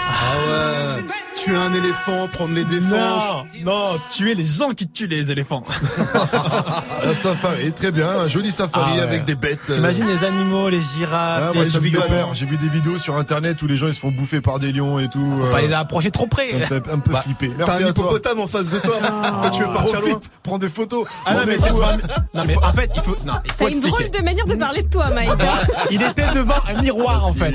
Ah 0.09 0.97
ouais. 0.97 1.03
Tuer 1.37 1.57
un 1.57 1.73
éléphant, 1.75 2.29
prendre 2.33 2.55
les 2.55 2.65
défenses. 2.65 3.45
Non, 3.65 3.93
non, 3.93 3.99
tuer 4.11 4.35
les 4.35 4.45
gens 4.45 4.71
qui 4.71 4.89
tuent 4.89 5.07
les 5.07 5.31
éléphants. 5.31 5.63
Un 7.05 7.15
safari, 7.15 7.73
très 7.73 7.93
bien, 7.93 8.09
un 8.09 8.29
joli 8.29 8.51
safari 8.51 8.85
Ah 8.93 8.97
ouais. 8.97 9.03
avec 9.03 9.25
des 9.25 9.35
bêtes. 9.37 9.61
euh, 9.71 9.75
T'imagines 9.75 10.07
les 10.07 10.27
animaux, 10.27 10.69
les 10.69 10.81
girafes, 10.81 11.45
Ah, 11.49 11.53
moi, 11.55 11.65
les. 11.65 11.71
J'ai 12.35 12.47
vu 12.47 12.57
des 12.57 12.69
vidéos 12.69 12.99
sur 12.99 13.17
internet 13.17 13.61
où 13.63 13.67
les 13.67 13.77
gens 13.77 13.87
ils 13.87 13.95
se 13.95 14.01
font 14.01 14.11
bouffer 14.11 14.41
par 14.41 14.59
des 14.59 14.73
lions 14.73 14.99
et 14.99 15.09
tout. 15.09 15.25
Faut 15.39 15.45
euh, 15.47 15.53
pas 15.53 15.61
les 15.61 15.73
approcher 15.73 16.11
trop 16.11 16.27
près. 16.27 16.51
Ça 16.51 16.59
me 16.59 16.65
fait 16.65 16.91
un 16.93 16.99
peu 16.99 17.13
Bah, 17.13 17.21
flipper. 17.23 17.51
T'as 17.59 17.77
un 17.77 17.89
hippopotame 17.89 18.41
en 18.41 18.47
face 18.47 18.69
de 18.71 18.79
toi. 18.79 18.97
Tu 19.53 19.63
veux 19.63 19.73
partir 19.73 20.01
loin 20.01 20.11
Profite, 20.11 20.31
prends 20.43 20.59
des 20.59 20.69
photos. 20.69 21.07
Ah 21.25 21.35
non, 21.35 21.41
prends 21.41 21.47
mais, 21.47 22.55
non, 22.55 22.61
en 22.63 22.73
fait, 22.73 22.91
il 22.95 23.03
faut, 23.03 23.17
non, 23.27 23.35
il 23.45 23.53
faut 23.53 23.65
T'as 23.67 23.71
une 23.71 23.81
drôle 23.81 24.11
de 24.11 24.23
manière 24.25 24.45
de 24.47 24.55
parler 24.55 24.83
de 24.83 24.89
toi, 24.89 25.11
Mike. 25.11 25.31
Il 25.91 26.03
était 26.03 26.31
devant 26.35 26.55
un 26.69 26.81
miroir, 26.83 27.25
en 27.27 27.33
fait. 27.33 27.55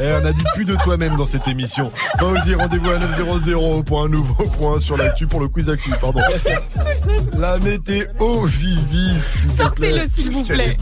Eh, 0.00 0.12
on 0.22 0.24
a 0.26 0.32
dit 0.32 0.44
plus 0.54 0.64
de 0.64 0.76
toi-même 0.76 1.16
dans 1.16 1.26
cette 1.26 1.48
émission. 1.48 1.90
Fauzi, 2.18 2.54
rendez-vous 2.58 2.90
à 2.90 2.98
900 2.98 3.82
pour 3.84 4.02
un 4.02 4.08
nouveau 4.08 4.44
point 4.58 4.80
sur 4.80 4.96
l'actu 4.96 5.26
pour 5.26 5.40
le 5.40 5.48
quiz 5.48 5.70
actu. 5.70 5.90
Pardon. 6.00 6.20
La 7.38 7.56
météo 7.58 8.44
Vivi. 8.44 9.16
Sortez-le, 9.56 10.08
s'il 10.12 10.30
vous 10.30 10.44
plaît. 10.44 10.76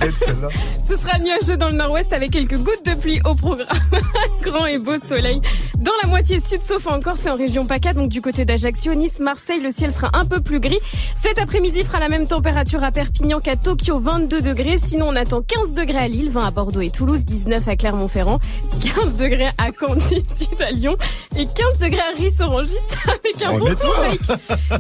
Ce 0.89 0.97
sera 0.97 1.19
nuageux 1.19 1.57
dans 1.57 1.69
le 1.69 1.77
nord-ouest 1.77 2.13
avec 2.13 2.31
quelques 2.31 2.57
gouttes 2.57 2.85
de 2.87 2.95
pluie 2.95 3.21
au 3.25 3.35
programme. 3.35 3.67
Grand 4.43 4.67
et 4.67 4.79
beau 4.79 4.97
soleil. 5.07 5.41
Dans 5.79 5.93
la 6.03 6.09
moitié 6.09 6.41
sud, 6.41 6.63
sauf 6.63 6.87
encore, 6.87 7.17
c'est 7.21 7.31
en 7.31 7.37
région 7.37 7.67
PACA, 7.67 7.93
donc 7.93 8.09
du 8.09 8.23
côté 8.23 8.45
d'Ajaccio, 8.45 8.95
Nice, 8.95 9.21
Marseille, 9.21 9.61
le 9.61 9.71
ciel 9.71 9.93
sera 9.93 10.11
un 10.15 10.25
peu 10.25 10.41
plus 10.41 10.61
gris. 10.61 10.81
Cet 11.23 11.39
après-midi 11.39 11.85
fera 11.85 12.01
la 12.01 12.09
même 12.09 12.27
température 12.27 12.83
à 12.83 12.91
Perpignan 12.91 13.41
qu'à 13.41 13.57
Tokyo, 13.57 14.01
22 14.01 14.41
degrés. 14.41 14.79
Sinon, 14.79 15.09
on 15.09 15.17
attend 15.17 15.43
15 15.43 15.75
degrés 15.75 15.99
à 15.99 16.09
Lille, 16.09 16.31
20 16.31 16.47
à 16.47 16.51
Bordeaux 16.51 16.81
et 16.81 16.91
Toulouse, 16.91 17.25
19 17.25 17.69
à 17.69 17.77
Clermont-Ferrand, 17.77 18.41
15 18.95 19.17
degrés 19.17 19.51
à 19.59 19.71
18 19.71 20.61
à 20.61 20.71
Lyon 20.71 20.97
et 21.37 21.45
15 21.47 21.66
degrés 21.81 22.01
à 22.01 22.17
Rissorangis 22.17 22.75
avec 23.07 23.43
un 23.43 23.59
bon. 23.59 23.67
Mike. 23.67 24.21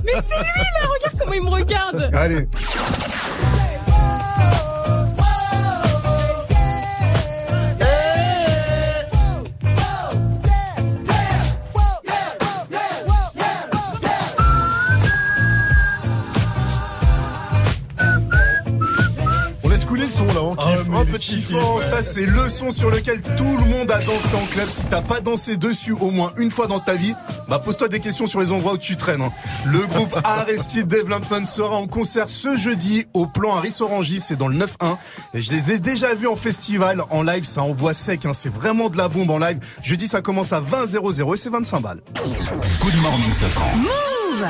Mais 0.04 0.12
c'est 0.26 0.40
lui 0.40 0.62
là, 0.80 0.88
regarde 0.88 1.18
comment 1.18 1.32
il 1.32 1.42
me 1.42 1.50
regarde. 1.50 2.10
Allez. 2.14 2.48
Son 20.16 20.26
là, 20.26 20.42
on 20.42 20.54
Ah, 20.58 20.72
kiffe. 20.76 20.86
un 20.94 21.04
petit 21.04 21.36
kiff. 21.40 21.52
ça 21.82 22.02
c'est 22.02 22.26
le 22.26 22.48
son 22.48 22.70
sur 22.70 22.90
lequel 22.90 23.22
tout 23.36 23.56
le 23.58 23.64
monde 23.64 23.90
a 23.90 23.98
dansé 23.98 24.34
en 24.34 24.46
club. 24.46 24.68
Si 24.70 24.84
t'as 24.86 25.02
pas 25.02 25.20
dansé 25.20 25.56
dessus 25.56 25.92
au 25.92 26.10
moins 26.10 26.32
une 26.38 26.50
fois 26.50 26.66
dans 26.66 26.80
ta 26.80 26.94
vie, 26.94 27.14
bah 27.48 27.58
pose-toi 27.58 27.88
des 27.88 28.00
questions 28.00 28.26
sur 28.26 28.40
les 28.40 28.52
endroits 28.52 28.72
où 28.74 28.78
tu 28.78 28.96
traînes. 28.96 29.20
hein. 29.22 29.30
Le 29.66 29.80
groupe 29.86 30.16
Arrested 30.24 30.86
Development 30.88 31.46
sera 31.46 31.76
en 31.76 31.86
concert 31.86 32.28
ce 32.28 32.56
jeudi 32.56 33.06
au 33.14 33.26
plan 33.26 33.56
Harris 33.56 33.76
Orangis, 33.80 34.20
c'est 34.20 34.36
dans 34.36 34.48
le 34.48 34.56
9-1. 34.56 34.96
Et 35.34 35.40
je 35.42 35.52
les 35.52 35.72
ai 35.72 35.78
déjà 35.78 36.14
vus 36.14 36.26
en 36.28 36.36
festival, 36.36 37.02
en 37.10 37.22
live, 37.22 37.44
ça 37.44 37.62
envoie 37.62 37.94
sec, 37.94 38.24
hein. 38.26 38.32
c'est 38.32 38.52
vraiment 38.52 38.88
de 38.88 38.96
la 38.96 39.08
bombe 39.08 39.30
en 39.30 39.38
live. 39.38 39.58
Jeudi 39.82 40.06
ça 40.06 40.22
commence 40.22 40.52
à 40.52 40.60
20 40.60 40.86
00 40.86 41.34
et 41.34 41.36
c'est 41.36 41.50
25 41.50 41.80
balles. 41.80 42.00
Good 42.80 42.96
morning, 43.02 43.32
Safran. 43.32 43.70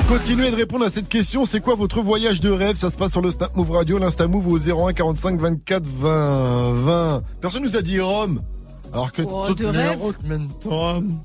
Continuez 0.07 0.51
de 0.51 0.55
répondre 0.55 0.85
à 0.85 0.89
cette 0.89 1.07
question. 1.07 1.45
C'est 1.45 1.61
quoi 1.61 1.75
votre 1.75 2.01
voyage 2.01 2.41
de 2.41 2.49
rêve? 2.49 2.75
Ça 2.75 2.89
se 2.89 2.97
passe 2.97 3.11
sur 3.11 3.21
le 3.21 3.31
Snap 3.31 3.55
Move 3.55 3.71
Radio, 3.71 3.97
l'Insta 3.97 4.27
Move 4.27 4.47
au 4.47 4.57
01 4.57 4.93
45 4.93 5.39
24 5.39 5.83
20 5.85 6.73
20. 6.73 7.21
Personne 7.41 7.63
nous 7.63 7.77
a 7.77 7.81
dit 7.81 7.99
Rome. 7.99 8.41
Alors 8.93 9.11
que 9.11 9.21
Oh, 9.21 9.45
tout 9.47 9.55
le 9.57 10.69
Rome. 10.69 11.17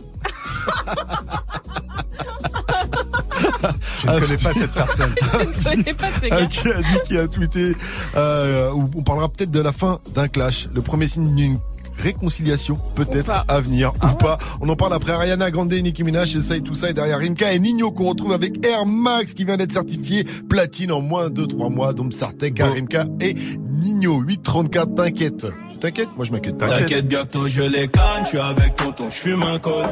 Je 4.03 4.11
ne 4.11 4.21
connais 4.21 4.37
pas 4.37 4.55
cette 4.55 4.73
personne. 4.73 5.15
Je 5.23 5.39
ne 5.39 5.63
connais 5.63 5.95
pas 5.95 6.09
ce 6.21 6.27
gars. 6.27 6.47
Qui 6.47 6.69
a 6.69 6.83
dit, 6.83 6.99
qui 7.07 7.19
a 7.19 7.29
tweeté, 7.29 7.77
euh, 8.17 8.71
on 8.73 9.03
parlera 9.03 9.29
peut-être 9.29 9.51
de 9.51 9.61
la 9.61 9.73
fin 9.73 9.99
d'un 10.15 10.29
clash, 10.29 10.69
le 10.75 10.83
premier 10.83 11.07
signe 11.07 11.35
d'une 11.35 11.59
réconciliation 12.03 12.77
peut-être 12.95 13.45
à 13.49 13.61
venir 13.61 13.93
ou 14.03 14.17
pas. 14.17 14.39
On 14.61 14.69
en 14.69 14.77
parle 14.77 14.95
après 14.95 15.13
Ariana 15.13 15.51
Grande, 15.51 15.73
Nicki 15.73 16.05
Minaj, 16.05 16.37
et 16.37 16.43
ça 16.43 16.57
et 16.57 16.61
tout 16.61 16.75
ça 16.75 16.91
et 16.91 16.95
derrière 16.95 17.19
Rimka 17.19 17.53
et 17.53 17.59
Nino 17.59 17.91
qu'on 17.91 18.09
retrouve 18.09 18.33
avec 18.33 18.67
Air 18.67 18.87
Max 18.87 19.35
qui 19.35 19.45
vient 19.45 19.57
d'être 19.57 19.73
certifié 19.73 20.25
platine 20.49 20.93
en 20.93 21.01
moins 21.01 21.31
de 21.31 21.45
3 21.45 21.71
mois. 21.71 21.93
Donc 21.93 22.13
Sartek, 22.13 22.61
Rimka 22.61 23.05
et 23.21 23.35
Nino 23.81 24.21
834. 24.21 24.95
T'inquiète. 24.95 25.47
T'inquiète, 25.81 26.09
moi 26.17 26.25
je 26.25 26.33
m'inquiète 26.33 26.59
pas. 26.59 26.69
T'inquiète, 26.69 27.09
bientôt 27.09 27.49
je 27.49 27.63
les 27.63 27.89
canne, 27.89 28.23
je 28.23 28.29
suis 28.29 28.39
avec 28.39 28.77
tonton, 28.77 29.07
je 29.11 29.17
fume 29.17 29.43
un 29.43 29.59
col. 29.59 29.85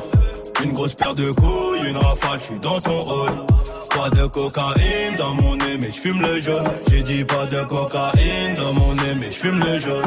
Une 0.63 0.73
grosse 0.73 0.95
paire 0.95 1.15
de 1.15 1.31
couilles, 1.31 1.89
une 1.89 1.97
rafale, 1.97 2.39
je 2.39 2.45
suis 2.45 2.59
dans 2.61 2.79
ton 2.79 2.93
rôle. 2.93 3.31
Pas 3.97 4.09
de 4.11 4.27
cocaïne 4.27 5.17
dans 5.19 5.35
mon 5.35 5.57
nez, 5.57 5.79
mais 5.81 5.91
je 5.91 6.01
fume 6.01 6.23
le 6.23 6.39
jaune. 6.39 6.63
J'ai 6.91 7.03
dit 7.03 7.25
pas 7.25 7.45
de 7.47 7.61
cocaïne 7.65 8.55
dans 8.55 8.73
mon 8.75 8.95
nez, 8.95 9.15
mais 9.21 9.31
je 9.33 9.37
fume 9.37 9.59
le 9.59 9.79
jaune. 9.79 10.05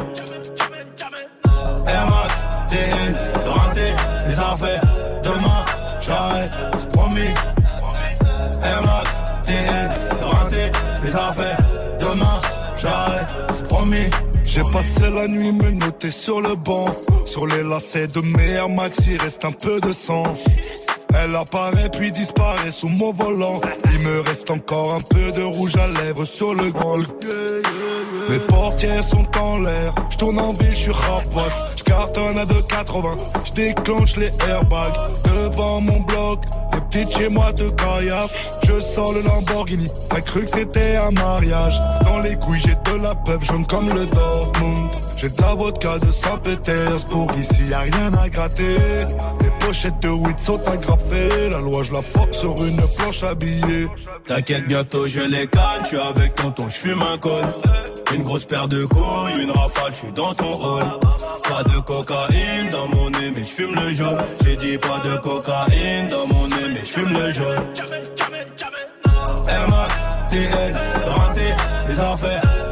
Max, 1.95 2.33
TN, 2.69 3.49
renté, 3.49 3.95
les 4.27 4.39
affaires. 4.39 4.81
Demain, 5.23 5.65
j'arrête, 5.99 6.51
c'est 6.77 6.89
promis. 6.89 7.33
Max, 8.85 9.09
TN, 9.45 9.89
renté, 10.25 10.71
les 11.03 11.15
affaires. 11.15 11.57
Demain, 11.99 12.41
j'arrête, 12.75 13.27
c'est 13.53 13.67
promis. 13.67 14.09
J'ai 14.43 14.63
passé 14.71 15.09
la 15.09 15.27
nuit 15.27 15.51
me 15.51 16.11
sur 16.11 16.41
le 16.41 16.55
banc. 16.55 16.85
Sur 17.25 17.47
les 17.47 17.63
lacets 17.63 18.07
de 18.07 18.21
mes 18.37 18.75
Max, 18.75 18.99
il 19.07 19.19
reste 19.21 19.45
un 19.45 19.51
peu 19.51 19.79
de 19.79 19.93
sang. 19.93 20.23
Elle 21.21 21.35
apparaît 21.35 21.89
puis 21.89 22.11
disparaît 22.11 22.71
sous 22.71 22.89
mon 22.89 23.13
volant. 23.13 23.59
Il 23.91 23.99
me 23.99 24.21
reste 24.21 24.49
encore 24.49 24.95
un 24.95 25.01
peu 25.01 25.31
de 25.31 25.43
rouge 25.43 25.75
à 25.77 25.87
lèvres 25.87 26.25
sur 26.25 26.53
le 26.53 26.71
grand. 26.71 26.97
Mes 28.29 28.39
portières 28.39 29.03
sont 29.03 29.25
en 29.39 29.59
l'air. 29.59 29.93
Je 30.09 30.17
tourne 30.17 30.39
en 30.39 30.53
ville, 30.53 30.69
je 30.69 30.81
suis 30.81 30.91
rapote. 30.91 31.51
Je 31.77 31.83
cartonne 31.83 32.37
à 32.37 32.45
2,80. 32.45 33.45
Je 33.45 33.51
déclenche 33.53 34.15
les 34.17 34.31
airbags 34.49 34.93
devant 35.25 35.81
mon 35.81 35.99
bloc. 36.01 36.39
Les 36.73 36.81
petites 36.81 37.17
chez 37.17 37.29
moi 37.29 37.53
te 37.53 37.69
caillassent. 37.71 38.59
Je 38.63 38.79
sors 38.79 39.13
le 39.13 39.21
Lamborghini. 39.21 39.87
T'as 40.09 40.21
cru 40.21 40.45
que 40.45 40.51
c'était 40.51 40.97
un 40.97 41.11
mariage. 41.11 41.77
Dans 42.05 42.19
les 42.19 42.35
couilles, 42.37 42.61
j'ai 42.65 42.91
de 42.91 42.97
la 43.01 43.13
peuple 43.13 43.45
jaune 43.45 43.67
comme 43.67 43.89
le 43.89 44.05
Dortmund. 44.05 44.89
J'ai 45.23 45.29
de 45.29 45.41
la 45.41 45.53
vodka 45.55 45.99
de 45.99 46.11
Saint-Pétersbourg. 46.11 47.29
Ici, 47.39 47.67
y 47.69 47.73
a 47.73 47.79
rien 47.79 48.11
à 48.21 48.27
gratter. 48.27 48.75
Les 49.41 49.65
pochettes 49.65 49.97
de 50.01 50.09
weed 50.09 50.37
sont 50.37 50.59
agrafées. 50.67 51.49
La 51.49 51.59
loi, 51.59 51.81
je 51.81 51.93
la 51.93 52.01
force 52.01 52.39
sur 52.39 52.53
une 52.57 52.81
planche 52.97 53.23
habillée. 53.23 53.87
T'inquiète, 54.27 54.67
bientôt 54.67 55.07
je 55.07 55.21
les 55.21 55.47
canne, 55.47 55.85
suis 55.85 55.97
avec 55.97 56.35
tonton, 56.35 56.67
je 56.67 56.75
fume 56.75 57.01
un 57.01 57.17
col. 57.17 57.41
Une 58.13 58.23
grosse 58.23 58.43
paire 58.43 58.67
de 58.67 58.83
couilles, 58.83 59.41
une 59.41 59.51
rafale, 59.51 59.93
je 59.93 59.97
suis 59.97 60.11
dans 60.11 60.33
ton 60.33 60.55
rôle. 60.55 60.83
Pas 61.47 61.63
de 61.63 61.79
cocaïne 61.79 62.69
dans 62.69 62.87
mon 62.89 63.09
nez, 63.11 63.31
mais 63.33 63.45
je 63.45 63.49
fume 63.49 63.75
le 63.75 63.93
jaune. 63.93 64.17
J'ai 64.43 64.57
dit 64.57 64.77
pas 64.77 64.99
de 64.99 65.15
cocaïne 65.15 66.07
dans 66.09 66.27
mon 66.35 66.47
nez, 66.49 66.67
mais 66.67 66.81
je 66.83 66.99
fume 66.99 67.13
le 67.13 67.31
jaune. 67.31 67.73
Air 69.47 69.69
Max, 69.69 69.95
TN, 70.29 70.73
les 71.87 71.99
affaires. 72.01 72.62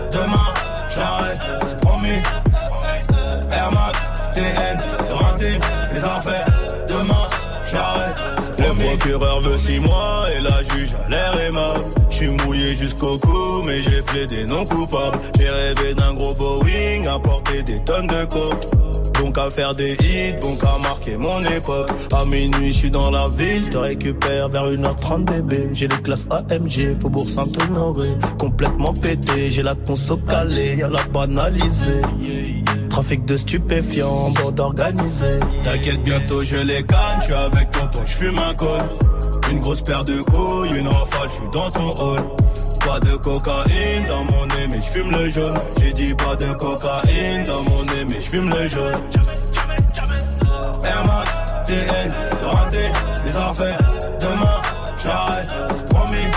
Procureur 9.01 9.41
veut 9.41 9.57
six 9.57 9.79
mois 9.79 10.25
et 10.35 10.41
la 10.41 10.61
juge 10.63 10.89
a 11.05 11.09
l'air 11.09 11.39
aimable. 11.39 11.83
Je 12.09 12.15
suis 12.15 12.27
mouillé 12.45 12.75
jusqu'au 12.75 13.17
cou, 13.17 13.61
mais 13.65 13.81
j'ai 13.81 14.01
plaidé 14.01 14.45
non 14.45 14.63
coupable. 14.65 15.17
J'ai 15.39 15.49
rêvé 15.49 15.93
d'un 15.93 16.13
gros 16.13 16.33
Boeing, 16.33 17.05
à 17.05 17.19
porter 17.19 17.63
des 17.63 17.79
tonnes 17.83 18.07
de 18.07 18.25
coke. 18.25 18.91
Donc 19.21 19.37
à 19.37 19.51
faire 19.51 19.75
des 19.75 19.93
hits, 19.93 20.33
donc 20.41 20.63
à 20.63 20.77
marquer 20.79 21.15
mon 21.15 21.39
époque. 21.41 21.91
À 22.11 22.25
minuit, 22.25 22.73
je 22.73 22.77
suis 22.77 22.91
dans 22.91 23.11
la 23.11 23.27
ville, 23.37 23.65
je 23.65 23.69
te 23.69 23.77
récupère 23.77 24.49
vers 24.49 24.65
1h30 24.65 25.25
bébé. 25.25 25.69
J'ai 25.73 25.87
les 25.87 25.97
classes 25.97 26.25
AMG, 26.31 26.99
Faubourg 26.99 27.29
Saint-Honoré. 27.29 28.09
Complètement 28.39 28.93
pété, 28.93 29.51
j'ai 29.51 29.63
la 29.63 29.75
conso 29.75 30.17
calée, 30.17 30.77
y'a 30.77 30.89
la 30.89 31.03
banalisée. 31.13 32.01
Trafic 32.89 33.23
de 33.25 33.37
stupéfiants, 33.37 34.31
bande 34.31 34.59
organisée. 34.59 35.39
T'inquiète, 35.63 36.03
bientôt 36.03 36.43
je 36.43 36.57
les 36.57 36.83
canne, 36.83 37.19
je 37.19 37.25
suis 37.25 37.33
avec 37.33 37.71
tonton, 37.71 38.01
je 38.05 38.25
un 38.25 38.53
col. 38.55 38.67
Une 39.51 39.61
grosse 39.61 39.81
paire 39.81 40.03
de 40.05 40.21
couilles, 40.21 40.77
une 40.77 40.87
rafale, 40.87 41.29
je 41.29 41.35
suis 41.35 41.49
dans 41.51 41.69
ton 41.69 41.91
rôle. 41.91 42.19
Pas 42.85 42.99
de 42.99 43.15
cocaïne 43.15 44.05
dans 44.07 44.23
mon 44.23 44.45
nez, 44.47 44.67
mais 44.69 44.81
je 44.81 44.91
fume 44.91 45.11
le 45.11 45.29
jaune. 45.29 45.53
J'ai 45.79 45.93
dit 45.93 46.13
pas 46.15 46.35
de 46.35 46.51
cocaïne 46.53 47.43
dans 47.43 47.61
mon 47.63 47.83
nez, 47.83 48.05
mais 48.09 48.21
je 48.21 48.29
fume 48.29 48.49
le 48.49 48.67
jaune. 48.67 49.09
TN, 51.71 52.09
renté, 52.43 52.91
les 53.23 53.35
affaires. 53.37 53.77
Demain, 54.19 54.61
j'arrête, 54.97 55.55
c'est 55.73 55.87
promis. 55.87 56.31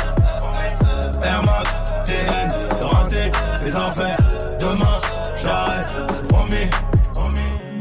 Air 1.24 1.42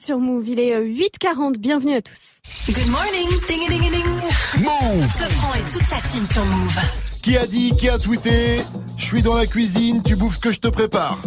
Sur 0.00 0.18
Move. 0.18 0.48
Il 0.48 0.58
est 0.58 0.74
euh, 0.74 0.84
8h40, 0.84 1.56
bienvenue 1.58 1.94
à 1.94 2.02
tous. 2.02 2.40
Good 2.68 2.88
morning, 2.88 3.28
ding 3.48 3.68
ding 3.68 3.80
ding. 3.80 4.04
Move. 4.58 5.06
Sofran 5.06 5.54
et 5.54 5.72
toute 5.72 5.84
sa 5.84 5.96
team 6.00 6.26
sur 6.26 6.44
Move. 6.44 6.78
Qui 7.22 7.36
a 7.36 7.46
dit, 7.46 7.70
qui 7.78 7.88
a 7.88 7.96
tweeté 7.96 8.60
Je 8.98 9.04
suis 9.04 9.22
dans 9.22 9.34
la 9.36 9.46
cuisine, 9.46 10.02
tu 10.02 10.16
bouffes 10.16 10.34
ce 10.34 10.40
que 10.40 10.52
je 10.52 10.58
te 10.58 10.68
prépare. 10.68 11.18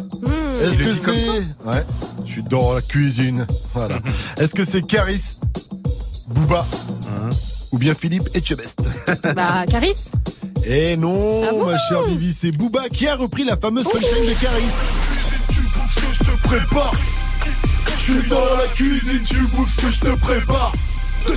Est-ce 0.61 0.73
Il 0.75 0.79
le 0.79 0.85
que 0.85 0.91
c'est 0.91 1.27
Ouais, 1.65 1.83
je 2.25 2.31
suis 2.33 2.43
dans 2.43 2.73
la 2.73 2.81
cuisine. 2.81 3.47
Voilà. 3.73 3.99
Est-ce 4.37 4.53
que 4.53 4.65
c'est 4.65 4.81
Caris, 4.81 5.37
Booba 6.27 6.65
ou 7.71 7.77
bien 7.77 7.95
Philippe 7.95 8.27
Etchebest? 8.35 8.79
Bah, 9.35 9.63
Caris 9.69 9.95
Eh 10.67 10.97
non, 10.97 11.43
Ah 11.47 11.51
bon 11.53 11.65
ma 11.67 11.77
chère 11.77 12.03
Vivi, 12.03 12.33
c'est 12.33 12.51
Booba 12.51 12.89
qui 12.89 13.07
a 13.07 13.15
repris 13.15 13.45
la 13.45 13.55
fameuse 13.57 13.85
punchline 13.85 14.25
de 14.25 14.33
Caris. 14.39 14.63
Tu 15.49 15.59
bouffes 15.61 15.95
ce 15.95 16.01
que 16.01 16.13
je 16.13 16.19
te 16.31 16.41
prépare. 16.43 16.93
Je 18.05 18.11
suis 18.11 18.29
dans 18.29 18.55
la 18.57 18.67
cuisine, 18.75 19.23
tu 19.23 19.39
bouffes 19.47 19.71
ce 19.77 19.85
que 19.85 19.91
je 19.91 19.99
te 20.01 20.15
prépare. 20.15 20.71
Je 21.25 21.33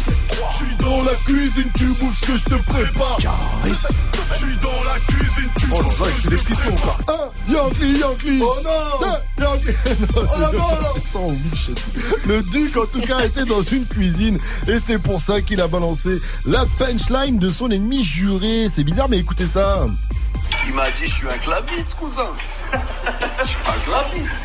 suis 0.56 0.76
dans 0.78 1.02
la 1.02 1.12
cuisine, 1.24 1.70
tu 1.78 1.84
bouffes 1.86 2.20
ce 2.20 2.26
que 2.26 2.36
je 2.38 2.44
te 2.44 2.54
prépare. 2.62 3.18
Je 3.62 4.36
suis 4.36 4.56
dans 4.56 4.82
la 4.84 4.98
cuisine, 5.06 5.48
tu 5.58 5.66
Oh 5.72 5.80
là 5.82 5.88
là, 5.88 6.06
il 6.24 6.30
des 6.30 6.36
frissons 6.38 6.72
encore. 6.72 6.98
Ah, 7.06 7.30
Yankee, 7.48 7.98
Yankee. 8.00 8.40
Oh 8.42 8.56
non. 8.64 9.06
Ah, 9.06 9.20
Yankee. 9.38 9.76
Non, 10.16 10.22
Oh 10.24 10.56
non. 10.56 10.94
le- 10.96 11.02
sans 11.02 11.26
Wish. 11.28 11.70
Le 12.24 12.42
duc, 12.42 12.76
en 12.76 12.86
tout 12.86 13.00
cas, 13.02 13.20
était 13.24 13.44
dans 13.44 13.62
une 13.62 13.86
cuisine. 13.86 14.38
Et 14.66 14.78
c'est 14.84 14.98
pour 14.98 15.20
ça 15.20 15.40
qu'il 15.40 15.60
a 15.60 15.68
balancé 15.68 16.20
la 16.46 16.66
punchline 16.78 17.38
de 17.38 17.50
son 17.50 17.70
ennemi 17.70 18.02
juré. 18.02 18.66
C'est 18.74 18.82
bizarre, 18.84 19.08
mais 19.08 19.18
écoutez 19.18 19.46
ça. 19.46 19.86
Il 20.66 20.74
m'a 20.74 20.86
dit 20.90 21.06
je 21.06 21.14
suis 21.14 21.28
un 21.28 21.38
claviste, 21.38 21.94
cousin. 21.94 22.26
Je 23.42 23.48
suis 23.48 23.58
pas 23.62 23.70
un 23.70 24.08
claviste. 24.10 24.40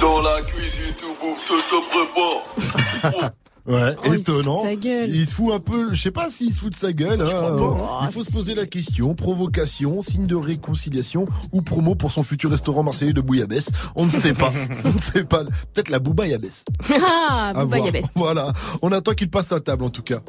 Dans 0.00 0.20
la 0.22 0.40
cuisine, 0.42 0.94
tout 0.98 1.14
bouffe, 1.20 1.50
je 1.50 3.02
te 3.02 3.02
prépare. 3.10 3.32
Ouais, 3.68 3.94
Oh, 3.98 4.02
il 4.06 4.12
se 4.14 4.18
étonnant. 4.20 4.54
fout 4.54 4.64
de 4.64 4.68
sa 4.70 4.76
gueule. 4.76 5.10
Il 5.14 5.26
se 5.26 5.34
fout 5.34 5.52
un 5.52 5.60
peu, 5.60 5.92
je 5.92 6.00
sais 6.02 6.10
pas 6.10 6.30
s'il 6.30 6.54
se 6.54 6.60
fout 6.60 6.72
de 6.72 6.76
sa 6.78 6.90
gueule. 6.94 7.20
hein. 7.20 8.00
Il 8.06 8.12
faut 8.12 8.24
se 8.24 8.32
poser 8.32 8.54
la 8.54 8.64
question, 8.64 9.14
provocation, 9.14 10.00
signe 10.00 10.24
de 10.24 10.34
réconciliation 10.36 11.26
ou 11.52 11.60
promo 11.60 11.94
pour 11.94 12.10
son 12.10 12.22
futur 12.22 12.50
restaurant 12.50 12.82
marseillais 12.82 13.12
de 13.12 13.20
Bouillabaisse. 13.20 13.68
On 13.94 14.06
ne 14.06 14.10
sait 14.10 14.32
pas. 14.32 14.50
On 14.86 14.92
ne 14.94 14.98
sait 14.98 15.24
pas. 15.24 15.44
Peut-être 15.74 15.90
la 15.90 15.98
Bouillabaisse. 15.98 16.64
Ah. 17.06 17.52
Yabes. 17.54 18.06
Voilà. 18.14 18.54
On 18.80 18.90
attend 18.90 19.12
qu'il 19.12 19.28
passe 19.28 19.52
à 19.52 19.60
table 19.60 19.84
en 19.84 19.90
tout 19.90 20.02
cas. 20.02 20.20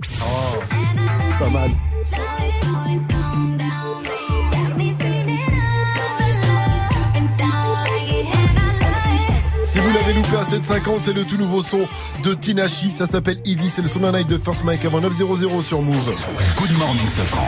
Pas 1.39 1.49
mal. 1.49 1.71
Si 9.79 9.85
vous 9.85 9.93
l'avez 9.93 10.11
loupé 10.11 10.35
à 10.35 10.43
7,50, 10.43 10.99
c'est 11.03 11.13
le 11.13 11.23
tout 11.23 11.37
nouveau 11.37 11.63
son 11.63 11.87
de 12.21 12.33
Tinashi. 12.33 12.91
Ça 12.91 13.07
s'appelle 13.07 13.37
Ivy, 13.45 13.69
c'est 13.69 13.81
le 13.81 13.87
son 13.87 13.99
d'un 13.99 14.11
night 14.11 14.27
de 14.27 14.37
First 14.37 14.65
Mike 14.65 14.83
avant 14.83 14.99
9.00 14.99 15.63
sur 15.63 15.81
Move. 15.81 16.17
Good 16.57 16.77
morning, 16.77 17.07
Safran. 17.07 17.47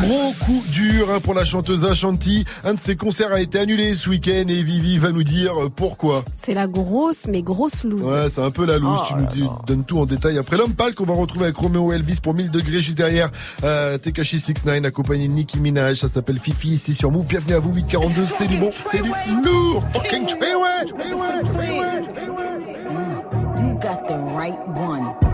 Gros 0.00 0.32
coup 0.44 0.62
dur 0.72 1.08
hein, 1.12 1.20
pour 1.20 1.34
la 1.34 1.44
chanteuse 1.44 1.84
Ashanti. 1.84 2.44
Un 2.64 2.74
de 2.74 2.80
ses 2.80 2.96
concerts 2.96 3.32
a 3.32 3.40
été 3.40 3.58
annulé 3.58 3.94
ce 3.94 4.08
week-end 4.08 4.44
et 4.48 4.62
Vivi 4.62 4.98
va 4.98 5.10
nous 5.12 5.22
dire 5.22 5.52
euh, 5.60 5.68
pourquoi. 5.74 6.24
C'est 6.36 6.54
la 6.54 6.66
grosse, 6.66 7.26
mais 7.26 7.42
grosse 7.42 7.84
loose. 7.84 8.02
Ouais, 8.02 8.28
c'est 8.34 8.42
un 8.42 8.50
peu 8.50 8.64
la 8.64 8.78
loose. 8.78 8.98
Oh 9.02 9.06
tu 9.08 9.14
nous 9.14 9.26
dis- 9.32 9.48
donnes 9.66 9.84
tout 9.84 9.98
en 10.00 10.06
détail. 10.06 10.38
Après 10.38 10.56
l'homme 10.56 10.74
pâle 10.74 10.94
qu'on 10.94 11.04
va 11.04 11.14
retrouver 11.14 11.44
avec 11.46 11.56
Romeo 11.56 11.92
Elvis 11.92 12.20
pour 12.22 12.34
1000 12.34 12.50
degrés 12.50 12.80
juste 12.80 12.96
derrière. 12.98 13.30
Euh, 13.64 13.98
Tekashi 13.98 14.40
69 14.40 14.84
accompagné 14.86 15.28
de 15.28 15.32
Nicki 15.32 15.58
Minaj. 15.58 15.98
Ça 16.00 16.08
s'appelle 16.08 16.38
Fifi 16.40 16.70
ici 16.70 16.94
sur 16.94 17.10
Move. 17.10 17.26
Bienvenue 17.26 17.54
à 17.54 17.60
vous 17.60 17.72
842. 17.74 18.24
C'est 18.26 18.48
du 18.48 18.56
bon, 18.58 18.70
c'est 18.72 19.02
du 19.02 19.10
lourd. 19.44 19.82
Fucking 19.92 20.26
Treyway. 20.26 20.84
You 23.58 23.74
got 23.80 24.06
the 24.08 24.16
right 24.34 24.58
one. 24.76 25.33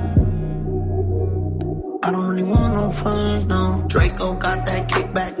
I 2.03 2.09
don't 2.09 2.27
really 2.27 2.41
want 2.41 2.73
no 2.73 2.89
friends, 2.89 3.45
no. 3.45 3.83
Draco 3.87 4.33
got 4.33 4.65
that 4.65 4.89
kickback 4.89 5.40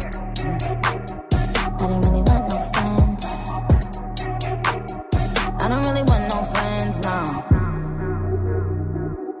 Don't 5.81 5.93
really 5.93 6.03
want 6.03 6.27
no 6.33 6.43
friends, 6.43 6.99
no. 6.99 7.19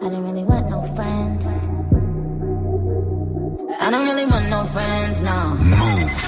I 0.01 0.09
don't 0.09 0.23
really 0.23 0.43
want 0.43 0.69
no 0.69 0.81
friends. 0.95 1.47
I 3.79 3.89
don't 3.89 4.05
really 4.05 4.25
want 4.25 4.49
no 4.49 4.63
friends, 4.63 5.21
no. 5.21 5.57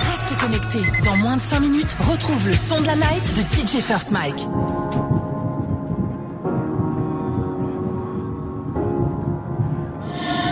Reste 0.10 0.36
connecté. 0.40 0.80
Dans 1.04 1.18
moins 1.18 1.38
de 1.38 1.42
5 1.42 1.60
minutes, 1.60 1.96
retrouve 2.00 2.48
le 2.48 2.56
son 2.56 2.80
de 2.82 2.86
la 2.86 2.96
night 2.96 3.24
de 3.36 3.42
DJ 3.42 3.82
First 3.82 4.12
Mike. 4.12 4.48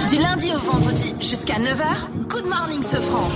Du 0.10 0.18
lundi 0.18 0.52
au 0.54 0.72
vendredi 0.72 1.16
jusqu'à 1.20 1.60
9h, 1.60 2.28
Good 2.28 2.46
Morning 2.46 2.84
Sofran. 2.84 3.30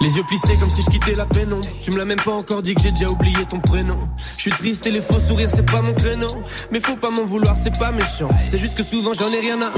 Les 0.00 0.16
yeux 0.16 0.24
plissés 0.24 0.56
comme 0.58 0.70
si 0.70 0.82
je 0.82 0.90
quittais 0.90 1.14
la 1.14 1.26
pénombre. 1.26 1.66
Tu 1.82 1.90
me 1.90 1.98
l'as 1.98 2.04
même 2.04 2.20
pas 2.20 2.32
encore 2.32 2.62
dit 2.62 2.74
que 2.74 2.82
j'ai 2.82 2.90
déjà 2.90 3.08
oublié 3.08 3.44
ton 3.48 3.60
prénom. 3.60 3.98
Je 4.36 4.42
suis 4.42 4.50
triste 4.50 4.86
et 4.86 4.90
les 4.90 5.02
faux 5.02 5.20
sourires, 5.20 5.50
c'est 5.50 5.70
pas 5.70 5.82
mon 5.82 5.92
créneau. 5.92 6.34
Mais 6.72 6.80
faut 6.80 6.96
pas 6.96 7.10
m'en 7.10 7.24
vouloir, 7.24 7.56
c'est 7.56 7.76
pas 7.78 7.92
méchant. 7.92 8.28
C'est 8.46 8.58
juste 8.58 8.76
que 8.76 8.82
souvent 8.82 9.12
j'en 9.12 9.30
ai 9.30 9.40
rien 9.40 9.60
à. 9.60 9.72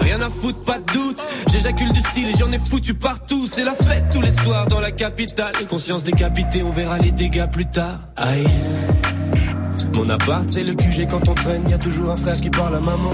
Rien 0.00 0.20
à 0.20 0.28
foutre, 0.28 0.64
pas 0.66 0.78
de 0.78 0.92
doute. 0.92 1.24
J'éjacule 1.50 1.92
du 1.92 2.00
style 2.00 2.28
et 2.28 2.36
j'en 2.36 2.50
ai 2.52 2.58
foutu 2.58 2.94
partout. 2.94 3.46
C'est 3.46 3.64
la 3.64 3.74
fête 3.74 4.04
tous 4.12 4.22
les 4.22 4.30
soirs 4.30 4.66
dans 4.66 4.80
la 4.80 4.90
capitale. 4.90 5.52
Conscience 5.68 6.02
décapitée, 6.02 6.62
on 6.62 6.70
verra 6.70 6.98
les 6.98 7.12
dégâts 7.12 7.50
plus 7.50 7.66
tard. 7.66 7.98
Aïe. 8.16 8.46
Mon 9.94 10.08
appart, 10.10 10.48
c'est 10.48 10.64
le 10.64 10.74
QG 10.74 11.08
quand 11.08 11.28
on 11.28 11.34
traîne. 11.34 11.68
Y 11.68 11.74
a 11.74 11.78
toujours 11.78 12.10
un 12.10 12.16
frère 12.16 12.40
qui 12.40 12.50
parle 12.50 12.76
à 12.76 12.80
maman. 12.80 13.12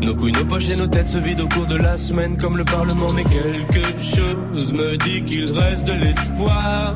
Nos 0.00 0.14
couilles, 0.14 0.32
nos 0.32 0.44
poches 0.44 0.68
et 0.70 0.76
nos 0.76 0.86
têtes 0.86 1.08
se 1.08 1.18
vident 1.18 1.44
au 1.44 1.48
cours 1.48 1.66
de 1.66 1.76
la 1.76 1.96
semaine 1.96 2.36
comme 2.36 2.56
le 2.56 2.64
Parlement. 2.64 3.12
Mais 3.12 3.24
quelque 3.24 3.82
chose 4.00 4.72
me 4.72 4.96
dit 4.98 5.22
qu'il 5.24 5.50
reste 5.52 5.84
de 5.86 5.92
l'espoir. 5.92 6.94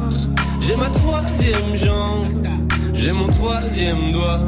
J'ai 0.60 0.76
ma 0.76 0.88
troisième 0.90 1.74
jambe, 1.74 2.46
j'ai 2.94 3.12
mon 3.12 3.26
troisième 3.28 4.12
doigt. 4.12 4.40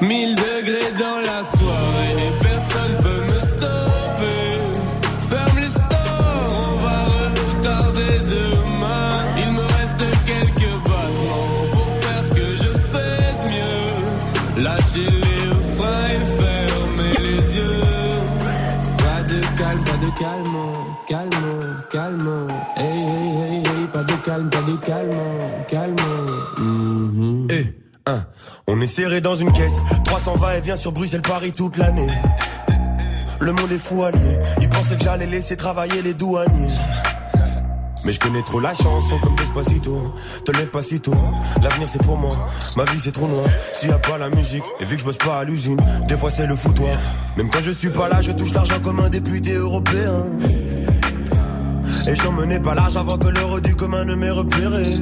Mille 0.00 0.34
degrés 0.34 0.92
dans 0.98 1.20
la 1.20 1.44
soirée, 1.44 2.32
personne 2.40 2.96
peut 3.02 3.34
me 3.34 3.40
stopper. 3.40 3.89
Calme, 24.30 24.78
calme, 24.86 25.16
calme. 25.66 25.96
Eh, 27.50 27.66
hein, 28.06 28.20
on 28.68 28.80
est 28.80 28.86
serré 28.86 29.20
dans 29.20 29.34
une 29.34 29.52
caisse. 29.52 29.84
300 30.04 30.36
va 30.36 30.56
et 30.56 30.60
vient 30.60 30.76
sur 30.76 30.92
Bruxelles, 30.92 31.22
Paris 31.22 31.52
toute 31.52 31.76
l'année. 31.78 32.10
Le 33.40 33.52
monde 33.52 33.72
est 33.72 33.78
fou 33.78 34.04
allié. 34.04 34.38
Ils 34.60 34.68
pensaient 34.68 34.96
que 34.96 35.02
j'allais 35.02 35.26
laisser 35.26 35.56
travailler 35.56 36.02
les 36.02 36.14
douaniers. 36.14 36.74
Mais 38.04 38.12
je 38.12 38.20
connais 38.20 38.42
trop 38.42 38.60
la 38.60 38.72
chanson 38.72 39.18
comme 39.22 39.34
Despacito 39.36 40.14
Te 40.46 40.52
lève 40.52 40.70
pas 40.70 40.80
si 40.80 41.00
tôt, 41.00 41.12
l'avenir 41.60 41.86
c'est 41.86 42.02
pour 42.02 42.16
moi 42.16 42.34
Ma 42.74 42.84
vie 42.84 42.98
c'est 42.98 43.12
trop 43.12 43.28
noir, 43.28 43.44
s'il 43.74 43.90
y 43.90 43.92
a 43.92 43.98
pas 43.98 44.16
la 44.16 44.30
musique 44.30 44.64
Et 44.80 44.86
vu 44.86 44.94
que 44.94 45.02
je 45.02 45.04
bosse 45.04 45.18
pas 45.18 45.40
à 45.40 45.44
l'usine, 45.44 45.78
des 46.08 46.16
fois 46.16 46.30
c'est 46.30 46.46
le 46.46 46.56
foutoir 46.56 46.96
Même 47.36 47.50
quand 47.50 47.60
je 47.60 47.70
suis 47.70 47.90
pas 47.90 48.08
là, 48.08 48.22
je 48.22 48.32
touche 48.32 48.54
l'argent 48.54 48.80
comme 48.82 49.00
un 49.00 49.10
député 49.10 49.52
européen 49.52 50.16
Et 52.08 52.16
j'en 52.16 52.32
menais 52.32 52.60
pas 52.60 52.74
large 52.74 52.96
avant 52.96 53.18
que 53.18 53.28
l'heure 53.28 53.60
du 53.60 53.74
commun 53.74 54.04
ne 54.04 54.14
m'ait 54.14 54.30
repéré 54.30 54.98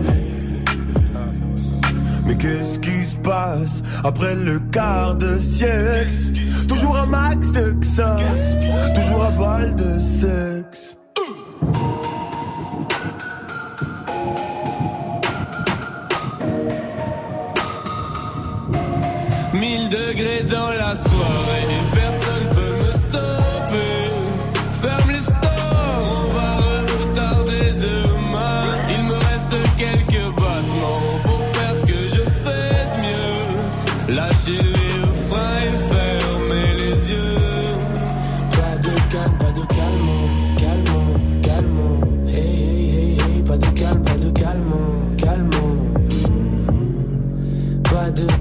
mais 2.28 2.36
qu'est-ce 2.36 2.78
qui 2.78 3.06
se 3.06 3.16
passe 3.16 3.82
après 4.04 4.34
le 4.34 4.60
quart 4.70 5.14
de 5.14 5.38
siècle? 5.38 6.12
Toujours 6.68 6.96
un 6.98 7.06
max 7.06 7.52
de 7.52 7.74
ça, 7.82 8.18
toujours 8.94 9.24
à 9.24 9.30
balle 9.30 9.74
de 9.74 9.98
sexe. 9.98 10.96
1000 19.54 19.88
degrés 19.88 20.44
dans 20.50 20.68
la 20.68 20.94
soirée, 20.94 21.78
personne 21.94 22.48
peut 22.54 22.86
me 22.86 22.92
stopper. 22.92 23.38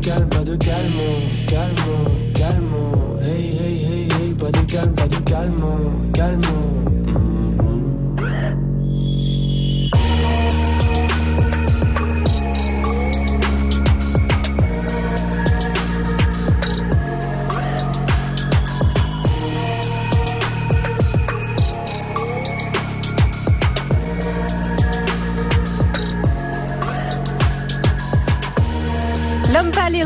Calme, 0.08 0.30
pas 0.30 0.44
de 0.44 0.56
calme, 0.56 1.08
calme, 1.48 2.34
calme. 2.34 3.20
Hey, 3.22 3.58
hey, 3.60 3.78
hey, 3.84 4.08
hey, 4.18 4.34
pas 4.36 4.52
de 4.52 4.66
calme, 4.66 4.96
pas 4.96 5.08
de 5.08 5.20
calme, 5.24 6.12
calme. 6.14 6.77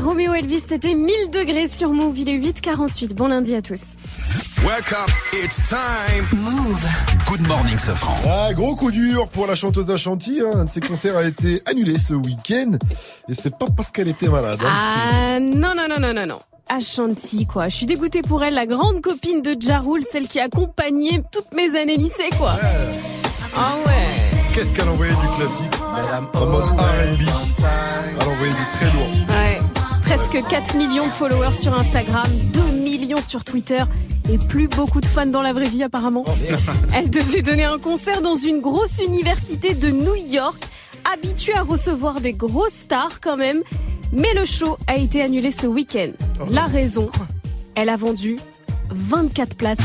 Roméo 0.03 0.34
Elvis, 0.34 0.64
c'était 0.68 0.94
1000 0.95 1.07
degrés 1.32 1.68
sur 1.68 1.91
Move. 1.94 2.18
Il 2.19 2.30
est 2.30 2.38
8h48. 2.38 3.14
Bon 3.14 3.28
lundi 3.28 3.56
à 3.56 3.61
tous. 3.61 3.82
Wake 4.65 4.91
up, 4.91 5.11
it's 5.44 5.61
time. 5.68 6.26
Move. 6.40 6.84
Good 7.28 7.48
morning, 7.48 7.78
Sofran. 7.78 8.15
Ah, 8.28 8.53
gros 8.53 8.76
coup 8.76 8.91
dur 8.91 9.28
pour 9.30 9.48
la 9.48 9.56
chanteuse 9.56 9.90
Ashanti. 9.90 10.41
Hein. 10.41 10.60
Un 10.60 10.65
de 10.65 10.69
ses 10.69 10.82
concerts 10.82 11.18
a 11.18 11.23
été 11.23 11.61
annulé 11.65 11.99
ce 11.99 12.14
week-end. 12.14 12.72
Et 13.30 13.34
c'est 13.36 13.57
pas 13.57 13.68
parce 13.76 13.91
qu'elle 13.91 14.07
était 14.07 14.28
malade. 14.28 14.60
hein. 14.64 14.69
Ah 14.73 15.40
non, 15.40 15.73
non, 15.76 15.88
non, 15.90 15.99
non, 15.99 16.14
non, 16.14 16.26
non. 16.26 16.38
Ashanti, 16.69 17.45
quoi. 17.45 17.69
Je 17.69 17.76
suis 17.76 17.86
dégoûtée 17.86 18.22
pour 18.22 18.44
elle, 18.44 18.53
la 18.53 18.65
grande 18.65 19.02
copine 19.02 19.41
de 19.41 19.56
Jarul, 19.60 20.02
celle 20.10 20.28
qui 20.28 20.40
a 20.40 20.45
accompagné 20.45 21.22
toutes 21.32 21.53
mes 21.53 21.78
années 21.80 21.98
lycée, 21.98 22.30
quoi. 22.38 22.56
Ah 23.56 23.76
ouais. 23.88 24.15
Qu'est-ce 24.53 24.73
qu'elle 24.73 24.88
a 24.88 24.91
envoyé 24.91 25.11
du 25.11 25.38
classique? 25.40 25.73
En 26.34 26.45
mode 26.45 26.65
R&B. 26.65 27.22
Elle 27.60 28.28
a 28.28 28.30
envoyé 28.30 28.52
du 28.52 28.65
très 28.80 28.91
lourd. 28.91 29.11
Ouais. 29.30 29.60
Presque 30.14 30.46
4 30.46 30.76
millions 30.76 31.06
de 31.06 31.12
followers 31.12 31.54
sur 31.54 31.74
Instagram, 31.74 32.28
2 32.52 32.62
millions 32.84 33.22
sur 33.22 33.46
Twitter 33.46 33.82
et 34.30 34.38
plus 34.38 34.68
beaucoup 34.68 35.00
de 35.00 35.06
fans 35.06 35.26
dans 35.26 35.42
la 35.42 35.54
vraie 35.54 35.70
vie 35.70 35.84
apparemment. 35.84 36.26
Elle 36.94 37.10
devait 37.10 37.42
donner 37.42 37.64
un 37.64 37.80
concert 37.80 38.22
dans 38.22 38.36
une 38.36 38.60
grosse 38.60 39.00
université 39.00 39.74
de 39.74 39.90
New 39.90 40.16
York, 40.16 40.62
habituée 41.14 41.54
à 41.54 41.64
recevoir 41.64 42.20
des 42.20 42.34
grosses 42.34 42.74
stars 42.74 43.22
quand 43.22 43.38
même, 43.38 43.62
mais 44.12 44.34
le 44.34 44.44
show 44.44 44.78
a 44.86 44.98
été 44.98 45.22
annulé 45.22 45.50
ce 45.50 45.66
week-end. 45.66 46.12
La 46.50 46.66
raison, 46.66 47.10
elle 47.76 47.88
a 47.88 47.96
vendu 47.96 48.36
24 48.92 49.56
places. 49.56 49.78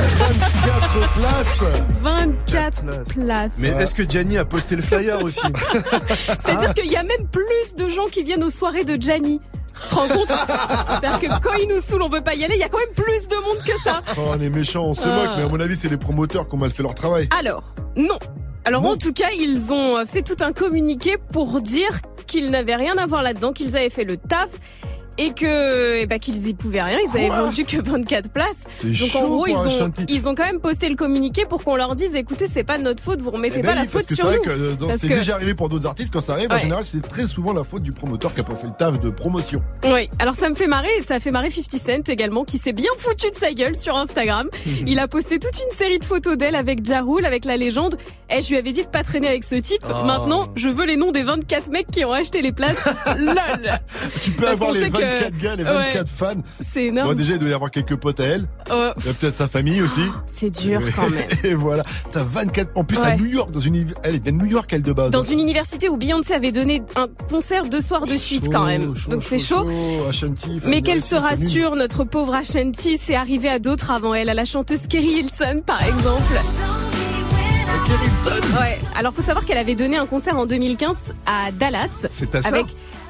24 0.00 1.12
places 1.14 1.64
24 2.02 3.04
places. 3.14 3.52
Mais 3.58 3.68
est-ce 3.68 3.94
que 3.94 4.08
Gianni 4.08 4.36
a 4.38 4.44
posté 4.44 4.76
le 4.76 4.82
flyer 4.82 5.22
aussi 5.22 5.40
C'est-à-dire 6.26 6.74
qu'il 6.74 6.90
y 6.90 6.96
a 6.96 7.02
même 7.02 7.26
plus 7.30 7.74
de 7.76 7.88
gens 7.88 8.06
qui 8.06 8.22
viennent 8.22 8.44
aux 8.44 8.50
soirées 8.50 8.84
de 8.84 9.00
Gianni. 9.00 9.40
Tu 9.80 9.88
te 9.88 9.94
rends 9.94 10.08
compte 10.08 10.28
C'est-à-dire 10.28 11.20
que 11.20 11.42
quand 11.42 11.54
il 11.54 11.68
nous 11.68 11.80
saoule, 11.80 12.02
on 12.02 12.10
peut 12.10 12.20
pas 12.20 12.34
y 12.34 12.44
aller. 12.44 12.54
Il 12.56 12.60
y 12.60 12.64
a 12.64 12.68
quand 12.68 12.78
même 12.78 12.94
plus 12.96 13.28
de 13.28 13.36
monde 13.36 13.58
que 13.64 13.80
ça. 13.82 14.02
Oh, 14.16 14.22
on 14.30 14.38
est 14.40 14.50
méchants, 14.50 14.84
on 14.86 14.94
se 14.94 15.06
Ah. 15.08 15.14
moque, 15.14 15.30
mais 15.36 15.42
à 15.44 15.48
mon 15.48 15.60
avis, 15.60 15.76
c'est 15.76 15.88
les 15.88 15.96
promoteurs 15.96 16.48
qui 16.48 16.54
ont 16.56 16.58
mal 16.58 16.72
fait 16.72 16.82
leur 16.82 16.94
travail. 16.94 17.28
Alors, 17.38 17.62
non. 17.96 18.18
Alors 18.64 18.84
en 18.84 18.96
tout 18.96 19.12
cas, 19.12 19.28
ils 19.38 19.72
ont 19.72 20.04
fait 20.04 20.22
tout 20.22 20.36
un 20.44 20.52
communiqué 20.52 21.16
pour 21.32 21.60
dire 21.62 21.90
qu'ils 22.26 22.50
n'avaient 22.50 22.74
rien 22.74 22.98
à 22.98 23.06
voir 23.06 23.22
là-dedans, 23.22 23.52
qu'ils 23.52 23.76
avaient 23.76 23.88
fait 23.88 24.04
le 24.04 24.16
taf 24.18 24.50
et 25.18 25.32
que 25.32 25.96
eh 26.00 26.06
ben, 26.06 26.18
qu'ils 26.18 26.46
y 26.46 26.54
pouvaient 26.54 26.82
rien. 26.82 26.98
Ils 27.04 27.16
avaient 27.16 27.28
Quoi 27.28 27.42
vendu 27.42 27.64
que 27.64 27.76
24 27.82 28.30
places. 28.30 28.46
C'est 28.72 28.86
Donc 28.88 28.96
chaud 29.10 29.18
en 29.18 29.28
gros, 29.28 29.46
ils 29.46 29.56
ont 29.56 29.92
ils 30.08 30.28
ont 30.28 30.34
quand 30.34 30.44
même 30.46 30.60
posté 30.60 30.88
le 30.88 30.94
communiqué 30.94 31.44
pour 31.48 31.62
qu'on 31.62 31.76
leur 31.76 31.94
dise 31.94 32.14
écoutez, 32.14 32.46
c'est 32.48 32.62
pas 32.64 32.78
de 32.78 32.82
notre 32.84 33.02
faute, 33.02 33.20
vous 33.20 33.30
remettez 33.30 33.56
Eh 33.58 33.62
pas 33.62 33.68
ben 33.68 33.74
la 33.74 33.80
oui, 33.82 33.88
parce 33.92 34.04
faute 34.04 34.08
que 34.10 34.14
c'est 34.14 34.20
sur 34.22 34.26
vrai 34.26 34.36
nous. 34.36 34.42
que 34.44 34.50
euh, 34.50 34.74
Parce 34.86 34.98
c'est 34.98 35.08
que- 35.08 35.14
déjà 35.14 35.34
arrivé 35.34 35.54
pour 35.54 35.68
d'autres 35.68 35.86
artistes. 35.86 36.12
Quand 36.12 36.20
ça 36.20 36.34
arrive, 36.34 36.50
en 36.52 36.58
général, 36.58 36.84
c'est 36.84 37.02
très 37.06 37.26
souvent 37.26 37.52
la 37.52 37.64
faute 37.64 37.82
du 37.82 37.90
promoteur 37.90 38.32
qui 38.32 38.40
a 38.40 38.44
pas 38.44 38.54
fait 38.54 38.66
le 38.68 38.72
taf 38.78 39.00
de 39.00 39.10
promotion. 39.10 39.60
Oui, 39.84 40.08
alors 40.18 40.34
ça 40.36 40.48
me 40.48 40.54
fait 40.54 40.66
marrer 40.68 40.88
ça 41.02 41.16
a 41.16 41.20
fait 41.20 41.30
marrer 41.30 41.50
50 41.50 41.80
Cent 41.80 42.08
également 42.08 42.44
qui 42.44 42.58
s'est 42.58 42.72
bien 42.72 42.90
foutu 42.98 43.30
de 43.30 43.36
sa 43.36 43.52
gueule 43.52 43.74
sur 43.76 43.96
Instagram. 43.96 44.48
Il 44.86 44.98
a 44.98 45.08
posté 45.08 45.38
toute 45.38 45.58
une 45.58 45.76
série 45.76 45.98
de 45.98 46.04
photos 46.04 46.36
d'elle 46.36 46.54
avec 46.54 46.84
Jarul, 46.84 47.24
avec 47.26 47.44
la 47.44 47.56
légende. 47.56 47.96
Et 48.30 48.42
je 48.42 48.50
lui 48.50 48.56
avais 48.58 48.72
dit 48.72 48.82
de 48.82 48.88
pas 48.88 49.02
traîner 49.02 49.28
avec 49.28 49.42
ce 49.44 49.54
type. 49.56 49.82
Oh. 49.88 50.04
Maintenant, 50.04 50.48
je 50.54 50.68
veux 50.68 50.84
les 50.86 50.96
noms 50.96 51.10
des 51.12 51.22
24 51.22 51.70
mecs 51.70 51.86
qui 51.86 52.04
ont 52.04 52.12
acheté 52.12 52.42
les 52.42 52.52
places. 52.52 52.84
LOL 53.18 53.80
Tu 54.22 54.30
peux 54.32 54.42
Parce 54.42 54.54
avoir 54.54 54.72
les 54.72 54.90
24 55.14 55.36
gars, 55.36 55.56
les 55.56 55.64
24 55.64 55.96
Ouais. 55.96 56.04
fans. 56.06 56.42
C'est 56.72 56.84
énorme. 56.86 57.08
Bon, 57.08 57.14
déjà, 57.14 57.32
il 57.34 57.38
doit 57.38 57.48
y 57.48 57.52
avoir 57.54 57.70
quelques 57.70 57.96
potes 57.96 58.20
à 58.20 58.24
elle. 58.24 58.46
Oh, 58.70 58.90
Il 58.98 59.06
y 59.06 59.08
a 59.08 59.12
peut-être 59.14 59.34
sa 59.34 59.48
famille 59.48 59.82
aussi. 59.82 60.02
c'est 60.26 60.50
dur 60.50 60.80
quand 60.94 61.08
même. 61.10 61.24
Et 61.44 61.54
voilà. 61.54 61.82
T'as 62.12 62.24
24. 62.24 62.70
En 62.74 62.84
plus, 62.84 62.98
à. 62.98 63.16
New 63.16 63.26
York, 63.26 63.50
dans 63.50 63.60
une. 63.60 63.86
Elle 64.04 64.20
vient 64.20 64.32
de 64.32 64.38
New 64.38 64.46
York, 64.46 64.70
elle 64.72 64.82
de 64.82 64.92
base. 64.92 65.10
Dans 65.10 65.22
une 65.22 65.40
université 65.40 65.88
où 65.88 65.96
Beyoncé 65.96 66.34
avait 66.34 66.52
donné 66.52 66.82
un 66.96 67.08
concert 67.30 67.64
deux 67.68 67.80
soirs 67.80 68.06
de 68.06 68.16
suite 68.16 68.48
quand 68.52 68.64
même. 68.64 68.94
Donc 69.08 69.22
c'est 69.22 69.38
chaud. 69.38 69.66
Ashanti, 70.08 70.60
Mais 70.66 70.82
qu'elle 70.82 71.02
se 71.02 71.14
rassure, 71.16 71.76
notre 71.76 72.04
pauvre 72.04 72.34
Ashanti, 72.34 72.98
c'est 73.02 73.14
arrivé 73.14 73.48
à 73.48 73.58
d'autres 73.58 73.90
avant 73.90 74.14
elle, 74.14 74.28
à 74.28 74.34
la 74.34 74.44
chanteuse 74.44 74.86
Kerry 74.86 75.18
Hilson 75.20 75.56
par 75.66 75.82
exemple. 75.82 76.34
Ouais. 78.60 78.78
Alors 78.96 79.12
faut 79.14 79.22
savoir 79.22 79.44
qu'elle 79.44 79.58
avait 79.58 79.74
donné 79.74 79.96
un 79.96 80.06
concert 80.06 80.36
en 80.38 80.46
2015 80.46 81.14
à 81.26 81.50
Dallas. 81.52 81.88
C'est 82.12 82.30
ta 82.30 82.42
sœur 82.42 82.54
avec 82.54 82.66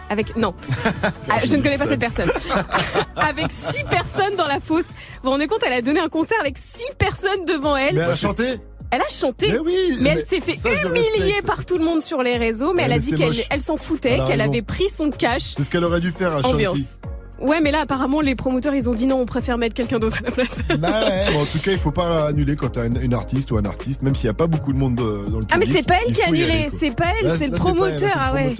avec 0.08 0.36
non, 0.36 0.54
Ah, 1.30 1.38
je 1.44 1.56
ne 1.56 1.62
connais 1.62 1.78
pas 1.78 1.86
cette 1.86 2.00
personne. 2.00 2.30
avec 3.16 3.46
six 3.50 3.84
personnes 3.84 4.36
dans 4.36 4.46
la 4.46 4.60
fosse. 4.60 4.86
Vous 4.86 5.24
vous 5.24 5.30
rendez 5.30 5.46
compte, 5.46 5.62
elle 5.66 5.72
a 5.72 5.82
donné 5.82 6.00
un 6.00 6.08
concert 6.08 6.38
avec 6.40 6.56
six 6.58 6.92
personnes 6.98 7.44
devant 7.46 7.76
elle. 7.76 7.94
Mais 7.94 8.00
elle 8.00 8.10
a 8.10 8.14
chanté 8.14 8.56
Elle 8.90 9.00
a 9.02 9.08
chanté, 9.08 9.52
Mais 9.52 9.58
oui, 9.58 9.98
mais 10.00 10.10
elle 10.10 10.24
s'est 10.24 10.40
fait 10.40 10.56
ça, 10.56 10.70
humilier 10.70 11.42
par 11.46 11.64
tout 11.64 11.78
le 11.78 11.84
monde 11.84 12.00
sur 12.00 12.22
les 12.22 12.36
réseaux, 12.36 12.72
mais 12.72 12.82
elle 12.84 12.92
a 12.92 12.96
mais 12.96 13.00
dit 13.00 13.12
qu'elle 13.14 13.34
elle 13.50 13.60
s'en 13.60 13.76
foutait, 13.76 14.18
qu'elle 14.26 14.40
avait 14.40 14.62
pris 14.62 14.88
son 14.88 15.10
cash. 15.10 15.54
C'est 15.56 15.64
ce 15.64 15.70
qu'elle 15.70 15.84
aurait 15.84 16.00
dû 16.00 16.12
faire, 16.12 16.34
Ashanti. 16.34 16.54
Ambiance. 16.54 17.00
Ouais, 17.40 17.60
mais 17.60 17.70
là, 17.70 17.80
apparemment, 17.82 18.20
les 18.20 18.34
promoteurs, 18.34 18.74
ils 18.74 18.88
ont 18.88 18.94
dit 18.94 19.06
non, 19.06 19.20
on 19.20 19.26
préfère 19.26 19.58
mettre 19.58 19.74
quelqu'un 19.74 19.98
d'autre 19.98 20.18
à 20.22 20.26
la 20.26 20.30
place. 20.32 20.58
Bah 20.78 20.88
ouais, 21.06 21.26
bon, 21.32 21.40
en 21.40 21.44
tout 21.44 21.58
cas, 21.60 21.72
il 21.72 21.78
faut 21.78 21.90
pas 21.90 22.26
annuler 22.28 22.56
quand 22.56 22.70
t'as 22.70 22.86
une, 22.86 23.00
une 23.00 23.14
artiste 23.14 23.50
ou 23.50 23.56
un 23.58 23.64
artiste, 23.64 24.02
même 24.02 24.14
s'il 24.14 24.26
y 24.26 24.30
a 24.30 24.34
pas 24.34 24.46
beaucoup 24.46 24.72
de 24.72 24.78
monde 24.78 24.98
euh, 25.00 25.24
dans 25.28 25.38
le 25.38 25.46
public. 25.46 25.50
Ah, 25.52 25.56
mais 25.58 25.66
c'est 25.66 25.82
pas 25.82 25.94
elle 26.06 26.12
qui 26.12 26.22
a 26.22 26.26
annulé, 26.28 26.68
c'est 26.78 26.94
pas 26.94 27.06
elle, 27.22 27.30
c'est 27.38 27.46
le 27.46 27.56
promoteur, 27.56 28.10
ah 28.16 28.32
ouais. 28.34 28.54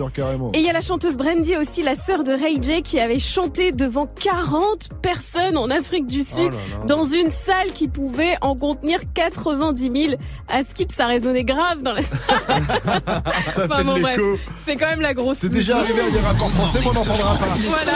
Et 0.54 0.58
il 0.58 0.64
y 0.64 0.70
a 0.70 0.72
la 0.72 0.80
chanteuse 0.80 1.16
Brandy 1.16 1.56
aussi, 1.56 1.82
la 1.82 1.96
sœur 1.96 2.22
de 2.24 2.32
Ray 2.32 2.58
J, 2.62 2.82
qui 2.82 3.00
avait 3.00 3.18
chanté 3.18 3.72
devant 3.72 4.06
40 4.06 4.88
personnes 5.02 5.56
en 5.58 5.70
Afrique 5.70 6.06
du 6.06 6.22
Sud, 6.22 6.52
là 6.52 6.58
là. 6.78 6.84
dans 6.86 7.04
une 7.04 7.30
salle 7.30 7.72
qui 7.74 7.88
pouvait 7.88 8.36
en 8.42 8.54
contenir 8.54 9.00
90 9.14 9.90
000. 10.08 10.14
À 10.48 10.62
Skip, 10.62 10.92
ça 10.92 11.06
résonnait 11.06 11.44
grave 11.44 11.82
dans 11.82 11.92
la 11.92 12.02
salle. 12.02 12.18
Ça 12.88 13.64
Enfin, 13.64 13.78
fait 13.78 13.84
bon, 13.84 14.00
bref, 14.00 14.20
c'est 14.64 14.76
quand 14.76 14.86
même 14.86 15.00
la 15.00 15.14
grosse. 15.14 15.38
C'est 15.38 15.48
déjà 15.48 15.78
arrivé 15.78 16.00
à 16.00 16.10
des 16.10 16.20
rapports 16.20 16.50
français, 16.50 16.78
mais 16.82 16.88
on 16.90 16.92
n'en 16.94 17.04
parlera 17.04 17.34
pas. 17.34 17.46
Voilà. 17.68 17.92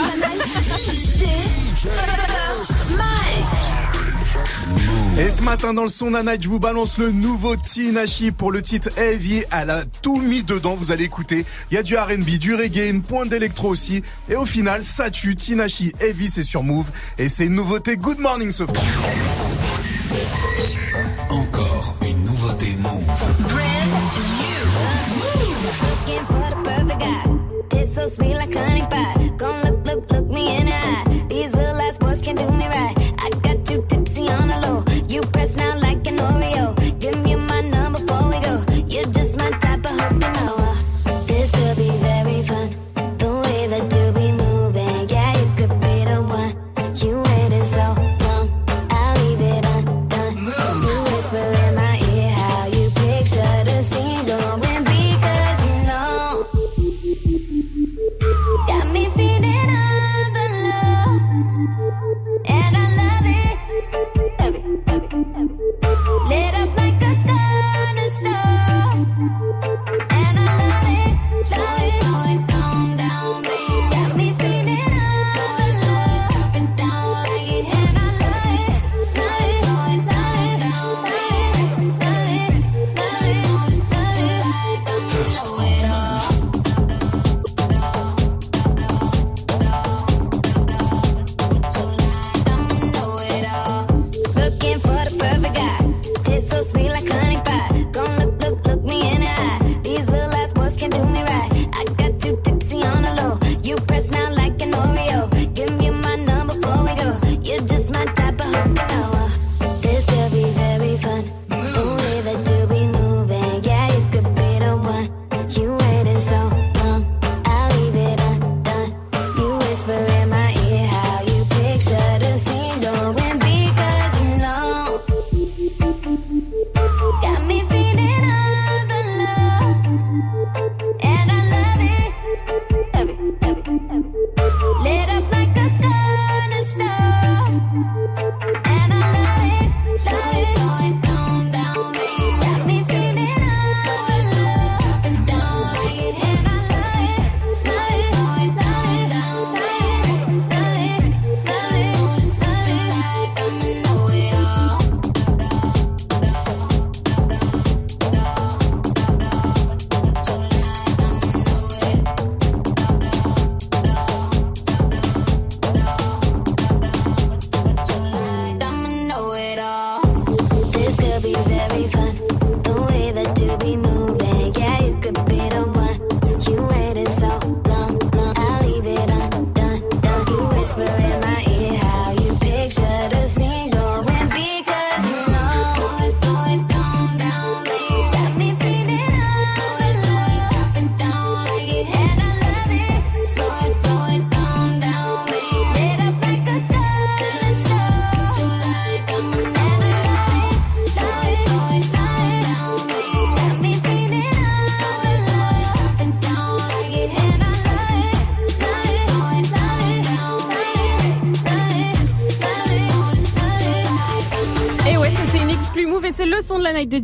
Et 5.19 5.29
ce 5.31 5.43
matin 5.43 5.75
dans 5.75 5.83
le 5.83 5.89
son 5.89 6.11
d'un 6.11 6.23
night, 6.25 6.43
je 6.43 6.49
vous 6.49 6.59
balance 6.59 6.97
le 6.99 7.11
nouveau 7.11 7.55
Tinashi 7.55 8.33
pour 8.33 8.51
le 8.51 8.63
titre 8.63 8.89
Heavy. 8.97 9.45
Elle 9.53 9.71
a 9.71 9.85
tout 10.01 10.17
mis 10.17 10.43
dedans, 10.43 10.75
vous 10.75 10.91
allez 10.91 11.05
écouter. 11.05 11.45
Il 11.71 11.75
y 11.75 11.79
a 11.79 11.83
du 11.83 11.97
R&B, 11.97 12.39
du 12.39 12.55
reggae, 12.55 12.89
une 12.89 13.03
pointe 13.03 13.29
d'électro 13.29 13.69
aussi. 13.69 14.03
Et 14.29 14.37
au 14.37 14.47
final, 14.47 14.83
ça 14.85 15.11
tue. 15.11 15.37
Tinashi 15.37 15.93
Heavy, 16.01 16.29
c'est 16.29 16.43
sur 16.43 16.63
Move. 16.63 16.87
Et 17.19 17.29
c'est 17.29 17.45
une 17.45 17.55
nouveauté. 17.55 17.97
Good 17.97 18.19
morning, 18.21 18.51
ce 18.51 18.65
franc. 18.65 18.75
Encore 21.29 21.95
une 22.03 22.25
nouveauté 22.25 22.75
Move. 22.81 23.03
Looking 25.83 26.25
for 26.27 26.51
the 26.51 26.65
perfect 26.65 27.01
guy. 27.01 27.25
Taste 27.69 27.95
so 27.95 28.07
sweet 28.07 28.35
like 28.35 28.55
honey 28.55 28.83
pie. 28.91 29.31
Gon' 29.37 29.61
look, 29.63 29.82
look, 30.11 30.27
me 30.27 30.57
in 30.57 30.67
the 30.67 30.75
eye. 30.75 31.25
These 31.29 31.55
little 31.55 31.81
ass 31.81 31.99
boys 31.99 32.21
can 32.21 32.37
do 32.37 32.49
me 32.51 32.67
right. 32.67 33.02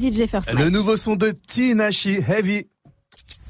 Le 0.01 0.71
nouveau 0.71 0.95
son 0.95 1.17
de 1.17 1.35
Tinashi 1.49 2.19
Heavy. 2.29 2.67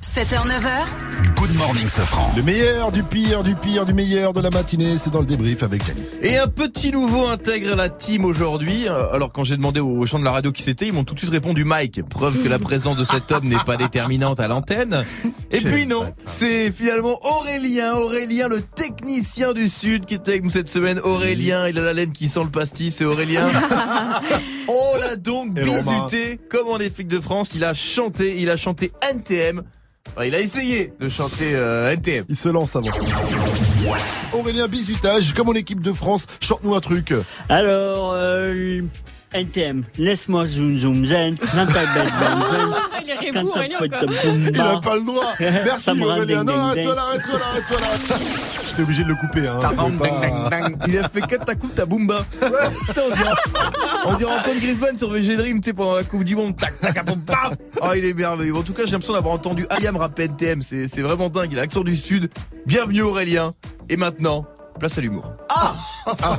7h, 0.01 0.47
9h. 0.47 1.35
Good 1.37 1.55
morning, 1.57 1.89
Sofran. 1.89 2.33
Le 2.37 2.43
meilleur, 2.43 2.91
du 2.91 3.03
pire, 3.03 3.43
du 3.43 3.55
pire, 3.55 3.85
du 3.85 3.93
meilleur 3.93 4.33
de 4.33 4.41
la 4.41 4.51
matinée, 4.51 4.97
c'est 4.97 5.11
dans 5.11 5.21
le 5.21 5.27
débrief 5.27 5.63
avec 5.63 5.87
Yannick. 5.87 6.07
Et 6.23 6.39
un 6.39 6.47
petit 6.47 6.91
nouveau 6.91 7.27
intègre 7.27 7.77
la 7.77 7.89
team 7.89 8.25
aujourd'hui. 8.25 8.89
Euh, 8.89 9.13
Alors 9.13 9.33
quand 9.33 9.45
j'ai 9.45 9.57
demandé 9.57 9.79
aux 9.79 10.05
gens 10.07 10.19
de 10.19 10.25
la 10.25 10.33
radio 10.33 10.51
qui 10.51 10.63
c'était, 10.63 10.87
ils 10.87 10.93
m'ont 10.93 11.05
tout 11.05 11.15
de 11.15 11.19
suite 11.21 11.31
répondu 11.31 11.65
Mike. 11.65 12.03
Preuve 12.09 12.43
que 12.43 12.49
la 12.49 12.59
présence 12.59 12.97
de 12.97 13.05
cet 13.05 13.31
homme 13.31 13.47
n'est 13.47 13.63
pas 13.67 13.77
déterminante 13.77 14.41
à 14.41 14.49
l'antenne. 14.49 15.05
Et 15.51 15.61
puis 15.61 15.87
non, 15.87 16.13
c'est 16.25 16.73
finalement 16.73 17.17
Aurélien, 17.23 17.95
Aurélien 17.95 18.49
le 18.49 18.61
technicien 18.61 19.53
du 19.53 19.69
Sud 19.69 20.07
qui 20.07 20.15
était 20.15 20.33
avec 20.33 20.45
nous 20.45 20.51
cette 20.51 20.69
semaine. 20.69 20.99
Aurélien, 21.01 21.69
il 21.69 21.79
a 21.79 21.83
la 21.83 21.93
laine 21.93 22.13
qui 22.13 22.27
sent 22.29 22.43
le 22.43 22.51
pastis, 22.51 22.97
c'est 22.97 23.05
Aurélien. 23.05 23.47
On 24.69 24.99
l'a 24.99 25.17
donc 25.17 25.38
Bisuté 25.65 26.39
comme 26.49 26.69
en 26.69 26.77
Afrique 26.77 27.09
de 27.09 27.21
France. 27.21 27.55
Il 27.55 27.65
a 27.65 27.75
chanté, 27.75 28.37
il 28.39 28.51
a 28.51 28.57
chanté 28.57 28.93
NTM. 29.13 29.63
Enfin, 30.09 30.25
il 30.25 30.35
a 30.35 30.41
essayé 30.41 30.93
de 30.99 31.09
chanter 31.09 31.53
euh, 31.55 31.93
NTM. 31.93 32.25
Il 32.29 32.37
se 32.37 32.49
lance 32.49 32.77
avant. 32.77 32.89
Aurélien 34.33 34.69
Bisutage, 34.69 35.35
comme 35.35 35.49
en 35.51 35.55
équipe 35.55 35.83
de 35.83 35.93
France, 35.93 36.27
chante-nous 36.41 36.75
un 36.75 36.81
truc. 36.81 37.13
Alors, 37.49 38.13
euh, 38.15 38.81
NTM, 39.33 39.85
laisse-moi 39.99 40.47
zoom 40.47 40.79
zoom 40.79 41.05
zen, 41.05 41.37
Il 41.45 41.61
a 44.61 44.81
pas 44.81 44.97
le 44.97 45.05
droit. 45.05 45.35
Merci 45.39 45.91
Aurélien. 45.91 46.45
Non, 46.45 46.55
arrête-toi 46.55 46.95
là, 46.95 47.03
arrête-toi 47.03 47.39
là, 47.39 47.45
arrête-toi 47.51 47.79
là. 47.79 48.27
J'étais 48.79 48.87
obligé 48.87 49.03
de 49.03 49.09
le 49.09 49.17
couper. 49.17 49.49
Hein. 49.49 49.59
Pas- 49.59 50.87
Il 50.87 50.99
a 50.99 51.09
fait 51.09 51.21
4 51.21 51.45
ta 51.45 51.57
coupe 51.57 51.75
ta 51.75 51.85
boomba. 51.85 52.25
Putain, 52.87 53.03
on 54.07 54.15
dirait, 54.17 54.33
Antoine 54.33 54.59
Griezmann 54.61 54.97
sur 54.97 55.11
VG 55.11 55.37
Dream, 55.37 55.61
tu 55.61 55.71
sais, 55.71 55.73
pendant 55.75 55.97
la 55.97 56.05
Coupe 56.05 56.23
du 56.23 56.37
Monde. 56.37 56.57
Tac, 56.57 56.79
tac, 56.81 57.05
bam, 57.05 57.17
bam. 57.19 57.57
Oh, 57.83 57.89
il 57.97 58.05
est 58.05 58.15
merveilleux. 58.15 58.55
En 58.55 58.63
tout 58.63 58.75
cas, 58.75 58.83
j'ai 58.85 58.93
l'impression 58.93 59.15
d'avoir 59.15 59.35
entendu 59.35 59.67
Ayam 59.71 59.97
rapper 59.97 60.27
NTM. 60.27 60.63
C'est, 60.63 60.87
c'est 60.87 61.03
vraiment 61.03 61.29
dingue. 61.29 61.49
Il 61.51 61.59
a 61.59 61.63
l'accent 61.63 61.83
du 61.83 61.97
Sud. 61.97 62.31
Bienvenue 62.67 63.03
Aurélien. 63.03 63.55
Et 63.89 63.97
maintenant, 63.97 64.45
place 64.79 64.97
à 64.97 65.01
l'humour. 65.01 65.33
Ah! 65.51 65.75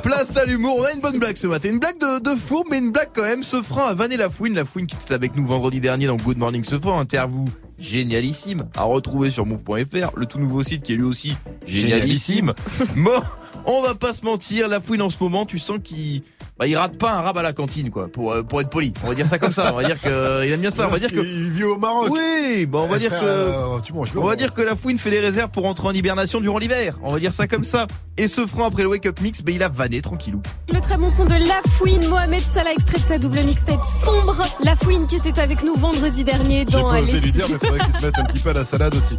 Place 0.02 0.34
à 0.38 0.46
l'humour. 0.46 0.78
On 0.80 0.84
a 0.84 0.92
une 0.92 1.00
bonne 1.00 1.18
blague 1.18 1.36
ce 1.36 1.46
matin. 1.46 1.68
Une 1.68 1.78
blague 1.78 1.98
de, 1.98 2.20
de 2.20 2.34
fourbe, 2.38 2.68
mais 2.70 2.78
une 2.78 2.90
blague 2.90 3.10
quand 3.14 3.22
même. 3.24 3.42
Sofran 3.42 3.84
a 3.86 3.92
vanné 3.92 4.16
la 4.16 4.30
fouine. 4.30 4.54
La 4.54 4.64
fouine 4.64 4.86
qui 4.86 4.96
était 4.96 5.12
avec 5.12 5.36
nous 5.36 5.46
vendredi 5.46 5.78
dernier 5.78 6.06
dans 6.06 6.16
Good 6.16 6.38
Morning 6.38 6.64
Sofran. 6.64 7.00
Interview 7.00 7.44
génialissime 7.80 8.68
à 8.76 8.82
retrouver 8.82 9.30
sur 9.30 9.46
move.fr. 9.46 10.16
Le 10.16 10.26
tout 10.26 10.38
nouveau 10.38 10.62
site 10.62 10.82
qui 10.82 10.92
est 10.92 10.96
lui 10.96 11.04
aussi 11.04 11.34
génialissime. 11.66 12.52
Bon, 12.96 13.20
on 13.66 13.82
va 13.82 13.94
pas 13.94 14.12
se 14.12 14.24
mentir. 14.24 14.68
La 14.68 14.80
fouine 14.80 15.02
en 15.02 15.10
ce 15.10 15.16
moment, 15.20 15.46
tu 15.46 15.58
sens 15.58 15.78
qu'il 15.82 16.22
bah, 16.60 16.66
il 16.66 16.76
rate 16.76 16.98
pas 16.98 17.12
un 17.14 17.22
rab 17.22 17.38
à 17.38 17.42
la 17.42 17.54
cantine, 17.54 17.88
quoi, 17.90 18.08
pour, 18.08 18.32
euh, 18.32 18.42
pour 18.42 18.60
être 18.60 18.68
poli. 18.68 18.92
On 19.02 19.08
va 19.08 19.14
dire 19.14 19.26
ça 19.26 19.38
comme 19.38 19.50
ça. 19.52 19.72
On 19.72 19.76
va 19.78 19.84
dire 19.84 19.98
que 20.00 20.44
il 20.46 20.52
aime 20.52 20.60
bien 20.60 20.70
ça. 20.70 20.86
On 20.86 20.90
va 20.90 20.98
dire 20.98 21.08
que. 21.08 21.14
qu'il 21.20 21.50
vit 21.50 21.64
au 21.64 21.78
Maroc. 21.78 22.08
Oui, 22.10 22.66
bah 22.66 22.80
on 22.82 22.86
va 22.86 22.96
Eh, 22.96 23.00
dire 23.00 23.10
que. 23.10 23.24
euh, 23.24 23.80
tu 23.82 23.94
manges 23.94 24.12
pas, 24.12 24.20
On 24.20 24.26
va 24.26 24.36
dire 24.36 24.52
que 24.52 24.60
la 24.60 24.76
fouine 24.76 24.98
fait 24.98 25.08
les 25.10 25.20
réserves 25.20 25.50
pour 25.50 25.64
entrer 25.64 25.88
en 25.88 25.92
hibernation 25.92 26.38
durant 26.40 26.58
l'hiver. 26.58 26.98
On 27.02 27.14
va 27.14 27.18
dire 27.18 27.32
ça 27.32 27.46
comme 27.46 27.64
ça. 27.64 27.86
Et 28.18 28.28
ce 28.28 28.46
franc 28.46 28.66
après 28.66 28.82
le 28.82 28.88
wake 28.90 29.06
up 29.06 29.18
mix, 29.22 29.40
bah, 29.42 29.52
il 29.52 29.62
a 29.62 29.70
vanné 29.70 30.02
tranquillou. 30.02 30.42
Le 30.70 30.80
très 30.82 30.98
bon 30.98 31.08
son 31.08 31.24
de 31.24 31.30
La 31.30 31.60
Fouine, 31.70 32.06
Mohamed 32.08 32.42
Salah, 32.52 32.72
extrait 32.72 32.98
de 32.98 33.04
sa 33.04 33.18
double 33.18 33.40
mixtape 33.42 33.82
sombre. 33.84 34.36
La 34.62 34.76
Fouine 34.76 35.06
qui 35.06 35.16
était 35.16 35.40
avec 35.40 35.62
nous 35.62 35.74
vendredi 35.76 36.24
dernier 36.24 36.66
J'ai 36.68 36.76
dans 36.76 36.84
pas 36.90 36.98
euh, 36.98 37.02
osé 37.02 37.20
lui 37.20 37.32
dire, 37.32 37.46
mais 37.50 37.56
faudrait 37.58 37.78
qu'il 37.86 37.94
se 37.94 38.04
mette 38.04 38.18
un 38.18 38.24
petit 38.24 38.38
peu 38.40 38.50
à 38.50 38.52
la 38.52 38.64
salade 38.66 38.94
aussi. 38.94 39.16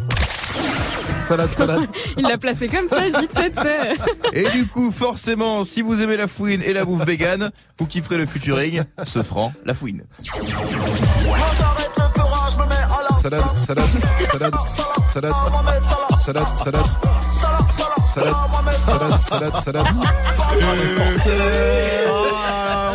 Salade, 1.32 1.56
salade. 1.56 1.88
Il 2.18 2.28
l'a 2.28 2.38
placé 2.38 2.68
comme 2.68 2.90
ça, 2.90 3.06
vite 3.06 3.32
fait. 3.32 3.96
Et 4.34 4.50
du 4.50 4.68
coup, 4.68 4.92
forcément, 4.92 5.64
si 5.64 5.82
vous 5.82 6.02
aimez 6.02 6.18
la 6.18 6.28
fouine 6.28 6.62
et 6.62 6.74
la 6.74 6.84
bouffe 6.84 7.06
vegan, 7.06 7.52
vous 7.80 7.86
kifferez 7.86 8.18
le 8.18 8.26
futuring, 8.26 8.84
ce 9.06 9.24
franc, 9.24 9.54
la 9.64 9.74
fouine. 9.74 10.04
Salade, 13.18 13.44
salade, 13.56 13.86
salade, 14.26 14.54
salade, 15.08 15.34
salade, 16.20 16.46
salade, 16.58 16.86
salade, 18.10 18.36
salade, 18.90 19.22
salade, 19.22 19.88
salade. 21.16 22.01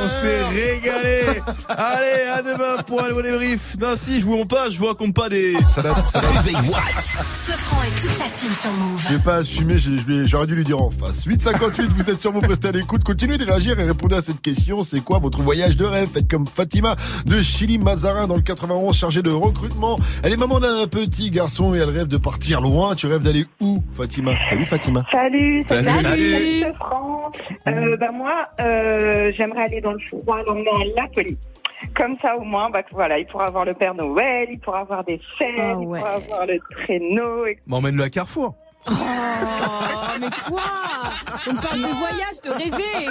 On 0.06 0.08
s'est 0.08 0.44
régalé 0.44 1.40
Allez, 1.68 2.28
à 2.32 2.40
demain 2.40 2.80
pour 2.86 3.04
un 3.04 3.08
nouveau 3.08 3.22
débrief. 3.22 3.74
Non, 3.80 3.94
si, 3.96 4.20
je 4.20 4.24
vous 4.24 4.36
montre 4.36 4.54
pas, 4.54 4.70
je 4.70 4.78
vous 4.78 4.86
raconte 4.86 5.12
pas 5.14 5.28
des... 5.28 5.54
Salade, 5.68 5.96
salade. 6.06 6.28
Ce 7.34 7.50
franc 7.52 7.82
et 7.82 7.90
toute 8.00 8.12
sa 8.12 8.28
team 8.30 8.54
sur 8.54 8.70
Move. 8.70 9.04
J'ai 9.10 9.18
pas 9.18 9.36
assumé, 9.38 9.74
j'aurais 10.26 10.46
dû 10.46 10.54
lui 10.54 10.62
dire 10.62 10.80
en 10.80 10.92
face. 10.92 11.24
858, 11.24 11.86
vous 11.88 12.08
êtes 12.08 12.20
sur 12.20 12.30
vous, 12.30 12.38
restez 12.38 12.68
à 12.68 12.72
l'écoute. 12.72 13.02
Continuez 13.02 13.36
de 13.36 13.44
réagir 13.44 13.80
et 13.80 13.84
répondez 13.84 14.14
à 14.14 14.20
cette 14.20 14.40
question. 14.40 14.84
C'est 14.84 15.00
quoi 15.00 15.18
votre 15.18 15.42
voyage 15.42 15.76
de 15.76 15.84
rêve? 15.84 16.08
Faites 16.14 16.30
comme 16.30 16.46
Fatima 16.46 16.94
de 17.26 17.42
Chili 17.42 17.78
Mazarin 17.78 18.28
dans 18.28 18.36
le 18.36 18.42
91, 18.42 18.96
chargée 18.96 19.22
de 19.22 19.30
recrutement. 19.30 19.98
Elle 20.22 20.32
est 20.32 20.36
maman 20.36 20.60
d'un 20.60 20.86
petit 20.86 21.32
garçon 21.32 21.74
et 21.74 21.78
elle 21.78 21.90
rêve 21.90 22.06
de 22.06 22.16
partir 22.16 22.60
loin. 22.60 22.94
Tu 22.94 23.08
rêves 23.08 23.22
d'aller 23.22 23.44
où, 23.60 23.82
Fatima? 23.92 24.34
Salut 24.48 24.66
Fatima. 24.66 25.04
Salut, 25.10 25.64
Salut. 25.68 25.84
salut, 25.84 26.02
Salut. 26.04 26.60
salut. 26.62 26.64
Euh, 27.66 27.96
bah 27.96 28.12
moi, 28.12 28.46
euh, 28.60 29.32
j'aimerais 29.36 29.64
aller 29.64 29.80
dans 29.80 29.92
le 29.92 29.95
froid, 29.98 30.38
l'emmener 30.46 30.70
à 30.70 31.00
Lapoli. 31.02 31.36
Comme 31.94 32.14
ça, 32.20 32.36
au 32.36 32.40
moins, 32.42 32.70
bah, 32.70 32.82
voilà, 32.92 33.18
il 33.18 33.26
pourra 33.26 33.46
avoir 33.46 33.64
le 33.64 33.74
Père 33.74 33.94
Noël, 33.94 34.48
il 34.50 34.58
pourra 34.58 34.80
avoir 34.80 35.04
des 35.04 35.20
fêtes, 35.38 35.50
il 35.80 35.86
pourra 35.86 36.14
avoir 36.14 36.46
le 36.46 36.58
traîneau. 36.70 37.46
Et... 37.46 37.58
Bah, 37.66 37.76
emmène-le 37.76 38.04
à 38.04 38.10
Carrefour. 38.10 38.54
Oh, 38.88 38.92
mais 40.20 40.30
toi 40.30 40.60
On 41.48 41.54
parle 41.56 41.80
de 41.80 41.88
voyage, 41.88 42.40
de 42.44 42.50
rêver 42.50 43.06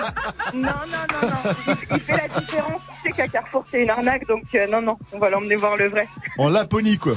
Non, 0.54 0.62
non, 0.70 1.04
non, 1.22 1.28
non. 1.30 1.52
Il, 1.68 1.96
il 1.96 2.00
fait 2.00 2.18
la 2.18 2.28
différence. 2.40 2.82
Tu 3.04 3.10
sais 3.10 3.12
qu'à 3.16 3.28
Carrefour, 3.28 3.64
c'est 3.70 3.84
une 3.84 3.90
arnaque, 3.90 4.26
donc 4.28 4.44
euh, 4.56 4.68
non, 4.68 4.82
non, 4.82 4.98
on 5.14 5.20
va 5.20 5.30
l'emmener 5.30 5.56
voir 5.56 5.76
le 5.78 5.90
vrai. 5.90 6.08
En 6.38 6.50
Laponie, 6.50 6.98
quoi. 6.98 7.14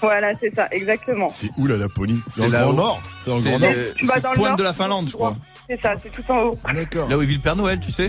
Voilà, 0.00 0.32
c'est 0.40 0.54
ça, 0.54 0.68
exactement. 0.70 1.28
C'est 1.30 1.50
où 1.58 1.66
la 1.66 1.76
Laponie? 1.76 2.20
Dans 2.36 2.44
le 2.44 2.50
C'est 2.52 2.56
Grand. 2.56 2.72
Nord 2.72 3.00
C'est 3.20 3.30
dans 3.30 3.36
le 3.36 3.42
C'est 3.42 3.50
Grand 3.50 3.58
le- 3.58 3.66
Nord 3.74 3.82
c'est 3.98 4.20
dans 4.22 4.30
le 4.30 4.36
pointe 4.36 4.48
nord, 4.48 4.56
de 4.56 4.62
la 4.62 4.72
Finlande, 4.72 5.08
je 5.08 5.12
crois. 5.14 5.32
C'est 5.68 5.82
ça, 5.82 5.94
c'est 6.02 6.10
tout 6.10 6.24
en 6.32 6.38
haut. 6.44 6.58
D'accord. 6.74 7.08
Là 7.10 7.18
où 7.18 7.22
il 7.22 7.28
vit 7.28 7.36
le 7.36 7.42
Père 7.42 7.56
Noël, 7.56 7.78
tu 7.78 7.92
sais 7.92 8.08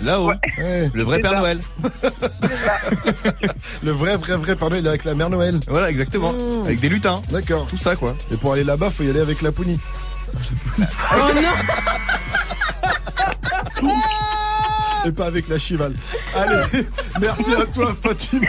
Là-haut. 0.00 0.30
Le 0.94 1.02
vrai 1.02 1.18
Père 1.18 1.32
ça. 1.32 1.38
Noël. 1.38 1.58
Le 3.82 3.90
vrai, 3.90 4.16
vrai, 4.16 4.36
vrai 4.36 4.54
Père 4.54 4.70
Noël 4.70 4.86
avec 4.86 5.04
la 5.04 5.14
mère 5.14 5.28
Noël. 5.28 5.58
Voilà, 5.66 5.90
exactement. 5.90 6.32
Avec 6.64 6.78
des 6.78 6.88
lutins. 6.88 7.20
D'accord. 7.30 7.66
Tout 7.66 7.76
ça, 7.76 7.96
quoi. 7.96 8.14
Et 8.32 8.36
pour 8.36 8.52
aller 8.52 8.62
là-bas, 8.62 8.90
faut 8.90 9.02
y 9.02 9.10
aller 9.10 9.20
avec 9.20 9.42
Laponie. 9.42 9.80
Oh 11.12 11.32
non 11.34 11.42
Et 15.06 15.12
pas 15.12 15.26
avec 15.26 15.48
la 15.48 15.58
chivale. 15.58 15.94
Allez, 16.34 16.84
merci 17.20 17.54
à 17.54 17.64
toi 17.66 17.94
Fatima. 18.02 18.48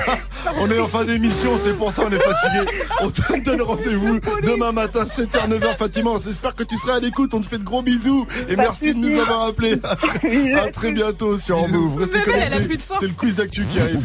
On 0.57 0.69
est 0.69 0.79
en 0.79 0.87
fin 0.87 1.05
d'émission, 1.05 1.51
c'est 1.63 1.73
pour 1.77 1.91
ça 1.91 2.03
on 2.07 2.11
est 2.11 2.19
fatigué. 2.19 2.71
On 3.01 3.09
te 3.09 3.39
donne 3.43 3.61
rendez-vous 3.61 4.19
demain 4.43 4.71
matin 4.71 5.03
7h 5.05 5.47
9h 5.47 5.77
Fatima. 5.77 6.11
On 6.11 6.17
espère 6.17 6.55
que 6.55 6.63
tu 6.63 6.77
seras 6.77 6.95
à 6.95 6.99
l'écoute. 6.99 7.33
On 7.33 7.39
te 7.39 7.45
fait 7.45 7.57
de 7.57 7.63
gros 7.63 7.81
bisous 7.81 8.27
et 8.49 8.55
merci 8.55 8.93
de 8.93 8.99
nous 8.99 9.19
avoir 9.19 9.47
appelés. 9.47 9.79
À 9.91 9.95
très, 9.95 10.53
à 10.53 10.67
très 10.69 10.91
bientôt 10.91 11.37
sur 11.37 11.67
Move. 11.67 11.97
Restez 11.99 12.21
connectés. 12.21 12.77
C'est 12.99 13.07
le 13.07 13.13
quiz 13.13 13.35
d'actu 13.35 13.65
qui 13.65 13.79
arrive. 13.79 14.01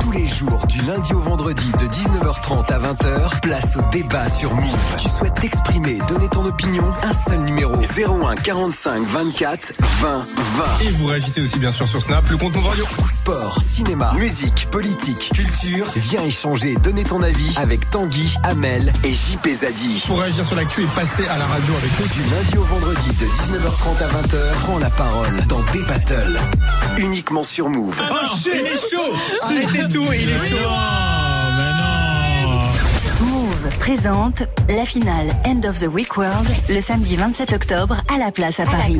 Tous 0.00 0.12
les 0.12 0.26
jours, 0.26 0.66
du 0.66 0.82
lundi 0.82 1.12
au 1.12 1.20
vendredi, 1.20 1.70
de 1.72 1.84
19h30 1.86 2.72
à 2.72 2.78
20h, 2.78 3.40
place 3.40 3.76
au 3.76 3.90
débat 3.90 4.28
sur 4.28 4.54
Move. 4.54 4.96
Tu 4.98 5.08
souhaites 5.08 5.34
t'exprimer, 5.40 5.98
donner 6.08 6.28
ton 6.28 6.44
opinion 6.44 6.84
Un 7.02 7.14
seul 7.14 7.40
numéro 7.40 7.76
01 7.76 8.34
45 8.36 9.02
24 9.04 9.72
20 10.00 10.20
20. 10.36 10.64
Et 10.82 10.90
vous 10.90 11.06
réagissez 11.06 11.40
aussi 11.40 11.58
bien 11.58 11.70
sûr 11.70 11.88
sur 11.88 12.02
Snap, 12.02 12.28
le 12.28 12.36
compte 12.36 12.54
Move 12.54 12.66
Radio. 12.66 12.84
Sport, 13.06 13.60
cinéma, 13.62 14.12
musique, 14.14 14.68
politique, 14.70 15.30
culture. 15.34 15.90
Viens 15.96 16.22
échanger, 16.24 16.74
donner 16.76 17.04
ton 17.04 17.22
avis 17.22 17.54
avec 17.56 17.88
Tanguy, 17.90 18.34
Amel 18.42 18.92
et 19.04 19.12
JP 19.12 19.48
Zadi. 19.50 20.02
Pour 20.06 20.20
réagir 20.20 20.44
sur 20.44 20.56
l'actu 20.56 20.82
et 20.82 20.86
passer 20.86 21.26
à 21.28 21.38
la 21.38 21.46
radio 21.46 21.74
avec 21.74 21.90
nous. 22.00 22.06
Du 22.06 22.30
lundi 22.30 22.58
au 22.58 22.64
vendredi 22.64 23.08
de 23.08 23.26
19h30 23.26 24.02
à 24.02 24.22
20h, 24.22 24.52
prends 24.62 24.78
la 24.78 24.90
parole 24.90 25.46
dans 25.48 25.62
des 25.72 25.82
battles. 25.82 26.38
Uniquement 26.98 27.42
sur 27.42 27.70
Move. 27.70 28.00
Oh 28.10 28.36
shit, 28.36 28.52
il 28.54 28.66
est 28.66 28.90
chaud 28.90 29.12
Arrêtez 29.42 29.88
tout, 29.92 30.04
il 30.12 30.30
est 30.30 30.50
chaud 30.50 31.33
Présente 33.78 34.42
la 34.68 34.84
finale 34.84 35.28
End 35.46 35.66
of 35.68 35.80
the 35.80 35.86
Week 35.86 36.16
World 36.16 36.46
le 36.68 36.80
samedi 36.80 37.16
27 37.16 37.52
octobre 37.52 37.96
à 38.12 38.18
la 38.18 38.30
place 38.30 38.60
à 38.60 38.64
Paris. 38.64 38.98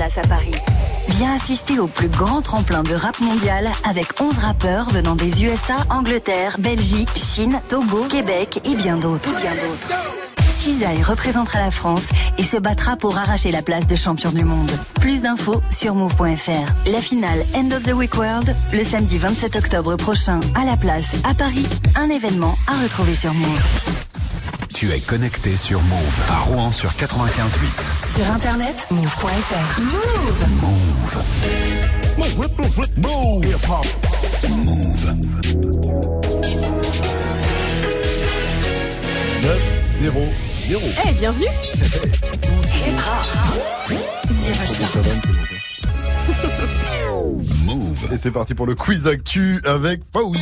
Viens 1.09 1.35
assister 1.35 1.79
au 1.79 1.87
plus 1.87 2.09
grand 2.09 2.41
tremplin 2.41 2.83
de 2.83 2.95
rap 2.95 3.21
mondial 3.21 3.69
avec 3.89 4.21
11 4.21 4.39
rappeurs 4.39 4.89
venant 4.91 5.17
des 5.17 5.45
USA, 5.45 5.77
Angleterre, 5.91 6.57
Belgique, 6.59 7.11
Chine, 7.15 7.61
Togo, 7.69 8.05
Québec 8.09 8.61
et 8.65 8.75
bien 8.75 8.97
d'autres. 8.97 9.31
Bien 9.41 9.53
d'autres. 9.53 10.15
Cisaille 10.57 11.03
représentera 11.03 11.59
la 11.59 11.71
France 11.71 12.07
et 12.39 12.43
se 12.43 12.57
battra 12.57 12.97
pour 12.97 13.19
arracher 13.19 13.51
la 13.51 13.61
place 13.61 13.87
de 13.87 13.97
champion 13.97 14.33
du 14.33 14.45
monde. 14.45 14.71
Plus 15.01 15.21
d'infos 15.21 15.61
sur 15.71 15.95
move.fr. 15.95 16.91
La 16.91 17.01
finale 17.01 17.39
End 17.55 17.71
of 17.77 17.83
the 17.83 17.93
Week 17.93 18.17
World 18.17 18.55
le 18.73 18.85
samedi 18.85 19.19
27 19.19 19.57
octobre 19.57 19.97
prochain 19.97 20.41
à 20.55 20.65
la 20.65 20.77
place 20.79 21.17
à 21.25 21.35
Paris. 21.35 21.67
Un 21.97 22.09
événement 22.09 22.55
à 22.67 22.83
retrouver 22.83 23.15
sur 23.15 23.35
Move. 23.35 24.14
Tu 24.75 24.93
es 24.93 25.01
connecté 25.01 25.57
sur 25.57 25.81
Move 25.83 26.21
à 26.29 26.39
Rouen 26.41 26.73
sur 26.73 26.91
95.8. 26.91 28.17
Sur 28.17 28.33
internet, 28.33 28.87
move.fr. 28.91 29.81
Move. 29.81 30.45
Move. 30.61 31.25
Move. 34.49 35.15
9 39.43 39.59
0 39.93 40.21
0. 40.69 40.81
Eh, 41.07 41.13
bienvenue 41.13 41.47
Move. 47.65 48.13
Et 48.13 48.17
c'est 48.17 48.31
parti 48.31 48.55
pour 48.55 48.67
le 48.67 48.75
quiz 48.75 49.07
actu 49.07 49.61
avec 49.65 50.01
Fauzi. 50.13 50.41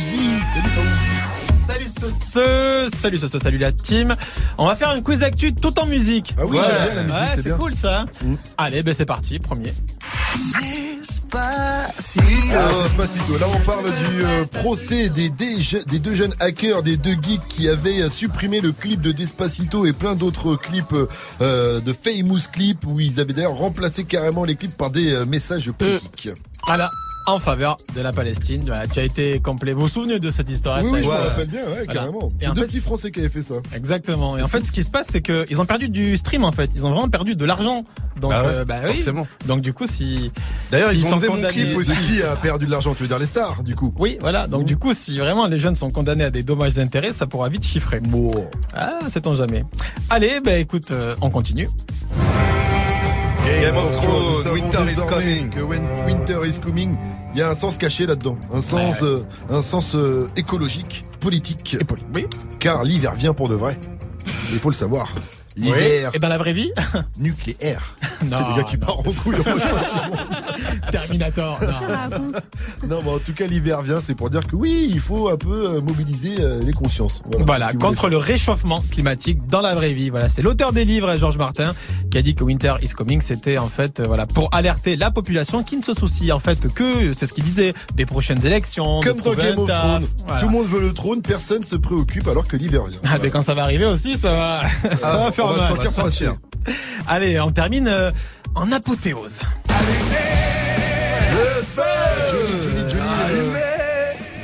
Salut 0.53 0.69
Fauzi. 0.69 1.42
Salut 1.67 1.87
ce, 1.87 2.89
salut 2.93 3.17
ce, 3.17 3.39
salut 3.39 3.57
la 3.57 3.71
team. 3.71 4.15
On 4.57 4.65
va 4.67 4.75
faire 4.75 4.89
un 4.89 5.01
quiz 5.01 5.23
actu 5.23 5.53
tout 5.53 5.77
en 5.79 5.85
musique. 5.85 6.35
Ah 6.37 6.45
oui, 6.45 6.57
Ouais. 6.57 6.63
j'aime 6.65 6.83
bien 6.85 6.93
la 6.95 7.03
musique, 7.03 7.21
Ouais, 7.37 7.41
c'est 7.43 7.57
cool 7.57 7.73
ça. 7.75 8.05
Allez, 8.57 8.83
ben 8.83 8.93
c'est 8.93 9.05
parti, 9.05 9.39
premier. 9.39 9.73
Ah, 11.35 11.85
Despacito. 11.87 13.37
Là, 13.39 13.47
on 13.51 13.59
parle 13.65 13.85
du 13.85 14.23
euh, 14.23 14.45
procès 14.45 15.09
des, 15.09 15.29
des, 15.29 15.61
je- 15.61 15.83
des 15.85 15.97
deux 15.99 16.13
jeunes 16.15 16.35
hackers, 16.39 16.83
des 16.83 16.95
deux 16.97 17.13
geeks 17.19 17.47
qui 17.47 17.67
avaient 17.69 18.03
euh, 18.03 18.09
supprimé 18.09 18.61
le 18.61 18.71
clip 18.71 19.01
de 19.01 19.11
Despacito 19.11 19.85
et 19.87 19.93
plein 19.93 20.13
d'autres 20.15 20.55
clips 20.55 20.93
euh, 21.41 21.79
de 21.79 21.91
famous 21.93 22.39
clips 22.51 22.85
où 22.85 22.99
ils 22.99 23.19
avaient 23.19 23.33
d'ailleurs 23.33 23.55
remplacé 23.55 24.03
carrément 24.03 24.43
les 24.45 24.55
clips 24.55 24.75
par 24.77 24.91
des 24.91 25.11
euh, 25.13 25.25
messages 25.25 25.71
politiques. 25.71 26.29
Voilà, 26.67 26.89
en 27.25 27.39
faveur 27.39 27.77
de 27.95 28.01
la 28.01 28.11
Palestine. 28.11 28.63
Voilà, 28.65 28.87
tu 28.87 28.99
as 28.99 29.03
été 29.03 29.39
complet. 29.39 29.73
Vous 29.73 29.81
vous 29.81 29.87
souvenez 29.87 30.19
de 30.19 30.31
cette 30.31 30.49
histoire 30.49 30.79
Oui, 30.83 30.89
ça, 30.89 30.95
oui, 30.95 31.01
je 31.03 31.07
me 31.07 31.11
rappelle 31.11 31.47
bien, 31.47 31.61
ouais, 31.61 31.83
Voilà. 31.85 31.93
carrément. 31.93 32.31
C'est 32.39 32.47
deux 32.53 32.61
fait, 32.61 32.67
petits 32.67 32.79
Français 32.79 33.11
qui 33.11 33.19
avaient 33.19 33.29
fait 33.29 33.41
ça. 33.41 33.55
Exactement. 33.75 34.37
Et 34.37 34.41
en 34.41 34.47
fait, 34.47 34.63
ce 34.65 34.71
qui 34.71 34.83
se 34.83 34.91
passe, 34.91 35.07
c'est 35.09 35.21
qu'ils 35.21 35.59
ont 35.61 35.65
perdu 35.65 35.89
du 35.89 36.17
stream, 36.17 36.43
en 36.43 36.51
fait. 36.51 36.69
Ils 36.75 36.85
ont 36.85 36.91
vraiment 36.91 37.09
perdu 37.09 37.35
de 37.35 37.45
l'argent. 37.45 37.85
Donc, 38.19 38.31
Ah 38.35 38.43
ouais, 38.43 38.49
euh, 38.49 38.65
bah 38.65 38.75
oui. 38.85 38.91
forcément. 38.95 39.27
Donc, 39.45 39.61
du 39.61 39.73
coup, 39.73 39.87
si. 39.87 40.31
D'ailleurs, 40.71 40.91
ils 40.91 41.05
ont 41.05 41.09
sont 41.09 41.19
mon 41.19 41.27
condamnés- 41.37 41.47
clip 41.53 41.77
aussi. 41.77 41.93
Qui 42.05 42.21
a 42.21 42.35
perdu 42.35 42.65
de 42.65 42.71
l'argent 42.71 42.93
Tu 42.93 43.03
veux 43.03 43.07
dire 43.09 43.19
les 43.19 43.25
stars, 43.25 43.63
du 43.63 43.75
coup? 43.75 43.93
Oui, 43.97 44.17
voilà. 44.21 44.47
Donc, 44.47 44.65
du 44.65 44.77
coup, 44.77 44.93
si 44.93 45.17
vraiment 45.17 45.47
les 45.47 45.59
jeunes 45.59 45.75
sont 45.75 45.91
condamnés 45.91 46.25
à 46.25 46.29
des 46.29 46.43
dommages 46.43 46.75
d'intérêt, 46.75 47.13
ça 47.13 47.25
pourra 47.27 47.49
vite 47.49 47.65
chiffrer. 47.65 47.99
Bon. 48.01 48.31
Ah, 48.73 48.99
sait-on 49.09 49.33
jamais. 49.35 49.63
Allez, 50.09 50.39
ben 50.43 50.59
écoute, 50.59 50.91
euh, 50.91 51.15
on 51.21 51.29
continue. 51.29 51.69
Game 53.45 53.75
of 53.77 53.91
Thrones, 54.01 54.23
Nous 54.37 54.43
savons 54.43 54.53
Winter 54.55 54.89
is 54.89 55.03
coming. 55.07 55.49
Que 55.49 55.61
when 55.61 55.83
Winter 56.05 56.45
is 56.45 56.59
coming, 56.59 56.95
il 57.33 57.39
y 57.39 57.41
a 57.41 57.49
un 57.49 57.55
sens 57.55 57.77
caché 57.77 58.05
là-dedans, 58.05 58.37
un 58.53 58.61
sens, 58.61 59.01
Ouais. 59.01 59.07
euh, 59.07 59.17
un 59.49 59.61
sens 59.61 59.95
euh, 59.95 60.27
écologique, 60.35 61.01
politique. 61.19 61.77
Oui. 62.15 62.25
Car 62.59 62.83
l'hiver 62.83 63.15
vient 63.15 63.33
pour 63.33 63.49
de 63.49 63.55
vrai. 63.55 63.77
Il 64.51 64.59
faut 64.59 64.69
le 64.69 64.75
savoir. 64.75 65.11
L'hiver. 65.55 66.11
Et 66.13 66.19
dans 66.19 66.29
la 66.29 66.37
vraie 66.37 66.53
vie 66.53 66.71
Nucléaire. 67.19 67.95
Non, 68.23 68.37
C'est 68.37 68.53
des 68.53 68.57
gars 68.61 68.63
qui 68.63 68.77
non. 68.77 68.85
partent 68.85 69.07
en 69.07 69.11
couille. 69.11 69.35
Terminator. 70.91 71.59
non. 71.61 72.87
Non, 72.89 73.01
mais 73.03 73.09
en 73.11 73.19
tout 73.19 73.33
cas, 73.33 73.45
l'hiver 73.47 73.81
vient, 73.81 73.99
c'est 73.99 74.15
pour 74.15 74.29
dire 74.29 74.45
que 74.47 74.55
oui, 74.55 74.87
il 74.89 74.99
faut 74.99 75.29
un 75.29 75.37
peu 75.37 75.75
euh, 75.75 75.81
mobiliser 75.81 76.35
euh, 76.39 76.61
les 76.63 76.73
consciences. 76.73 77.21
Voilà, 77.39 77.73
contre 77.73 78.09
le 78.09 78.17
réchauffement 78.17 78.81
climatique 78.91 79.45
dans 79.47 79.61
la 79.61 79.75
vraie 79.75 79.93
vie. 79.93 80.09
Voilà, 80.09 80.29
c'est 80.29 80.41
l'auteur 80.41 80.71
des 80.73 80.85
livres, 80.85 81.17
Georges 81.17 81.37
Martin, 81.37 81.73
qui 82.11 82.17
a 82.17 82.21
dit 82.21 82.35
que 82.35 82.43
Winter 82.43 82.75
is 82.81 82.89
coming, 82.89 83.21
c'était 83.21 83.57
en 83.57 83.67
fait, 83.67 83.99
euh, 83.99 84.05
voilà, 84.07 84.25
pour 84.25 84.49
alerter 84.53 84.95
la 84.95 85.11
population 85.11 85.63
qui 85.63 85.77
ne 85.77 85.81
se 85.83 85.93
soucie 85.93 86.31
en 86.31 86.39
fait 86.39 86.71
que, 86.73 87.13
c'est 87.13 87.25
ce 87.25 87.33
qu'il 87.33 87.43
disait, 87.43 87.73
des 87.95 88.05
prochaines 88.05 88.45
élections, 88.45 89.01
Comme 89.01 89.19
dans 89.21 89.33
Game 89.33 89.57
of. 89.59 89.67
Thrones, 89.67 90.07
Voilà. 90.27 90.41
tout 90.41 90.47
le 90.47 90.53
monde 90.53 90.67
veut 90.67 90.81
le 90.81 90.93
trône, 90.93 91.21
personne 91.21 91.63
se 91.63 91.75
préoccupe 91.75 92.27
alors 92.27 92.47
que 92.47 92.55
l'hiver 92.55 92.85
vient. 92.85 92.99
Ah, 93.03 93.17
mais 93.21 93.29
quand 93.29 93.41
ça 93.41 93.53
va 93.53 93.63
arriver 93.63 93.85
aussi, 93.85 94.17
ça 94.17 94.33
va, 94.33 94.95
ça 94.95 95.11
Ah, 95.13 95.17
va 95.25 95.31
faire 95.31 95.42
on 95.43 95.53
va 95.53 95.55
le 95.57 95.75
sentir 95.75 95.89
sentir. 95.89 96.35
Allez, 97.07 97.39
on 97.39 97.51
termine 97.51 97.87
euh, 97.87 98.11
en 98.55 98.71
apothéose. 98.71 99.39
Johnny, 102.31 102.51
Johnny, 102.61 102.89
Johnny, 102.89 103.01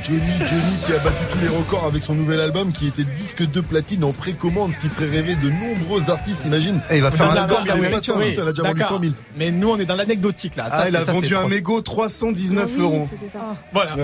Johnny, 0.02 0.38
Johnny 0.48 0.69
qui 0.90 0.96
a 0.96 0.98
battu 0.98 1.22
tous 1.30 1.38
les 1.38 1.46
records 1.48 1.84
avec 1.84 2.02
son 2.02 2.14
nouvel 2.14 2.40
album 2.40 2.72
qui 2.72 2.88
était 2.88 3.04
disque 3.04 3.48
de 3.48 3.60
platine 3.60 4.02
en 4.02 4.12
précommande, 4.12 4.72
ce 4.72 4.78
qui 4.80 4.88
ferait 4.88 5.08
rêver 5.08 5.36
de 5.36 5.48
nombreux 5.48 6.10
artistes, 6.10 6.44
imagine. 6.44 6.80
Et 6.90 6.96
il 6.96 7.02
va 7.02 7.12
faire 7.12 7.30
un 7.30 7.34
D'accord, 7.34 7.58
score 7.58 7.62
il 7.64 7.70
avait 7.70 7.80
pas 7.82 7.86
américain. 7.86 8.12
ça, 8.12 8.18
Oui, 8.18 8.32
il 8.34 8.40
a 8.40 8.50
déjà 8.50 8.62
vendu 8.64 8.80
d'accord. 8.80 8.96
100 8.96 9.02
000. 9.04 9.14
Mais 9.38 9.50
nous, 9.52 9.70
on 9.70 9.78
est 9.78 9.84
dans 9.84 9.94
l'anecdotique 9.94 10.56
là. 10.56 10.64
Ça, 10.68 10.70
Ah, 10.80 10.88
il 10.88 10.96
a 10.96 11.04
ça, 11.04 11.12
vendu 11.12 11.28
c'est 11.28 11.36
un 11.36 11.40
trop- 11.40 11.48
mégot 11.48 11.80
319 11.80 12.78
euros. 12.80 13.08
Voilà. 13.72 13.96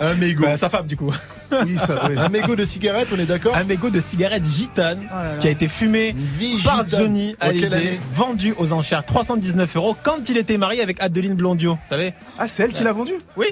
Un 0.00 0.14
mégot. 0.16 0.42
Bah, 0.44 0.56
sa 0.58 0.68
femme, 0.68 0.86
du 0.86 0.96
coup. 0.96 1.10
Oui, 1.66 1.78
ça, 1.78 2.02
oui. 2.08 2.14
Un 2.16 2.28
mégot 2.28 2.54
de 2.54 2.64
cigarette, 2.64 3.08
on 3.12 3.18
est 3.18 3.26
d'accord 3.26 3.56
Un 3.56 3.64
mégot 3.64 3.90
de 3.90 3.98
cigarette 3.98 4.44
gitane 4.44 5.00
qui 5.40 5.48
a 5.48 5.50
été 5.50 5.66
fumé 5.66 6.14
vie 6.16 6.62
par 6.62 6.86
gitane. 6.86 7.00
Johnny 7.00 7.34
quelle 7.40 7.48
Hallyday, 7.50 7.74
année 7.74 8.00
vendu 8.14 8.54
aux 8.56 8.72
enchères 8.72 9.04
319 9.04 9.74
euros 9.74 9.96
quand 10.00 10.28
il 10.28 10.36
était 10.38 10.58
marié 10.58 10.80
avec 10.80 11.02
Adeline 11.02 11.34
Blondio. 11.34 11.72
Vous 11.72 11.88
savez 11.88 12.12
Ah, 12.38 12.46
c'est 12.46 12.62
elle 12.64 12.72
qui 12.72 12.84
l'a 12.84 12.92
vendu? 12.92 13.14
Oui. 13.36 13.46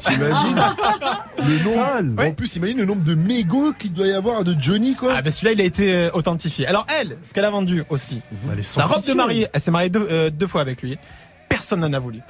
T'imagines 0.00 0.56
le 1.38 2.02
nombre 2.02 2.24
En 2.24 2.32
plus, 2.32 2.56
imagine 2.56 2.78
le 2.78 2.84
nombre 2.84 3.04
de 3.04 3.14
mégots 3.14 3.72
qu'il 3.78 3.92
doit 3.92 4.06
y 4.06 4.12
avoir 4.12 4.44
de 4.44 4.54
Johnny, 4.58 4.94
quoi. 4.94 5.14
Ah 5.16 5.22
ben 5.22 5.30
celui-là, 5.30 5.52
il 5.52 5.60
a 5.60 5.64
été 5.64 5.94
euh, 5.94 6.10
authentifié. 6.14 6.66
Alors 6.66 6.86
elle, 7.00 7.16
ce 7.22 7.32
qu'elle 7.32 7.44
a 7.44 7.50
vendu 7.50 7.84
aussi, 7.90 8.20
sa 8.62 8.86
robe 8.86 9.04
de 9.04 9.12
mariée, 9.12 9.48
elle 9.52 9.60
s'est 9.60 9.70
mariée 9.70 9.90
deux, 9.90 10.06
euh, 10.10 10.30
deux 10.30 10.46
fois 10.46 10.60
avec 10.60 10.82
lui. 10.82 10.98
Personne 11.48 11.80
n'en 11.80 11.92
a 11.92 11.98
voulu. 11.98 12.20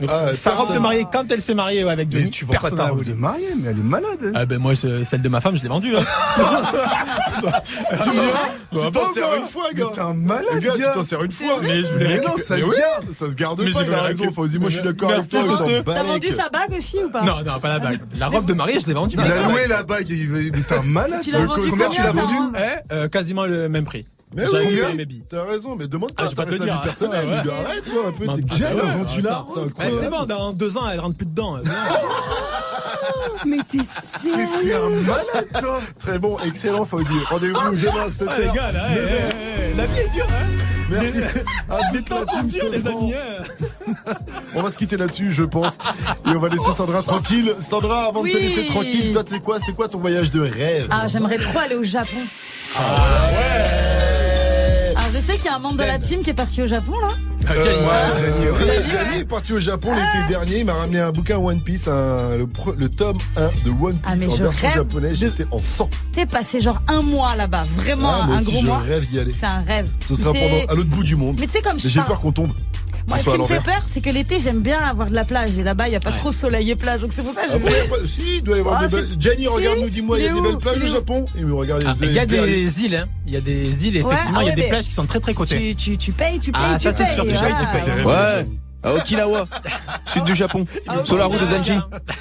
Donc, 0.00 0.10
Ah, 0.12 0.34
sa 0.34 0.56
robe 0.56 0.74
de 0.74 0.78
mariée, 0.80 1.06
quand 1.12 1.24
elle 1.30 1.40
s'est 1.40 1.54
mariée 1.54 1.88
avec 1.88 2.10
Johnny, 2.10 2.28
tu 2.30 2.44
vois 2.44 2.56
pas 2.58 2.70
ta 2.70 2.88
robe 2.88 3.04
de 3.04 3.12
mariée, 3.12 3.54
mais 3.56 3.70
elle 3.70 3.78
est 3.78 3.82
malade. 3.82 4.18
hein. 4.24 4.32
Ah 4.34 4.44
ben 4.44 4.58
moi, 4.58 4.74
celle 4.74 5.22
de 5.22 5.28
ma 5.28 5.40
femme, 5.40 5.56
je 5.56 5.62
l'ai 5.62 5.68
vendue. 5.68 5.94
Hein. 5.96 6.02
Tu 8.72 8.78
Bah, 8.80 8.90
t'en 8.92 9.12
sers 9.12 9.34
une 9.36 9.44
fois, 9.44 9.72
gars. 9.72 9.84
t'es 9.92 10.00
un 10.00 10.14
malade, 10.14 10.58
gars. 10.60 10.76
gars. 10.76 10.88
Tu 10.90 10.98
t'en 10.98 11.04
sers 11.04 11.22
une 11.22 11.30
fois. 11.30 11.58
Mais 11.62 11.84
je 11.84 11.92
voulais 11.92 12.08
Mais 12.08 12.26
non, 12.26 12.36
ça 12.36 12.56
Mais 12.56 12.62
se 12.62 12.66
oui, 12.68 12.74
garde. 12.76 13.12
Ça 13.12 13.30
se 13.30 13.34
garde 13.36 13.62
Mais 13.64 13.70
pas, 13.70 13.82
il 13.86 13.94
a 13.94 14.02
raison. 14.02 14.32
Faut 14.32 14.48
dire, 14.48 14.60
moi, 14.60 14.68
je 14.70 14.74
suis 14.76 14.84
d'accord 14.84 15.12
avec 15.12 15.28
toi. 15.28 15.40
T'as 15.84 16.02
vendu 16.02 16.28
sa 16.28 16.48
bague 16.48 16.72
aussi 16.76 16.98
ou 17.04 17.08
pas 17.08 17.22
Non, 17.22 17.36
non, 17.44 17.60
pas 17.60 17.68
la 17.68 17.78
bague. 17.78 18.00
La 18.18 18.26
robe 18.26 18.46
de 18.46 18.52
mariée, 18.52 18.80
je 18.80 18.86
l'ai 18.88 18.94
vendue. 18.94 19.16
Il 19.16 19.20
a 19.32 19.48
loué 19.48 19.66
la 19.68 19.82
bague. 19.84 20.06
t'es 20.08 20.74
un 20.74 20.82
malade. 20.82 21.20
Tu 21.22 21.30
l'as 21.30 21.44
toi. 21.44 21.56
vendu 21.56 21.70
Combien 21.70 21.88
tu 21.88 22.02
l'as 22.02 22.08
combien, 22.08 22.24
vendu 22.24 22.58
ça, 22.58 22.60
Eh, 22.90 22.92
euh, 22.94 23.08
quasiment 23.08 23.44
le 23.46 23.68
même 23.68 23.84
prix. 23.84 24.06
Mais 24.36 24.44
oui, 24.52 25.04
billes. 25.06 25.22
T'as 25.28 25.44
raison, 25.44 25.76
mais 25.76 25.86
demande 25.86 26.10
Ah, 26.16 26.22
pas 26.22 26.28
je 26.30 26.34
vais 26.36 26.44
pas 26.44 26.50
te 26.50 26.62
dire, 26.62 26.72
à 26.74 26.76
vie 26.78 26.82
personnelle. 26.84 27.26
ouais, 27.28 27.32
ouais. 27.34 27.64
Arrête, 27.64 27.84
toi, 27.84 28.02
un 28.08 28.12
peu. 28.12 28.24
Non, 28.26 28.36
T'es 28.36 28.42
bah, 28.42 28.54
déjà 28.54 28.74
ouais, 28.74 28.80
vendu 29.04 29.20
là. 29.22 29.30
attends. 29.48 29.48
C'est 29.78 30.06
Eh, 30.06 30.08
bon, 30.08 30.24
dans 30.24 30.52
deux 30.52 30.76
ans, 30.76 30.88
elle 30.92 31.00
rentre 31.00 31.16
plus 31.16 31.26
dedans. 31.26 31.56
Mais 33.46 33.58
t'es 33.68 33.78
Mais 33.78 33.84
t'es 33.84 33.84
sérieux 33.84 34.76
un 34.76 34.90
malade, 35.06 35.48
toi. 35.60 35.80
Très 35.98 36.18
bon, 36.18 36.38
excellent, 36.46 36.84
Faudy. 36.84 37.08
Rendez-vous 37.28 37.76
demain 37.76 38.04
à 38.06 38.08
7h. 38.08 38.26
Ah, 38.28 38.38
les 38.38 38.46
gars, 38.46 38.72
là, 38.72 38.86
eh, 38.90 39.72
eh, 39.72 39.76
la 39.76 39.86
vie 39.86 40.00
est 40.00 40.08
dure, 40.14 40.26
hein. 40.30 40.46
Merci. 40.90 41.16
Les 41.92 41.98
toute 42.00 42.08
temps 42.08 42.20
la 42.20 42.32
sont 42.32 42.42
durs, 42.44 42.70
les 42.70 42.86
amis. 42.86 43.14
hein. 43.14 44.12
On 44.54 44.62
va 44.62 44.70
se 44.70 44.78
quitter 44.78 44.96
là-dessus, 44.96 45.32
je 45.32 45.42
pense. 45.42 45.74
Et 46.26 46.30
on 46.30 46.38
va 46.38 46.48
laisser 46.48 46.72
Sandra 46.72 47.02
tranquille. 47.02 47.54
Sandra, 47.58 48.04
avant 48.04 48.22
de 48.22 48.28
te 48.30 48.36
laisser 48.36 48.66
tranquille, 48.66 49.12
toi, 49.12 49.24
tu 49.24 49.34
sais 49.34 49.40
quoi? 49.40 49.58
C'est 49.64 49.72
quoi 49.74 49.88
ton 49.88 49.98
voyage 49.98 50.30
de 50.30 50.40
rêve? 50.40 50.86
Ah, 50.90 51.08
j'aimerais 51.08 51.38
trop 51.38 51.58
aller 51.58 51.74
au 51.74 51.82
Japon. 51.82 52.18
Ah 52.76 52.82
je 53.34 54.03
sais 55.24 55.36
qu'il 55.36 55.46
y 55.46 55.48
a 55.48 55.56
un 55.56 55.58
membre 55.58 55.76
de 55.78 55.82
la 55.84 55.98
team 55.98 56.22
qui 56.22 56.30
est 56.30 56.34
parti 56.34 56.62
au 56.62 56.66
Japon, 56.66 56.92
là. 57.00 57.08
Ah, 57.46 57.52
Euh, 57.52 57.62
Jenny. 57.62 57.76
ouais, 57.76 57.92
Jenny, 58.18 58.50
ouais. 58.50 58.58
Jenny, 58.64 58.88
Jenny 58.88 59.20
est 59.20 59.24
parti 59.26 59.52
au 59.52 59.60
Japon 59.60 59.94
l'été 59.94 60.28
dernier. 60.28 60.60
Il 60.60 60.64
m'a 60.64 60.72
ramené 60.74 61.00
un 61.00 61.12
bouquin 61.12 61.36
One 61.36 61.60
Piece, 61.60 61.88
un- 61.88 62.36
le, 62.36 62.88
tome 62.88 63.18
1 63.36 63.48
de 63.66 63.70
One 63.70 63.98
Ah, 64.04 64.12
Piece 64.12 64.28
en 64.28 64.36
version 64.44 64.70
japonaise. 64.70 65.18
J'étais 65.18 65.46
en 65.50 65.58
sang. 65.58 65.90
Tu 66.12 66.20
sais, 66.20 66.26
passer 66.26 66.60
genre 66.62 66.80
un 66.88 67.02
mois 67.02 67.36
là-bas. 67.36 67.64
Vraiment 67.76 68.10
Ah, 68.22 68.26
moi 68.26 68.36
un 68.36 68.40
aussi, 68.40 68.50
gros 68.52 68.60
je 68.62 68.66
mois. 68.66 68.78
rêve 68.78 69.06
d'y 69.08 69.18
aller. 69.18 69.34
C'est 69.38 69.44
un 69.46 69.60
rêve. 69.62 69.88
Ce 70.06 70.14
sera 70.14 70.32
pendant 70.32 70.72
à 70.72 70.74
l'autre 70.74 70.88
bout 70.88 71.02
du 71.04 71.16
monde. 71.16 71.36
Mais 71.38 71.46
tu 71.46 71.52
sais, 71.52 71.60
comme 71.62 71.78
je 71.78 71.84
Mais 71.84 71.90
j'ai 71.90 72.00
peur 72.00 72.18
qu'on 72.20 72.32
tombe. 72.32 72.52
Moi, 73.06 73.18
ce 73.18 73.30
qui 73.30 73.38
me 73.38 73.46
fait 73.46 73.62
peur, 73.62 73.82
c'est 73.86 74.00
que 74.00 74.10
l'été, 74.10 74.40
j'aime 74.40 74.60
bien 74.60 74.78
avoir 74.78 75.08
de 75.08 75.14
la 75.14 75.24
plage. 75.24 75.58
Et 75.58 75.62
là-bas, 75.62 75.88
il 75.88 75.90
n'y 75.90 75.96
a 75.96 76.00
pas 76.00 76.12
trop 76.12 76.32
soleil 76.32 76.70
et 76.70 76.76
plage. 76.76 77.00
Donc 77.00 77.12
c'est 77.12 77.22
pour 77.22 77.32
ça 77.34 77.42
que 77.42 77.48
Ah 77.50 77.54
je 77.54 77.58
bon, 77.58 77.68
y 77.68 77.74
a 77.74 77.84
pas- 77.84 78.06
Si, 78.06 78.36
il 78.36 78.42
doit 78.42 78.56
y 78.56 78.60
avoir 78.60 78.78
Ah, 78.80 78.86
des 78.86 78.96
belles. 78.96 79.08
Jenny, 79.18 79.42
Si, 79.42 79.48
regarde-nous, 79.48 79.88
dis-moi, 79.90 80.18
il 80.18 80.24
y 80.24 80.28
a 80.28 80.32
des 80.34 80.40
belles 80.40 80.56
plages 80.58 80.76
Il 80.78 80.82
au 80.84 80.94
Japon 80.94 81.26
Ah, 81.86 81.94
Il 82.02 82.12
y 82.12 82.18
a 82.18 82.26
des 82.26 82.84
îles, 82.84 82.96
hein. 82.96 83.04
Il 83.26 83.32
y 83.34 83.36
a 83.36 83.40
des 83.40 83.86
îles, 83.86 83.96
Ouais, 84.02 84.12
effectivement, 84.12 84.38
ah 84.40 84.44
il 84.44 84.48
y 84.48 84.52
a 84.52 84.54
des 84.54 84.68
plages 84.68 84.84
qui 84.84 84.94
sont 84.94 85.06
très 85.06 85.20
très 85.20 85.34
cotées. 85.34 85.74
Tu, 85.74 85.92
tu, 85.92 85.98
tu 85.98 86.12
payes, 86.12 86.38
tu 86.40 86.50
payes, 86.52 86.60
Ah, 86.64 86.76
tu 86.78 86.84
ça, 86.84 86.92
c'est 86.92 87.14
sûr, 87.14 87.24
déjà. 87.24 87.46
Ouais. 88.04 88.46
À 88.84 88.92
Okinawa, 88.92 89.46
sud 90.06 90.24
du 90.24 90.36
Japon, 90.36 90.66
sur 91.04 91.16
la 91.16 91.24
route 91.24 91.40
de 91.40 91.46
Danji. 91.46 91.72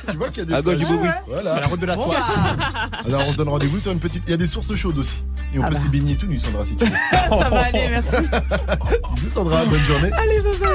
Tu 0.10 0.18
vois 0.18 0.30
qu'il 0.30 0.40
y 0.40 0.42
a 0.42 0.46
des 0.46 0.54
À 0.54 0.62
gauche 0.62 0.78
du. 0.78 0.86
Boubou. 0.86 1.08
Voilà. 1.28 1.52
Sur 1.52 1.60
la 1.62 1.68
route 1.68 1.80
de 1.82 1.86
la 1.86 1.96
soie. 1.96 2.16
bah, 2.16 2.90
Alors 3.06 3.24
on 3.28 3.32
se 3.34 3.38
donne 3.38 3.50
rendez-vous 3.50 3.80
sur 3.80 3.92
une 3.92 4.00
petite. 4.00 4.24
Il 4.28 4.32
y 4.32 4.34
a 4.34 4.38
des 4.38 4.48
sources 4.48 4.74
chaudes 4.76 4.98
aussi. 4.98 5.26
Et 5.54 5.60
on 5.60 5.64
Ah 5.64 5.68
peut 5.68 5.74
bah. 5.74 5.80
s'y 5.80 5.90
baigner 5.90 6.16
tout 6.16 6.26
nu, 6.28 6.40
Sandra, 6.40 6.64
si 6.66 6.76
tu 6.78 6.86
veux. 6.86 6.92
ça 7.12 7.50
va 7.50 7.66
aller, 7.66 7.90
merci. 7.90 8.16
Bisous, 9.16 9.30
Sandra, 9.30 9.66
bonne 9.66 9.82
journée. 9.82 10.12
Allez, 10.14 10.42
bye 10.42 10.58
bye. 10.60 10.70